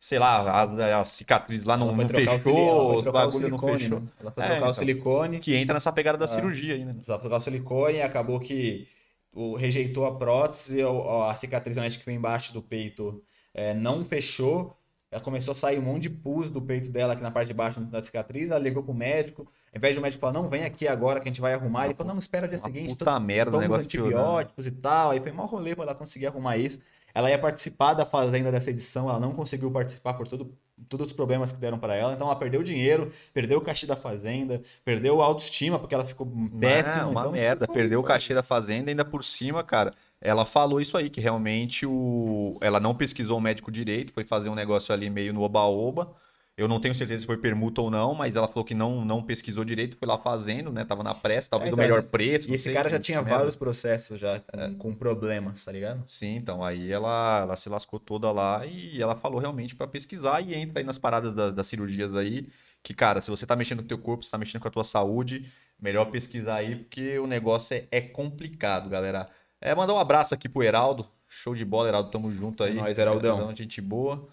sei 0.05 0.19
lá, 0.19 0.41
a, 0.51 1.01
a 1.01 1.05
cicatriz 1.05 1.65
lá 1.65 1.75
não, 1.75 1.95
não 1.95 2.07
fechou, 2.07 2.97
o 2.97 3.01
trocar 3.01 3.23
o 3.23 3.25
bagulho 3.25 3.49
não 3.49 3.57
silicone, 3.57 3.79
fechou. 3.79 3.99
né? 4.01 4.07
Ela 4.19 4.31
foi 4.31 4.43
É, 4.43 4.45
trocar 4.47 4.59
então. 4.61 4.69
o 4.69 4.73
silicone. 4.75 5.39
Que 5.39 5.55
entra 5.55 5.73
nessa 5.73 5.91
pegada 5.91 6.15
da 6.15 6.25
Ah. 6.25 6.27
cirurgia 6.27 6.75
aí, 6.75 6.85
né? 6.85 6.93
Precisava 6.93 7.19
trocar 7.21 7.37
o 7.37 7.41
silicone 7.41 7.97
e 7.97 8.01
acabou 8.03 8.39
que 8.39 8.87
o, 9.33 9.55
rejeitou 9.55 10.05
a 10.05 10.15
prótese, 10.15 10.83
o- 10.83 11.23
a 11.23 11.35
cicatriz 11.35 11.75
que 11.97 12.05
vem 12.05 12.17
embaixo 12.17 12.53
do 12.53 12.61
peito 12.61 13.23
é, 13.51 13.73
não 13.73 14.05
fechou. 14.05 14.77
Ela 15.15 15.23
começou 15.23 15.53
a 15.53 15.55
sair 15.55 15.79
um 15.79 15.81
monte 15.81 16.03
de 16.03 16.09
pus 16.09 16.49
do 16.49 16.61
peito 16.61 16.89
dela 16.89 17.13
aqui 17.13 17.23
na 17.23 17.31
parte 17.31 17.47
de 17.47 17.53
baixo 17.53 17.79
da 17.79 18.03
cicatriz. 18.03 18.51
Ela 18.51 18.59
ligou 18.59 18.83
pro 18.83 18.93
médico. 18.93 19.43
Ao 19.43 19.77
invés 19.77 19.95
do 19.95 20.01
médico 20.01 20.19
falar, 20.19 20.33
não, 20.33 20.49
vem 20.49 20.65
aqui 20.65 20.89
agora 20.89 21.21
que 21.21 21.29
a 21.29 21.31
gente 21.31 21.39
vai 21.39 21.53
arrumar. 21.53 21.85
Ele 21.85 21.93
falou, 21.93 22.11
não, 22.11 22.19
espera 22.19 22.45
o 22.47 22.49
dia 22.49 22.57
Uma 22.57 22.65
seguinte. 22.65 22.97
puta 22.97 23.17
merda 23.17 23.51
o 23.51 23.53
toma 23.53 23.63
os 23.63 23.69
negócio 23.69 23.85
antibióticos 23.85 24.67
e 24.67 24.71
tal. 24.71 25.11
Aí 25.11 25.21
foi 25.21 25.31
mal 25.31 25.45
rolê 25.45 25.73
pra 25.73 25.85
ela 25.85 25.95
conseguir 25.95 26.27
arrumar 26.27 26.57
isso. 26.57 26.81
Ela 27.13 27.29
ia 27.29 27.39
participar 27.39 27.93
da 27.93 28.05
fazenda 28.05 28.51
dessa 28.51 28.69
edição, 28.69 29.09
ela 29.09 29.21
não 29.21 29.31
conseguiu 29.31 29.71
participar 29.71 30.15
por 30.15 30.27
todo, 30.27 30.53
todos 30.89 31.07
os 31.07 31.13
problemas 31.13 31.51
que 31.51 31.59
deram 31.59 31.79
pra 31.79 31.95
ela. 31.95 32.13
Então 32.13 32.27
ela 32.27 32.35
perdeu 32.35 32.61
dinheiro, 32.63 33.11
perdeu 33.33 33.57
o 33.59 33.61
cachê 33.61 33.85
da 33.85 33.95
fazenda, 33.95 34.61
perdeu 34.83 35.21
a 35.21 35.25
autoestima 35.25 35.79
porque 35.79 35.95
ela 35.95 36.05
ficou 36.05 36.27
péssima. 36.59 36.95
Não, 36.97 37.11
uma 37.11 37.21
então, 37.21 37.31
merda. 37.31 37.65
foi- 37.65 37.75
Perdeu 37.75 37.99
o 37.99 38.03
cachê 38.03 38.33
da 38.33 38.43
Fazenda, 38.43 38.89
ainda 38.91 39.05
por 39.05 39.23
cima, 39.23 39.63
cara. 39.63 39.91
Ela 40.21 40.45
falou 40.45 40.79
isso 40.81 40.97
aí, 40.97 41.09
que 41.09 41.21
realmente 41.21 41.85
o... 41.85 42.57
ela 42.61 42.79
não 42.79 42.95
pesquisou 42.95 43.37
o 43.37 43.41
médico 43.41 43.71
direito, 43.71 44.13
foi 44.13 44.23
fazer 44.23 44.49
um 44.49 44.55
negócio 44.55 44.93
ali 44.93 45.09
meio 45.09 45.33
no 45.33 45.41
oba-oba. 45.41 46.13
Eu 46.57 46.69
não 46.69 46.79
tenho 46.79 46.95
certeza 46.95 47.21
se 47.21 47.25
foi 47.25 47.37
permuta 47.37 47.81
ou 47.81 47.91
não, 47.91 48.15
mas 48.15 48.37
ela 48.37 48.47
falou 48.47 48.63
que 48.63 48.73
não, 48.73 49.03
não 49.03 49.21
pesquisou 49.21 49.65
direito, 49.65 49.97
foi 49.97 50.07
lá 50.07 50.17
fazendo, 50.17 50.71
né? 50.71 50.85
Tava 50.85 51.03
na 51.03 51.13
pressa, 51.13 51.49
talvez 51.49 51.69
É, 51.69 51.73
o 51.73 51.75
então, 51.75 51.83
melhor 51.83 52.03
preço. 52.03 52.49
E 52.49 52.55
esse 52.55 52.65
sei, 52.65 52.73
cara 52.73 52.87
já 52.87 52.97
tinha 52.99 53.21
merda. 53.21 53.37
vários 53.37 53.55
processos 53.57 54.17
já 54.17 54.39
com, 54.39 54.75
com 54.75 54.95
problemas, 54.95 55.65
tá 55.65 55.71
ligado? 55.71 56.03
Sim, 56.07 56.35
então 56.35 56.63
aí 56.63 56.91
ela, 56.91 57.41
ela 57.41 57.57
se 57.57 57.67
lascou 57.67 57.99
toda 57.99 58.31
lá 58.31 58.65
e 58.65 59.01
ela 59.01 59.15
falou 59.15 59.39
realmente 59.39 59.75
pra 59.75 59.85
pesquisar 59.85 60.39
e 60.41 60.55
entra 60.55 60.79
aí 60.79 60.85
nas 60.85 60.97
paradas 60.97 61.33
das, 61.33 61.53
das 61.53 61.67
cirurgias 61.67 62.15
aí, 62.15 62.47
que 62.81 62.93
cara, 62.93 63.19
se 63.19 63.29
você 63.29 63.45
tá 63.45 63.55
mexendo 63.55 63.79
com 63.79 63.85
o 63.85 63.87
teu 63.87 63.97
corpo, 63.97 64.23
você 64.23 64.31
tá 64.31 64.37
mexendo 64.37 64.61
com 64.61 64.67
a 64.67 64.71
tua 64.71 64.83
saúde, 64.85 65.51
melhor 65.79 66.05
pesquisar 66.05 66.55
aí, 66.55 66.75
porque 66.77 67.19
o 67.19 67.27
negócio 67.27 67.75
é, 67.75 67.87
é 67.91 68.01
complicado, 68.01 68.89
galera. 68.89 69.27
É 69.59 69.73
mandar 69.75 69.93
um 69.93 69.99
abraço 69.99 70.33
aqui 70.33 70.47
pro 70.47 70.63
Heraldo, 70.63 71.05
show 71.27 71.53
de 71.55 71.65
bola, 71.65 71.87
Heraldo, 71.89 72.11
tamo 72.11 72.33
junto 72.33 72.63
aí. 72.63 72.71
É 72.77 72.81
nóis, 72.81 72.97
Heraldão. 72.97 73.35
Heraldão, 73.35 73.55
gente 73.55 73.81
boa. 73.81 74.27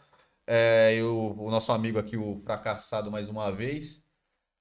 É, 0.46 0.96
e 0.96 1.02
o, 1.02 1.34
o 1.38 1.50
nosso 1.50 1.72
amigo 1.72 1.98
aqui, 1.98 2.16
o 2.16 2.40
fracassado 2.40 3.10
mais 3.10 3.28
uma 3.28 3.50
vez, 3.50 4.02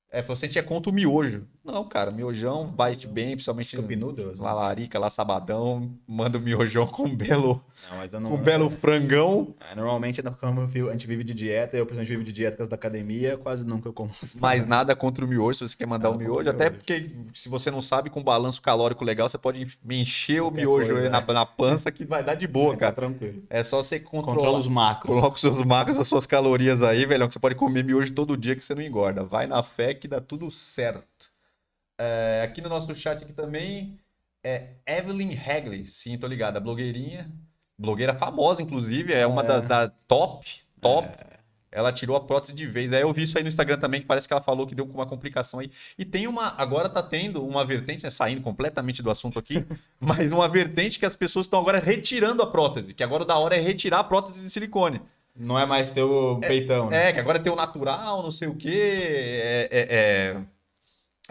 é, 0.10 0.22
falou 0.22 0.34
assim, 0.34 0.46
a 0.46 0.50
gente 0.50 0.60
é 0.60 0.64
contra 0.64 0.92
o 0.92 0.94
miojo. 0.94 1.50
Não, 1.64 1.84
cara, 1.88 2.10
miojão 2.10 2.66
bate 2.68 3.08
bem, 3.08 3.34
principalmente 3.34 3.76
Noodles, 3.96 4.40
né? 4.40 4.44
lá 4.46 4.52
larica, 4.52 4.98
lá 4.98 5.12
sabadão, 5.12 5.92
manda 6.08 6.40
o 6.40 6.42
miojão 6.42 6.88
com 6.88 7.04
um 7.04 7.16
belo, 7.16 7.64
Não, 8.12 8.30
com 8.30 8.34
um 8.36 8.38
belo 8.42 8.70
frangão, 8.72 9.54
É, 9.72 9.76
Normalmente, 9.76 10.20
eu 10.26 10.68
vi- 10.68 10.90
a 10.90 10.92
gente 10.92 11.06
vive 11.06 11.24
de 11.24 11.36
dieta, 11.36 11.78
eu, 11.78 11.86
exemplo, 11.86 12.04
vivo 12.06 12.24
de 12.24 12.32
dieta 12.32 12.54
por 12.54 12.58
causa 12.60 12.70
da 12.72 12.76
academia, 12.76 13.38
quase 13.38 13.64
nunca 13.64 13.88
eu 13.88 13.94
como. 13.94 14.10
mas 14.40 14.66
nada 14.66 14.96
contra 14.96 15.24
o 15.24 15.28
miojo, 15.28 15.60
se 15.60 15.68
você 15.70 15.78
quer 15.78 15.86
mandar 15.86 16.10
Nada 16.10 16.18
contra 16.18 16.34
miojo, 16.34 16.50
até 16.50 16.64
miojo. 16.70 16.78
porque 16.80 17.16
se 17.36 17.48
você 17.48 17.70
não 17.70 17.82
sabe, 17.82 18.10
com 18.10 18.24
balanço 18.24 18.60
calórico 18.60 19.04
legal, 19.06 19.30
você 19.30 19.38
pode 19.38 19.62
encher 19.88 20.42
o 20.42 20.46
Qualquer 20.46 20.62
miojo 20.62 20.88
coisa, 20.94 21.06
aí 21.06 21.10
na, 21.10 21.22
né? 21.22 21.34
na 21.34 21.46
pança 21.46 21.92
que 21.92 22.06
vai 22.06 22.24
dar 22.24 22.34
de 22.34 22.48
boa, 22.48 22.76
cara. 22.76 22.92
tranquilo. 22.94 23.44
É 23.52 23.64
só 23.64 23.84
você 23.84 24.00
Controla 24.00 24.34
controlar. 24.36 24.60
os 24.60 24.68
macros. 24.68 25.14
Coloca 25.16 25.36
os 25.36 25.42
seus 25.42 25.64
macros, 25.64 26.00
as 26.00 26.08
suas 26.08 26.26
calorias 26.26 26.82
aí, 26.82 27.06
velho. 27.06 27.28
Que 27.28 27.34
você 27.36 27.40
pode 27.40 27.54
comer 27.56 27.84
miojo 27.84 28.12
todo 28.14 28.36
dia 28.36 28.56
que 28.56 28.66
você 28.66 28.74
não 28.74 28.82
engorda. 28.82 29.24
Vai 29.24 29.46
na 29.46 29.62
fé 29.62 29.94
que 29.94 30.08
dá 30.08 30.20
tudo 30.20 30.50
certo. 30.50 31.31
É, 32.04 32.42
aqui 32.44 32.62
no 32.62 32.70
nosso 32.70 32.94
chat 32.96 33.24
aqui 33.24 33.32
também 33.34 34.00
é 34.44 34.70
Evelyn 34.88 35.38
Hagley. 35.38 35.86
Sim, 35.86 36.18
tô 36.18 36.26
ligado. 36.26 36.58
A 36.58 36.60
blogueirinha. 36.60 37.32
Blogueira 37.78 38.14
famosa, 38.14 38.64
inclusive. 38.64 39.14
É 39.14 39.28
uma 39.28 39.44
É. 39.44 39.48
das 39.48 39.66
da 39.66 39.88
top. 40.08 40.48
Top. 40.82 41.08
Ela 41.72 41.92
tirou 41.92 42.16
a 42.18 42.22
prótese 42.22 42.54
de 42.54 42.66
vez. 42.66 42.92
Aí 42.92 43.02
eu 43.02 43.14
vi 43.14 43.24
isso 43.24 43.38
aí 43.38 43.44
no 43.44 43.48
Instagram 43.48 43.78
também, 43.78 44.02
que 44.02 44.08
parece 44.08 44.28
que 44.28 44.34
ela 44.34 44.42
falou 44.42 44.66
que 44.68 44.74
deu 44.76 44.86
com 44.88 44.94
uma 44.94 45.06
complicação 45.06 45.60
aí. 45.60 45.72
E 45.98 46.04
tem 46.04 46.28
uma. 46.28 46.54
Agora 46.58 46.90
tá 46.90 47.02
tendo 47.04 47.46
uma 47.46 47.64
vertente, 47.64 48.04
né, 48.04 48.10
saindo 48.10 48.42
completamente 48.42 49.02
do 49.04 49.10
assunto 49.12 49.38
aqui, 49.40 49.64
mas 50.00 50.32
uma 50.32 50.50
vertente 50.50 50.98
que 51.00 51.06
as 51.06 51.16
pessoas 51.16 51.46
estão 51.46 51.60
agora 51.60 51.80
retirando 51.80 52.42
a 52.42 52.48
prótese. 52.48 52.94
Que 52.96 53.04
agora 53.04 53.24
o 53.24 53.26
da 53.26 53.38
hora 53.38 53.56
é 53.56 53.60
retirar 53.62 54.00
a 54.00 54.04
prótese 54.04 54.42
de 54.44 54.50
silicone. 54.50 55.02
Não 55.36 55.58
é 55.58 55.66
mais 55.66 55.92
teu 55.92 56.40
peitão, 56.42 56.90
né? 56.90 57.10
É, 57.10 57.14
que 57.14 57.20
agora 57.20 57.40
tem 57.40 57.54
o 57.54 57.56
natural, 57.56 58.22
não 58.22 58.32
sei 58.32 58.48
o 58.50 58.56
quê. 58.56 59.00
É, 59.44 59.70
é- 59.72 59.88
é 59.90 60.38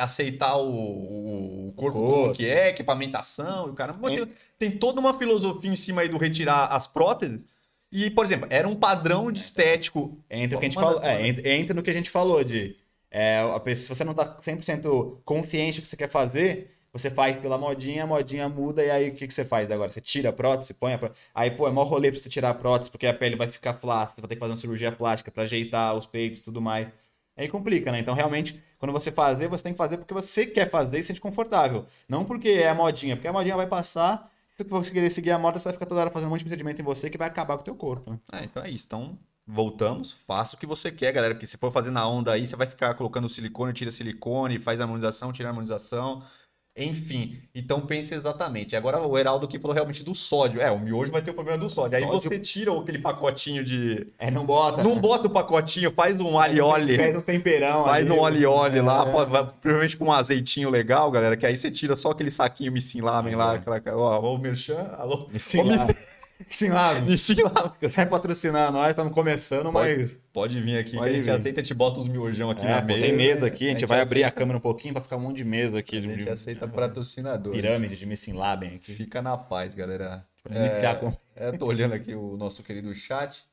aceitar 0.01 0.57
o, 0.57 1.69
o 1.69 1.73
corpo 1.77 2.33
que 2.33 2.47
é, 2.47 2.71
equipamentação, 2.71 3.69
e 3.69 3.71
o 3.71 3.75
cara. 3.75 3.95
Tem, 3.95 4.27
tem 4.59 4.71
toda 4.79 5.01
uma 5.01 5.17
filosofia 5.17 5.71
em 5.71 5.77
cima 5.77 6.03
aí 6.03 6.09
do 6.09 6.19
retirar 6.19 6.67
as 6.67 6.87
próteses. 6.87 7.47
E, 7.93 8.11
por 8.11 8.25
exemplo, 8.25 8.47
era 8.51 8.69
um 8.69 8.77
padrão 8.77 9.31
de 9.33 9.41
estético. 9.41 10.19
Entra, 10.31 10.57
o 10.57 10.61
que 10.61 10.67
a 10.67 10.69
gente 10.69 10.81
falou, 10.81 11.03
é, 11.03 11.27
entra, 11.27 11.49
entra 11.49 11.75
no 11.75 11.83
que 11.83 11.91
a 11.91 11.95
gente 11.95 12.09
falou 12.09 12.45
de 12.45 12.77
é, 13.11 13.41
a 13.41 13.59
pessoa, 13.59 13.95
se 13.95 13.95
você 13.97 14.05
não 14.05 14.15
tá 14.15 14.39
100% 14.41 15.19
consciente 15.25 15.81
do 15.81 15.83
que 15.83 15.89
você 15.89 15.97
quer 15.97 16.09
fazer, 16.09 16.71
você 16.93 17.11
faz 17.11 17.39
pela 17.39 17.59
modinha, 17.59 18.05
a 18.05 18.07
modinha 18.07 18.49
muda 18.49 18.85
e 18.85 18.91
aí 18.91 19.09
o 19.11 19.15
que, 19.15 19.27
que 19.27 19.35
você 19.35 19.45
faz 19.45 19.71
agora? 19.71 19.91
Você 19.91 20.01
tira 20.01 20.29
a 20.31 20.33
prótese, 20.33 20.75
põe 20.75 20.95
a 20.95 20.99
prótese. 20.99 21.21
Aí, 21.35 21.51
pô, 21.51 21.67
é 21.67 21.71
mó 21.71 21.83
rolê 21.83 22.11
pra 22.11 22.21
você 22.21 22.29
tirar 22.29 22.51
a 22.51 22.55
prótese 22.55 22.91
porque 22.91 23.07
a 23.07 23.15
pele 23.15 23.37
vai 23.37 23.49
ficar 23.49 23.75
flácida, 23.75 24.17
você 24.17 24.21
vai 24.23 24.29
ter 24.29 24.35
que 24.37 24.41
fazer 24.41 24.53
uma 24.53 24.59
cirurgia 24.59 24.93
plástica 24.93 25.31
pra 25.31 25.45
ajeitar 25.45 25.95
os 25.97 26.07
peitos 26.07 26.39
e 26.39 26.43
tudo 26.43 26.61
mais. 26.61 26.89
Aí 27.37 27.49
complica, 27.49 27.91
né? 27.91 28.01
Então, 28.01 28.15
realmente, 28.15 28.61
quando 28.79 28.93
você 28.93 29.11
fazer, 29.11 29.49
você 29.49 29.65
tem 29.65 29.73
que 29.73 29.79
fazer 29.79 29.97
porque 29.97 30.13
você 30.13 30.47
quer 30.47 30.69
fazer 30.71 30.99
e 30.99 31.03
se 31.03 31.09
sente 31.09 31.21
confortável. 31.21 31.87
Não 32.09 32.25
porque 32.25 32.49
é 32.51 32.69
a 32.69 32.75
modinha, 32.75 33.17
porque 33.17 33.29
a 33.29 33.33
modinha 33.33 33.57
vai 33.57 33.67
passar, 33.67 34.31
se 34.49 34.65
você 34.65 34.93
querer 34.93 35.11
seguir 35.11 35.31
a 35.31 35.39
moda, 35.39 35.59
você 35.59 35.65
vai 35.65 35.73
ficar 35.73 35.87
toda 35.87 36.01
hora 36.01 36.11
fazendo 36.11 36.29
um 36.29 36.31
monte 36.31 36.41
de 36.41 36.45
procedimento 36.45 36.83
em 36.83 36.85
você 36.85 37.09
que 37.09 37.17
vai 37.17 37.29
acabar 37.29 37.57
com 37.57 37.63
o 37.63 37.65
teu 37.65 37.75
corpo, 37.75 38.11
né? 38.11 38.19
É, 38.33 38.45
então 38.45 38.63
é 38.63 38.71
isso. 38.71 38.85
Então, 38.87 39.19
voltamos. 39.47 40.13
Faça 40.13 40.57
o 40.57 40.59
que 40.59 40.67
você 40.67 40.91
quer, 40.91 41.13
galera. 41.13 41.35
Porque 41.35 41.47
se 41.47 41.57
for 41.57 41.73
fazer 41.73 41.91
na 41.91 42.07
onda 42.07 42.33
aí, 42.33 42.47
você 42.47 42.57
vai 42.57 42.67
ficar 42.67 42.95
colocando 42.95 43.29
silicone, 43.29 43.73
tira 43.73 43.91
silicone, 43.91 44.59
faz 44.59 44.81
harmonização, 44.81 45.33
tira 45.33 45.49
harmonização. 45.49 46.23
Enfim, 46.77 47.39
então 47.53 47.81
pense 47.81 48.15
exatamente. 48.15 48.77
Agora 48.77 49.01
o 49.05 49.19
Heraldo 49.19 49.45
aqui 49.45 49.59
falou 49.59 49.75
realmente 49.75 50.05
do 50.05 50.15
sódio. 50.15 50.61
É, 50.63 50.71
o 50.71 50.79
miojo 50.79 51.11
vai 51.11 51.21
ter 51.21 51.33
o 51.33 51.35
problema 51.35 51.59
do 51.59 51.69
sódio. 51.69 51.99
Aí 51.99 52.05
Sódio. 52.05 52.21
você 52.31 52.39
tira 52.39 52.73
aquele 52.81 52.99
pacotinho 53.01 53.65
de. 53.65 54.07
É, 54.19 54.31
não 54.31 54.47
bota. 54.47 54.83
Não 54.83 54.97
bota 54.99 55.27
o 55.27 55.31
pacotinho, 55.31 55.91
faz 55.91 56.21
um 56.21 56.39
alioli. 56.39 56.97
Faz 56.97 57.17
um 57.17 57.21
temperão 57.21 57.85
Faz 57.85 58.07
ali. 58.07 58.17
um 58.17 58.25
lá, 58.81 59.07
É. 59.09 59.13
pode- 59.13 59.31
vai- 59.31 59.47
provavelmente 59.61 59.97
com 59.97 60.05
um 60.07 60.13
azeitinho 60.13 60.71
legal, 60.71 61.11
galera, 61.11 61.37
que 61.37 61.45
aí 61.45 61.57
você 61.57 61.71
tira 61.73 61.97
só 61.97 62.13
aquele 62.13 62.31
saquinho 62.31 62.73
Lamen 63.01 63.35
lá, 63.35 63.55
É. 63.55 63.57
aquela, 63.57 63.83
ó, 63.97 64.35
o 64.35 64.39
Merchan, 64.39 64.95
alô, 64.97 65.29
Sim, 65.39 65.65
Lamen. 66.69 67.17
Você 67.17 67.35
vai 67.89 68.07
patrocinar 68.07 68.73
nós, 68.73 68.91
estamos 68.91 69.13
começando, 69.13 69.71
Pode 69.73 69.97
mas. 69.99 70.21
Pode 70.33 70.61
vir 70.61 70.79
aqui, 70.79 70.97
Pode 70.97 71.11
a 71.11 71.13
gente 71.15 71.25
vir. 71.25 71.31
aceita, 71.31 71.61
a 71.61 71.63
gente 71.65 71.75
bota 71.75 72.01
os 72.01 72.07
miojão 72.09 72.51
aqui 72.51 72.63
É, 72.65 72.69
na 72.69 72.83
mesa. 72.83 73.01
tem 73.01 73.13
mesa 73.17 73.47
aqui, 73.47 73.67
a 73.67 73.71
gente, 73.73 73.87
vai 73.87 74.01
abrir 74.01 74.23
a 74.23 74.27
aceita- 74.27 74.41
câmera 74.41 74.59
um 74.59 74.61
pouquinho 74.61 74.95
pra 74.95 75.03
ficar 75.03 75.17
um 75.17 75.21
monte 75.21 75.39
de 75.39 75.45
mesa 75.45 75.79
aqui. 75.79 75.97
A 75.97 76.01
gente 76.01 76.25
de- 76.25 76.29
aceita 76.31 76.67
patrocinador. 76.69 77.53
Pirâmide 77.53 77.97
de 77.97 78.07
Missin 78.07 78.33
Laben 78.33 78.77
aqui. 78.77 78.95
Fica 78.95 79.21
na 79.23 79.37
paz, 79.37 79.75
galera. 79.75 80.25
Pra 80.43 80.57
iniciar 80.57 80.97
com. 80.99 81.13
É, 81.37 81.53
tô 81.53 81.67
olhando 81.67 81.93
aqui 81.95 82.15
o 82.15 82.37
nosso 82.37 82.63
querido 82.63 82.95
chat. 82.95 83.45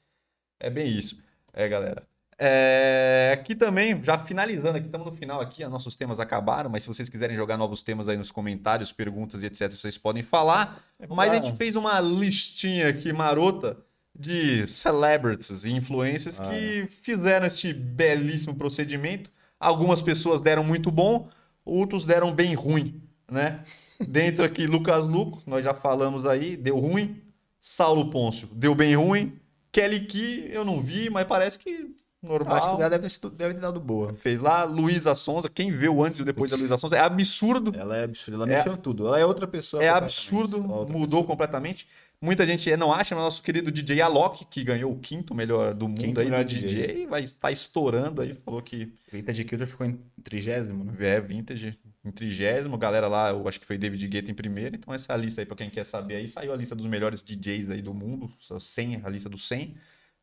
É 0.60 0.70
bem 0.70 0.88
isso. 0.88 1.22
É, 1.54 1.68
galera. 1.68 2.04
É, 2.40 3.32
aqui 3.34 3.56
também, 3.56 4.02
já 4.04 4.18
finalizando 4.20 4.78
aqui, 4.78 4.86
estamos 4.86 5.08
no 5.08 5.14
final 5.14 5.42
aqui, 5.42 5.66
nossos 5.66 5.96
temas 5.96 6.20
acabaram, 6.20 6.70
mas 6.70 6.84
se 6.84 6.88
vocês 6.88 7.10
quiserem 7.10 7.36
jogar 7.36 7.58
novos 7.58 7.82
temas 7.82 8.08
aí 8.08 8.16
nos 8.16 8.30
comentários, 8.30 8.92
perguntas 8.92 9.42
e 9.42 9.48
etc, 9.48 9.72
vocês 9.72 9.98
podem 9.98 10.22
falar. 10.22 10.84
Mas 11.10 11.32
a 11.32 11.40
gente 11.40 11.58
fez 11.58 11.76
uma 11.76 12.00
listinha 12.00 12.90
aqui 12.90 13.12
marota 13.12 13.78
de 14.18 14.68
celebrities 14.68 15.64
e 15.64 15.72
influencers 15.72 16.40
Ah, 16.40 16.50
que 16.50 16.88
fizeram 17.02 17.48
este 17.48 17.74
belíssimo 17.74 18.56
procedimento. 18.56 19.32
Algumas 19.60 20.02
pessoas 20.02 20.40
deram 20.40 20.64
muito 20.64 20.92
bom, 20.92 21.30
outros 21.66 22.06
deram 22.06 22.34
bem 22.34 22.54
ruim, 22.54 23.02
né? 23.32 23.64
Dentro 24.08 24.46
aqui, 24.46 24.68
Lucas 24.68 25.04
Luco, 25.04 25.42
nós 25.48 25.64
já 25.64 25.74
falamos 25.74 26.24
aí, 26.26 26.56
deu 26.56 26.78
ruim. 26.78 27.20
Saulo 27.60 28.12
Pôncio, 28.12 28.48
deu 28.54 28.76
bem 28.76 28.96
ruim. 28.96 29.40
Kelly 29.72 30.02
Key, 30.02 30.50
eu 30.52 30.64
não 30.64 30.82
vi, 30.82 31.10
mas 31.10 31.26
parece 31.28 31.58
que 31.58 31.96
normal. 32.22 32.56
Acho 32.58 32.76
que 32.76 32.82
ela 32.82 32.90
deve 32.90 33.04
ter, 33.04 33.10
sido- 33.10 33.30
deve 33.30 33.54
ter 33.54 33.60
dado 33.60 33.80
boa. 33.80 34.14
Fez 34.14 34.40
lá, 34.40 34.64
Luísa 34.64 35.14
Sonza, 35.16 35.50
quem 35.50 35.72
viu 35.72 36.04
antes 36.04 36.20
e 36.20 36.24
depois 36.24 36.52
da 36.52 36.58
Luísa 36.58 36.78
Sonza, 36.78 36.98
é 36.98 37.00
absurdo. 37.00 37.74
Ela 37.76 37.98
é 37.98 38.04
absurda, 38.04 38.44
ela 38.44 38.52
É- 38.54 38.58
mexeu 38.58 38.78
tudo. 38.78 39.08
Ela 39.08 39.20
é 39.20 39.26
outra 39.26 39.48
pessoa. 39.48 39.84
É 39.84 39.90
absurdo, 39.90 40.58
é 40.58 40.60
mudou 40.62 41.00
pessoa. 41.06 41.24
completamente. 41.26 41.88
Muita 42.20 42.48
gente 42.48 42.76
não 42.78 42.92
acha, 42.92 43.14
mas 43.14 43.24
nosso 43.26 43.44
querido 43.44 43.72
DJ 43.72 44.02
Alok, 44.02 44.44
que 44.46 44.64
ganhou 44.64 44.92
o 44.92 44.98
quinto 44.98 45.36
melhor 45.36 45.76
do 45.76 45.88
mundo 45.88 46.02
Quinto 46.02 46.20
aí 46.20 46.28
do 46.32 46.44
DJ, 46.46 46.88
DJ. 46.88 47.06
vai 47.06 47.24
estar 47.24 47.52
estourando 47.52 48.24
aí, 48.24 48.34
falou 48.44 48.60
que 48.60 48.92
Vintage 49.14 49.44
Killer 49.44 49.68
ficou 49.68 49.86
em 49.86 50.00
trigésimo, 50.24 50.84
né? 50.84 50.94
é 51.00 51.22
vintage 51.22 51.78
em 52.04 52.10
trigésimo, 52.12 52.76
galera 52.76 53.08
lá, 53.08 53.30
eu 53.30 53.48
acho 53.48 53.60
que 53.60 53.68
foi 53.68 53.78
David 53.78 54.08
Guetta 54.08 54.32
em 54.32 54.34
primeiro, 54.34 54.76
então 54.76 54.92
essa 54.96 55.16
lista 55.16 55.42
aí 55.42 55.46
pra 55.46 55.56
quem 55.56 55.70
quer 55.70 55.86
saber 55.86 56.16
aí, 56.16 56.28
saiu 56.28 56.52
a 56.52 56.56
lista 56.56 56.74
dos 56.74 56.88
melhores 56.88 57.22
DJs 57.22 57.70
aí 57.70 57.84
do 57.84 57.94
mundo, 57.94 58.32
só 58.40 58.58
100, 58.58 59.02
a 59.04 59.10
lista 59.10 59.30
dos 59.30 59.48
100. 59.48 59.76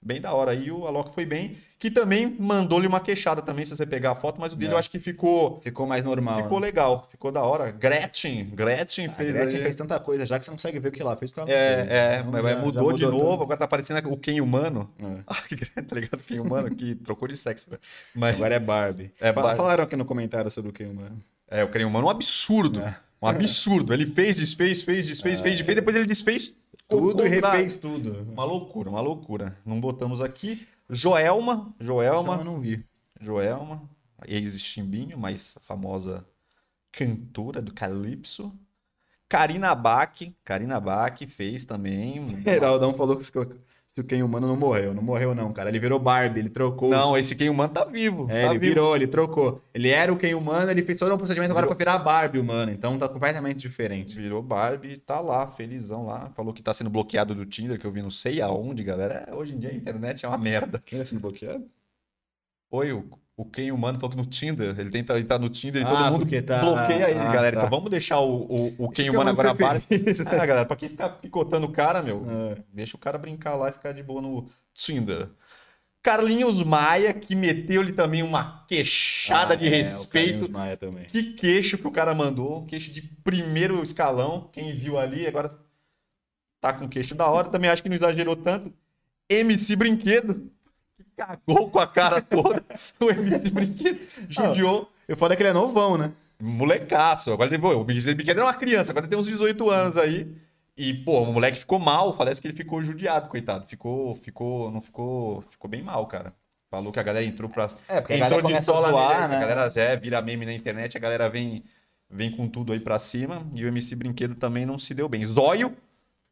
Bem 0.05 0.21
da 0.21 0.35
hora 0.35 0.51
aí, 0.51 0.71
o 0.71 0.87
Alok 0.87 1.15
foi 1.15 1.25
bem, 1.25 1.57
que 1.79 1.91
também 1.91 2.37
mandou-lhe 2.39 2.87
uma 2.87 3.01
queixada 3.01 3.41
também, 3.41 3.65
se 3.65 3.75
você 3.75 3.87
pegar 3.87 4.11
a 4.11 4.15
foto, 4.15 4.39
mas 4.39 4.53
o 4.53 4.57
dele 4.57 4.73
É. 4.73 4.75
eu 4.75 4.79
acho 4.79 4.91
que 4.91 4.99
ficou 4.99 5.61
Ficou 5.63 5.87
mais 5.87 6.05
normal. 6.05 6.43
ficou 6.43 6.61
né? 6.61 6.67
legal, 6.67 7.09
ficou 7.11 7.33
da 7.33 7.41
hora. 7.43 7.71
Gretchen, 7.71 8.51
Gretchen 8.55 9.07
A 9.07 9.13
fez 9.13 9.33
Gretchen 9.33 9.57
aí- 9.57 9.63
fez 9.63 9.75
tanta 9.75 9.99
coisa 9.99 10.27
já 10.27 10.39
que 10.39 10.45
você 10.45 10.51
não 10.51 10.57
consegue 10.57 10.79
ver 10.79 10.89
o 10.89 10.93
que 10.93 11.01
ela 11.01 11.17
fez. 11.17 11.33
ela 11.35 11.47
não 11.47 11.53
É, 11.55 11.57
é, 11.57 12.19
Então 12.21 12.33
mas 12.33 12.43
já- 12.43 12.49
mas 12.49 12.57
já 12.59 12.63
mudou, 12.65 12.93
de 12.93 13.05
tudo. 13.05 13.17
novo, 13.17 13.43
agora 13.45 13.59
tá 13.59 13.67
parecendo 13.67 14.07
o 14.13 14.17
Ken 14.19 14.41
humano. 14.43 14.91
É. 15.03 15.05
Ah, 15.27 15.43
que 15.49 15.57
tá 15.57 15.95
ligado? 15.97 16.19
Ken 16.27 16.39
humano 16.41 16.75
que 16.75 16.95
trocou 16.97 17.27
de 17.27 17.37
sexo, 17.37 17.71
velho. 17.71 17.81
Mas 18.15 18.35
Agora 18.37 18.55
é 18.55 18.59
Barbie. 18.61 19.11
É 19.21 19.33
Barbie. 19.33 19.57
Falaram 19.57 19.85
aqui 19.85 19.97
no 19.97 20.05
comentário 20.05 20.51
sobre 20.51 20.71
o 20.71 20.73
que, 20.73 20.85
mano. 20.85 21.17
é, 21.51 21.65
o 21.65 21.71
Ken 21.71 21.83
humano 21.85 22.07
é 22.07 22.09
um 22.09 22.11
absurdo. 22.11 22.81
É. 22.81 22.95
Um 23.23 23.27
absurdo. 23.27 23.95
Ele 23.95 24.05
fez, 24.05 24.37
desfez, 24.37 24.83
fez, 24.83 25.07
desfez, 25.07 25.41
fez, 25.41 25.57
desfez, 25.57 25.75
depois 25.77 25.97
ele 25.97 26.05
desfez 26.05 26.55
Tudo 26.89 27.27
e 27.27 27.31
contra- 27.35 27.51
refez 27.53 27.77
tudo. 27.77 28.13
Uma 28.33 28.45
loucura, 28.45 28.91
uma 28.91 29.01
loucura. 29.01 29.57
Não 29.65 29.81
botamos 29.81 30.21
aqui. 30.21 30.67
Joelma, 30.89 31.75
Joelma, 31.81 32.37
Eu 32.39 32.45
não 32.45 32.61
vi. 32.61 32.85
Joelma, 33.21 33.83
ex-chimbinho, 34.27 35.17
mas 35.19 35.55
a 35.57 35.61
famosa 35.61 36.27
cantora 36.93 37.63
do 37.63 37.73
Calypso. 37.73 38.53
Karina 39.29 39.75
Bach, 39.75 40.21
Karina 40.45 40.79
Bach 40.79 41.19
fez 41.27 41.65
também. 41.65 42.25
Heraldão 42.47 42.93
falou 42.95 43.17
que 43.17 43.25
se 43.95 44.01
o 44.01 44.05
Ken 44.05 44.25
humano 44.25 44.49
não 44.49 44.57
morreu. 44.57 44.93
Não 44.93 45.03
morreu, 45.03 45.37
não, 45.37 45.53
cara. 45.53 45.69
Ele 45.69 45.79
virou 45.79 46.01
Barbie, 46.01 46.41
ele 46.41 46.51
trocou. 46.51 46.91
Não, 46.91 47.17
esse 47.17 47.37
Ken 47.37 47.49
humano 47.49 47.73
tá 47.73 47.85
vivo. 47.85 48.27
É, 48.29 48.43
tá 48.43 48.51
ele 48.51 48.59
vivo. 48.59 48.75
virou, 48.75 48.97
ele 48.97 49.07
trocou. 49.07 49.63
Ele 49.73 49.89
era 49.89 50.13
o 50.13 50.17
Ken 50.17 50.35
humano, 50.35 50.69
ele 50.69 50.83
fez 50.83 50.99
todo 50.99 51.15
um 51.15 51.17
procedimento 51.17 51.53
agora 51.53 51.67
Virou. 51.67 51.77
pra 51.77 51.93
virar 51.93 52.03
Barbie 52.03 52.41
humano. 52.41 52.73
Então 52.73 52.99
tá 52.99 53.09
completamente 53.09 53.59
diferente. 53.59 54.17
Virou 54.17 54.43
Barbie, 54.43 54.99
tá 54.99 55.21
lá, 55.21 55.47
felizão 55.47 56.07
lá. 56.07 56.29
Falou 56.31 56.53
que 56.53 56.61
tá 56.61 56.75
sendo 56.75 56.91
bloqueado 56.91 57.37
do 57.37 57.47
Tinder, 57.47 57.79
que 57.79 57.87
eu 57.87 57.93
vi 57.93 58.03
não 58.03 58.11
sei 58.11 58.41
aonde, 58.41 58.83
galera. 58.83 59.27
É, 59.29 59.33
hoje 59.35 59.55
em 59.55 59.59
dia 59.61 59.71
a 59.71 59.75
internet 59.75 60.27
é 60.27 60.29
uma 60.29 60.39
merda. 60.39 60.81
Quem 60.85 60.99
tá 60.99 61.05
sendo 61.05 61.21
bloqueado? 61.21 61.65
Foi 62.69 62.93
o, 62.93 63.09
o 63.37 63.45
Ken 63.45 63.73
Humano 63.73 63.99
falou 63.99 64.11
que 64.11 64.17
no 64.17 64.27
Tinder, 64.27 64.79
ele 64.79 64.91
tenta 64.91 65.19
entrar 65.19 65.39
no 65.39 65.49
Tinder 65.49 65.83
e 65.83 65.85
Ah, 65.85 65.89
todo 66.11 66.19
mundo 66.21 66.43
tá- 66.43 66.61
bloqueia 66.61 67.11
ele, 67.11 67.19
ah, 67.19 67.33
galera. 67.33 67.57
tá. 67.57 67.67
Então 67.67 67.77
vamos 67.79 67.91
deixar 67.91 68.21
o, 68.21 68.43
o, 68.45 68.75
o 68.79 68.89
Ken 68.91 69.11
Humano 69.11 69.31
agora 69.31 69.55
fez. 69.81 70.21
Ah, 70.21 70.47
galera, 70.47 70.65
pra 70.65 70.77
quem 70.77 70.89
ficar 70.89 71.09
picotando 71.11 71.67
o 71.67 71.73
cara, 71.73 72.01
meu, 72.03 72.25
É. 72.57 72.63
deixa 72.73 72.97
o 72.97 73.01
cara 73.01 73.19
brincar 73.19 73.57
lá 73.57 73.71
e 73.71 73.73
ficar 73.73 73.93
de 73.93 74.03
boa 74.03 74.23
no 74.23 74.49
Tinder. 74.73 75.29
Carlinhos 76.03 76.63
Maia, 76.63 77.15
que 77.15 77.35
meteu-lhe 77.35 77.93
também 77.93 78.23
uma 78.23 78.65
queixada 78.69 79.55
Ah, 79.55 79.57
de 79.57 79.67
é, 79.67 79.71
respeito. 79.71 80.31
Carlinhos 80.33 80.51
Maia 80.51 80.77
também. 80.77 81.05
Que 81.07 81.33
queixo 81.33 81.79
que 81.79 81.87
o 81.87 81.91
cara 81.91 82.15
mandou, 82.15 82.65
queixo 82.67 82.93
de 82.93 83.01
primeiro 83.03 83.83
escalão. 83.83 84.51
Quem 84.53 84.75
viu 84.77 84.99
ali 84.99 85.27
agora 85.27 85.59
tá 86.61 86.73
com 86.75 86.87
queixo 86.89 87.15
da 87.15 87.27
hora. 87.27 87.49
Também 87.49 87.71
acho 87.71 87.83
que 87.83 87.89
não 87.89 87.97
exagerou 87.97 88.37
tanto. 88.37 88.71
MC 89.31 89.75
Brinquedo, 89.77 90.35
que 90.35 90.53
cagou 91.17 91.71
com 91.71 91.79
a 91.79 91.87
cara 91.87 92.21
toda. 92.21 92.63
o 93.01 93.11
MC 93.11 93.51
Brinquedo 93.51 94.01
judiou. 94.29 94.91
Eu 95.09 95.17
falo 95.17 95.37
que 95.37 95.43
ele 95.43 95.51
é 95.51 95.53
novão, 95.53 95.97
né? 95.99 96.13
Molecaço. 96.41 97.33
Agora 97.33 97.49
tem, 97.51 97.59
pô, 97.59 97.69
o 97.75 97.83
MC 97.91 98.15
Brinquedo 98.15 98.39
era 98.39 98.47
uma 98.47 98.55
criança, 98.55 98.93
agora 98.93 99.07
tem 99.09 99.19
uns 99.19 99.27
18 99.27 99.69
anos 99.71 99.97
aí. 99.97 100.31
E, 100.77 100.93
pô, 100.93 101.21
o 101.23 101.33
moleque 101.33 101.59
ficou 101.59 101.79
mal, 101.79 102.13
parece 102.15 102.41
que 102.41 102.49
ele 102.49 102.57
ficou 102.57 102.83
judiado, 102.83 103.29
coitado. 103.29 103.67
Ficou, 103.67 104.15
ficou, 104.17 104.71
não 104.73 104.81
ficou, 104.81 105.43
ficou 105.51 105.71
bem 105.71 105.83
mal, 105.83 106.07
cara. 106.07 106.33
Falou 106.71 106.93
que 106.93 106.99
a 106.99 107.03
galera 107.03 107.25
entrou 107.25 107.49
pra, 107.49 107.71
É, 107.89 108.01
porque 108.01 108.15
a 108.15 108.17
Entrou 108.17 108.19
galera 108.19 108.37
de 108.37 108.43
começa 108.43 108.73
a 108.73 108.91
zoar, 108.91 109.21
nele, 109.21 109.29
né? 109.29 109.37
A 109.37 109.41
galera 109.41 109.71
já 109.71 109.95
vira 109.95 110.21
meme 110.21 110.45
na 110.45 110.53
internet, 110.53 110.97
a 110.97 111.01
galera 111.01 111.29
vem, 111.31 111.63
vem 112.11 112.33
com 112.33 112.49
tudo 112.49 112.73
aí 112.73 112.81
pra 112.81 112.99
cima. 112.99 113.47
E 113.55 113.65
o 113.65 113.69
MC 113.69 113.95
Brinquedo 113.95 114.35
também 114.35 114.67
não 114.67 114.77
se 114.79 114.93
deu 114.93 115.09
bem. 115.09 115.25
Zóio, 115.25 115.77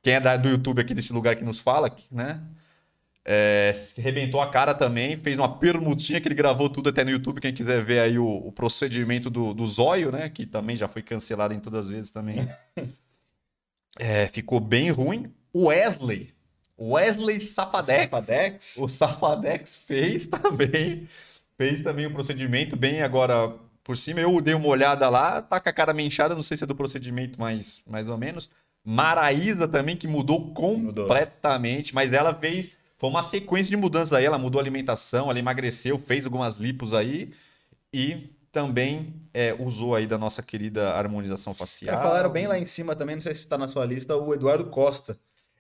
quem 0.03 0.15
é 0.15 0.21
da- 0.21 0.37
do 0.37 0.49
YouTube 0.49 0.81
aqui 0.81 0.93
desse 0.95 1.13
lugar 1.13 1.37
que 1.37 1.45
nos 1.45 1.61
fala, 1.61 1.95
né? 2.11 2.41
É, 3.25 3.73
se 3.75 4.01
rebentou 4.01 4.41
a 4.41 4.51
cara 4.51 4.75
também, 4.75 5.17
fez 5.17 5.39
uma 5.39 5.59
permutinha 5.59 6.21
que 6.21 6.27
ele 6.27 6.35
gravou 6.35 6.69
tudo 6.69 6.89
até 6.89 7.05
no 7.05 7.11
YouTube. 7.11 7.41
Quem 7.41 7.55
quiser 7.55 7.85
ver 7.85 8.01
aí 8.01 8.19
o, 8.19 8.27
o 8.27 8.51
procedimento 8.51 9.31
do, 9.31 9.55
do 9.55 9.67
Zóio, 9.67 10.11
né? 10.11 10.29
Que 10.29 10.45
também 10.45 10.77
já 10.77 10.89
foi 10.89 11.03
cancelado 11.03 11.55
em 11.55 11.61
todas 11.61 11.87
as 11.87 11.89
vezes 11.91 12.11
também. 12.11 12.37
É, 13.99 14.27
ficou 14.29 14.59
bem 14.59 14.91
ruim. 14.91 15.31
O 15.53 15.67
Wesley. 15.67 16.33
Wesley 16.79 17.39
Safadex. 17.39 18.11
Safadex? 18.11 18.77
O 18.79 18.89
Safadex 18.89 19.77
fez 19.77 20.27
também. 20.27 21.07
Fez 21.59 21.83
também 21.83 22.07
o 22.07 22.13
procedimento 22.13 22.75
bem 22.75 23.03
agora 23.03 23.55
por 23.85 23.97
cima. 23.97 24.21
Eu 24.21 24.41
dei 24.41 24.55
uma 24.55 24.69
olhada 24.69 25.09
lá, 25.09 25.43
tá 25.43 25.61
com 25.61 25.69
a 25.69 25.73
cara 25.73 25.93
meio 25.93 26.07
inchada, 26.07 26.35
não 26.35 26.43
sei 26.43 26.57
se 26.57 26.65
é 26.65 26.67
do 26.67 26.75
procedimento, 26.75 27.39
mas 27.39 27.83
mais 27.87 28.09
ou 28.09 28.17
menos. 28.17 28.51
Maraísa 28.85 29.69
também, 29.69 29.97
que 29.97 30.09
mudou 30.09 30.53
completamente, 30.53 31.95
mas 31.95 32.13
ela 32.13 32.35
fez. 32.35 32.77
Foi 33.03 33.11
uma 33.11 33.25
sequência 33.25 33.69
de 33.69 33.77
mudanças 33.77 34.13
aí. 34.13 34.25
Ela 34.25 34.39
mudou 34.39 34.61
a 34.61 34.63
alimentação, 34.63 35.29
ela 35.29 35.37
emagreceu, 35.37 35.99
fez 35.99 36.25
algumas 36.25 36.59
lipos 36.59 36.95
aí 36.95 37.33
e 37.93 38.31
também 38.53 39.21
é, 39.35 39.53
usou 39.59 39.97
aí 39.97 40.07
da 40.07 40.17
nossa 40.17 40.41
querida 40.41 40.91
harmonização 40.91 41.53
facial. 41.53 42.01
Falaram 42.01 42.31
bem 42.31 42.47
lá 42.47 42.57
em 42.57 42.65
cima 42.65 42.95
também, 42.95 43.17
não 43.17 43.21
sei 43.21 43.35
se 43.35 43.45
tá 43.49 43.59
na 43.59 43.67
sua 43.67 43.85
lista, 43.85 44.17
o 44.17 44.33
Eduardo 44.33 44.67
Costa. 44.67 45.19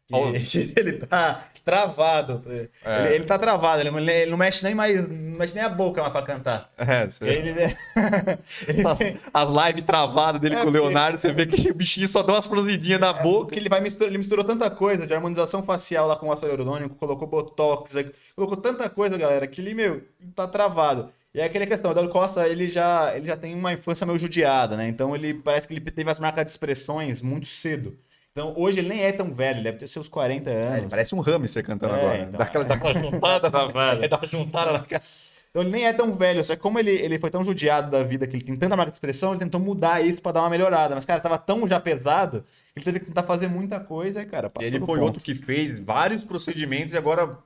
Que, 0.08 0.14
Oh. 0.14 0.28
ele 0.76 0.92
tá 0.94 1.44
travado. 1.64 2.42
É. 2.84 3.06
Ele, 3.06 3.14
ele 3.16 3.24
tá 3.24 3.38
travado, 3.38 3.80
ele, 3.82 3.90
não- 3.90 3.98
ele 4.00 4.30
não 4.30 4.36
mexe 4.36 4.64
nem 4.64 4.74
mais, 4.74 5.08
não 5.08 5.38
mexe 5.38 5.54
nem 5.54 5.62
a 5.62 5.68
boca 5.68 6.00
mais 6.02 6.12
pra 6.12 6.22
cantar. 6.22 6.70
É, 6.76 7.08
você- 7.08 7.24
Ele, 7.24 7.50
ele, 7.50 7.76
As, 9.32 9.48
as 9.48 9.66
lives 9.68 9.82
travadas 9.86 10.40
dele 10.40 10.56
É, 10.56 10.62
com 10.62 10.68
o 10.68 10.70
Leonardo, 10.70 11.16
você 11.18 11.32
vê 11.32 11.46
que 11.46 11.70
o 11.70 11.74
bichinho 11.74 12.08
só 12.08 12.22
dá 12.22 12.32
umas 12.34 12.46
franzidinhas 12.46 13.00
na 13.00 13.12
boca. 13.12 13.46
Porque 13.46 13.58
ele 13.60 13.68
vai 13.68 13.80
misturar, 13.80 14.08
ele 14.08 14.18
misturou 14.18 14.44
tanta 14.44 14.68
coisa 14.70 15.06
de 15.06 15.14
harmonização 15.14 15.62
facial 15.62 16.06
lá 16.08 16.16
com 16.16 16.26
o 16.28 16.32
ácido 16.32 16.48
hialurônico, 16.48 16.94
colocou 16.96 17.28
botox, 17.28 17.94
colocou 18.34 18.56
tanta 18.56 18.90
coisa, 18.90 19.16
galera, 19.16 19.46
que 19.46 19.60
ele, 19.60 19.72
meu, 19.74 20.02
tá 20.34 20.46
travado. 20.48 21.10
E 21.34 21.40
é 21.40 21.44
aquela 21.44 21.64
questão, 21.64 21.90
o 21.90 21.94
Eduardo 21.94 22.12
Costa, 22.12 22.46
ele 22.46 22.68
já, 22.68 23.16
ele 23.16 23.26
já 23.26 23.36
tem 23.36 23.54
uma 23.54 23.72
infância 23.72 24.04
meio 24.06 24.18
judiada, 24.18 24.76
né? 24.76 24.86
Então 24.88 25.14
ele 25.14 25.32
parece 25.32 25.66
que 25.66 25.72
ele 25.74 25.80
teve 25.80 26.10
as 26.10 26.20
marcas 26.20 26.44
de 26.44 26.50
expressões 26.50 27.22
muito 27.22 27.46
cedo. 27.46 27.96
Então 28.32 28.54
hoje 28.56 28.78
ele 28.80 28.88
nem 28.88 29.04
é 29.04 29.12
tão 29.12 29.32
velho, 29.34 29.56
ele 29.58 29.64
deve 29.64 29.78
ter 29.78 29.86
seus 29.86 30.08
40 30.08 30.50
anos. 30.50 30.74
É, 30.74 30.78
ele 30.78 30.88
parece 30.88 31.14
um 31.14 31.20
hamster 31.20 31.64
cantando 31.64 31.94
É, 31.94 31.98
agora. 31.98 32.18
então, 32.22 32.38
dá, 32.38 32.44
aquela, 32.44 32.64
dá 32.64 32.74
aquela 32.74 32.94
juntada 33.00 33.50
na 33.50 33.66
velha. 33.66 34.08
Dá 34.08 34.16
uma 34.16 34.26
juntada 34.26 34.72
na 34.72 34.78
cara. 34.80 35.02
Então 35.50 35.60
ele 35.60 35.70
nem 35.70 35.84
é 35.84 35.92
tão 35.92 36.16
velho, 36.16 36.42
só 36.42 36.56
que 36.56 36.62
como 36.62 36.78
ele, 36.78 36.90
ele 36.92 37.18
foi 37.18 37.28
tão 37.28 37.44
judiado 37.44 37.90
da 37.90 38.02
vida 38.02 38.26
que 38.26 38.34
ele 38.36 38.42
tem 38.42 38.56
tanta 38.56 38.74
marca 38.74 38.90
de 38.90 38.96
expressão, 38.96 39.32
ele 39.32 39.40
tentou 39.40 39.60
mudar 39.60 40.00
isso 40.00 40.22
pra 40.22 40.32
dar 40.32 40.40
uma 40.40 40.48
melhorada. 40.48 40.94
Mas, 40.94 41.04
cara, 41.04 41.20
tava 41.20 41.36
tão 41.36 41.68
já 41.68 41.78
pesado, 41.78 42.42
que 42.74 42.78
ele 42.78 42.84
teve 42.86 43.00
que 43.00 43.04
tentar 43.04 43.24
fazer 43.24 43.48
muita 43.48 43.78
coisa 43.78 44.22
e, 44.22 44.24
cara, 44.24 44.50
E 44.58 44.64
ele 44.64 44.78
foi 44.78 44.86
ponto. 44.86 45.02
outro 45.02 45.22
que 45.22 45.34
fez 45.34 45.78
vários 45.78 46.24
procedimentos 46.24 46.94
e 46.94 46.96
agora, 46.96 47.36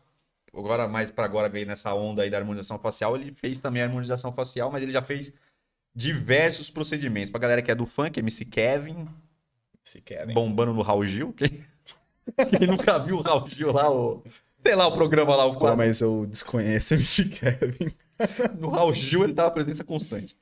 agora 0.56 0.86
mais 0.86 1.10
pra 1.10 1.24
agora, 1.24 1.50
aí 1.52 1.64
nessa 1.64 1.92
onda 1.94 2.22
aí 2.22 2.30
da 2.30 2.38
harmonização 2.38 2.78
facial, 2.78 3.16
ele 3.16 3.34
fez 3.34 3.58
também 3.58 3.82
a 3.82 3.86
harmonização 3.86 4.32
facial, 4.32 4.70
mas 4.70 4.84
ele 4.84 4.92
já 4.92 5.02
fez 5.02 5.32
diversos 5.92 6.70
procedimentos. 6.70 7.30
Pra 7.30 7.40
galera 7.40 7.60
que 7.60 7.72
é 7.72 7.74
do 7.74 7.86
funk, 7.86 8.20
MC 8.20 8.44
Kevin, 8.44 9.08
Se 9.86 10.00
Kevin. 10.00 10.34
bombando 10.34 10.72
no 10.74 10.82
Raul 10.82 11.06
Gil. 11.06 11.32
Quem, 11.32 11.60
quem 12.58 12.66
nunca 12.66 12.98
viu 12.98 13.18
o 13.18 13.22
Raul 13.22 13.46
Gil 13.46 13.72
lá, 13.72 13.88
o, 13.88 14.20
sei 14.58 14.74
lá, 14.74 14.88
o 14.88 14.92
programa 14.92 15.36
lá, 15.36 15.44
o 15.44 15.48
Desculpa, 15.48 15.68
quadro. 15.74 15.86
mas 15.86 16.00
eu 16.00 16.26
desconheço 16.26 16.94
MC 16.94 17.24
Kevin. 17.30 17.92
No 18.58 18.68
Raul 18.68 18.92
Gil 18.92 19.22
ele 19.22 19.32
tava 19.32 19.52
presença 19.52 19.84
constante. 19.84 20.36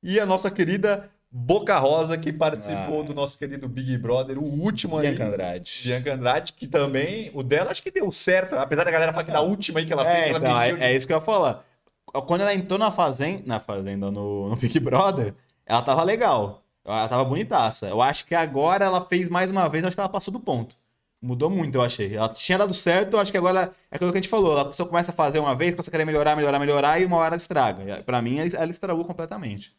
E 0.00 0.20
a 0.20 0.24
nossa 0.24 0.52
querida 0.52 1.10
Boca 1.32 1.76
Rosa, 1.80 2.16
que 2.16 2.32
participou 2.32 3.00
Ah. 3.00 3.04
do 3.04 3.12
nosso 3.12 3.36
querido 3.36 3.68
Big 3.68 3.98
Brother, 3.98 4.38
o 4.38 4.44
último 4.44 4.98
aí. 4.98 5.08
Bianca 5.08 5.26
Andrade. 5.26 5.80
Bianca 5.84 6.14
Andrade, 6.14 6.52
que 6.52 6.66
também, 6.68 7.30
o 7.34 7.42
dela 7.42 7.72
acho 7.72 7.82
que 7.82 7.90
deu 7.90 8.10
certo, 8.12 8.54
apesar 8.54 8.84
da 8.84 8.90
galera 8.92 9.12
falar 9.12 9.24
que 9.24 9.32
da 9.32 9.40
última 9.40 9.80
aí 9.80 9.86
que 9.86 9.92
ela 9.92 10.04
fez, 10.04 10.16
É, 10.16 10.28
ela 10.28 10.38
então, 10.38 10.60
é, 10.60 10.92
é 10.92 10.96
isso 10.96 11.06
que 11.08 11.12
eu 11.12 11.18
ia 11.18 11.22
falar. 11.24 11.64
Quando 12.04 12.40
ela 12.42 12.54
entrou 12.54 12.78
na 12.78 12.92
fazenda, 12.92 13.42
na 13.46 13.58
fazenda 13.60 14.10
no, 14.12 14.48
no 14.48 14.56
Big 14.56 14.78
Brother, 14.78 15.34
ela 15.66 15.82
tava 15.82 16.04
legal. 16.04 16.62
Ela 16.90 17.08
tava 17.08 17.24
bonitaça. 17.24 17.88
Eu 17.88 18.00
acho 18.02 18.26
que 18.26 18.34
agora 18.34 18.84
ela 18.84 19.04
fez 19.04 19.28
mais 19.28 19.50
uma 19.50 19.68
vez, 19.68 19.82
eu 19.82 19.88
acho 19.88 19.96
que 19.96 20.00
ela 20.00 20.08
passou 20.08 20.32
do 20.32 20.40
ponto. 20.40 20.76
Mudou 21.22 21.50
muito, 21.50 21.74
eu 21.74 21.82
achei. 21.82 22.14
Ela 22.16 22.28
tinha 22.30 22.56
dado 22.58 22.72
certo, 22.72 23.14
eu 23.14 23.20
acho 23.20 23.30
que 23.30 23.36
agora 23.38 23.72
é 23.90 23.96
aquilo 23.96 24.10
que 24.10 24.18
a 24.18 24.20
gente 24.20 24.30
falou. 24.30 24.58
A 24.58 24.64
pessoa 24.66 24.88
começa 24.88 25.10
a 25.12 25.14
fazer 25.14 25.38
uma 25.38 25.54
vez, 25.54 25.72
começa 25.72 25.90
a 25.90 25.92
querer 25.92 26.04
melhorar, 26.04 26.34
melhorar, 26.34 26.58
melhorar, 26.58 27.00
e 27.00 27.04
uma 27.04 27.18
hora 27.18 27.28
ela 27.28 27.36
estraga. 27.36 28.02
Pra 28.02 28.22
mim, 28.22 28.38
ela 28.38 28.70
estragou 28.70 29.04
completamente. 29.04 29.76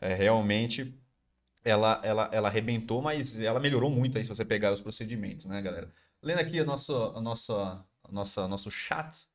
É, 0.00 0.14
realmente, 0.14 0.94
ela, 1.64 2.00
ela, 2.04 2.28
ela 2.32 2.48
arrebentou, 2.48 3.02
mas 3.02 3.38
ela 3.40 3.60
melhorou 3.60 3.90
muito 3.90 4.18
aí 4.18 4.24
se 4.24 4.28
você 4.30 4.44
pegar 4.44 4.72
os 4.72 4.80
procedimentos, 4.80 5.46
né, 5.46 5.60
galera? 5.62 5.90
Lendo 6.22 6.40
aqui 6.40 6.60
a 6.60 6.64
nossa, 6.64 6.92
a 6.92 7.20
nossa, 7.20 7.84
a 8.04 8.12
nossa, 8.12 8.48
nosso 8.48 8.70
chat, 8.70 9.28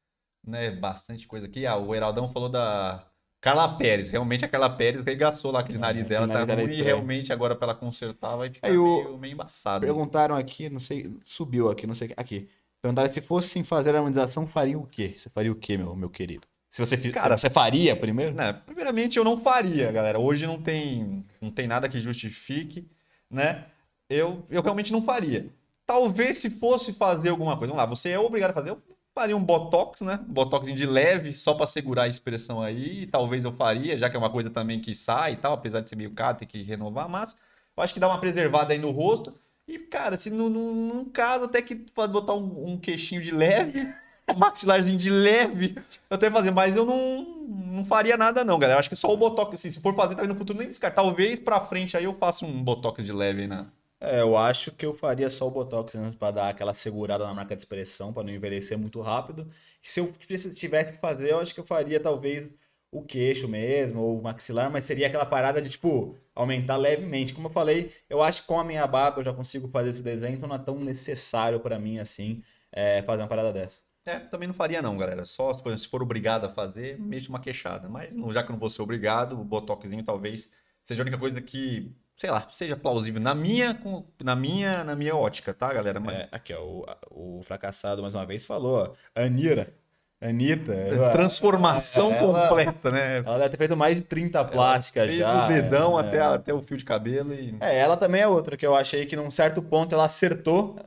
né, 0.45 0.71
bastante 0.71 1.27
coisa 1.27 1.47
aqui. 1.47 1.65
Ah, 1.65 1.77
o 1.77 1.93
Heraldão 1.93 2.29
falou 2.29 2.49
da 2.49 3.08
Carla 3.41 3.77
Pérez. 3.77 4.09
Realmente 4.09 4.43
a 4.43 4.47
Carla 4.47 4.69
Pérez 4.69 5.03
regaçou 5.03 5.51
lá 5.51 5.59
aquele 5.61 5.77
É, 5.77 5.81
nariz 5.81 6.05
dela, 6.05 6.27
tá 6.27 6.45
nariz 6.45 6.49
era 6.49 6.61
ruim 6.61 6.73
e 6.73 6.81
realmente 6.81 7.31
agora 7.33 7.55
pra 7.55 7.67
ela 7.67 7.75
consertar 7.75 8.35
vai 8.35 8.49
ficar 8.49 8.69
meio, 8.69 9.17
meio 9.17 9.33
embaçado. 9.33 9.85
Perguntaram 9.85 10.35
aqui, 10.35 10.69
não 10.69 10.79
sei, 10.79 11.09
subiu 11.23 11.69
aqui, 11.69 11.87
não 11.87 11.95
sei, 11.95 12.11
aqui. 12.17 12.49
Perguntaram 12.81 13.11
se 13.11 13.21
fossem 13.21 13.63
fazer 13.63 13.93
a 13.93 13.97
harmonização, 13.97 14.47
faria 14.47 14.77
o 14.77 14.85
quê? 14.85 15.13
Você 15.15 15.29
faria 15.29 15.51
o 15.51 15.55
quê, 15.55 15.77
meu, 15.77 15.95
meu 15.95 16.09
querido? 16.09 16.47
Se 16.69 16.85
você, 16.85 16.97
fi- 16.97 17.11
Cara, 17.11 17.37
você 17.37 17.49
faria 17.49 17.95
primeiro? 17.95 18.35
Né, 18.35 18.53
primeiramente, 18.53 19.17
eu 19.17 19.23
não 19.23 19.39
faria, 19.39 19.91
galera. 19.91 20.19
Hoje 20.19 20.45
não 20.45 20.61
tem, 20.61 21.25
não 21.41 21.49
tem 21.51 21.67
nada 21.67 21.89
que 21.89 21.99
justifique, 21.99 22.87
né? 23.29 23.65
Eu, 24.09 24.43
eu 24.49 24.61
realmente 24.61 24.91
não 24.91 25.01
faria. 25.03 25.49
Talvez 25.85 26.37
se 26.37 26.49
fosse 26.49 26.93
fazer 26.93 27.29
alguma 27.29 27.57
coisa, 27.57 27.73
vamos 27.73 27.77
lá, 27.83 27.85
você 27.89 28.09
é 28.09 28.19
obrigado 28.19 28.51
a 28.51 28.53
fazer, 28.53 28.69
eu 28.69 28.81
faria 29.13 29.35
um 29.35 29.43
botox, 29.43 30.01
né? 30.01 30.19
Um 30.27 30.33
botoxinho 30.33 30.75
de 30.75 30.85
leve, 30.85 31.33
só 31.33 31.53
pra 31.53 31.67
segurar 31.67 32.03
a 32.03 32.07
expressão 32.07 32.61
aí. 32.61 33.05
Talvez 33.07 33.43
eu 33.43 33.51
faria, 33.51 33.97
já 33.97 34.09
que 34.09 34.15
é 34.15 34.19
uma 34.19 34.29
coisa 34.29 34.49
também 34.49 34.79
que 34.79 34.95
sai 34.95 35.33
e 35.33 35.37
tal, 35.37 35.53
apesar 35.53 35.81
de 35.81 35.89
ser 35.89 35.95
meio 35.95 36.11
caro, 36.11 36.37
tem 36.37 36.47
que 36.47 36.61
renovar, 36.63 37.09
mas 37.09 37.37
eu 37.75 37.83
acho 37.83 37.93
que 37.93 37.99
dá 37.99 38.07
uma 38.07 38.19
preservada 38.19 38.73
aí 38.73 38.79
no 38.79 38.91
rosto. 38.91 39.37
E, 39.67 39.77
cara, 39.77 40.17
se 40.17 40.31
no, 40.31 40.49
num 40.49 41.05
caso 41.05 41.45
até 41.45 41.61
que 41.61 41.75
pode 41.75 42.11
botar 42.11 42.33
um, 42.33 42.71
um 42.73 42.77
queixinho 42.77 43.21
de 43.21 43.31
leve, 43.31 43.87
um 44.27 44.37
maxilarzinho 44.37 44.97
de 44.97 45.09
leve, 45.09 45.75
eu 46.09 46.15
até 46.15 46.29
fazer, 46.31 46.51
mas 46.51 46.75
eu 46.75 46.85
não, 46.85 47.23
não 47.47 47.85
faria 47.85 48.17
nada 48.17 48.43
não, 48.43 48.57
galera. 48.57 48.77
Eu 48.77 48.79
acho 48.79 48.89
que 48.89 48.95
só 48.95 49.13
o 49.13 49.17
botox, 49.17 49.53
assim, 49.53 49.71
se 49.71 49.79
for 49.79 49.95
fazer 49.95 50.15
talvez 50.15 50.33
no 50.33 50.39
futuro 50.39 50.57
nem 50.57 50.67
descartar. 50.67 51.03
Talvez 51.03 51.39
pra 51.39 51.61
frente 51.61 51.95
aí 51.95 52.05
eu 52.05 52.15
faça 52.15 52.45
um 52.45 52.63
botox 52.63 53.03
de 53.03 53.13
leve 53.13 53.41
aí 53.41 53.47
na... 53.47 53.67
É, 54.01 54.21
eu 54.21 54.37
acho 54.37 54.71
que 54.71 54.85
eu 54.85 54.93
faria 54.95 55.29
só 55.29 55.47
o 55.47 55.51
Botox 55.51 55.93
né, 55.95 56.13
pra 56.17 56.31
dar 56.31 56.49
aquela 56.49 56.73
segurada 56.73 57.25
na 57.25 57.33
marca 57.33 57.55
de 57.55 57.61
expressão, 57.61 58.13
pra 58.13 58.23
não 58.23 58.31
envelhecer 58.31 58.77
muito 58.77 59.01
rápido. 59.01 59.49
Se 59.81 59.99
eu 59.99 60.11
tivesse 60.13 60.93
que 60.93 60.99
fazer, 60.99 61.31
eu 61.31 61.39
acho 61.39 61.53
que 61.53 61.59
eu 61.59 61.65
faria 61.65 61.99
talvez 61.99 62.53
o 62.91 63.03
queixo 63.03 63.47
mesmo, 63.47 64.01
ou 64.01 64.19
o 64.19 64.23
maxilar, 64.23 64.71
mas 64.71 64.83
seria 64.85 65.07
aquela 65.07 65.25
parada 65.25 65.61
de, 65.61 65.69
tipo, 65.69 66.17
aumentar 66.33 66.77
levemente. 66.77 67.33
Como 67.33 67.47
eu 67.47 67.51
falei, 67.51 67.93
eu 68.09 68.21
acho 68.23 68.41
que 68.41 68.47
com 68.47 68.59
a 68.59 68.63
minha 68.63 68.87
barba 68.87 69.19
eu 69.19 69.23
já 69.23 69.33
consigo 69.33 69.67
fazer 69.67 69.89
esse 69.89 70.01
desenho, 70.01 70.35
então 70.35 70.47
não 70.49 70.55
é 70.55 70.59
tão 70.59 70.79
necessário 70.79 71.59
pra 71.59 71.77
mim, 71.77 71.99
assim, 71.99 72.41
é, 72.71 73.01
fazer 73.03 73.21
uma 73.21 73.27
parada 73.27 73.51
dessa. 73.53 73.81
É, 74.05 74.17
também 74.19 74.47
não 74.47 74.55
faria 74.55 74.81
não, 74.81 74.97
galera. 74.97 75.25
Só 75.25 75.53
por 75.53 75.69
exemplo, 75.69 75.79
se 75.79 75.87
for 75.87 76.01
obrigado 76.01 76.45
a 76.45 76.49
fazer, 76.49 76.97
mexe 76.99 77.29
uma 77.29 77.39
queixada. 77.39 77.87
Mas 77.89 78.15
já 78.33 78.43
que 78.43 78.49
eu 78.49 78.53
não 78.53 78.59
vou 78.59 78.69
ser 78.69 78.81
obrigado, 78.81 79.39
o 79.39 79.43
botoxinho 79.43 80.03
talvez 80.03 80.49
seja 80.83 81.01
a 81.01 81.03
única 81.03 81.17
coisa 81.17 81.39
que, 81.41 81.93
sei 82.19 82.29
lá, 82.29 82.45
seja 82.51 82.75
plausível 82.75 83.21
na 83.21 83.33
minha, 83.33 83.79
na 84.21 84.35
minha, 84.35 84.83
na 84.83 84.93
minha 84.93 85.15
ótica, 85.15 85.53
tá, 85.53 85.73
galera? 85.73 86.01
Mas 86.01 86.17
É, 86.17 86.27
aqui, 86.33 86.53
ó, 86.53 86.61
o, 87.09 87.39
o 87.39 87.43
fracassado 87.43 88.01
mais 88.01 88.13
uma 88.13 88.25
vez 88.25 88.45
falou, 88.45 88.93
ó, 89.15 89.19
Anira, 89.21 89.73
Anitta, 90.21 90.73
ela, 90.73 91.11
transformação 91.13 92.11
ela- 92.13 92.49
completa, 92.49 92.91
né? 92.91 93.17
ela 93.19 93.37
deve 93.37 93.49
ter 93.51 93.57
feito 93.57 93.77
mais 93.77 93.95
de 93.95 94.01
30 94.01 94.43
plásticas 94.43 95.05
Fez 95.05 95.19
já. 95.19 95.47
do 95.47 95.53
dedão 95.53 95.97
é, 95.97 96.01
até, 96.01 96.17
é. 96.17 96.21
até 96.21 96.53
o 96.53 96.61
fio 96.61 96.75
de 96.75 96.83
cabelo 96.83 97.33
e 97.33 97.55
É, 97.61 97.77
ela 97.77 97.95
também 97.95 98.19
é 98.21 98.27
outra, 98.27 98.57
que 98.57 98.67
eu 98.67 98.75
achei 98.75 99.05
que 99.05 99.15
num 99.15 99.31
certo 99.31 99.61
ponto 99.61 99.95
ela 99.95 100.03
acertou. 100.03 100.77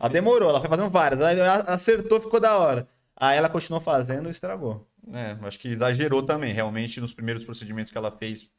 Ela 0.00 0.08
demorou, 0.08 0.48
ela 0.48 0.60
foi 0.60 0.70
fazendo 0.70 0.88
várias. 0.88 1.20
Ela 1.20 1.56
acertou, 1.74 2.18
ficou 2.18 2.40
da 2.40 2.56
hora. 2.56 2.88
Aí 3.14 3.36
ela 3.36 3.50
continuou 3.50 3.80
fazendo 3.82 4.28
e 4.28 4.30
estragou. 4.30 4.86
É, 5.12 5.36
acho 5.46 5.58
que 5.58 5.68
exagerou 5.68 6.22
também. 6.22 6.54
Realmente, 6.54 6.98
nos 6.98 7.12
primeiros 7.12 7.44
procedimentos 7.44 7.92
que 7.92 7.98
ela 7.98 8.10
fez, 8.10 8.50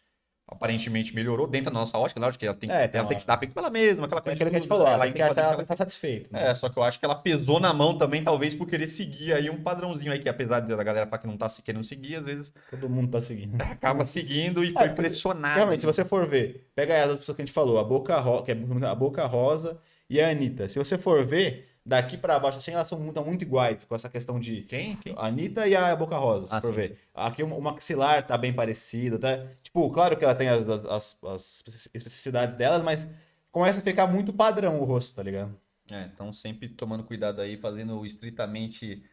aparentemente 0.51 1.13
melhorou 1.13 1.47
dentro 1.47 1.71
da 1.71 1.79
nossa 1.79 1.97
ótica. 1.97 2.19
Lógico 2.19 2.39
que 2.39 2.45
ela 2.47 2.55
tem 2.55 2.69
que, 2.69 2.75
É, 2.75 2.89
ela 2.93 3.07
tem 3.07 3.15
que 3.15 3.21
se 3.21 3.27
dar 3.27 3.37
bem 3.37 3.49
com 3.49 3.59
ela 3.59 3.69
mesma, 3.69 4.05
aquela 4.05 4.19
É 4.19 4.23
coisa 4.23 4.35
aquilo 4.35 4.49
de 4.49 4.51
que 4.51 4.57
a 4.57 4.59
gente 4.59 4.67
falou, 4.69 4.87
ela 4.87 5.03
tem 5.05 5.13
que 5.13 5.21
achar 5.21 5.41
ela 5.43 5.55
que 5.55 5.61
estar 5.61 5.75
satisfeita. 5.75 6.29
né? 6.31 6.49
É, 6.49 6.55
só 6.55 6.69
que 6.69 6.77
eu 6.77 6.83
acho 6.83 6.99
que 6.99 7.05
ela 7.05 7.15
pesou 7.15 7.59
na 7.59 7.73
mão 7.73 7.97
também, 7.97 8.23
talvez 8.23 8.53
por 8.55 8.67
querer 8.67 8.87
seguir 8.87 9.33
aí 9.33 9.49
um 9.49 9.61
padrãozinho 9.61 10.11
aí, 10.11 10.19
que 10.19 10.29
apesar 10.29 10.59
da 10.61 10.83
galera 10.83 11.05
falar 11.05 11.19
que 11.21 11.27
não 11.27 11.37
tá 11.37 11.47
se 11.49 11.61
querendo 11.61 11.83
seguir, 11.83 12.15
às 12.17 12.23
vezes 12.23 12.53
Todo 12.69 12.89
mundo 12.89 13.09
tá 13.11 13.21
seguindo. 13.21 13.59
acaba 13.61 14.05
seguindo 14.05 14.63
e 14.63 14.71
foi 14.71 14.87
porque, 14.87 15.01
pressionado. 15.01 15.55
Realmente, 15.55 15.81
se 15.81 15.85
você 15.85 16.03
for 16.05 16.27
ver, 16.27 16.67
pega 16.75 17.03
as 17.03 17.17
pessoas 17.17 17.35
que 17.35 17.41
a 17.41 17.45
gente 17.45 17.53
falou, 17.53 17.79
a 17.79 17.83
Boca, 17.83 18.17
Ro... 18.19 18.43
que 18.43 18.51
é 18.51 18.57
a 18.87 18.95
Boca 18.95 19.25
Rosa 19.25 19.79
e 20.09 20.19
a 20.19 20.29
Anitta. 20.29 20.67
Se 20.67 20.79
você 20.79 20.97
for 20.97 21.25
ver, 21.25 21.68
daqui 21.89 22.17
pra 22.17 22.39
baixo, 22.39 22.57
assim, 22.59 22.71
elas 22.71 22.87
são 22.87 22.99
muito, 22.99 23.21
muito 23.23 23.41
iguais, 23.43 23.83
com 23.85 23.95
essa 23.95 24.09
questão 24.09 24.39
de 24.39 24.61
Quem? 24.63 24.95
Quem? 24.97 25.13
A 25.17 25.27
Anitta 25.27 25.67
e 25.67 25.75
a 25.75 25.95
Boca 25.95 26.17
Rosa, 26.17 26.47
se 26.47 26.55
Ah, 26.55 26.61
for 26.61 26.69
sim, 26.69 26.75
ver. 26.75 26.97
Aqui 27.13 27.43
o 27.43 27.47
o 27.47 27.61
maxilar 27.61 28.25
tá 28.25 28.37
bem 28.37 28.53
parecido, 28.53 29.19
tá? 29.19 29.47
Tipo, 29.61 29.89
claro 29.91 30.15
que 30.17 30.23
ela 30.23 30.35
tem 30.35 30.47
as, 30.47 30.67
as, 30.87 31.17
as 31.23 31.63
especificidades 31.93 32.55
delas, 32.55 32.83
mas 32.83 33.07
começa 33.51 33.79
a 33.79 33.83
ficar 33.83 34.07
muito 34.07 34.31
padrão 34.33 34.79
o 34.79 34.85
rosto, 34.85 35.15
tá 35.15 35.23
ligado? 35.23 35.59
É, 35.91 36.03
então 36.05 36.31
sempre 36.31 36.69
tomando 36.69 37.03
cuidado 37.03 37.41
aí, 37.41 37.57
fazendo 37.57 37.99
o 37.99 38.05
estritamente 38.05 39.03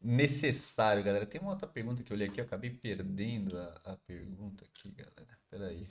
necessário, 0.00 1.04
galera. 1.04 1.26
Tem 1.26 1.40
uma 1.40 1.52
outra 1.52 1.68
pergunta 1.68 2.02
que 2.02 2.12
eu 2.12 2.16
olhei 2.16 2.28
aqui, 2.28 2.40
eu 2.40 2.44
acabei 2.44 2.70
perdendo 2.70 3.58
a, 3.58 3.80
a 3.92 3.96
pergunta 4.06 4.64
aqui, 4.64 4.90
galera. 4.90 5.38
Peraí. 5.50 5.86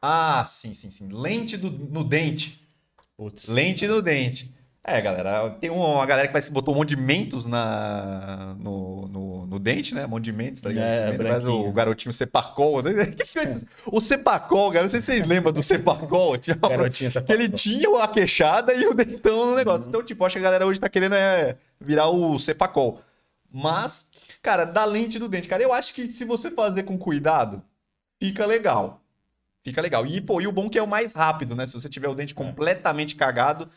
Ah, 0.00 0.44
sim, 0.44 0.74
sim, 0.74 0.90
sim. 0.90 1.08
Lente 1.08 1.56
do, 1.56 1.70
no 1.70 2.04
dente. 2.04 2.66
Putz. 3.16 3.48
Lente 3.48 3.86
no 3.86 4.00
dente. 4.00 4.54
É, 4.90 5.02
galera, 5.02 5.50
tem 5.60 5.68
uma 5.68 6.06
galera 6.06 6.26
que 6.26 6.32
vai 6.32 6.40
se 6.40 6.50
botou 6.50 6.72
um 6.72 6.78
monte 6.78 6.88
de 6.88 6.96
mentos 6.96 7.44
na, 7.44 8.56
no, 8.58 9.06
no, 9.08 9.46
no 9.46 9.58
dente, 9.58 9.94
né? 9.94 10.06
Um 10.06 10.08
monte 10.08 10.24
de 10.24 10.32
mentos, 10.32 10.62
tá 10.62 10.70
ligado? 10.70 10.86
É, 10.86 11.18
Mas 11.18 11.44
o 11.44 11.70
garotinho 11.72 12.10
Cepacol. 12.10 12.82
né? 12.82 13.14
É? 13.36 13.56
O 13.84 14.00
Cepacol, 14.00 14.70
galera, 14.70 14.84
não 14.84 14.88
sei 14.88 15.02
se 15.02 15.08
vocês 15.08 15.26
lembram 15.26 15.52
do 15.52 15.62
Cepacol. 15.62 16.38
Tinha 16.38 16.56
uma 16.56 16.70
Garotinha, 16.70 17.08
essa 17.08 17.20
que 17.20 17.30
ele 17.30 17.50
tinha 17.50 18.02
a 18.02 18.08
queixada 18.08 18.72
e 18.72 18.86
o 18.86 18.94
dentão 18.94 19.50
no 19.50 19.56
negócio. 19.56 19.86
Então, 19.88 20.02
tipo, 20.02 20.24
acho 20.24 20.36
que 20.36 20.40
a 20.40 20.42
galera 20.42 20.66
hoje 20.66 20.80
tá 20.80 20.88
querendo 20.88 21.14
é, 21.14 21.56
virar 21.78 22.08
o 22.08 22.38
Cepacol. 22.38 22.98
Mas, 23.52 24.06
cara, 24.40 24.64
da 24.64 24.86
lente 24.86 25.18
do 25.18 25.28
dente, 25.28 25.48
cara, 25.48 25.62
eu 25.62 25.72
acho 25.72 25.92
que 25.92 26.08
se 26.08 26.24
você 26.24 26.50
fazer 26.50 26.84
com 26.84 26.96
cuidado, 26.96 27.62
fica 28.18 28.46
legal. 28.46 29.02
Fica 29.62 29.82
legal. 29.82 30.06
E, 30.06 30.18
pô, 30.18 30.40
e 30.40 30.46
o 30.46 30.52
bom 30.52 30.66
é 30.66 30.68
que 30.70 30.78
é 30.78 30.82
o 30.82 30.88
mais 30.88 31.12
rápido, 31.12 31.54
né? 31.54 31.66
Se 31.66 31.74
você 31.74 31.90
tiver 31.90 32.08
o 32.08 32.14
dente 32.14 32.34
completamente 32.34 33.14
cagado, 33.14 33.68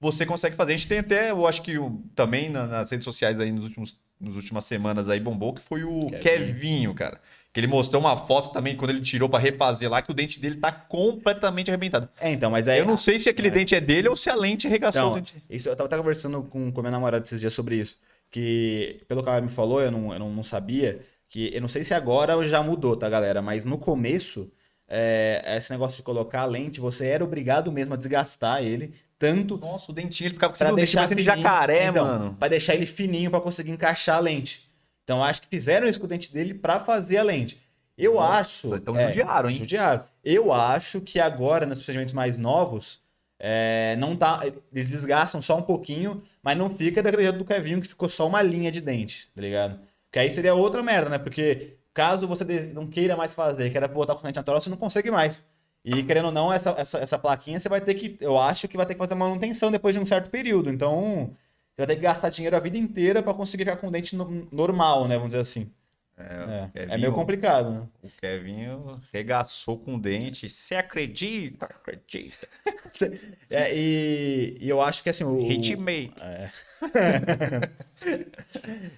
você 0.00 0.24
consegue 0.24 0.56
fazer. 0.56 0.72
A 0.72 0.76
gente 0.76 0.88
tem 0.88 0.98
até, 0.98 1.30
eu 1.30 1.46
acho 1.46 1.62
que 1.62 1.78
o- 1.78 2.02
também 2.14 2.48
na- 2.48 2.66
nas 2.66 2.90
redes 2.90 3.04
sociais 3.04 3.38
aí 3.40 3.50
nos 3.52 3.64
últimos, 3.64 4.00
nas 4.20 4.34
últimas 4.36 4.64
semanas 4.64 5.08
aí 5.08 5.20
bombou, 5.20 5.54
que 5.54 5.60
foi 5.62 5.84
o 5.84 6.06
Kevinho. 6.06 6.20
Kevinho, 6.22 6.94
cara. 6.94 7.20
Que 7.52 7.60
ele 7.60 7.66
mostrou 7.66 8.00
uma 8.00 8.16
foto 8.16 8.50
também 8.52 8.76
quando 8.76 8.90
ele 8.90 9.00
tirou 9.00 9.28
pra 9.28 9.38
refazer 9.38 9.90
lá, 9.90 10.02
que 10.02 10.10
o 10.10 10.14
dente 10.14 10.38
dele 10.40 10.56
tá 10.56 10.70
completamente 10.70 11.70
arrebentado. 11.70 12.08
É, 12.20 12.30
então, 12.30 12.50
mas 12.50 12.68
aí. 12.68 12.78
Eu 12.78 12.86
não 12.86 12.96
sei 12.96 13.18
se 13.18 13.28
aquele 13.28 13.48
é. 13.48 13.50
dente 13.50 13.74
é 13.74 13.80
dele 13.80 14.08
ou 14.08 14.14
se 14.16 14.28
a 14.28 14.34
lente 14.34 14.66
arregaçou 14.66 15.00
Então, 15.00 15.12
o 15.12 15.16
dente. 15.16 15.42
Isso, 15.48 15.68
eu 15.68 15.74
tava 15.74 15.86
até 15.86 15.96
conversando 15.96 16.42
com, 16.42 16.70
com 16.70 16.80
minha 16.80 16.90
namorada 16.90 17.24
esses 17.24 17.40
dias 17.40 17.52
sobre 17.52 17.76
isso. 17.76 17.98
Que, 18.30 19.00
pelo 19.08 19.22
que 19.22 19.28
ela 19.28 19.40
me 19.40 19.48
falou, 19.48 19.80
eu 19.80 19.90
não, 19.90 20.12
eu 20.12 20.18
não, 20.18 20.30
não 20.30 20.42
sabia. 20.42 21.00
Que 21.28 21.50
eu 21.54 21.60
não 21.60 21.68
sei 21.68 21.82
se 21.82 21.94
agora 21.94 22.40
já 22.44 22.62
mudou, 22.62 22.96
tá, 22.96 23.08
galera? 23.08 23.40
Mas 23.40 23.64
no 23.64 23.78
começo, 23.78 24.50
é, 24.86 25.42
esse 25.56 25.70
negócio 25.70 25.96
de 25.96 26.02
colocar 26.02 26.42
a 26.42 26.46
lente, 26.46 26.80
você 26.80 27.06
era 27.06 27.24
obrigado 27.24 27.72
mesmo 27.72 27.94
a 27.94 27.96
desgastar 27.96 28.62
ele. 28.62 28.92
Tanto 29.18 29.58
Nossa, 29.58 29.90
o 29.90 29.94
dentinho 29.94 30.28
ele 30.28 30.34
ficava 30.34 30.52
Pra 30.54 30.70
deixar 30.72 31.00
parecendo 31.08 31.20
fininho. 31.20 31.42
jacaré, 31.42 31.86
Então, 31.88 32.04
mano. 32.06 32.36
Pra 32.38 32.48
deixar 32.48 32.74
ele 32.74 32.86
fininho 32.86 33.30
pra 33.30 33.40
conseguir 33.40 33.70
encaixar 33.72 34.16
a 34.16 34.20
lente. 34.20 34.70
Então 35.04 35.24
acho 35.24 35.42
que 35.42 35.48
fizeram 35.48 35.88
isso 35.88 35.98
com 35.98 36.06
o 36.06 36.08
dente 36.08 36.32
dele 36.32 36.54
pra 36.54 36.80
fazer 36.80 37.16
a 37.16 37.22
lente. 37.22 37.60
Eu 37.96 38.14
Nossa, 38.14 38.32
acho. 38.40 38.74
então 38.76 38.96
é, 38.96 39.08
judiaram, 39.08 39.50
hein? 39.50 39.56
Judiaram. 39.56 40.04
Eu 40.24 40.52
acho 40.52 41.00
que 41.00 41.18
agora, 41.18 41.66
nos 41.66 41.78
procedimentos 41.78 42.14
mais 42.14 42.38
novos, 42.38 43.00
é, 43.40 43.96
não 43.98 44.14
tá. 44.14 44.40
Eles 44.72 44.90
desgastam 44.90 45.42
só 45.42 45.56
um 45.58 45.62
pouquinho, 45.62 46.22
mas 46.42 46.56
não 46.56 46.70
fica 46.70 47.02
daquele 47.02 47.24
jeito 47.24 47.38
do 47.38 47.44
Kevinho 47.44 47.80
que 47.80 47.88
ficou 47.88 48.08
só 48.08 48.26
uma 48.28 48.40
linha 48.42 48.70
de 48.70 48.80
dente, 48.80 49.28
tá 49.34 49.40
ligado? 49.40 49.80
Porque 50.06 50.20
aí 50.20 50.30
seria 50.30 50.54
outra 50.54 50.80
merda, 50.82 51.10
né? 51.10 51.18
Porque 51.18 51.76
caso 51.92 52.28
você 52.28 52.44
não 52.72 52.86
queira 52.86 53.16
mais 53.16 53.34
fazer, 53.34 53.70
queira 53.70 53.88
botar 53.88 54.14
com 54.14 54.22
dente 54.22 54.36
natural, 54.36 54.62
você 54.62 54.70
não 54.70 54.76
consegue 54.76 55.10
mais. 55.10 55.42
E 55.84 56.02
querendo 56.02 56.26
ou 56.26 56.32
não, 56.32 56.52
essa, 56.52 56.70
essa, 56.78 56.98
essa 56.98 57.18
plaquinha 57.18 57.58
você 57.58 57.68
vai 57.68 57.80
ter 57.80 57.94
que. 57.94 58.16
Eu 58.20 58.38
acho 58.38 58.68
que 58.68 58.76
vai 58.76 58.84
ter 58.86 58.94
que 58.94 58.98
fazer 58.98 59.14
manutenção 59.14 59.70
depois 59.70 59.94
de 59.94 60.00
um 60.00 60.06
certo 60.06 60.30
período. 60.30 60.70
Então, 60.70 61.30
você 61.74 61.78
vai 61.82 61.86
ter 61.86 61.96
que 61.96 62.02
gastar 62.02 62.28
dinheiro 62.30 62.56
a 62.56 62.60
vida 62.60 62.76
inteira 62.76 63.22
pra 63.22 63.32
conseguir 63.34 63.64
ficar 63.64 63.76
com 63.76 63.88
o 63.88 63.90
dente 63.90 64.14
no- 64.16 64.48
normal, 64.52 65.06
né? 65.08 65.14
Vamos 65.14 65.30
dizer 65.30 65.40
assim. 65.40 65.70
É, 66.16 66.68
É, 66.74 66.86
o 66.86 66.92
é 66.92 66.98
meio 66.98 67.12
complicado, 67.12 67.70
né? 67.70 67.86
O 68.02 68.08
Kevinho 68.10 69.00
regaçou 69.12 69.78
com 69.78 69.94
o 69.94 70.00
dente. 70.00 70.48
Você 70.48 70.74
acredita? 70.74 71.66
Acredita. 71.66 72.48
É, 73.50 73.74
e, 73.74 74.56
e 74.60 74.68
eu 74.68 74.80
acho 74.82 75.02
que 75.02 75.10
assim. 75.10 75.24
O, 75.24 75.40
Hitmate. 75.50 76.12
É. 76.20 76.50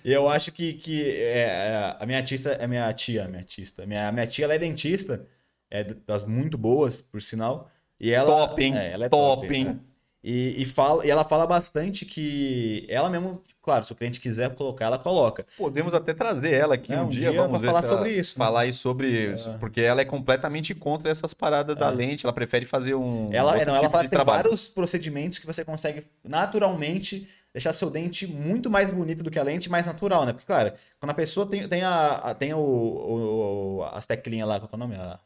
E 0.04 0.12
eu 0.12 0.28
acho 0.28 0.52
que, 0.52 0.74
que 0.74 1.02
é, 1.02 1.46
é, 1.48 1.96
a 2.00 2.06
minha 2.06 2.18
artista 2.18 2.50
é 2.50 2.66
minha 2.66 2.92
tia, 2.92 3.26
minha 3.28 3.40
artista. 3.40 3.86
Minha, 3.86 4.10
minha 4.12 4.26
tia 4.26 4.44
ela 4.44 4.54
é 4.54 4.58
dentista, 4.58 5.26
é 5.70 5.84
das 5.84 6.24
muito 6.24 6.58
boas, 6.58 7.00
por 7.00 7.20
sinal. 7.22 7.70
E 7.98 8.10
ela, 8.10 8.48
Top, 8.48 8.62
hein? 8.62 8.76
é, 8.76 8.92
ela 8.92 9.06
é 9.06 9.08
Top, 9.08 9.42
top, 9.42 9.54
hein? 9.56 9.64
né? 9.64 9.78
E, 10.22 10.60
e, 10.62 10.66
fala, 10.66 11.06
e 11.06 11.10
ela 11.10 11.24
fala 11.24 11.46
bastante 11.46 12.04
que 12.04 12.84
ela 12.90 13.08
mesmo, 13.08 13.42
claro, 13.62 13.84
se 13.86 13.92
o 13.92 13.94
cliente 13.96 14.20
quiser 14.20 14.54
colocar, 14.54 14.84
ela 14.84 14.98
coloca. 14.98 15.46
Podemos 15.56 15.94
até 15.94 16.12
trazer 16.12 16.52
ela 16.52 16.74
aqui 16.74 16.92
É, 16.92 17.00
um, 17.00 17.08
dia, 17.08 17.30
dia 17.30 17.40
vamos 17.42 17.64
falar 17.64 17.82
ela- 17.82 17.96
sobre 17.96 18.12
isso, 18.12 18.38
né? 18.38 18.44
Falar 18.44 18.60
aí 18.60 18.72
sobre 18.72 19.08
isso, 19.08 19.48
É. 19.48 19.56
porque 19.58 19.80
ela 19.80 20.02
é 20.02 20.04
completamente 20.04 20.74
contra 20.74 21.10
essas 21.10 21.32
paradas 21.32 21.74
da 21.74 21.88
É. 21.88 21.90
lente, 21.90 22.26
ela 22.26 22.34
prefere 22.34 22.66
fazer 22.66 22.94
um 22.94 23.30
Ela, 23.32 23.52
outro 23.54 23.66
não, 23.66 23.74
ela 23.76 23.84
tipo 23.84 23.92
fala 23.92 24.02
de 24.02 24.08
que 24.08 24.10
tem 24.10 24.16
trabalho. 24.18 24.42
vários 24.42 24.68
procedimentos 24.68 25.38
que 25.38 25.46
você 25.46 25.64
consegue 25.64 26.06
naturalmente 26.22 27.26
deixar 27.54 27.72
seu 27.72 27.88
dente 27.90 28.26
muito 28.26 28.70
mais 28.70 28.90
bonito 28.92 29.22
do 29.22 29.30
que 29.30 29.38
a 29.38 29.42
lente, 29.42 29.70
mais 29.70 29.86
natural, 29.86 30.26
né? 30.26 30.32
Porque, 30.34 30.46
claro, 30.46 30.72
quando 31.00 31.10
a 31.12 31.14
pessoa 31.14 31.46
tem, 31.46 31.66
tem, 31.66 31.82
a, 31.82 32.34
tem 32.38 32.52
o, 32.52 32.58
o- 32.58 33.84
as 33.92 34.04
teclinhas 34.06 34.46
lá, 34.48 34.60
qual 34.60 34.68
é 34.70 34.76
o 34.76 34.78
nome? 34.78 34.94
A... 34.96 35.18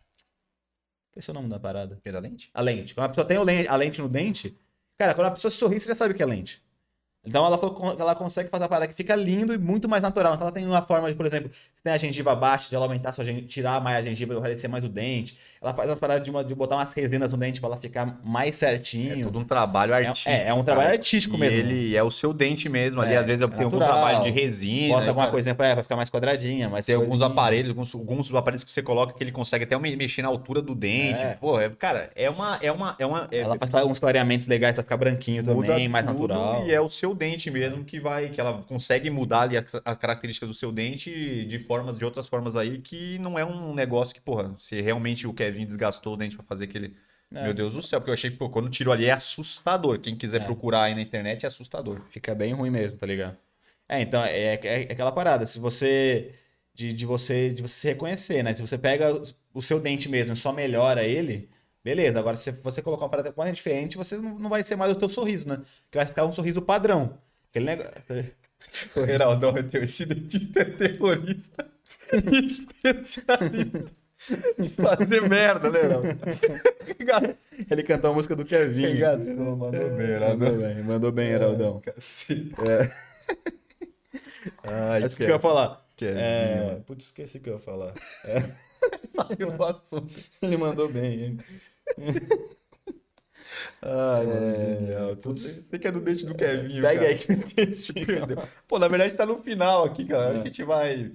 Esse 1.17 1.31
é 1.31 1.33
o 1.33 1.35
nome 1.35 1.49
da 1.49 1.59
parada. 1.59 1.99
Que 2.03 2.11
da 2.11 2.19
lente? 2.19 2.51
A 2.53 2.61
lente. 2.61 2.95
Quando 2.95 3.07
a 3.07 3.09
pessoa 3.11 3.27
tem 3.27 3.67
a 3.69 3.77
lente 3.77 4.01
no 4.01 4.09
dente, 4.09 4.57
cara, 4.99 5.15
quando 5.15 5.29
a 5.29 5.31
pessoa 5.31 5.51
sorri, 5.51 5.79
você 5.79 5.89
já 5.89 5.95
sabe 5.95 6.15
que 6.15 6.23
é 6.23 6.27
lente. 6.27 6.62
Então 7.25 7.45
ela, 7.47 7.59
ela 7.99 8.15
consegue 8.15 8.51
fazer 8.51 8.65
a 8.65 8.69
parada 8.69 8.89
que 8.89 8.95
fica 8.95 9.17
lindo 9.17 9.55
e 9.55 9.59
muito 9.59 9.89
mais 9.89 10.03
natural. 10.03 10.35
Então 10.35 10.47
ela 10.47 10.55
tem 10.55 10.67
uma 10.67 10.83
forma 10.83 11.09
de, 11.09 11.17
por 11.17 11.27
exemplo, 11.27 11.51
tem 11.85 11.93
a 11.93 11.99
gengiva 11.99 12.35
baixa, 12.35 12.70
de 12.70 12.74
ela 12.74 12.87
aumentar 12.87 13.12
sua 13.12 13.26
gen- 13.26 13.43
tirar 13.43 13.78
mais 13.78 13.99
a 13.99 14.03
gengiva 14.03 14.32
e 14.32 14.41
parecer 14.41 14.68
mais 14.68 14.85
o 14.85 14.89
dente. 14.89 15.37
Ela 15.61 15.74
faz 15.74 15.87
umas 15.89 15.99
paradas 15.99 16.24
de, 16.24 16.30
uma- 16.30 16.43
de 16.43 16.55
botar 16.55 16.76
umas 16.76 16.91
resinas 16.95 17.30
no 17.30 17.37
dente 17.37 17.61
pra 17.61 17.68
ela 17.68 17.76
ficar 17.76 18.18
mais 18.24 18.57
É 18.62 18.66
certinho. 18.68 19.26
todo 19.26 19.39
um 19.39 19.45
trabalho 19.45 19.93
É, 19.93 19.99
artístico. 20.07 20.30
é, 20.30 20.49
é 20.49 20.55
um 20.55 20.64
trabalho 20.64 20.87
cara. 20.87 20.99
artístico 20.99 21.37
E 21.37 21.39
mesmo. 21.41 21.59
ele 21.59 21.95
é 21.95 22.03
o 22.03 22.11
seu 22.11 22.32
dente 22.32 22.70
mesmo 22.70 23.03
ali, 23.03 23.12
É, 23.12 23.18
às 23.18 23.26
vezes 23.26 23.43
eu 23.43 23.49
é 23.49 23.51
tenho 23.51 23.64
algum 23.64 23.78
natural. 23.78 24.03
trabalho 24.03 24.24
de 24.24 24.30
resina. 24.30 24.95
Bota 24.95 25.09
alguma 25.09 25.24
cara. 25.26 25.30
coisinha 25.32 25.55
pra, 25.55 25.74
pra 25.74 25.82
ficar 25.82 25.97
mais 25.97 26.09
quadradinha, 26.09 26.70
mais 26.70 26.87
Tem 26.87 26.95
alguns 26.95 27.20
aparelhos, 27.20 27.68
alguns, 27.68 27.95
alguns 27.95 28.35
aparelhos 28.35 28.64
que 28.64 28.72
você 28.72 28.82
coloca 28.82 29.12
que 29.12 29.22
ele 29.22 29.32
consegue 29.32 29.64
até 29.64 29.78
me- 29.78 29.95
mexer 29.95 30.22
na 30.22 30.28
altura 30.28 30.62
do 30.62 30.74
dente. 30.74 31.20
É. 31.20 31.37
Pô, 31.39 31.61
é- 31.61 31.68
cara, 31.68 32.11
é 32.16 32.30
uma. 32.30 32.59
É 32.62 32.72
uma, 32.72 32.97
é 32.99 33.05
uma 33.05 33.28
é- 33.30 33.41
Ela 33.41 33.59
faz 33.59 33.85
uns 33.87 33.99
clareamentos 33.99 34.47
legais 34.47 34.72
pra 34.74 34.82
ficar 34.82 34.97
branquinho 34.97 35.45
muda 35.45 35.68
também, 35.68 35.87
mais 35.87 36.07
natural. 36.07 36.66
E 36.66 36.72
é 36.72 36.80
o 36.80 36.89
seu 36.89 37.14
dente 37.14 37.51
mesmo 37.51 37.85
que 37.85 38.01
vai, 38.01 38.30
que 38.30 38.41
ela 38.41 38.61
consegue 38.66 39.11
mudar 39.11 39.43
ali 39.43 39.59
as, 39.59 39.66
as 39.85 39.99
características 39.99 40.49
do 40.49 40.55
seu 40.55 40.72
dente 40.72 41.45
de 41.45 41.59
formas, 41.77 41.99
de 41.99 42.05
outras 42.05 42.29
formas 42.29 42.57
aí, 42.57 42.79
que 42.79 43.18
não 43.18 43.39
é 43.39 43.45
um 43.45 43.75
negócio 43.75 44.14
que, 44.14 44.20
porra, 44.20 44.55
se 44.57 44.81
realmente 44.81 45.27
o 45.27 45.35
Kevin 45.35 45.66
desgastou 45.66 46.14
o 46.14 46.16
dente 46.16 46.37
pra 46.37 46.45
fazer 46.45 46.64
aquele. 46.66 46.97
É. 47.35 47.43
Meu 47.43 47.55
Deus 47.55 47.75
do 47.75 47.83
céu, 47.83 48.01
porque 48.01 48.11
eu 48.11 48.14
achei 48.14 48.31
que, 48.31 48.37
pô, 48.37 48.49
quando 48.49 48.68
tirou 48.68 48.93
ali 48.95 49.07
é 49.07 49.12
assustador. 49.12 49.99
Quem 49.99 50.14
quiser 50.16 50.41
É. 50.43 50.45
procurar 50.45 50.85
aí 50.85 50.95
na 50.95 51.01
internet 51.01 51.45
é 51.45 51.49
assustador. 51.49 52.01
Fica 52.09 52.35
bem 52.35 52.53
ruim 52.53 52.70
mesmo, 52.70 52.97
tá 52.99 53.07
ligado? 53.07 53.37
É, 53.89 54.01
então, 54.01 54.22
é, 54.25 54.55
é- 54.55 54.83
é 54.89 54.93
aquela 54.93 55.11
parada. 55.12 55.45
Se 55.47 55.59
você. 55.59 56.35
De, 56.77 56.93
de 56.93 57.07
você 57.07 57.53
de 57.53 57.62
você 57.62 57.75
se 57.75 57.87
reconhecer, 57.89 58.43
né? 58.43 58.53
Se 58.55 58.61
você 58.61 58.77
pega 58.77 59.07
o- 59.55 59.62
seu 59.62 59.79
dente 59.81 60.09
mesmo 60.09 60.33
e 60.33 60.37
só 60.37 60.53
melhora 60.53 61.05
ele, 61.05 61.49
beleza. 61.85 62.18
Agora, 62.18 62.37
se 62.37 62.51
você 62.51 62.83
colocar 62.83 63.05
uma 63.05 63.09
parada 63.11 63.33
mais 63.37 63.55
diferente, 63.55 63.97
você 63.97 64.16
não, 64.16 64.39
não 64.41 64.51
vai 64.51 64.64
ser 64.64 64.75
mais 64.77 64.91
o 64.91 64.97
teu 64.99 65.09
sorriso, 65.09 65.49
né? 65.49 65.59
Que 65.91 65.99
vai 65.99 66.07
ficar 66.07 66.25
um 66.27 66.33
sorriso 66.33 66.61
padrão. 66.62 67.16
Aquele 67.51 67.66
negócio. 67.66 67.93
O 68.97 69.07
Geraldão 69.07 69.53
meteu 69.53 69.83
esse 69.85 70.07
dentista 70.07 70.61
é 70.61 70.65
terrorista 70.65 71.67
especialista 72.12 73.85
de 74.59 74.69
fazer 74.71 75.29
merda, 75.29 75.71
né? 75.71 75.81
Ele 77.71 77.83
cantou 77.83 78.11
a 78.11 78.15
música 78.15 78.35
do 78.35 78.45
Kevin. 78.45 78.83
Regaçou, 78.83 79.57
mandou 79.57 79.91
bem, 79.97 80.07
Geraldão. 80.07 80.49
Mandou 80.49 80.67
bem, 80.67 80.83
mandou 80.83 81.12
bem, 81.12 81.29
Heraldão. 81.31 81.83
É. 81.87 82.91
Ai, 84.65 85.01
Mas 85.01 85.12
o 85.12 85.17
que 85.17 85.25
eu 85.25 85.29
ia 85.29 85.39
falar? 85.39 85.85
Kevin, 85.97 86.19
É... 86.19 86.81
Putz, 86.87 87.07
esqueci 87.07 87.39
o 87.39 87.41
que 87.41 87.51
eu 87.51 87.55
ia 87.55 87.61
falar. 87.61 87.95
Saiu 89.15 89.53
do 89.53 89.65
assunto. 89.65 90.15
Ele 90.43 90.57
mandou 90.57 90.89
bem, 90.89 91.25
hein? 91.25 91.39
Ai, 93.83 94.27
mano, 94.27 94.47
É, 94.47 94.77
genial. 94.79 95.17
putz. 95.17 95.43
Você 95.71 95.79
que 95.79 95.89
é 95.89 95.93
do 95.93 96.01
dente 96.01 96.25
do 96.27 96.35
Kevin, 96.35 96.81
Segue 96.81 96.83
cara. 96.83 97.07
aí 97.07 97.19
que 97.19 97.31
eu 97.33 97.35
esqueci. 97.37 97.93
Perdeu. 98.07 98.39
Pô, 98.69 98.79
na 98.79 98.89
verdade 98.89 99.15
tá 99.15 99.27
no 99.27 99.43
final 99.43 99.85
aqui, 99.85 100.05
cara. 100.05 100.35
Que 100.35 100.41
a 100.41 100.45
gente 100.45 100.63
vai... 100.65 101.13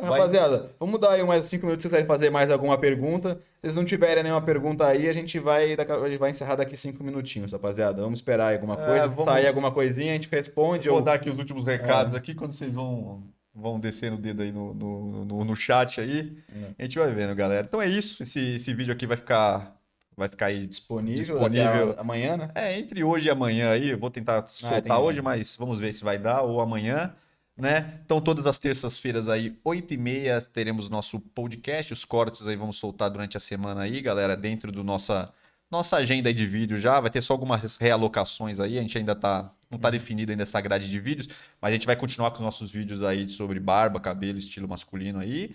Vai- 0.00 0.08
Rapaziada, 0.20 0.70
vamos 0.80 0.98
dar 0.98 1.12
aí 1.12 1.22
mais 1.22 1.46
cinco 1.46 1.66
minutos 1.66 1.82
se 1.84 1.90
vocês 1.90 2.00
quiserem 2.02 2.06
fazer 2.06 2.30
mais 2.30 2.50
alguma 2.50 2.78
pergunta. 2.78 3.34
Se 3.36 3.60
vocês 3.62 3.74
não 3.76 3.84
tiverem 3.84 4.22
nenhuma 4.24 4.40
pergunta 4.42 4.86
aí, 4.86 5.06
a 5.08 5.12
gente 5.12 5.38
vai, 5.38 5.74
a 5.74 6.08
gente 6.08 6.18
vai 6.18 6.30
encerrar 6.30 6.56
daqui 6.56 6.76
cinco 6.76 7.04
minutinhos, 7.04 7.52
rapaziada. 7.52 8.00
Vamos 8.02 8.18
esperar 8.18 8.48
aí 8.48 8.54
alguma 8.54 8.74
É, 8.74 8.86
coisa. 8.86 9.08
vamos- 9.08 9.24
Tá 9.26 9.34
aí 9.34 9.46
alguma 9.46 9.70
coisinha, 9.70 10.10
a 10.12 10.14
gente 10.14 10.28
responde. 10.30 10.88
Vou 10.88 10.98
Ou... 10.98 11.04
dar 11.04 11.12
aqui 11.14 11.28
os 11.30 11.38
últimos 11.38 11.64
recados 11.66 12.14
aqui, 12.14 12.34
quando 12.34 12.52
vocês 12.52 12.72
vão, 12.72 13.22
vão 13.54 13.78
descendo 13.78 14.16
o 14.16 14.18
dedo 14.18 14.42
aí 14.42 14.50
no, 14.50 14.72
no, 14.74 15.24
no, 15.26 15.44
no 15.44 15.54
chat 15.54 16.00
aí. 16.00 16.36
É. 16.52 16.70
A 16.78 16.82
gente 16.84 16.98
vai 16.98 17.10
vendo, 17.12 17.34
galera. 17.34 17.66
Então 17.68 17.80
é 17.80 17.86
isso. 17.86 18.22
Esse, 18.22 18.54
esse 18.54 18.72
vídeo 18.72 18.92
aqui 18.94 19.06
vai 19.06 19.18
ficar, 19.18 19.76
vai 20.16 20.28
ficar 20.28 20.46
aí 20.46 20.66
Disponível, 20.66 21.16
disponível. 21.38 21.94
amanhã, 21.98 22.36
né? 22.36 22.50
É, 22.54 22.78
entre 22.78 23.02
hoje 23.02 23.28
e 23.28 23.30
amanhã 23.30 23.70
aí, 23.70 23.90
eu 23.90 23.98
vou 23.98 24.10
tentar 24.10 24.46
soltar 24.46 24.82
tem- 24.82 24.92
hoje, 24.92 25.20
mas 25.22 25.56
vamos 25.56 25.78
ver 25.78 25.92
se 25.92 26.04
vai 26.04 26.18
dar, 26.18 26.42
ou 26.42 26.60
amanhã, 26.60 27.14
né? 27.56 28.00
Então, 28.04 28.20
todas 28.20 28.46
as 28.46 28.58
terças-feiras 28.58 29.28
aí, 29.28 29.56
8h30, 29.64 30.46
teremos 30.52 30.88
nosso 30.88 31.20
podcast, 31.20 31.92
os 31.92 32.04
cortes 32.04 32.46
aí 32.46 32.56
vamos 32.56 32.76
soltar 32.76 33.10
durante 33.10 33.36
a 33.36 33.40
semana 33.40 33.82
aí, 33.82 34.00
galera, 34.00 34.36
dentro 34.36 34.70
do 34.72 34.82
nossa, 34.82 35.32
nossa 35.70 35.96
agenda 35.96 36.28
aí 36.28 36.34
de 36.34 36.46
vídeo 36.46 36.76
já, 36.78 36.98
vai 37.00 37.10
ter 37.10 37.20
só 37.20 37.32
algumas 37.34 37.76
realocações 37.76 38.60
aí, 38.60 38.78
a 38.78 38.82
gente 38.82 38.96
ainda 38.98 39.14
tá, 39.14 39.52
não 39.70 39.78
tá 39.78 39.90
definido 39.90 40.30
ainda 40.32 40.42
essa 40.42 40.60
grade 40.60 40.88
de 40.88 40.98
vídeos, 40.98 41.28
mas 41.60 41.70
a 41.70 41.74
gente 41.74 41.86
vai 41.86 41.96
continuar 41.96 42.30
com 42.30 42.38
os 42.38 42.42
nossos 42.42 42.70
vídeos 42.70 43.02
aí 43.02 43.28
sobre 43.28 43.58
barba, 43.60 44.00
cabelo, 44.00 44.38
estilo 44.38 44.68
masculino 44.68 45.18
aí, 45.18 45.54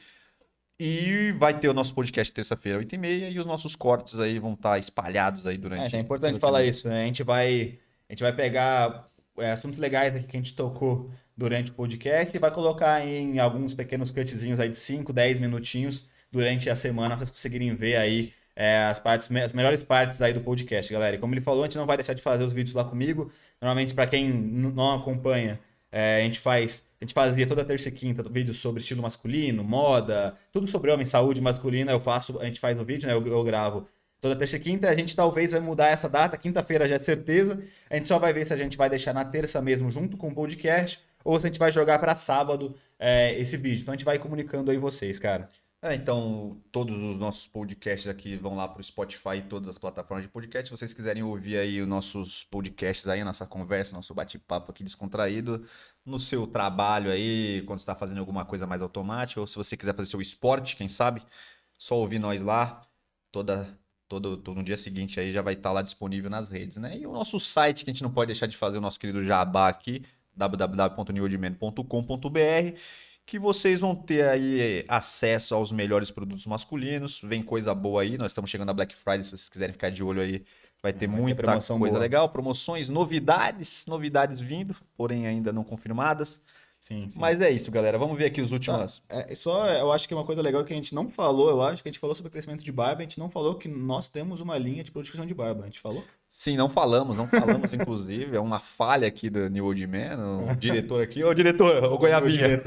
e 0.80 1.32
vai 1.40 1.58
ter 1.60 1.70
o 1.70 1.74
nosso 1.74 1.94
podcast 1.94 2.32
terça-feira, 2.34 2.80
8h30, 2.80 3.32
e 3.32 3.40
os 3.40 3.46
nossos 3.46 3.76
cortes 3.76 4.20
aí 4.20 4.38
vão 4.38 4.54
estar 4.54 4.78
espalhados 4.78 5.48
aí 5.48 5.58
durante... 5.58 5.96
É, 5.96 6.00
é 6.00 6.02
importante 6.02 6.40
falar 6.40 6.60
semana. 6.60 6.72
isso, 6.72 6.88
né? 6.88 7.04
A 7.04 7.06
gente 7.06 7.24
vai, 7.24 7.80
a 8.08 8.14
gente 8.14 8.22
vai 8.22 8.34
pegar 8.34 9.06
é, 9.38 9.52
assuntos 9.52 9.80
legais 9.80 10.16
aqui 10.16 10.28
que 10.28 10.38
a 10.38 10.40
gente 10.40 10.56
tocou 10.56 11.12
durante 11.36 11.72
o 11.72 11.74
podcast 11.74 12.36
e 12.36 12.40
vai 12.40 12.52
colocar 12.52 13.06
em 13.06 13.40
alguns 13.40 13.74
pequenos 13.74 14.12
cutzinhos 14.12 14.60
aí 14.60 14.70
de 14.70 14.78
5, 14.78 15.12
10 15.14 15.40
minutinhos 15.40 16.08
durante 16.32 16.70
a 16.70 16.76
semana 16.76 17.16
pra 17.16 17.26
vocês 17.26 17.30
conseguirem 17.30 17.76
ver 17.76 17.96
aí 17.96 18.34
é, 18.56 18.86
as 18.86 19.00
partes, 19.00 19.30
as 19.32 19.54
melhores 19.54 19.84
partes 19.84 20.20
aí 20.20 20.34
do 20.34 20.42
podcast, 20.42 20.92
galera. 20.92 21.16
E 21.16 21.20
como 21.20 21.34
ele 21.36 21.42
falou, 21.42 21.64
a 21.64 21.68
gente 21.68 21.78
não 21.78 21.86
vai 21.86 21.96
deixar 21.96 22.14
de 22.14 22.24
fazer 22.24 22.44
os 22.44 22.54
vídeos 22.54 22.74
lá 22.74 22.84
comigo. 22.84 23.32
Normalmente, 23.62 23.94
para 23.94 24.08
quem 24.08 24.30
não 24.30 24.96
acompanha, 24.96 25.60
é, 25.92 26.18
a 26.18 26.22
gente 26.22 26.40
faz, 26.40 26.87
a 27.00 27.06
gente 27.06 27.14
fazia 27.14 27.46
toda 27.46 27.64
terça 27.64 27.90
e 27.90 27.92
quinta 27.92 28.24
vídeos 28.24 28.58
sobre 28.58 28.82
estilo 28.82 29.04
masculino, 29.04 29.64
moda, 29.64 30.36
tudo 30.52 30.66
sobre 30.66 30.92
homem, 30.92 31.06
saúde 31.06 31.40
masculina. 31.40 31.92
Eu 31.92 32.00
faço, 32.00 32.40
a 32.40 32.46
gente 32.46 32.60
faz 32.60 32.76
no 32.76 32.84
vídeo, 32.84 33.08
né? 33.08 33.14
Eu, 33.14 33.26
eu 33.26 33.44
gravo 33.44 33.88
toda 34.20 34.36
terça 34.36 34.58
e 34.58 34.60
quinta. 34.60 34.90
A 34.90 34.96
gente 34.96 35.16
talvez 35.16 35.52
vai 35.52 35.62
mudar 35.62 35.88
essa 35.88 36.10
data, 36.10 36.36
quinta-feira 36.38 36.88
já 36.88 36.96
é 36.96 37.00
certeza. 37.00 37.62
A 37.90 37.96
gente 37.96 38.08
só 38.08 38.18
vai 38.18 38.34
ver 38.34 38.48
se 38.48 38.54
a 38.54 38.58
gente 38.58 38.76
vai 38.76 38.90
deixar 38.90 39.14
na 39.14 39.24
terça 39.24 39.62
mesmo 39.62 39.92
junto 39.92 40.18
com 40.18 40.30
o 40.30 40.34
podcast 40.34 41.00
ou 41.24 41.40
se 41.40 41.46
a 41.46 41.50
gente 41.50 41.60
vai 41.60 41.72
jogar 41.72 42.00
para 42.00 42.16
sábado 42.16 42.76
é, 42.98 43.40
esse 43.40 43.58
vídeo. 43.58 43.82
Então 43.82 43.94
a 43.94 43.98
gente 43.98 44.06
vai 44.06 44.18
comunicando 44.18 44.72
aí 44.72 44.78
vocês, 44.78 45.20
cara. 45.20 45.50
É, 45.88 45.96
então, 45.96 46.62
todos 46.70 46.94
os 46.98 47.18
nossos 47.18 47.48
podcasts 47.48 48.10
aqui 48.10 48.36
vão 48.36 48.58
lá 48.58 48.68
para 48.68 48.82
o 48.82 48.84
Spotify 48.84 49.38
e 49.38 49.42
todas 49.42 49.70
as 49.70 49.78
plataformas 49.78 50.26
de 50.26 50.30
podcast. 50.30 50.68
Se 50.68 50.78
vocês 50.78 50.94
quiserem 50.94 51.24
ouvir 51.24 51.58
aí 51.58 51.82
os 51.82 51.88
nossos 51.88 52.44
podcasts 52.44 53.08
aí, 53.08 53.22
a 53.22 53.26
nossa 53.26 53.48
conversa, 53.48 53.96
nosso 53.96 54.14
bate-papo 54.14 54.70
aqui 54.70 54.84
descontraído, 54.84 55.66
no 56.06 56.20
seu 56.20 56.46
trabalho 56.46 57.10
aí, 57.10 57.64
quando 57.66 57.80
está 57.80 57.96
fazendo 57.96 58.18
alguma 58.18 58.44
coisa 58.44 58.68
mais 58.68 58.82
automática, 58.82 59.40
ou 59.40 59.48
se 59.48 59.56
você 59.56 59.78
quiser 59.78 59.96
fazer 59.96 60.10
seu 60.10 60.20
esporte, 60.20 60.76
quem 60.76 60.90
sabe, 60.90 61.22
só 61.78 61.96
ouvir 61.96 62.20
nós 62.20 62.42
lá, 62.42 62.82
toda, 63.32 63.80
todo, 64.10 64.36
todo 64.36 64.58
no 64.58 64.66
dia 64.66 64.76
seguinte 64.76 65.22
aí 65.22 65.32
já 65.32 65.42
vai 65.42 65.54
estar 65.54 65.72
lá 65.72 65.82
disponível 65.82 66.30
nas 66.30 66.50
redes, 66.50 66.76
né? 66.76 66.98
E 66.98 67.08
o 67.08 67.14
nosso 67.14 67.40
site, 67.40 67.86
que 67.86 67.92
a 67.92 67.94
gente 67.94 68.04
não 68.04 68.12
pode 68.12 68.28
deixar 68.28 68.48
de 68.48 68.58
fazer 68.58 68.78
o 68.78 68.82
nosso 68.82 69.00
querido 69.00 69.26
jabá 69.26 69.70
aqui, 69.70 70.04
www.newordman.com.br 70.36 73.07
que 73.28 73.38
vocês 73.38 73.82
vão 73.82 73.94
ter 73.94 74.26
aí 74.26 74.86
acesso 74.88 75.54
aos 75.54 75.70
melhores 75.70 76.10
produtos 76.10 76.46
masculinos. 76.46 77.20
Vem 77.22 77.44
coisa 77.44 77.76
boa 77.76 78.02
aí. 78.02 78.18
Nós 78.18 78.32
estamos 78.32 78.50
chegando 78.50 78.68
na 78.68 78.74
Black 78.74 78.96
Friday, 78.96 79.24
se 79.24 79.32
vocês 79.32 79.50
quiserem 79.50 79.74
ficar 79.74 79.90
de 79.90 80.02
olho 80.02 80.22
aí, 80.22 80.46
vai 80.82 80.94
ter 80.94 81.08
Vai 81.08 81.18
ter 81.18 81.22
muita 81.22 81.44
promoção 81.44 81.78
coisa 81.78 81.96
boa. 81.96 82.02
legal, 82.02 82.30
promoções, 82.30 82.88
novidades, 82.88 83.86
novidades 83.86 84.40
vindo, 84.40 84.78
porém 84.96 85.28
ainda 85.28 85.52
não 85.52 85.66
confirmadas. 85.66 86.40
Sim, 86.80 87.10
Mas 87.18 87.42
é 87.42 87.52
isso, 87.52 87.70
galera. 87.70 87.98
Vamos 87.98 88.18
ver 88.18 88.26
aqui 88.26 88.40
os 88.40 88.54
últimos. 88.54 89.04
É, 89.10 89.36
só, 89.36 89.68
eu 89.74 89.92
acho 89.92 90.08
que 90.08 90.14
uma 90.14 90.24
coisa 90.24 90.42
legal 90.42 90.64
que 90.64 90.72
a 90.72 90.76
gente 90.76 90.96
não 90.96 91.10
falou, 91.10 91.50
eu 91.50 91.62
acho 91.62 91.84
que 91.84 91.90
a 91.90 91.92
gente 91.92 92.00
falou 92.00 92.16
sobre 92.16 92.32
crescimento 92.32 92.64
de 92.64 92.72
barba, 92.72 93.02
a 93.02 93.04
gente 93.04 93.20
não 93.20 93.30
falou 93.30 93.56
que 93.56 93.68
nós 93.68 94.08
temos 94.08 94.40
uma 94.40 94.58
linha 94.58 94.84
de 94.86 94.92
produção 94.92 95.26
de 95.26 95.34
barba. 95.34 95.64
A 95.64 95.66
gente 95.66 95.82
falou? 95.82 96.02
Sim, 96.30 96.56
não 96.56 96.70
falamos, 96.70 97.18
não 97.18 97.28
falamos, 97.28 97.74
inclusive. 97.74 98.38
É 98.38 98.40
uma 98.40 98.62
falha 98.62 99.08
aqui 99.08 99.30
do 99.30 99.50
New 99.50 99.66
Old 99.66 99.86
Man, 99.86 100.48
o 100.50 100.56
diretor 100.56 101.02
aqui. 101.04 101.26
Ô, 101.26 101.34
diretor, 101.34 101.84
ô 101.84 101.98
Goiabinha. 101.98 102.62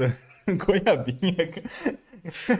Goiabinha. 0.65 1.49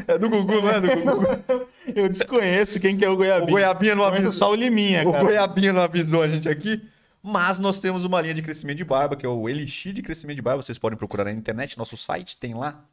É 0.07 0.17
do 0.17 0.29
Gugu, 0.29 0.61
não 0.61 0.69
é 0.69 0.81
do 0.81 0.87
Gugu? 0.87 1.27
Eu 1.95 2.09
desconheço 2.09 2.79
quem 2.79 2.97
que 2.97 3.05
é 3.05 3.09
o 3.09 3.13
O 3.13 3.17
Goiabinha. 3.17 3.51
Goiabinha 3.51 3.95
não 3.95 4.03
avisou. 4.03 4.31
só 4.31 4.51
o 4.51 4.55
Liminha, 4.55 5.07
O 5.07 5.11
cara. 5.11 5.23
Goiabinha 5.23 5.73
não 5.73 5.81
avisou 5.81 6.23
a 6.23 6.27
gente 6.27 6.47
aqui. 6.49 6.81
Mas 7.23 7.59
nós 7.59 7.79
temos 7.79 8.03
uma 8.03 8.19
linha 8.19 8.33
de 8.33 8.41
crescimento 8.41 8.77
de 8.77 8.83
barba, 8.83 9.15
que 9.15 9.23
é 9.23 9.29
o 9.29 9.47
Elixir 9.47 9.93
de 9.93 10.01
crescimento 10.01 10.37
de 10.37 10.41
barba. 10.41 10.63
Vocês 10.63 10.79
podem 10.79 10.97
procurar 10.97 11.25
na 11.25 11.31
internet, 11.31 11.77
nosso 11.77 11.95
site 11.95 12.35
tem 12.35 12.55
lá. 12.55 12.83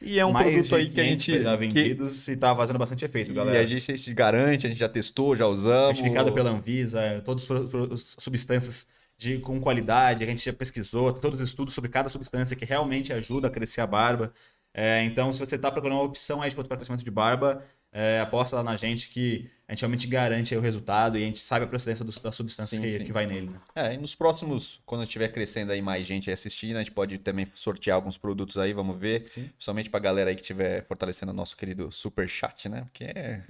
E 0.00 0.18
é 0.18 0.24
um 0.24 0.32
Mais 0.32 0.46
produto 0.68 0.76
aí 0.76 0.86
que 0.88 0.98
a 1.00 1.04
500 1.04 1.24
gente. 1.24 1.42
já 1.42 1.50
que- 1.50 1.56
vendidos 1.58 2.28
e 2.28 2.34
tá 2.36 2.56
fazendo 2.56 2.78
bastante 2.78 3.04
efeito, 3.04 3.32
e 3.32 3.34
galera. 3.34 3.60
a 3.60 3.66
gente, 3.66 3.92
a 3.92 3.94
gente 3.96 4.14
garante, 4.14 4.66
a 4.66 4.70
gente 4.70 4.78
já 4.78 4.88
testou, 4.88 5.36
já 5.36 5.46
usamos. 5.46 5.98
Certificado 5.98 6.32
pela 6.32 6.48
Anvisa, 6.50 6.98
é, 7.02 7.20
todas 7.20 7.46
as 7.92 8.16
substâncias 8.18 8.86
de, 9.16 9.38
com 9.38 9.60
qualidade, 9.60 10.24
a 10.24 10.26
gente 10.26 10.44
já 10.44 10.52
pesquisou, 10.52 11.12
todos 11.12 11.40
os 11.40 11.48
estudos 11.48 11.74
sobre 11.74 11.90
cada 11.90 12.08
substância 12.08 12.56
que 12.56 12.64
realmente 12.64 13.12
ajuda 13.12 13.48
a 13.48 13.50
crescer 13.50 13.80
a 13.80 13.86
barba. 13.86 14.32
É, 14.72 15.04
então, 15.04 15.32
se 15.32 15.38
você 15.38 15.54
está 15.56 15.70
procurando 15.70 15.98
uma 15.98 16.04
opção 16.04 16.42
aí 16.42 16.50
para 16.52 16.76
crescimento 16.76 17.04
de 17.04 17.10
barba, 17.10 17.64
é, 17.92 18.18
aposta 18.18 18.56
lá 18.56 18.62
na 18.64 18.76
gente 18.76 19.08
que 19.10 19.48
a 19.68 19.72
gente 19.72 19.82
realmente 19.82 20.06
garante 20.08 20.54
o 20.56 20.60
resultado 20.60 21.16
e 21.16 21.22
a 21.22 21.26
gente 21.26 21.38
sabe 21.38 21.64
a 21.64 21.68
procedência 21.68 22.04
dos- 22.04 22.18
das 22.18 22.34
substâncias 22.34 22.80
Sim, 22.80 22.84
que, 22.84 22.98
sim. 22.98 23.04
que 23.04 23.12
vai 23.12 23.24
nele. 23.24 23.50
Né? 23.50 23.60
É, 23.76 23.94
e 23.94 23.96
nos 23.96 24.16
próximos, 24.16 24.80
quando 24.84 25.04
estiver 25.04 25.28
crescendo 25.28 25.70
aí 25.70 25.80
mais 25.80 26.04
gente 26.04 26.28
aí 26.28 26.34
assistindo, 26.34 26.74
a 26.74 26.80
gente 26.80 26.90
pode 26.90 27.18
também 27.18 27.46
sortear 27.54 27.94
alguns 27.94 28.18
produtos 28.18 28.58
aí, 28.58 28.72
vamos 28.72 28.98
ver. 28.98 29.26
Sim. 29.30 29.44
Principalmente 29.44 29.88
pra 29.90 30.00
galera 30.00 30.30
aí 30.30 30.34
que 30.34 30.42
estiver 30.42 30.84
fortalecendo 30.88 31.30
o 31.30 31.34
nosso 31.34 31.56
querido 31.56 31.90
super 31.92 32.28
chat, 32.28 32.68
né? 32.68 32.80
Porque 32.82 33.04
é- 33.04 33.42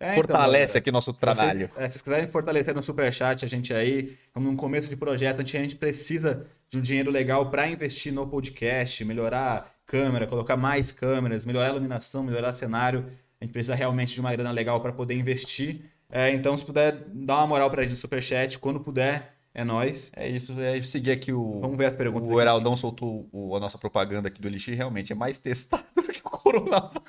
É, 0.00 0.12
então, 0.12 0.24
fortalece 0.24 0.72
galera, 0.72 0.78
aqui 0.78 0.90
nosso 0.90 1.12
trabalho. 1.12 1.58
vocês, 1.68 1.72
é, 1.76 1.82
se 1.84 1.92
vocês 1.92 2.02
quiserem 2.02 2.26
fortalecer 2.28 2.74
no 2.74 2.82
Superchat 2.82 3.44
a 3.44 3.48
gente 3.48 3.74
aí, 3.74 4.16
como 4.32 4.50
no 4.50 4.56
começo 4.56 4.88
de 4.88 4.96
projeto, 4.96 5.36
a 5.36 5.38
gente, 5.40 5.56
a 5.58 5.60
gente 5.60 5.76
precisa 5.76 6.46
de 6.70 6.78
um 6.78 6.80
dinheiro 6.80 7.10
legal 7.10 7.50
para 7.50 7.68
investir 7.68 8.10
no 8.12 8.26
podcast, 8.26 9.04
melhorar 9.04 9.74
câmera, 9.86 10.26
colocar 10.26 10.56
mais 10.56 10.90
câmeras, 10.90 11.44
melhorar 11.44 11.66
a 11.66 11.70
iluminação, 11.70 12.22
melhorar 12.22 12.52
cenário. 12.52 13.04
A 13.40 13.44
gente 13.44 13.52
precisa 13.52 13.74
realmente 13.74 14.14
de 14.14 14.20
uma 14.20 14.32
grana 14.32 14.50
legal 14.52 14.80
para 14.80 14.92
poder 14.92 15.14
investir. 15.14 15.82
É, 16.10 16.30
então, 16.30 16.56
se 16.56 16.64
puder 16.64 16.92
dar 17.12 17.36
uma 17.38 17.46
moral 17.48 17.70
pra 17.70 17.82
gente 17.82 17.90
no 17.92 17.96
Superchat, 17.96 18.58
quando 18.58 18.80
puder, 18.80 19.34
é 19.54 19.64
nóis. 19.64 20.10
É 20.16 20.28
isso, 20.28 20.58
é 20.60 20.80
seguir 20.82 21.10
aqui 21.12 21.32
o. 21.32 21.60
Vamos 21.60 21.76
ver 21.76 21.86
as 21.86 21.96
perguntas. 21.96 22.28
O. 22.28 22.40
Heraldão 22.40 22.76
soltou 22.76 23.28
o- 23.32 23.54
a 23.56 23.60
nossa 23.60 23.76
propaganda 23.76 24.28
aqui 24.28 24.40
do 24.40 24.48
Elixir, 24.48 24.76
realmente 24.76 25.12
é 25.12 25.14
mais 25.14 25.38
testado 25.38 25.84
do 25.94 26.02
que 26.02 26.20
o 26.24 26.30
Coronavac. 26.30 27.00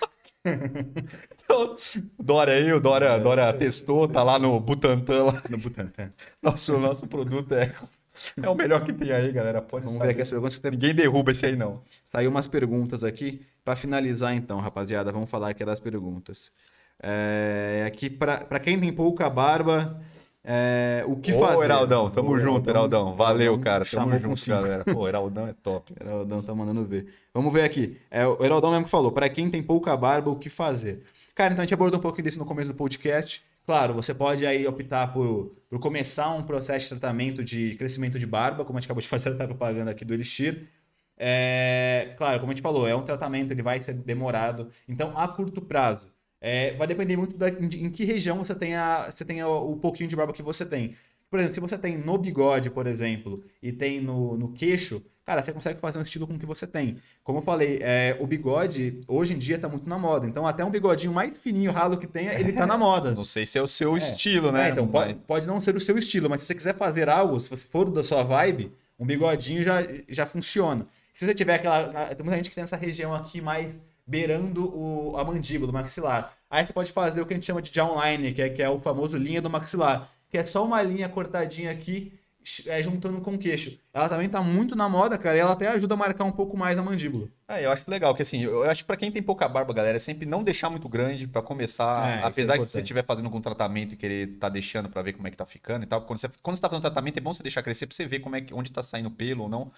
Então, 0.44 1.76
Dória 2.20 2.54
aí, 2.54 2.74
o 2.74 2.80
Dória, 2.80 3.18
Dória 3.20 3.54
testou, 3.54 4.08
tá 4.08 4.24
lá 4.24 4.40
no 4.40 4.60
Butantan, 4.60 5.24
lá. 5.24 5.44
No 5.50 5.58
Butantan. 5.58 6.12
Nosso, 6.42 6.78
nosso 6.80 7.08
produto 7.08 7.54
é, 7.54 7.74
é 8.42 8.50
o 8.50 8.56
melhor 8.56 8.84
que 8.84 8.92
tem 8.92 9.12
aí, 9.12 9.32
galera. 9.32 9.62
Pode 9.62 9.86
Vamos 9.86 9.98
sair. 9.98 10.08
ver 10.08 10.14
aqui 10.14 10.22
as 10.22 10.30
perguntas 10.30 10.56
que 10.56 10.62
tem 10.62 10.72
Ninguém 10.72 10.96
derruba 10.96 11.32
esse 11.32 11.46
aí, 11.46 11.56
não. 11.56 11.82
Saiu 12.06 12.30
umas 12.32 12.48
perguntas 12.48 13.04
aqui. 13.04 13.46
Para 13.64 13.76
finalizar, 13.76 14.34
então, 14.34 14.60
rapaziada, 14.60 15.12
vamos 15.12 15.30
falar 15.30 15.50
aqui 15.50 15.64
das 15.64 15.80
perguntas. 15.80 16.52
É, 17.02 17.84
aqui, 17.86 18.10
para 18.10 18.60
quem 18.60 18.80
tem 18.80 18.92
pouca 18.92 19.30
barba, 19.30 20.02
é, 20.44 21.04
o 21.08 21.16
que 21.16 21.34
Ô, 21.34 21.40
fazer? 21.40 21.64
Heraldão, 21.64 22.10
tamo 22.10 22.32
O 22.32 22.40
junto, 22.40 22.70
Heraldão. 22.70 23.16
Valeu, 23.16 23.44
Heraldão 23.44 23.64
cara. 23.64 23.86
Tamo 23.86 24.18
junto, 24.18 24.48
galera. 24.48 24.84
Pô, 24.84 25.08
Heraldão 25.08 25.48
é 25.48 25.54
top. 25.54 25.94
Heraldão 26.00 26.42
tá 26.42 26.56
mandando 26.56 26.84
ver. 26.86 27.14
Vamos 27.34 27.54
ver 27.54 27.64
aqui. 27.64 27.98
É, 28.10 28.26
o 28.26 28.44
Heraldão 28.44 28.72
mesmo 28.72 28.86
que 28.86 28.92
falou, 28.92 29.12
para 29.12 29.30
quem 29.30 29.50
tem 29.50 29.62
pouca 29.62 29.96
barba, 29.96 30.32
o 30.32 30.36
que 30.36 30.50
fazer? 30.50 31.04
Cara, 31.36 31.54
então 31.54 31.62
a 31.62 31.66
gente 31.66 31.74
abordou 31.74 32.00
um 32.00 32.02
pouquinho 32.02 32.26
disso 32.26 32.40
no 32.40 32.46
começo 32.46 32.70
do 32.70 32.76
podcast. 32.76 33.44
Claro, 33.66 33.94
você 33.94 34.14
pode 34.14 34.46
aí 34.46 34.68
optar 34.68 35.14
por, 35.14 35.56
por 35.70 35.80
começar 35.80 36.32
um 36.32 36.42
processo 36.42 36.86
de 36.86 37.00
tratamento 37.00 37.44
de 37.44 37.76
crescimento 37.76 38.18
de 38.18 38.26
barba, 38.26 38.66
como 38.66 38.78
a 38.78 38.82
gente 38.82 38.88
acabou 38.88 39.02
de 39.02 39.08
fazer 39.10 39.40
a 39.40 39.48
propaganda 39.48 39.92
aqui 39.92 40.04
do 40.04 40.14
Elixir. 40.14 40.68
É, 41.24 42.16
claro, 42.18 42.40
como 42.40 42.52
a 42.52 42.56
gente 42.56 42.64
falou, 42.64 42.88
é 42.88 42.96
um 42.96 43.04
tratamento, 43.04 43.52
ele 43.52 43.62
vai 43.62 43.80
ser 43.82 43.94
demorado. 43.94 44.70
Então, 44.90 45.16
a 45.16 45.28
curto 45.28 45.62
prazo, 45.62 46.11
é, 46.42 46.74
vai 46.74 46.88
depender 46.88 47.16
muito 47.16 47.38
da, 47.38 47.50
em, 47.50 47.86
em 47.86 47.90
que 47.92 48.04
região 48.04 48.40
você 48.40 48.56
tem, 48.56 48.76
a, 48.76 49.12
você 49.12 49.24
tem 49.24 49.44
o, 49.44 49.72
o 49.72 49.76
pouquinho 49.78 50.10
de 50.10 50.16
barba 50.16 50.34
que 50.34 50.42
você 50.42 50.66
tem. 50.66 50.96
Por 51.30 51.40
exemplo, 51.40 51.54
se 51.54 51.60
você 51.62 51.78
tem 51.78 51.98
no 51.98 52.18
bigode, 52.18 52.70
por 52.70 52.88
exemplo, 52.88 53.42
e 53.64 53.72
tem 53.72 54.02
no, 54.02 54.36
no 54.36 54.52
queixo, 54.52 55.02
cara, 55.24 55.42
você 55.42 55.54
consegue 55.54 55.80
fazer 55.80 55.98
um 55.98 56.02
estilo 56.02 56.28
com 56.28 56.34
o 56.34 56.40
que 56.40 56.46
você 56.46 56.68
tem. 56.68 56.98
Como 57.24 57.40
eu 57.40 57.44
falei, 57.44 57.80
é, 57.82 58.18
o 58.20 58.28
bigode 58.28 59.00
hoje 59.08 59.34
em 59.34 59.38
dia 59.38 59.58
tá 59.58 59.70
muito 59.70 59.88
na 59.88 59.98
moda. 59.98 60.28
Então, 60.28 60.46
até 60.46 60.66
um 60.66 60.72
bigodinho 60.72 61.14
mais 61.14 61.38
fininho, 61.38 61.72
ralo 61.72 61.98
que 61.98 62.08
tenha, 62.08 62.34
ele 62.34 62.52
tá 62.52 62.66
na 62.66 62.78
moda. 62.78 63.12
Não 63.12 63.24
sei 63.24 63.46
se 63.46 63.58
é 63.58 63.62
o 63.62 63.68
seu 63.68 63.96
estilo, 63.96 64.52
né? 64.52 64.68
É, 64.68 64.72
então, 64.72 64.86
pode, 64.86 65.14
pode 65.14 65.48
não 65.48 65.62
ser 65.62 65.74
o 65.76 65.80
seu 65.80 65.98
estilo, 65.98 66.30
mas 66.30 66.42
se 66.42 66.48
você 66.48 66.56
quiser 66.56 66.76
fazer 66.76 67.08
algo, 67.08 67.40
se 67.40 67.50
você 67.50 67.66
for 67.66 67.90
da 67.90 68.04
sua 68.04 68.24
vibe, 68.24 68.74
um 69.00 69.06
bigodinho 69.06 69.64
já, 69.64 69.78
já 70.10 70.26
funciona. 70.26 70.86
Se 71.14 71.26
você 71.26 71.34
tiver 71.34 71.56
aquela. 71.56 72.14
Tem 72.14 72.26
muita 72.26 72.38
gente 72.38 72.50
que 72.50 72.56
tem 72.56 72.64
essa 72.64 72.76
região 72.76 73.14
aqui 73.14 73.40
mais 73.40 73.82
beirando 74.06 74.66
o, 74.76 75.18
a 75.18 75.24
mandíbula, 75.24 75.72
o 75.72 75.74
maxilar. 75.74 76.34
Aí 76.50 76.66
você 76.66 76.74
pode 76.74 76.92
fazer 76.92 77.22
o 77.22 77.26
que 77.26 77.34
a 77.34 77.38
gente 77.38 77.46
chama 77.46 77.62
de 77.62 77.74
jawline, 77.74 78.34
que 78.34 78.42
é, 78.42 78.50
que 78.50 78.62
é 78.62 78.70
o 78.70 78.80
famoso 78.80 79.18
linha 79.18 79.42
do 79.42 79.50
maxilar, 79.50 80.10
que 80.30 80.38
é 80.38 80.44
só 80.44 80.66
uma 80.66 80.82
linha 80.82 81.08
cortadinha 81.08 81.72
aqui, 81.72 82.14
é, 82.66 82.82
juntando 82.82 83.22
com 83.22 83.34
o 83.34 83.38
queixo. 83.38 83.78
Ela 83.94 84.10
também 84.10 84.28
tá 84.28 84.42
muito 84.42 84.76
na 84.76 84.90
moda, 84.90 85.18
cara, 85.18 85.38
e 85.38 85.40
ela 85.40 85.52
até 85.52 85.68
ajuda 85.68 85.94
a 85.94 85.98
marcar 85.98 86.24
um 86.24 86.32
pouco 86.32 86.58
mais 86.58 86.78
a 86.78 86.82
mandíbula. 86.82 87.28
É, 87.48 87.66
eu 87.66 87.72
acho 87.72 87.90
legal, 87.90 88.16
que 88.16 88.22
assim, 88.22 88.44
eu 88.44 88.64
acho 88.64 88.84
que 88.84 88.88
pra 88.88 88.98
quem 88.98 89.12
tem 89.12 89.22
pouca 89.22 89.48
barba, 89.48 89.74
galera, 89.74 89.98
é 89.98 90.00
sempre 90.00 90.26
não 90.26 90.42
deixar 90.44 90.70
muito 90.70 90.88
grande 90.90 91.28
pra 91.28 91.42
começar, 91.42 92.10
É, 92.10 92.22
é 92.22 92.24
apesar 92.24 92.58
de 92.58 92.64
você 92.64 92.80
estiver 92.80 93.06
fazendo 93.06 93.26
algum 93.26 93.42
tratamento 93.42 93.94
e 93.94 93.98
querer 93.98 94.28
tá 94.40 94.50
deixando 94.50 94.90
pra 94.90 95.02
ver 95.02 95.14
como 95.14 95.28
é 95.28 95.32
que 95.32 95.38
tá 95.38 95.46
ficando 95.46 95.84
e 95.84 95.86
tal, 95.86 96.02
quando 96.02 96.18
você, 96.20 96.30
quando 96.42 96.56
você 96.56 96.62
tá 96.62 96.70
fazendo 96.70 96.82
tratamento 96.82 97.18
é 97.18 97.22
bom 97.22 97.34
você 97.34 97.44
deixar 97.44 97.62
crescer 97.62 97.86
pra 97.86 97.96
você 97.96 98.08
ver 98.08 98.20
como 98.20 98.36
é 98.36 98.42
que, 98.42 98.54
onde 98.54 98.72
tá 98.72 98.82
saindo 98.82 99.12
pelo 99.12 99.44
ou 99.44 99.50
não, 99.50 99.70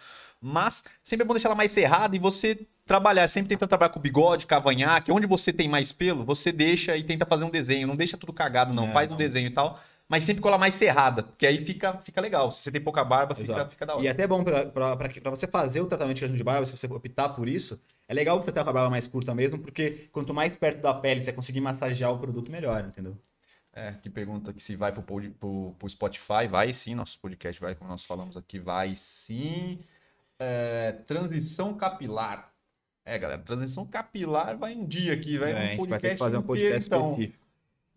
mas 0.44 0.84
sempre 1.02 1.24
é 1.24 1.28
bom 1.28 1.34
deixar 1.34 1.50
ela 1.50 1.56
mais 1.56 1.72
cerrada 1.72 2.16
e 2.16 2.20
você 2.20 2.68
trabalhar, 2.86 3.28
sempre 3.28 3.50
tentando 3.50 3.70
trabalhar 3.70 3.90
com 3.92 4.00
bigode, 4.00 4.46
cavanhaque, 4.46 5.12
onde 5.12 5.26
você 5.26 5.54
tem 5.54 5.70
mais 5.70 5.92
pelo, 5.92 6.24
você 6.26 6.52
deixa 6.52 6.98
e 6.98 7.04
tenta 7.04 7.26
fazer 7.26 7.46
um 7.46 7.50
desenho, 7.50 7.88
não 7.88 7.96
deixa 7.96 8.18
tudo 8.18 8.34
cagado 8.34 8.74
não, 8.74 8.86
É, 8.88 8.94
faz 8.94 9.08
um 9.10 9.12
não. 9.14 9.18
desenho 9.18 9.48
e 9.48 9.52
tal, 9.52 9.80
mas 10.08 10.24
sempre 10.26 10.42
com 10.42 10.50
ela 10.50 10.58
mais 10.58 10.74
cerrada, 10.74 11.24
porque 11.24 11.48
aí 11.48 11.58
fica, 11.58 11.94
fica 12.02 12.20
legal, 12.20 12.52
se 12.52 12.62
você 12.62 12.72
tem 12.72 12.82
pouca 12.82 13.04
barba, 13.04 13.34
fica, 13.36 13.54
Exato. 13.54 13.72
fica 13.72 13.86
da 13.86 13.94
hora. 13.96 14.04
E 14.04 14.08
é 14.08 14.12
até 14.12 14.28
bom 14.28 14.44
pra, 14.44 15.08
que- 15.10 15.22
pra 15.22 15.32
você 15.32 15.48
fazer 15.48 15.80
o 15.82 15.86
tratamento 15.88 16.18
de 16.20 16.28
de 16.38 16.44
barba, 16.44 16.66
se 16.66 16.76
você 16.76 16.88
optar 16.88 17.30
por 17.30 17.48
isso, 17.48 17.80
é 18.08 18.14
legal 18.14 18.42
você 18.42 18.52
ter 18.52 18.60
uma 18.60 18.74
barba 18.74 18.90
mais 18.90 19.08
curta 19.08 19.34
mesmo, 19.34 19.60
porque 19.60 20.10
quanto 20.12 20.34
mais 20.34 20.56
perto 20.58 20.82
da 20.82 20.94
pele 20.94 21.24
você 21.24 21.32
conseguir 21.32 21.62
massagear 21.62 22.12
o 22.12 22.20
produto, 22.20 22.52
melhor, 22.52 22.84
entendeu? 22.86 23.18
É, 23.76 23.94
que 23.94 24.10
pergunta 24.10 24.54
que 24.54 24.62
se 24.62 24.76
vai 24.76 24.92
pro, 24.92 25.02
pro, 25.02 25.74
pro 25.80 25.90
Spotify, 25.90 26.48
vai 26.50 26.72
sim, 26.72 26.94
nosso 26.94 27.20
podcast 27.20 27.60
vai, 27.60 27.74
como 27.74 27.90
nós 27.90 28.06
falamos 28.06 28.38
aqui, 28.38 28.60
vai 28.60 28.94
sim. 28.96 29.80
É, 30.40 30.92
transição 31.06 31.74
capilar. 31.74 32.52
É, 33.06 33.18
galera, 33.18 33.42
transição 33.42 33.86
capilar 33.86 34.58
vai 34.58 34.74
um 34.76 34.86
dia 34.86 35.14
aqui, 35.14 35.38
vai 35.38 35.52
É, 35.52 35.56
a 35.56 35.58
um 35.58 35.68
gente 35.68 35.78
podcast 35.78 35.90
vai 35.90 36.00
ter 36.00 36.10
que 36.12 36.18
fazer 36.18 36.38
um 36.38 36.40
inteiro, 36.40 36.48
podcast 36.48 36.88
então. 36.88 37.12
específico. 37.12 37.44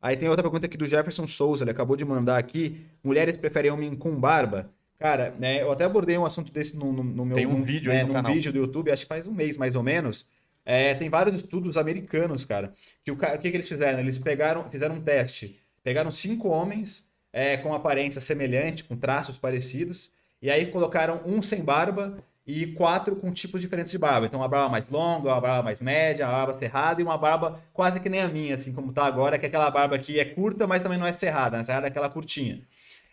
Aí 0.02 0.16
tem 0.16 0.28
outra 0.28 0.42
pergunta 0.42 0.66
aqui 0.66 0.76
do 0.76 0.86
Jefferson 0.86 1.26
Souza, 1.26 1.64
ele 1.64 1.70
acabou 1.70 1.96
de 1.96 2.04
mandar 2.04 2.38
aqui. 2.38 2.84
Mulheres 3.02 3.36
preferem 3.36 3.70
homem 3.70 3.94
com 3.94 4.18
barba? 4.20 4.70
Cara, 4.98 5.34
né, 5.38 5.62
eu 5.62 5.70
até 5.70 5.84
abordei 5.84 6.16
um 6.16 6.24
assunto 6.24 6.50
desse 6.52 6.76
no, 6.76 6.92
no- 6.92 7.04
no 7.04 7.24
meu 7.26 7.36
Tem 7.36 7.46
um 7.46 7.62
vídeo 7.62 7.90
aí 7.92 7.98
é, 7.98 8.02
no 8.02 8.08
num 8.08 8.14
canal. 8.14 8.32
vídeo 8.32 8.52
do 8.52 8.58
YouTube, 8.58 8.90
acho 8.90 9.02
que 9.02 9.08
faz 9.08 9.26
um 9.26 9.32
mês 9.32 9.56
mais 9.56 9.74
ou 9.76 9.82
menos. 9.82 10.26
É, 10.64 10.94
tem 10.94 11.08
vários 11.08 11.36
estudos 11.36 11.76
americanos, 11.76 12.44
cara. 12.44 12.72
Que 13.04 13.10
o, 13.10 13.14
o 13.14 13.16
que, 13.38 13.50
que 13.50 13.56
eles 13.56 13.68
fizeram? 13.68 14.00
Eles 14.00 14.18
pegaram, 14.18 14.68
fizeram 14.70 14.96
um 14.96 15.00
teste. 15.00 15.58
Pegaram 15.82 16.10
cinco 16.10 16.48
homens 16.48 17.04
é, 17.32 17.56
com 17.56 17.72
aparência 17.74 18.20
semelhante, 18.20 18.84
com 18.84 18.96
traços 18.96 19.38
parecidos, 19.38 20.10
e 20.40 20.50
aí 20.50 20.66
colocaram 20.66 21.20
um 21.26 21.42
sem 21.42 21.64
barba 21.64 22.18
e 22.46 22.68
quatro 22.68 23.16
com 23.16 23.32
tipos 23.32 23.60
diferentes 23.60 23.90
de 23.90 23.98
barba. 23.98 24.26
Então, 24.26 24.38
uma 24.40 24.48
barba 24.48 24.68
mais 24.68 24.88
longa, 24.88 25.28
uma 25.28 25.40
barba 25.40 25.62
mais 25.62 25.80
média, 25.80 26.26
uma 26.26 26.32
barba 26.32 26.54
cerrada 26.54 27.00
e 27.00 27.04
uma 27.04 27.18
barba 27.18 27.60
quase 27.72 27.98
que 27.98 28.08
nem 28.08 28.20
a 28.20 28.28
minha, 28.28 28.54
assim 28.54 28.72
como 28.72 28.92
tá 28.92 29.04
agora, 29.04 29.38
que 29.38 29.46
é 29.46 29.48
aquela 29.48 29.70
barba 29.70 29.98
que 29.98 30.20
é 30.20 30.24
curta, 30.24 30.66
mas 30.66 30.82
também 30.82 30.98
não 30.98 31.06
é 31.06 31.12
cerrada, 31.12 31.56
né? 31.56 31.64
Cerrada 31.64 31.86
é 31.86 31.90
aquela 31.90 32.08
curtinha. 32.08 32.62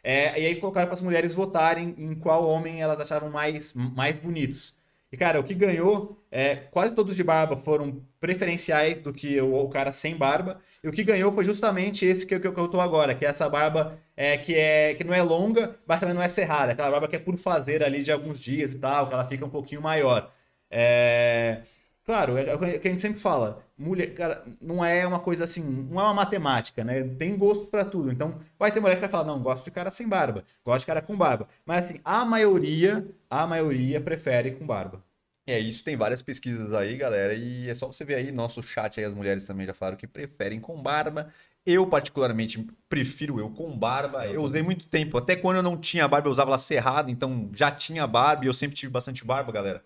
É, 0.04 0.40
e 0.40 0.45
aí 0.45 0.56
colocaram 0.58 0.88
para 0.88 0.95
as 0.95 1.02
mulheres 1.02 1.34
votarem 1.34 1.95
em 1.98 2.14
qual 2.14 2.48
homem 2.48 2.82
elas 2.82 3.00
achavam 3.00 3.30
mais, 3.32 3.74
mais 3.74 4.18
bonitos. 4.18 4.76
E, 5.14 5.18
cara, 5.18 5.40
o 5.40 5.44
que 5.44 5.53
ganhou, 5.53 6.18
é, 6.31 6.56
quase 6.56 6.95
todos 6.95 7.15
de 7.15 7.23
barba 7.23 7.56
foram 7.56 8.03
preferenciais 8.19 8.98
do 8.98 9.14
que 9.14 9.40
o, 9.40 9.53
o 9.53 9.69
cara 9.69 9.91
sem 9.94 10.18
barba. 10.18 10.60
E 10.84 10.88
o 10.88 10.91
que 10.91 11.03
ganhou 11.03 11.31
foi 11.31 11.44
justamente 11.44 12.03
esse 12.03 12.26
que, 12.26 12.40
que, 12.40 12.52
que 12.52 12.60
eu 12.60 12.68
tô 12.68 12.81
agora, 12.81 13.14
que 13.14 13.23
é 13.23 13.30
essa 13.30 13.48
barba 13.48 13.95
é, 14.18 14.38
que, 14.38 14.56
é, 14.56 14.95
que 14.95 15.03
não 15.03 15.14
é 15.14 15.22
longa, 15.22 15.76
mas 15.88 15.99
também 15.99 16.15
não 16.15 16.22
é 16.22 16.30
cerrada. 16.30 16.72
Aquela 16.72 16.90
barba 16.90 17.07
que 17.07 17.15
é 17.15 17.19
por 17.19 17.38
fazer 17.38 17.84
ali 17.84 18.02
de 18.02 18.11
alguns 18.11 18.40
dias 18.40 18.73
e 18.73 18.80
tal, 18.80 19.07
que 19.07 19.14
ela 19.14 19.27
fica 19.27 19.45
um 19.45 19.49
pouquinho 19.49 19.81
maior. 19.84 20.31
É, 20.72 21.61
Claro, 22.06 22.38
é 22.38 22.53
o 22.53 22.60
que 22.60 22.88
a 22.88 22.91
gente 22.91 23.02
sempre 23.02 23.19
fala. 23.19 23.64
Mulher, 23.84 24.14
cara, 24.14 24.43
não 24.61 24.84
é 24.84 25.05
uma 25.05 25.19
coisa 25.19 25.43
assim, 25.43 25.61
não 25.61 25.99
é 25.99 26.03
uma 26.05 26.14
matemática, 26.14 26.84
né? 26.84 27.03
Tem 27.03 27.38
gosto 27.38 27.65
pra 27.68 27.84
tudo. 27.85 28.11
Então, 28.11 28.39
vai 28.57 28.72
ter 28.72 28.80
mulher 28.80 28.95
que 28.95 29.01
vai 29.01 29.10
falar, 29.10 29.26
não, 29.26 29.41
gosto 29.41 29.65
de 29.65 29.72
cara 29.72 29.89
sem 29.89 30.07
barba, 30.07 30.43
gosto 30.65 30.81
de 30.81 30.85
cara 30.85 31.01
com 31.01 31.15
barba. 31.18 31.47
Mas 31.65 31.85
assim, 31.85 31.99
a 32.03 32.23
maioria, 32.26 33.07
a 33.30 33.45
maioria 33.45 33.99
prefere 34.01 34.51
com 34.51 34.65
barba. 34.65 35.03
É, 35.45 35.60
isso 35.60 35.84
tem 35.84 35.97
várias 35.97 36.22
pesquisas 36.22 36.73
aí, 36.73 36.95
galera, 36.95 37.34
e 37.34 37.69
é 37.69 37.73
só 37.73 37.88
você 37.88 38.05
ver 38.05 38.15
aí, 38.15 38.31
nosso 38.31 38.64
chat 38.64 38.97
aí, 38.97 39.05
as 39.05 39.14
mulheres 39.14 39.43
também 39.43 39.68
já 39.68 39.73
falaram 39.73 39.97
que 39.97 40.07
preferem 40.07 40.61
com 40.61 40.81
barba. 40.81 41.27
Eu, 41.65 41.85
particularmente, 41.85 42.65
prefiro 42.88 43.39
eu 43.39 43.49
com 43.49 43.77
barba. 43.77 44.26
Eu 44.26 44.35
Eu 44.35 44.43
usei 44.43 44.61
muito 44.61 44.85
tempo, 44.88 45.18
até 45.18 45.35
quando 45.35 45.57
eu 45.57 45.64
não 45.64 45.77
tinha 45.77 46.07
barba, 46.07 46.27
eu 46.30 46.31
usava 46.31 46.51
ela 46.51 46.57
cerrada, 46.57 47.11
então 47.11 47.49
já 47.53 47.69
tinha 47.69 48.07
barba 48.07 48.45
e 48.45 48.47
eu 48.47 48.53
sempre 48.53 48.76
tive 48.77 48.91
bastante 48.91 49.26
barba, 49.26 49.51
galera. 49.51 49.84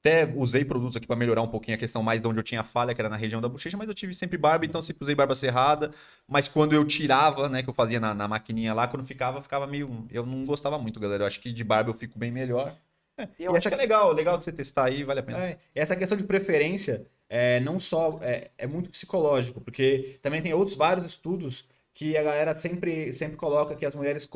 Até 0.00 0.32
usei 0.36 0.64
produtos 0.64 0.96
aqui 0.96 1.06
para 1.06 1.16
melhorar 1.16 1.42
um 1.42 1.48
pouquinho 1.48 1.76
a 1.76 1.78
questão 1.78 2.02
mais 2.02 2.22
de 2.22 2.28
onde 2.28 2.38
eu 2.38 2.42
tinha 2.44 2.62
falha, 2.62 2.94
que 2.94 3.00
era 3.00 3.08
na 3.08 3.16
região 3.16 3.40
da 3.40 3.48
bochecha, 3.48 3.76
mas 3.76 3.88
eu 3.88 3.94
tive 3.94 4.14
sempre 4.14 4.38
barba, 4.38 4.64
então 4.64 4.80
sempre 4.80 5.02
usei 5.02 5.14
barba 5.14 5.34
cerrada. 5.34 5.90
Mas 6.26 6.46
quando 6.48 6.72
eu 6.72 6.84
tirava, 6.84 7.48
né, 7.48 7.62
que 7.62 7.68
eu 7.68 7.74
fazia 7.74 7.98
na, 7.98 8.14
na 8.14 8.28
maquininha 8.28 8.72
lá, 8.72 8.86
quando 8.86 9.04
ficava, 9.04 9.42
ficava 9.42 9.66
meio. 9.66 10.06
Eu 10.10 10.24
não 10.24 10.44
gostava 10.44 10.78
muito, 10.78 11.00
galera. 11.00 11.24
Eu 11.24 11.26
acho 11.26 11.40
que 11.40 11.52
de 11.52 11.64
barba 11.64 11.90
eu 11.90 11.94
fico 11.94 12.18
bem 12.18 12.30
melhor. 12.30 12.72
E 13.38 13.44
eu 13.44 13.50
acho 13.50 13.58
essa- 13.58 13.70
que 13.70 13.74
é 13.74 13.78
legal, 13.78 14.12
legal 14.12 14.38
de 14.38 14.44
você 14.44 14.52
testar 14.52 14.84
aí, 14.84 15.02
vale 15.02 15.20
a 15.20 15.22
pena. 15.22 15.38
É, 15.44 15.58
essa 15.74 15.96
questão 15.96 16.16
de 16.16 16.24
preferência 16.24 17.04
é 17.28 17.58
não 17.60 17.78
só 17.80 18.18
é, 18.22 18.50
é 18.56 18.66
muito 18.66 18.90
psicológico, 18.90 19.60
porque 19.60 20.18
também 20.22 20.40
tem 20.40 20.54
outros 20.54 20.76
vários 20.76 21.04
estudos 21.04 21.66
que 21.92 22.16
a 22.16 22.22
galera 22.22 22.54
sempre, 22.54 23.12
sempre 23.12 23.36
coloca 23.36 23.74
que 23.74 23.84
as 23.84 23.94
mulheres 23.96 24.28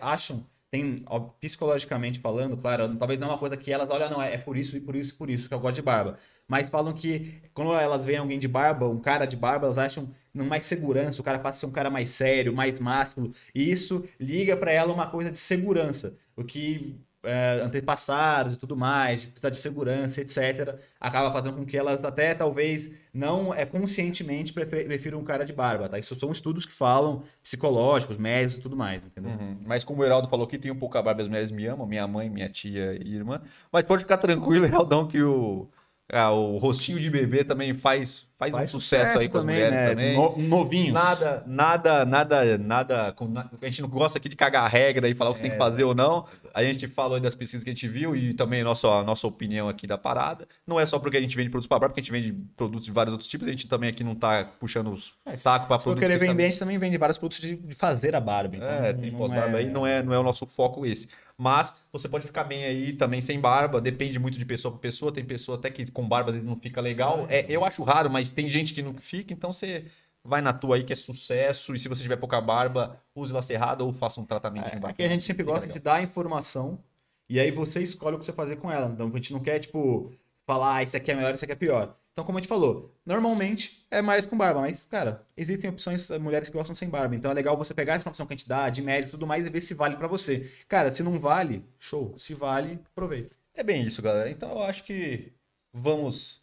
acham, 0.00 0.46
tem 0.70 1.02
ó, 1.06 1.20
psicologicamente 1.20 2.20
falando, 2.20 2.56
claro, 2.56 2.96
talvez 2.96 3.18
não 3.18 3.28
é 3.28 3.30
uma 3.32 3.38
coisa 3.38 3.56
que 3.56 3.72
elas 3.72 3.90
olham, 3.90 4.10
não, 4.10 4.22
é, 4.22 4.34
é 4.34 4.38
por 4.38 4.56
isso 4.56 4.76
e 4.76 4.80
por 4.80 4.94
isso 4.94 5.12
e 5.14 5.16
por 5.16 5.28
isso 5.30 5.48
que 5.48 5.54
eu 5.54 5.60
gosto 5.60 5.76
de 5.76 5.82
barba. 5.82 6.16
Mas 6.46 6.68
falam 6.68 6.92
que 6.92 7.42
quando 7.52 7.74
elas 7.74 8.04
veem 8.04 8.18
alguém 8.18 8.38
de 8.38 8.48
barba, 8.48 8.88
um 8.88 9.00
cara 9.00 9.26
de 9.26 9.36
barba, 9.36 9.66
elas 9.66 9.78
acham 9.78 10.14
mais 10.32 10.64
segurança, 10.64 11.20
o 11.20 11.24
cara 11.24 11.38
passa 11.40 11.56
a 11.56 11.60
ser 11.60 11.66
um 11.66 11.72
cara 11.72 11.90
mais 11.90 12.10
sério, 12.10 12.54
mais 12.54 12.78
másculo, 12.78 13.32
e 13.54 13.70
isso 13.70 14.04
liga 14.18 14.56
pra 14.56 14.70
ela 14.72 14.92
uma 14.92 15.08
coisa 15.10 15.30
de 15.30 15.38
segurança, 15.38 16.16
o 16.36 16.44
que 16.44 17.00
é, 17.22 17.60
antepassados 17.62 18.54
e 18.54 18.56
tudo 18.56 18.76
mais, 18.76 19.22
de 19.22 19.50
de 19.50 19.56
segurança, 19.56 20.20
etc., 20.20 20.78
acaba 21.00 21.30
fazendo 21.32 21.56
com 21.56 21.64
que 21.64 21.76
elas 21.76 22.04
até 22.04 22.34
talvez 22.34 22.90
não 23.12 23.52
é 23.52 23.66
conscientemente 23.66 24.52
prefiram 24.52 25.18
um 25.18 25.24
cara 25.24 25.44
de 25.44 25.52
barba, 25.52 25.88
tá? 25.88 25.98
Isso 25.98 26.18
são 26.18 26.30
estudos 26.30 26.64
que 26.64 26.72
falam 26.72 27.22
psicológicos, 27.42 28.16
médicos 28.16 28.58
e 28.58 28.60
tudo 28.60 28.76
mais, 28.76 29.04
entendeu? 29.04 29.32
Uhum. 29.32 29.58
Mas 29.66 29.84
como 29.84 30.02
o 30.02 30.04
Heraldo 30.04 30.28
falou 30.28 30.46
que 30.46 30.58
tem 30.58 30.70
um 30.70 30.78
pouco 30.78 30.96
a 30.96 31.02
barba, 31.02 31.22
as 31.22 31.28
mulheres 31.28 31.50
me 31.50 31.66
amam, 31.66 31.86
minha 31.86 32.06
mãe, 32.06 32.30
minha 32.30 32.48
tia 32.48 32.98
e 33.04 33.14
irmã. 33.14 33.40
Mas 33.72 33.84
pode 33.84 34.04
ficar 34.04 34.18
tranquilo, 34.18 34.64
Heraldão, 34.66 35.06
que 35.06 35.20
o, 35.22 35.68
ah, 36.12 36.30
o 36.30 36.58
rostinho 36.58 36.98
de 36.98 37.08
bebê 37.08 37.44
também 37.44 37.74
faz, 37.74 38.26
faz, 38.38 38.52
um 38.52 38.66
sucesso, 38.66 39.18
aí 39.18 39.28
com 39.28 39.38
as 39.38 39.44
mulheres 39.44 39.72
né? 39.72 39.88
também. 39.90 40.16
No- 40.16 40.36
novinho. 40.38 40.92
Nada, 40.92 41.42
nada, 41.46 42.04
nada, 42.04 42.58
nada. 42.58 43.14
A 43.62 43.66
gente 43.66 43.82
não 43.82 43.88
gosta 43.88 44.18
aqui 44.18 44.28
de 44.28 44.36
cagar 44.36 44.68
regra 44.70 45.08
e 45.08 45.14
falar 45.14 45.30
o 45.30 45.32
que 45.34 45.38
você 45.38 45.44
tem 45.44 45.52
que 45.52 45.58
fazer 45.58 45.84
ou 45.84 45.94
não. 45.94 46.26
A 46.52 46.62
gente 46.62 46.88
falou 46.88 47.14
aí 47.14 47.20
das 47.20 47.34
pesquisas 47.34 47.62
que 47.62 47.70
a 47.70 47.72
gente 47.72 47.86
viu 47.86 48.16
e 48.16 48.34
também 48.34 48.62
a 48.62 48.64
nossa, 48.64 48.88
a 48.88 49.04
nossa 49.04 49.26
opinião 49.26 49.68
aqui 49.68 49.86
da 49.86 49.96
parada. 49.96 50.46
Não 50.66 50.80
é 50.80 50.86
só 50.86 50.98
porque 50.98 51.16
a 51.16 51.20
gente 51.20 51.36
vende 51.36 51.48
produtos 51.50 51.68
para 51.68 51.78
barba, 51.78 51.92
porque 51.94 52.00
a 52.00 52.04
gente 52.04 52.12
vende 52.12 52.32
produtos 52.56 52.86
de 52.86 52.92
vários 52.92 53.12
outros 53.12 53.28
tipos. 53.28 53.46
A 53.46 53.50
gente 53.50 53.68
também 53.68 53.90
aqui 53.90 54.02
não 54.02 54.14
tá 54.14 54.44
puxando 54.58 54.92
os 54.92 55.12
saco 55.36 55.66
para 55.66 55.78
Se 55.78 55.84
for 55.84 55.90
produtos. 55.90 56.00
querer 56.08 56.18
que 56.18 56.26
vender, 56.26 56.44
a 56.44 56.50
gente 56.50 56.58
também 56.58 56.78
vende 56.78 56.96
vários 56.98 57.18
produtos 57.18 57.40
de, 57.40 57.56
fazer 57.74 58.14
a 58.16 58.20
barba. 58.20 58.56
Então 58.56 58.68
é, 58.68 58.92
tem 58.92 59.10
não 59.12 59.34
é- 59.34 59.56
aí, 59.56 59.70
não 59.70 59.86
é, 59.86 60.02
não 60.02 60.12
é 60.12 60.18
o 60.18 60.22
nosso 60.22 60.46
foco 60.46 60.84
esse. 60.84 61.08
Mas 61.40 61.74
você 61.90 62.06
pode 62.06 62.26
ficar 62.26 62.44
bem 62.44 62.64
aí 62.64 62.92
também 62.92 63.18
sem 63.22 63.40
barba, 63.40 63.80
depende 63.80 64.18
muito 64.18 64.38
de 64.38 64.44
pessoa 64.44 64.72
para 64.72 64.80
pessoa. 64.82 65.10
Tem 65.10 65.24
pessoa 65.24 65.56
até 65.56 65.70
que 65.70 65.90
com 65.90 66.06
barba 66.06 66.28
às 66.28 66.34
vezes 66.34 66.46
não 66.46 66.60
fica 66.60 66.82
legal. 66.82 67.26
É, 67.30 67.46
eu 67.48 67.64
acho 67.64 67.82
raro, 67.82 68.10
mas 68.10 68.28
tem 68.30 68.46
gente 68.50 68.74
que 68.74 68.82
não 68.82 68.92
fica, 68.92 69.32
então 69.32 69.50
você 69.50 69.86
vai 70.22 70.42
na 70.42 70.52
tua 70.52 70.76
aí 70.76 70.84
que 70.84 70.92
é 70.92 70.96
sucesso. 70.96 71.74
E 71.74 71.78
se 71.78 71.88
você 71.88 72.02
tiver 72.02 72.18
pouca 72.18 72.42
barba, 72.42 73.00
use 73.14 73.32
ela 73.32 73.40
cerrada 73.40 73.82
ou 73.82 73.90
faça 73.90 74.20
um 74.20 74.24
tratamento 74.26 74.66
É, 74.66 74.86
aqui 74.86 75.02
a 75.02 75.08
gente 75.08 75.24
sempre 75.24 75.42
gosta 75.42 75.66
de 75.66 75.78
dar 75.78 76.02
informação 76.02 76.78
e 77.26 77.40
aí 77.40 77.50
você 77.50 77.80
escolhe 77.80 78.16
o 78.16 78.18
que 78.18 78.26
você 78.26 78.34
fazer 78.34 78.56
com 78.56 78.70
ela. 78.70 78.88
Então 78.88 79.08
a 79.08 79.16
gente 79.16 79.32
não 79.32 79.40
quer, 79.40 79.60
tipo, 79.60 80.12
falar, 80.46 80.74
ah, 80.76 80.82
esse 80.82 80.94
aqui 80.94 81.10
é 81.10 81.14
melhor, 81.14 81.32
esse 81.32 81.46
aqui 81.46 81.52
é 81.52 81.56
pior. 81.56 81.96
Então, 82.20 82.26
como 82.26 82.36
a 82.36 82.40
gente 82.42 82.48
falou, 82.50 82.94
normalmente 83.06 83.86
é 83.90 84.02
mais 84.02 84.26
com 84.26 84.36
barba, 84.36 84.60
mas, 84.60 84.84
cara, 84.84 85.26
existem 85.34 85.70
opções, 85.70 86.10
eh, 86.10 86.18
mulheres 86.18 86.50
que 86.50 86.54
gostam 86.54 86.76
sem 86.76 86.86
barba. 86.86 87.16
Então 87.16 87.30
é 87.30 87.34
legal 87.34 87.56
você 87.56 87.72
pegar 87.72 87.94
a 87.94 87.96
informação 87.96 88.26
que 88.26 88.34
a 88.34 88.36
gente 88.36 88.46
dá, 88.46 88.68
de 88.68 88.82
médico 88.82 89.08
e 89.08 89.10
tudo 89.12 89.26
mais, 89.26 89.46
e 89.46 89.48
ver 89.48 89.62
se 89.62 89.72
vale 89.72 89.96
pra 89.96 90.06
você. 90.06 90.50
Cara, 90.68 90.92
se 90.92 91.02
não 91.02 91.18
vale, 91.18 91.64
show. 91.78 92.14
Se 92.18 92.34
vale, 92.34 92.78
aproveita. 92.92 93.34
É 93.54 93.62
bem 93.62 93.86
isso, 93.86 94.02
galera. 94.02 94.28
Então 94.28 94.50
eu 94.50 94.62
acho 94.64 94.84
que 94.84 95.32
vamos 95.72 96.42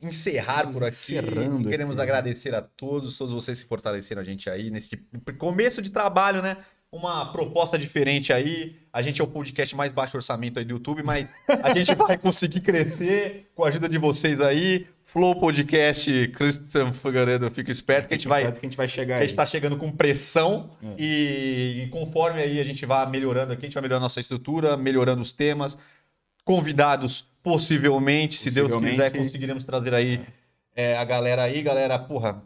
encerrar 0.00 0.58
Vamos 0.58 0.74
por 0.74 0.84
aqui. 0.84 0.94
encerrando 0.94 1.68
Queremos 1.68 1.98
agradecer 1.98 2.54
a 2.54 2.62
todos, 2.62 3.18
todos 3.18 3.34
vocês 3.34 3.60
que 3.60 3.68
fortaleceram 3.68 4.22
a 4.22 4.24
gente 4.24 4.48
aí 4.48 4.70
nesse 4.70 4.96
começo 5.36 5.82
de 5.82 5.90
trabalho, 5.90 6.40
né? 6.40 6.58
Uma 6.90 7.30
proposta 7.32 7.78
diferente 7.78 8.32
aí. 8.32 8.76
A 8.90 9.02
gente 9.02 9.20
é 9.20 9.24
o 9.24 9.26
podcast 9.26 9.76
mais 9.76 9.92
baixo 9.92 10.16
orçamento 10.16 10.58
aí 10.58 10.64
do 10.64 10.72
YouTube, 10.72 11.02
mas 11.02 11.28
a 11.62 11.74
gente 11.74 11.94
vai 11.94 12.16
conseguir 12.16 12.62
crescer 12.62 13.50
com 13.54 13.62
a 13.64 13.68
ajuda 13.68 13.88
de 13.88 13.98
vocês 13.98 14.40
aí. 14.40 14.86
Flow 15.04 15.36
Podcast, 15.38 16.28
Christian 16.28 16.92
Figueiredo, 16.94 17.50
fica 17.50 17.70
esperto 17.70 18.08
que 18.08 18.14
a 18.14 18.16
gente 18.16 18.26
vai 18.28 18.42
que 18.50 18.58
a 18.58 18.60
gente 18.62 18.76
vai 18.76 18.88
chegar 18.88 19.18
a 19.18 19.20
gente 19.20 19.34
tá 19.34 19.44
chegando 19.46 19.76
com 19.76 19.90
pressão 19.92 20.70
É. 20.82 20.94
e, 20.98 21.88
conforme 21.90 22.40
aí 22.40 22.58
a 22.60 22.64
gente 22.64 22.84
vai 22.86 23.08
melhorando 23.08 23.52
aqui, 23.52 23.62
a 23.64 23.68
gente 23.68 23.74
vai 23.74 23.82
melhorando 23.82 24.04
a 24.04 24.08
nossa 24.08 24.20
estrutura, 24.20 24.76
melhorando 24.76 25.20
os 25.22 25.32
temas. 25.32 25.76
Convidados, 26.44 27.26
possivelmente, 27.42 28.36
se 28.36 28.50
Deus 28.50 28.68
Possivelmente. 28.68 28.96
quiser, 28.96 29.10
conseguiremos 29.12 29.64
trazer 29.64 29.92
aí 29.92 30.20
é, 30.74 30.96
a 30.96 31.04
galera 31.04 31.42
aí. 31.42 31.60
Galera, 31.62 31.98
porra, 31.98 32.42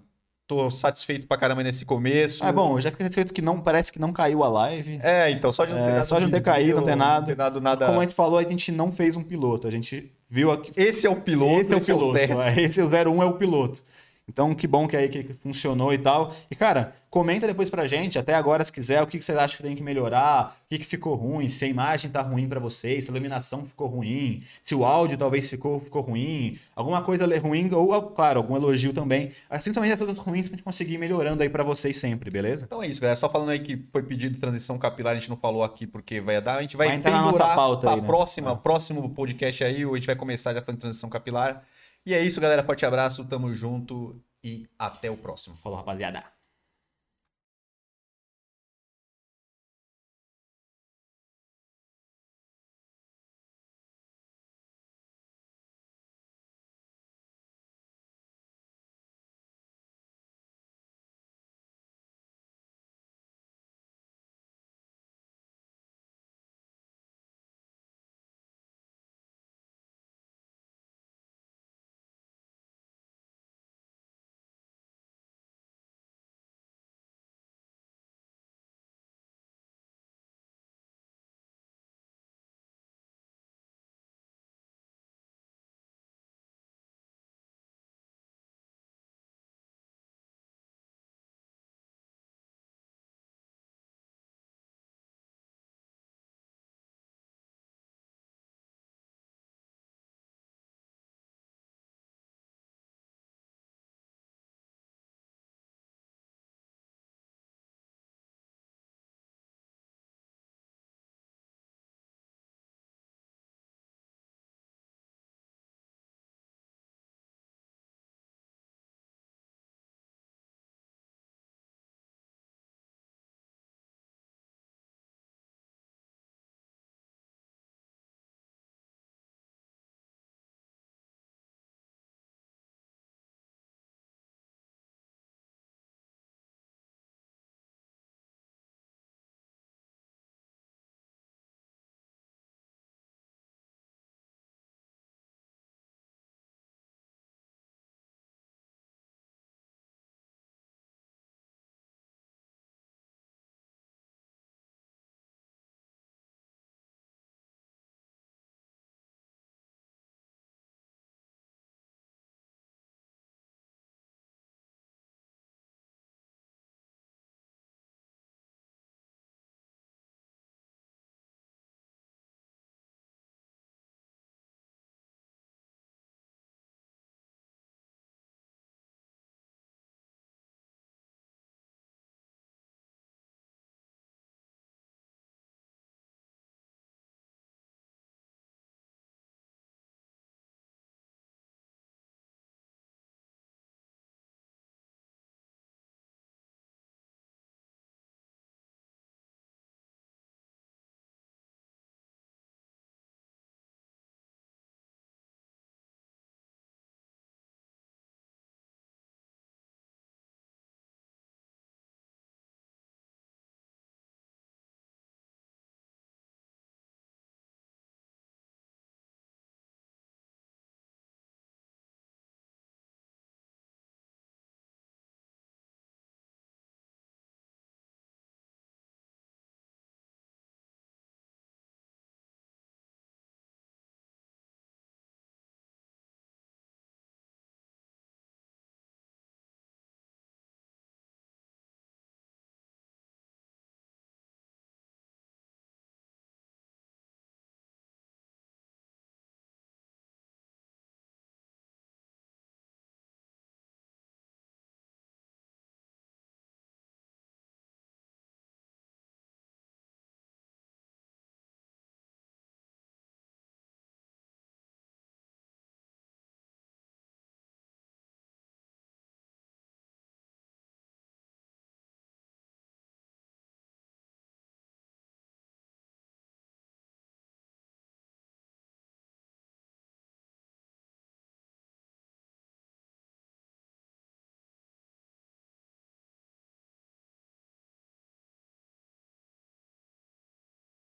tô 0.57 0.71
satisfeito 0.71 1.27
pra 1.27 1.37
caramba 1.37 1.63
nesse 1.63 1.85
começo. 1.85 2.45
Ah, 2.45 2.53
bom, 2.53 2.77
eu 2.77 2.81
já 2.81 2.91
fiquei 2.91 3.05
satisfeito 3.05 3.33
que 3.33 3.43
não, 3.43 3.61
parece 3.61 3.93
que 3.93 3.99
não 3.99 4.13
caiu 4.13 4.43
a 4.45 4.49
live. 4.49 5.01
É, 5.03 5.31
então, 5.31 5.51
só 5.53 5.65
de 5.65 5.73
não 5.73 5.81
ter, 5.83 5.89
É, 5.91 5.95
dado 5.97 6.05
só 6.07 6.19
de 6.19 6.25
não 6.25 6.31
ter 6.31 6.43
caído, 6.43 6.77
não 6.79 6.85
ter 6.85 6.95
nada. 6.97 7.35
Não 7.35 7.53
ter 7.53 7.61
nada. 7.61 7.87
Como 7.87 8.01
a 8.01 8.05
gente 8.05 8.15
falou, 8.15 8.39
a 8.39 8.43
gente 8.43 8.71
não 8.71 8.93
fez 8.93 9.17
um 9.17 9.23
piloto. 9.23 9.67
A 9.67 9.71
gente 9.71 10.11
viu 10.29 10.51
aqui, 10.51 10.73
Esse 10.77 11.07
é 11.07 11.11
o 11.11 11.17
piloto, 11.17 11.75
esse 11.75 11.91
é 11.91 11.95
o 11.95 11.99
piloto. 11.99 12.19
teste. 12.19 12.37
é, 12.37 12.61
Esse 12.63 12.81
é 12.81 12.85
o 12.85 12.89
01 12.89 13.23
é 13.23 13.27
o 13.27 13.33
piloto. 13.35 13.83
Então, 14.29 14.55
que 14.55 14.67
bom 14.67 14.87
que 14.87 14.97
aí 14.97 15.09
que 15.09 15.25
que 15.25 15.35
funcionou 15.35 15.93
e 15.93 15.99
tal. 15.99 16.33
E, 16.51 16.55
cara, 16.55 16.95
comenta 17.13 17.47
depois 17.47 17.69
pra 17.69 17.87
gente, 17.87 18.19
até 18.19 18.35
agora, 18.35 18.65
se 18.65 18.73
quiser, 18.73 19.03
o 19.03 19.07
que 19.07 19.19
que 19.19 19.25
vocês 19.25 19.37
acham 19.37 19.59
que 19.59 19.63
tem 19.63 19.77
que 19.77 19.83
melhorar, 19.83 20.57
o 20.65 20.69
que, 20.71 20.79
que 20.79 20.87
ficou 20.87 21.15
ruim, 21.15 21.47
se 21.51 21.67
a 21.67 21.69
imagem 21.69 22.11
tá 22.11 22.23
ruim 22.23 22.49
pra 22.49 22.59
vocês, 22.59 23.05
se 23.05 23.11
a 23.11 23.13
iluminação 23.13 23.67
ficou 23.67 23.87
ruim, 23.87 24.43
se 24.63 24.75
o 24.75 24.83
áudio 24.83 25.19
talvez 25.19 25.47
ficou, 25.51 25.79
ficou 25.79 26.01
ruim, 26.01 26.59
alguma 26.75 27.03
coisa 27.03 27.27
ruim, 27.39 27.69
ou, 27.71 28.03
claro, 28.13 28.39
algum 28.39 28.57
elogio 28.57 28.95
também. 28.95 29.31
Assim, 29.51 29.71
também 29.73 29.93
as 29.93 29.99
coisas 29.99 30.19
ruins 30.19 30.49
pra 30.49 30.57
gente 30.57 30.65
conseguir 30.65 30.95
ir 30.95 30.99
melhorando 30.99 31.43
aí 31.43 31.51
pra 31.51 31.63
vocês 31.63 31.99
sempre, 31.99 32.31
beleza? 32.31 32.65
Então 32.65 32.83
é 32.83 32.87
isso, 32.87 32.99
galera. 32.99 33.17
Só 33.17 33.29
falando 33.29 33.51
aí 33.51 33.59
que 33.61 33.85
foi 33.93 34.03
pedido 34.03 34.41
transição 34.41 34.79
capilar, 34.79 35.15
a 35.15 35.19
gente 35.19 35.29
não 35.29 35.37
falou 35.37 35.63
aqui 35.63 35.87
porque 35.87 36.19
vai 36.19 36.41
dar. 36.41 36.57
A 36.57 36.63
gente 36.63 36.79
vai, 36.79 36.89
Vai 36.89 36.97
entrar 36.97 37.11
na 37.13 37.31
nossa 37.31 37.55
pauta 37.55 37.81
pra 37.83 37.91
aí, 37.93 38.01
né? 38.01 38.07
próxima, 38.07 38.53
É. 38.53 38.57
próximo 38.57 39.11
podcast 39.11 39.63
aí, 39.63 39.85
a 39.85 39.95
gente 39.97 40.07
vai 40.07 40.17
começar 40.17 40.55
já 40.55 40.63
falando 40.63 40.79
de 40.79 40.81
transição 40.81 41.11
capilar. 41.11 41.63
E 42.07 42.15
é 42.15 42.25
isso, 42.25 42.41
galera. 42.41 42.63
Forte 42.63 42.87
abraço, 42.87 43.23
tamo 43.27 43.53
junto 43.53 44.19
e 44.43 44.67
até 44.79 45.11
o 45.11 45.17
próximo. 45.19 45.55
Falou, 45.57 45.77
rapaziada. 45.77 46.32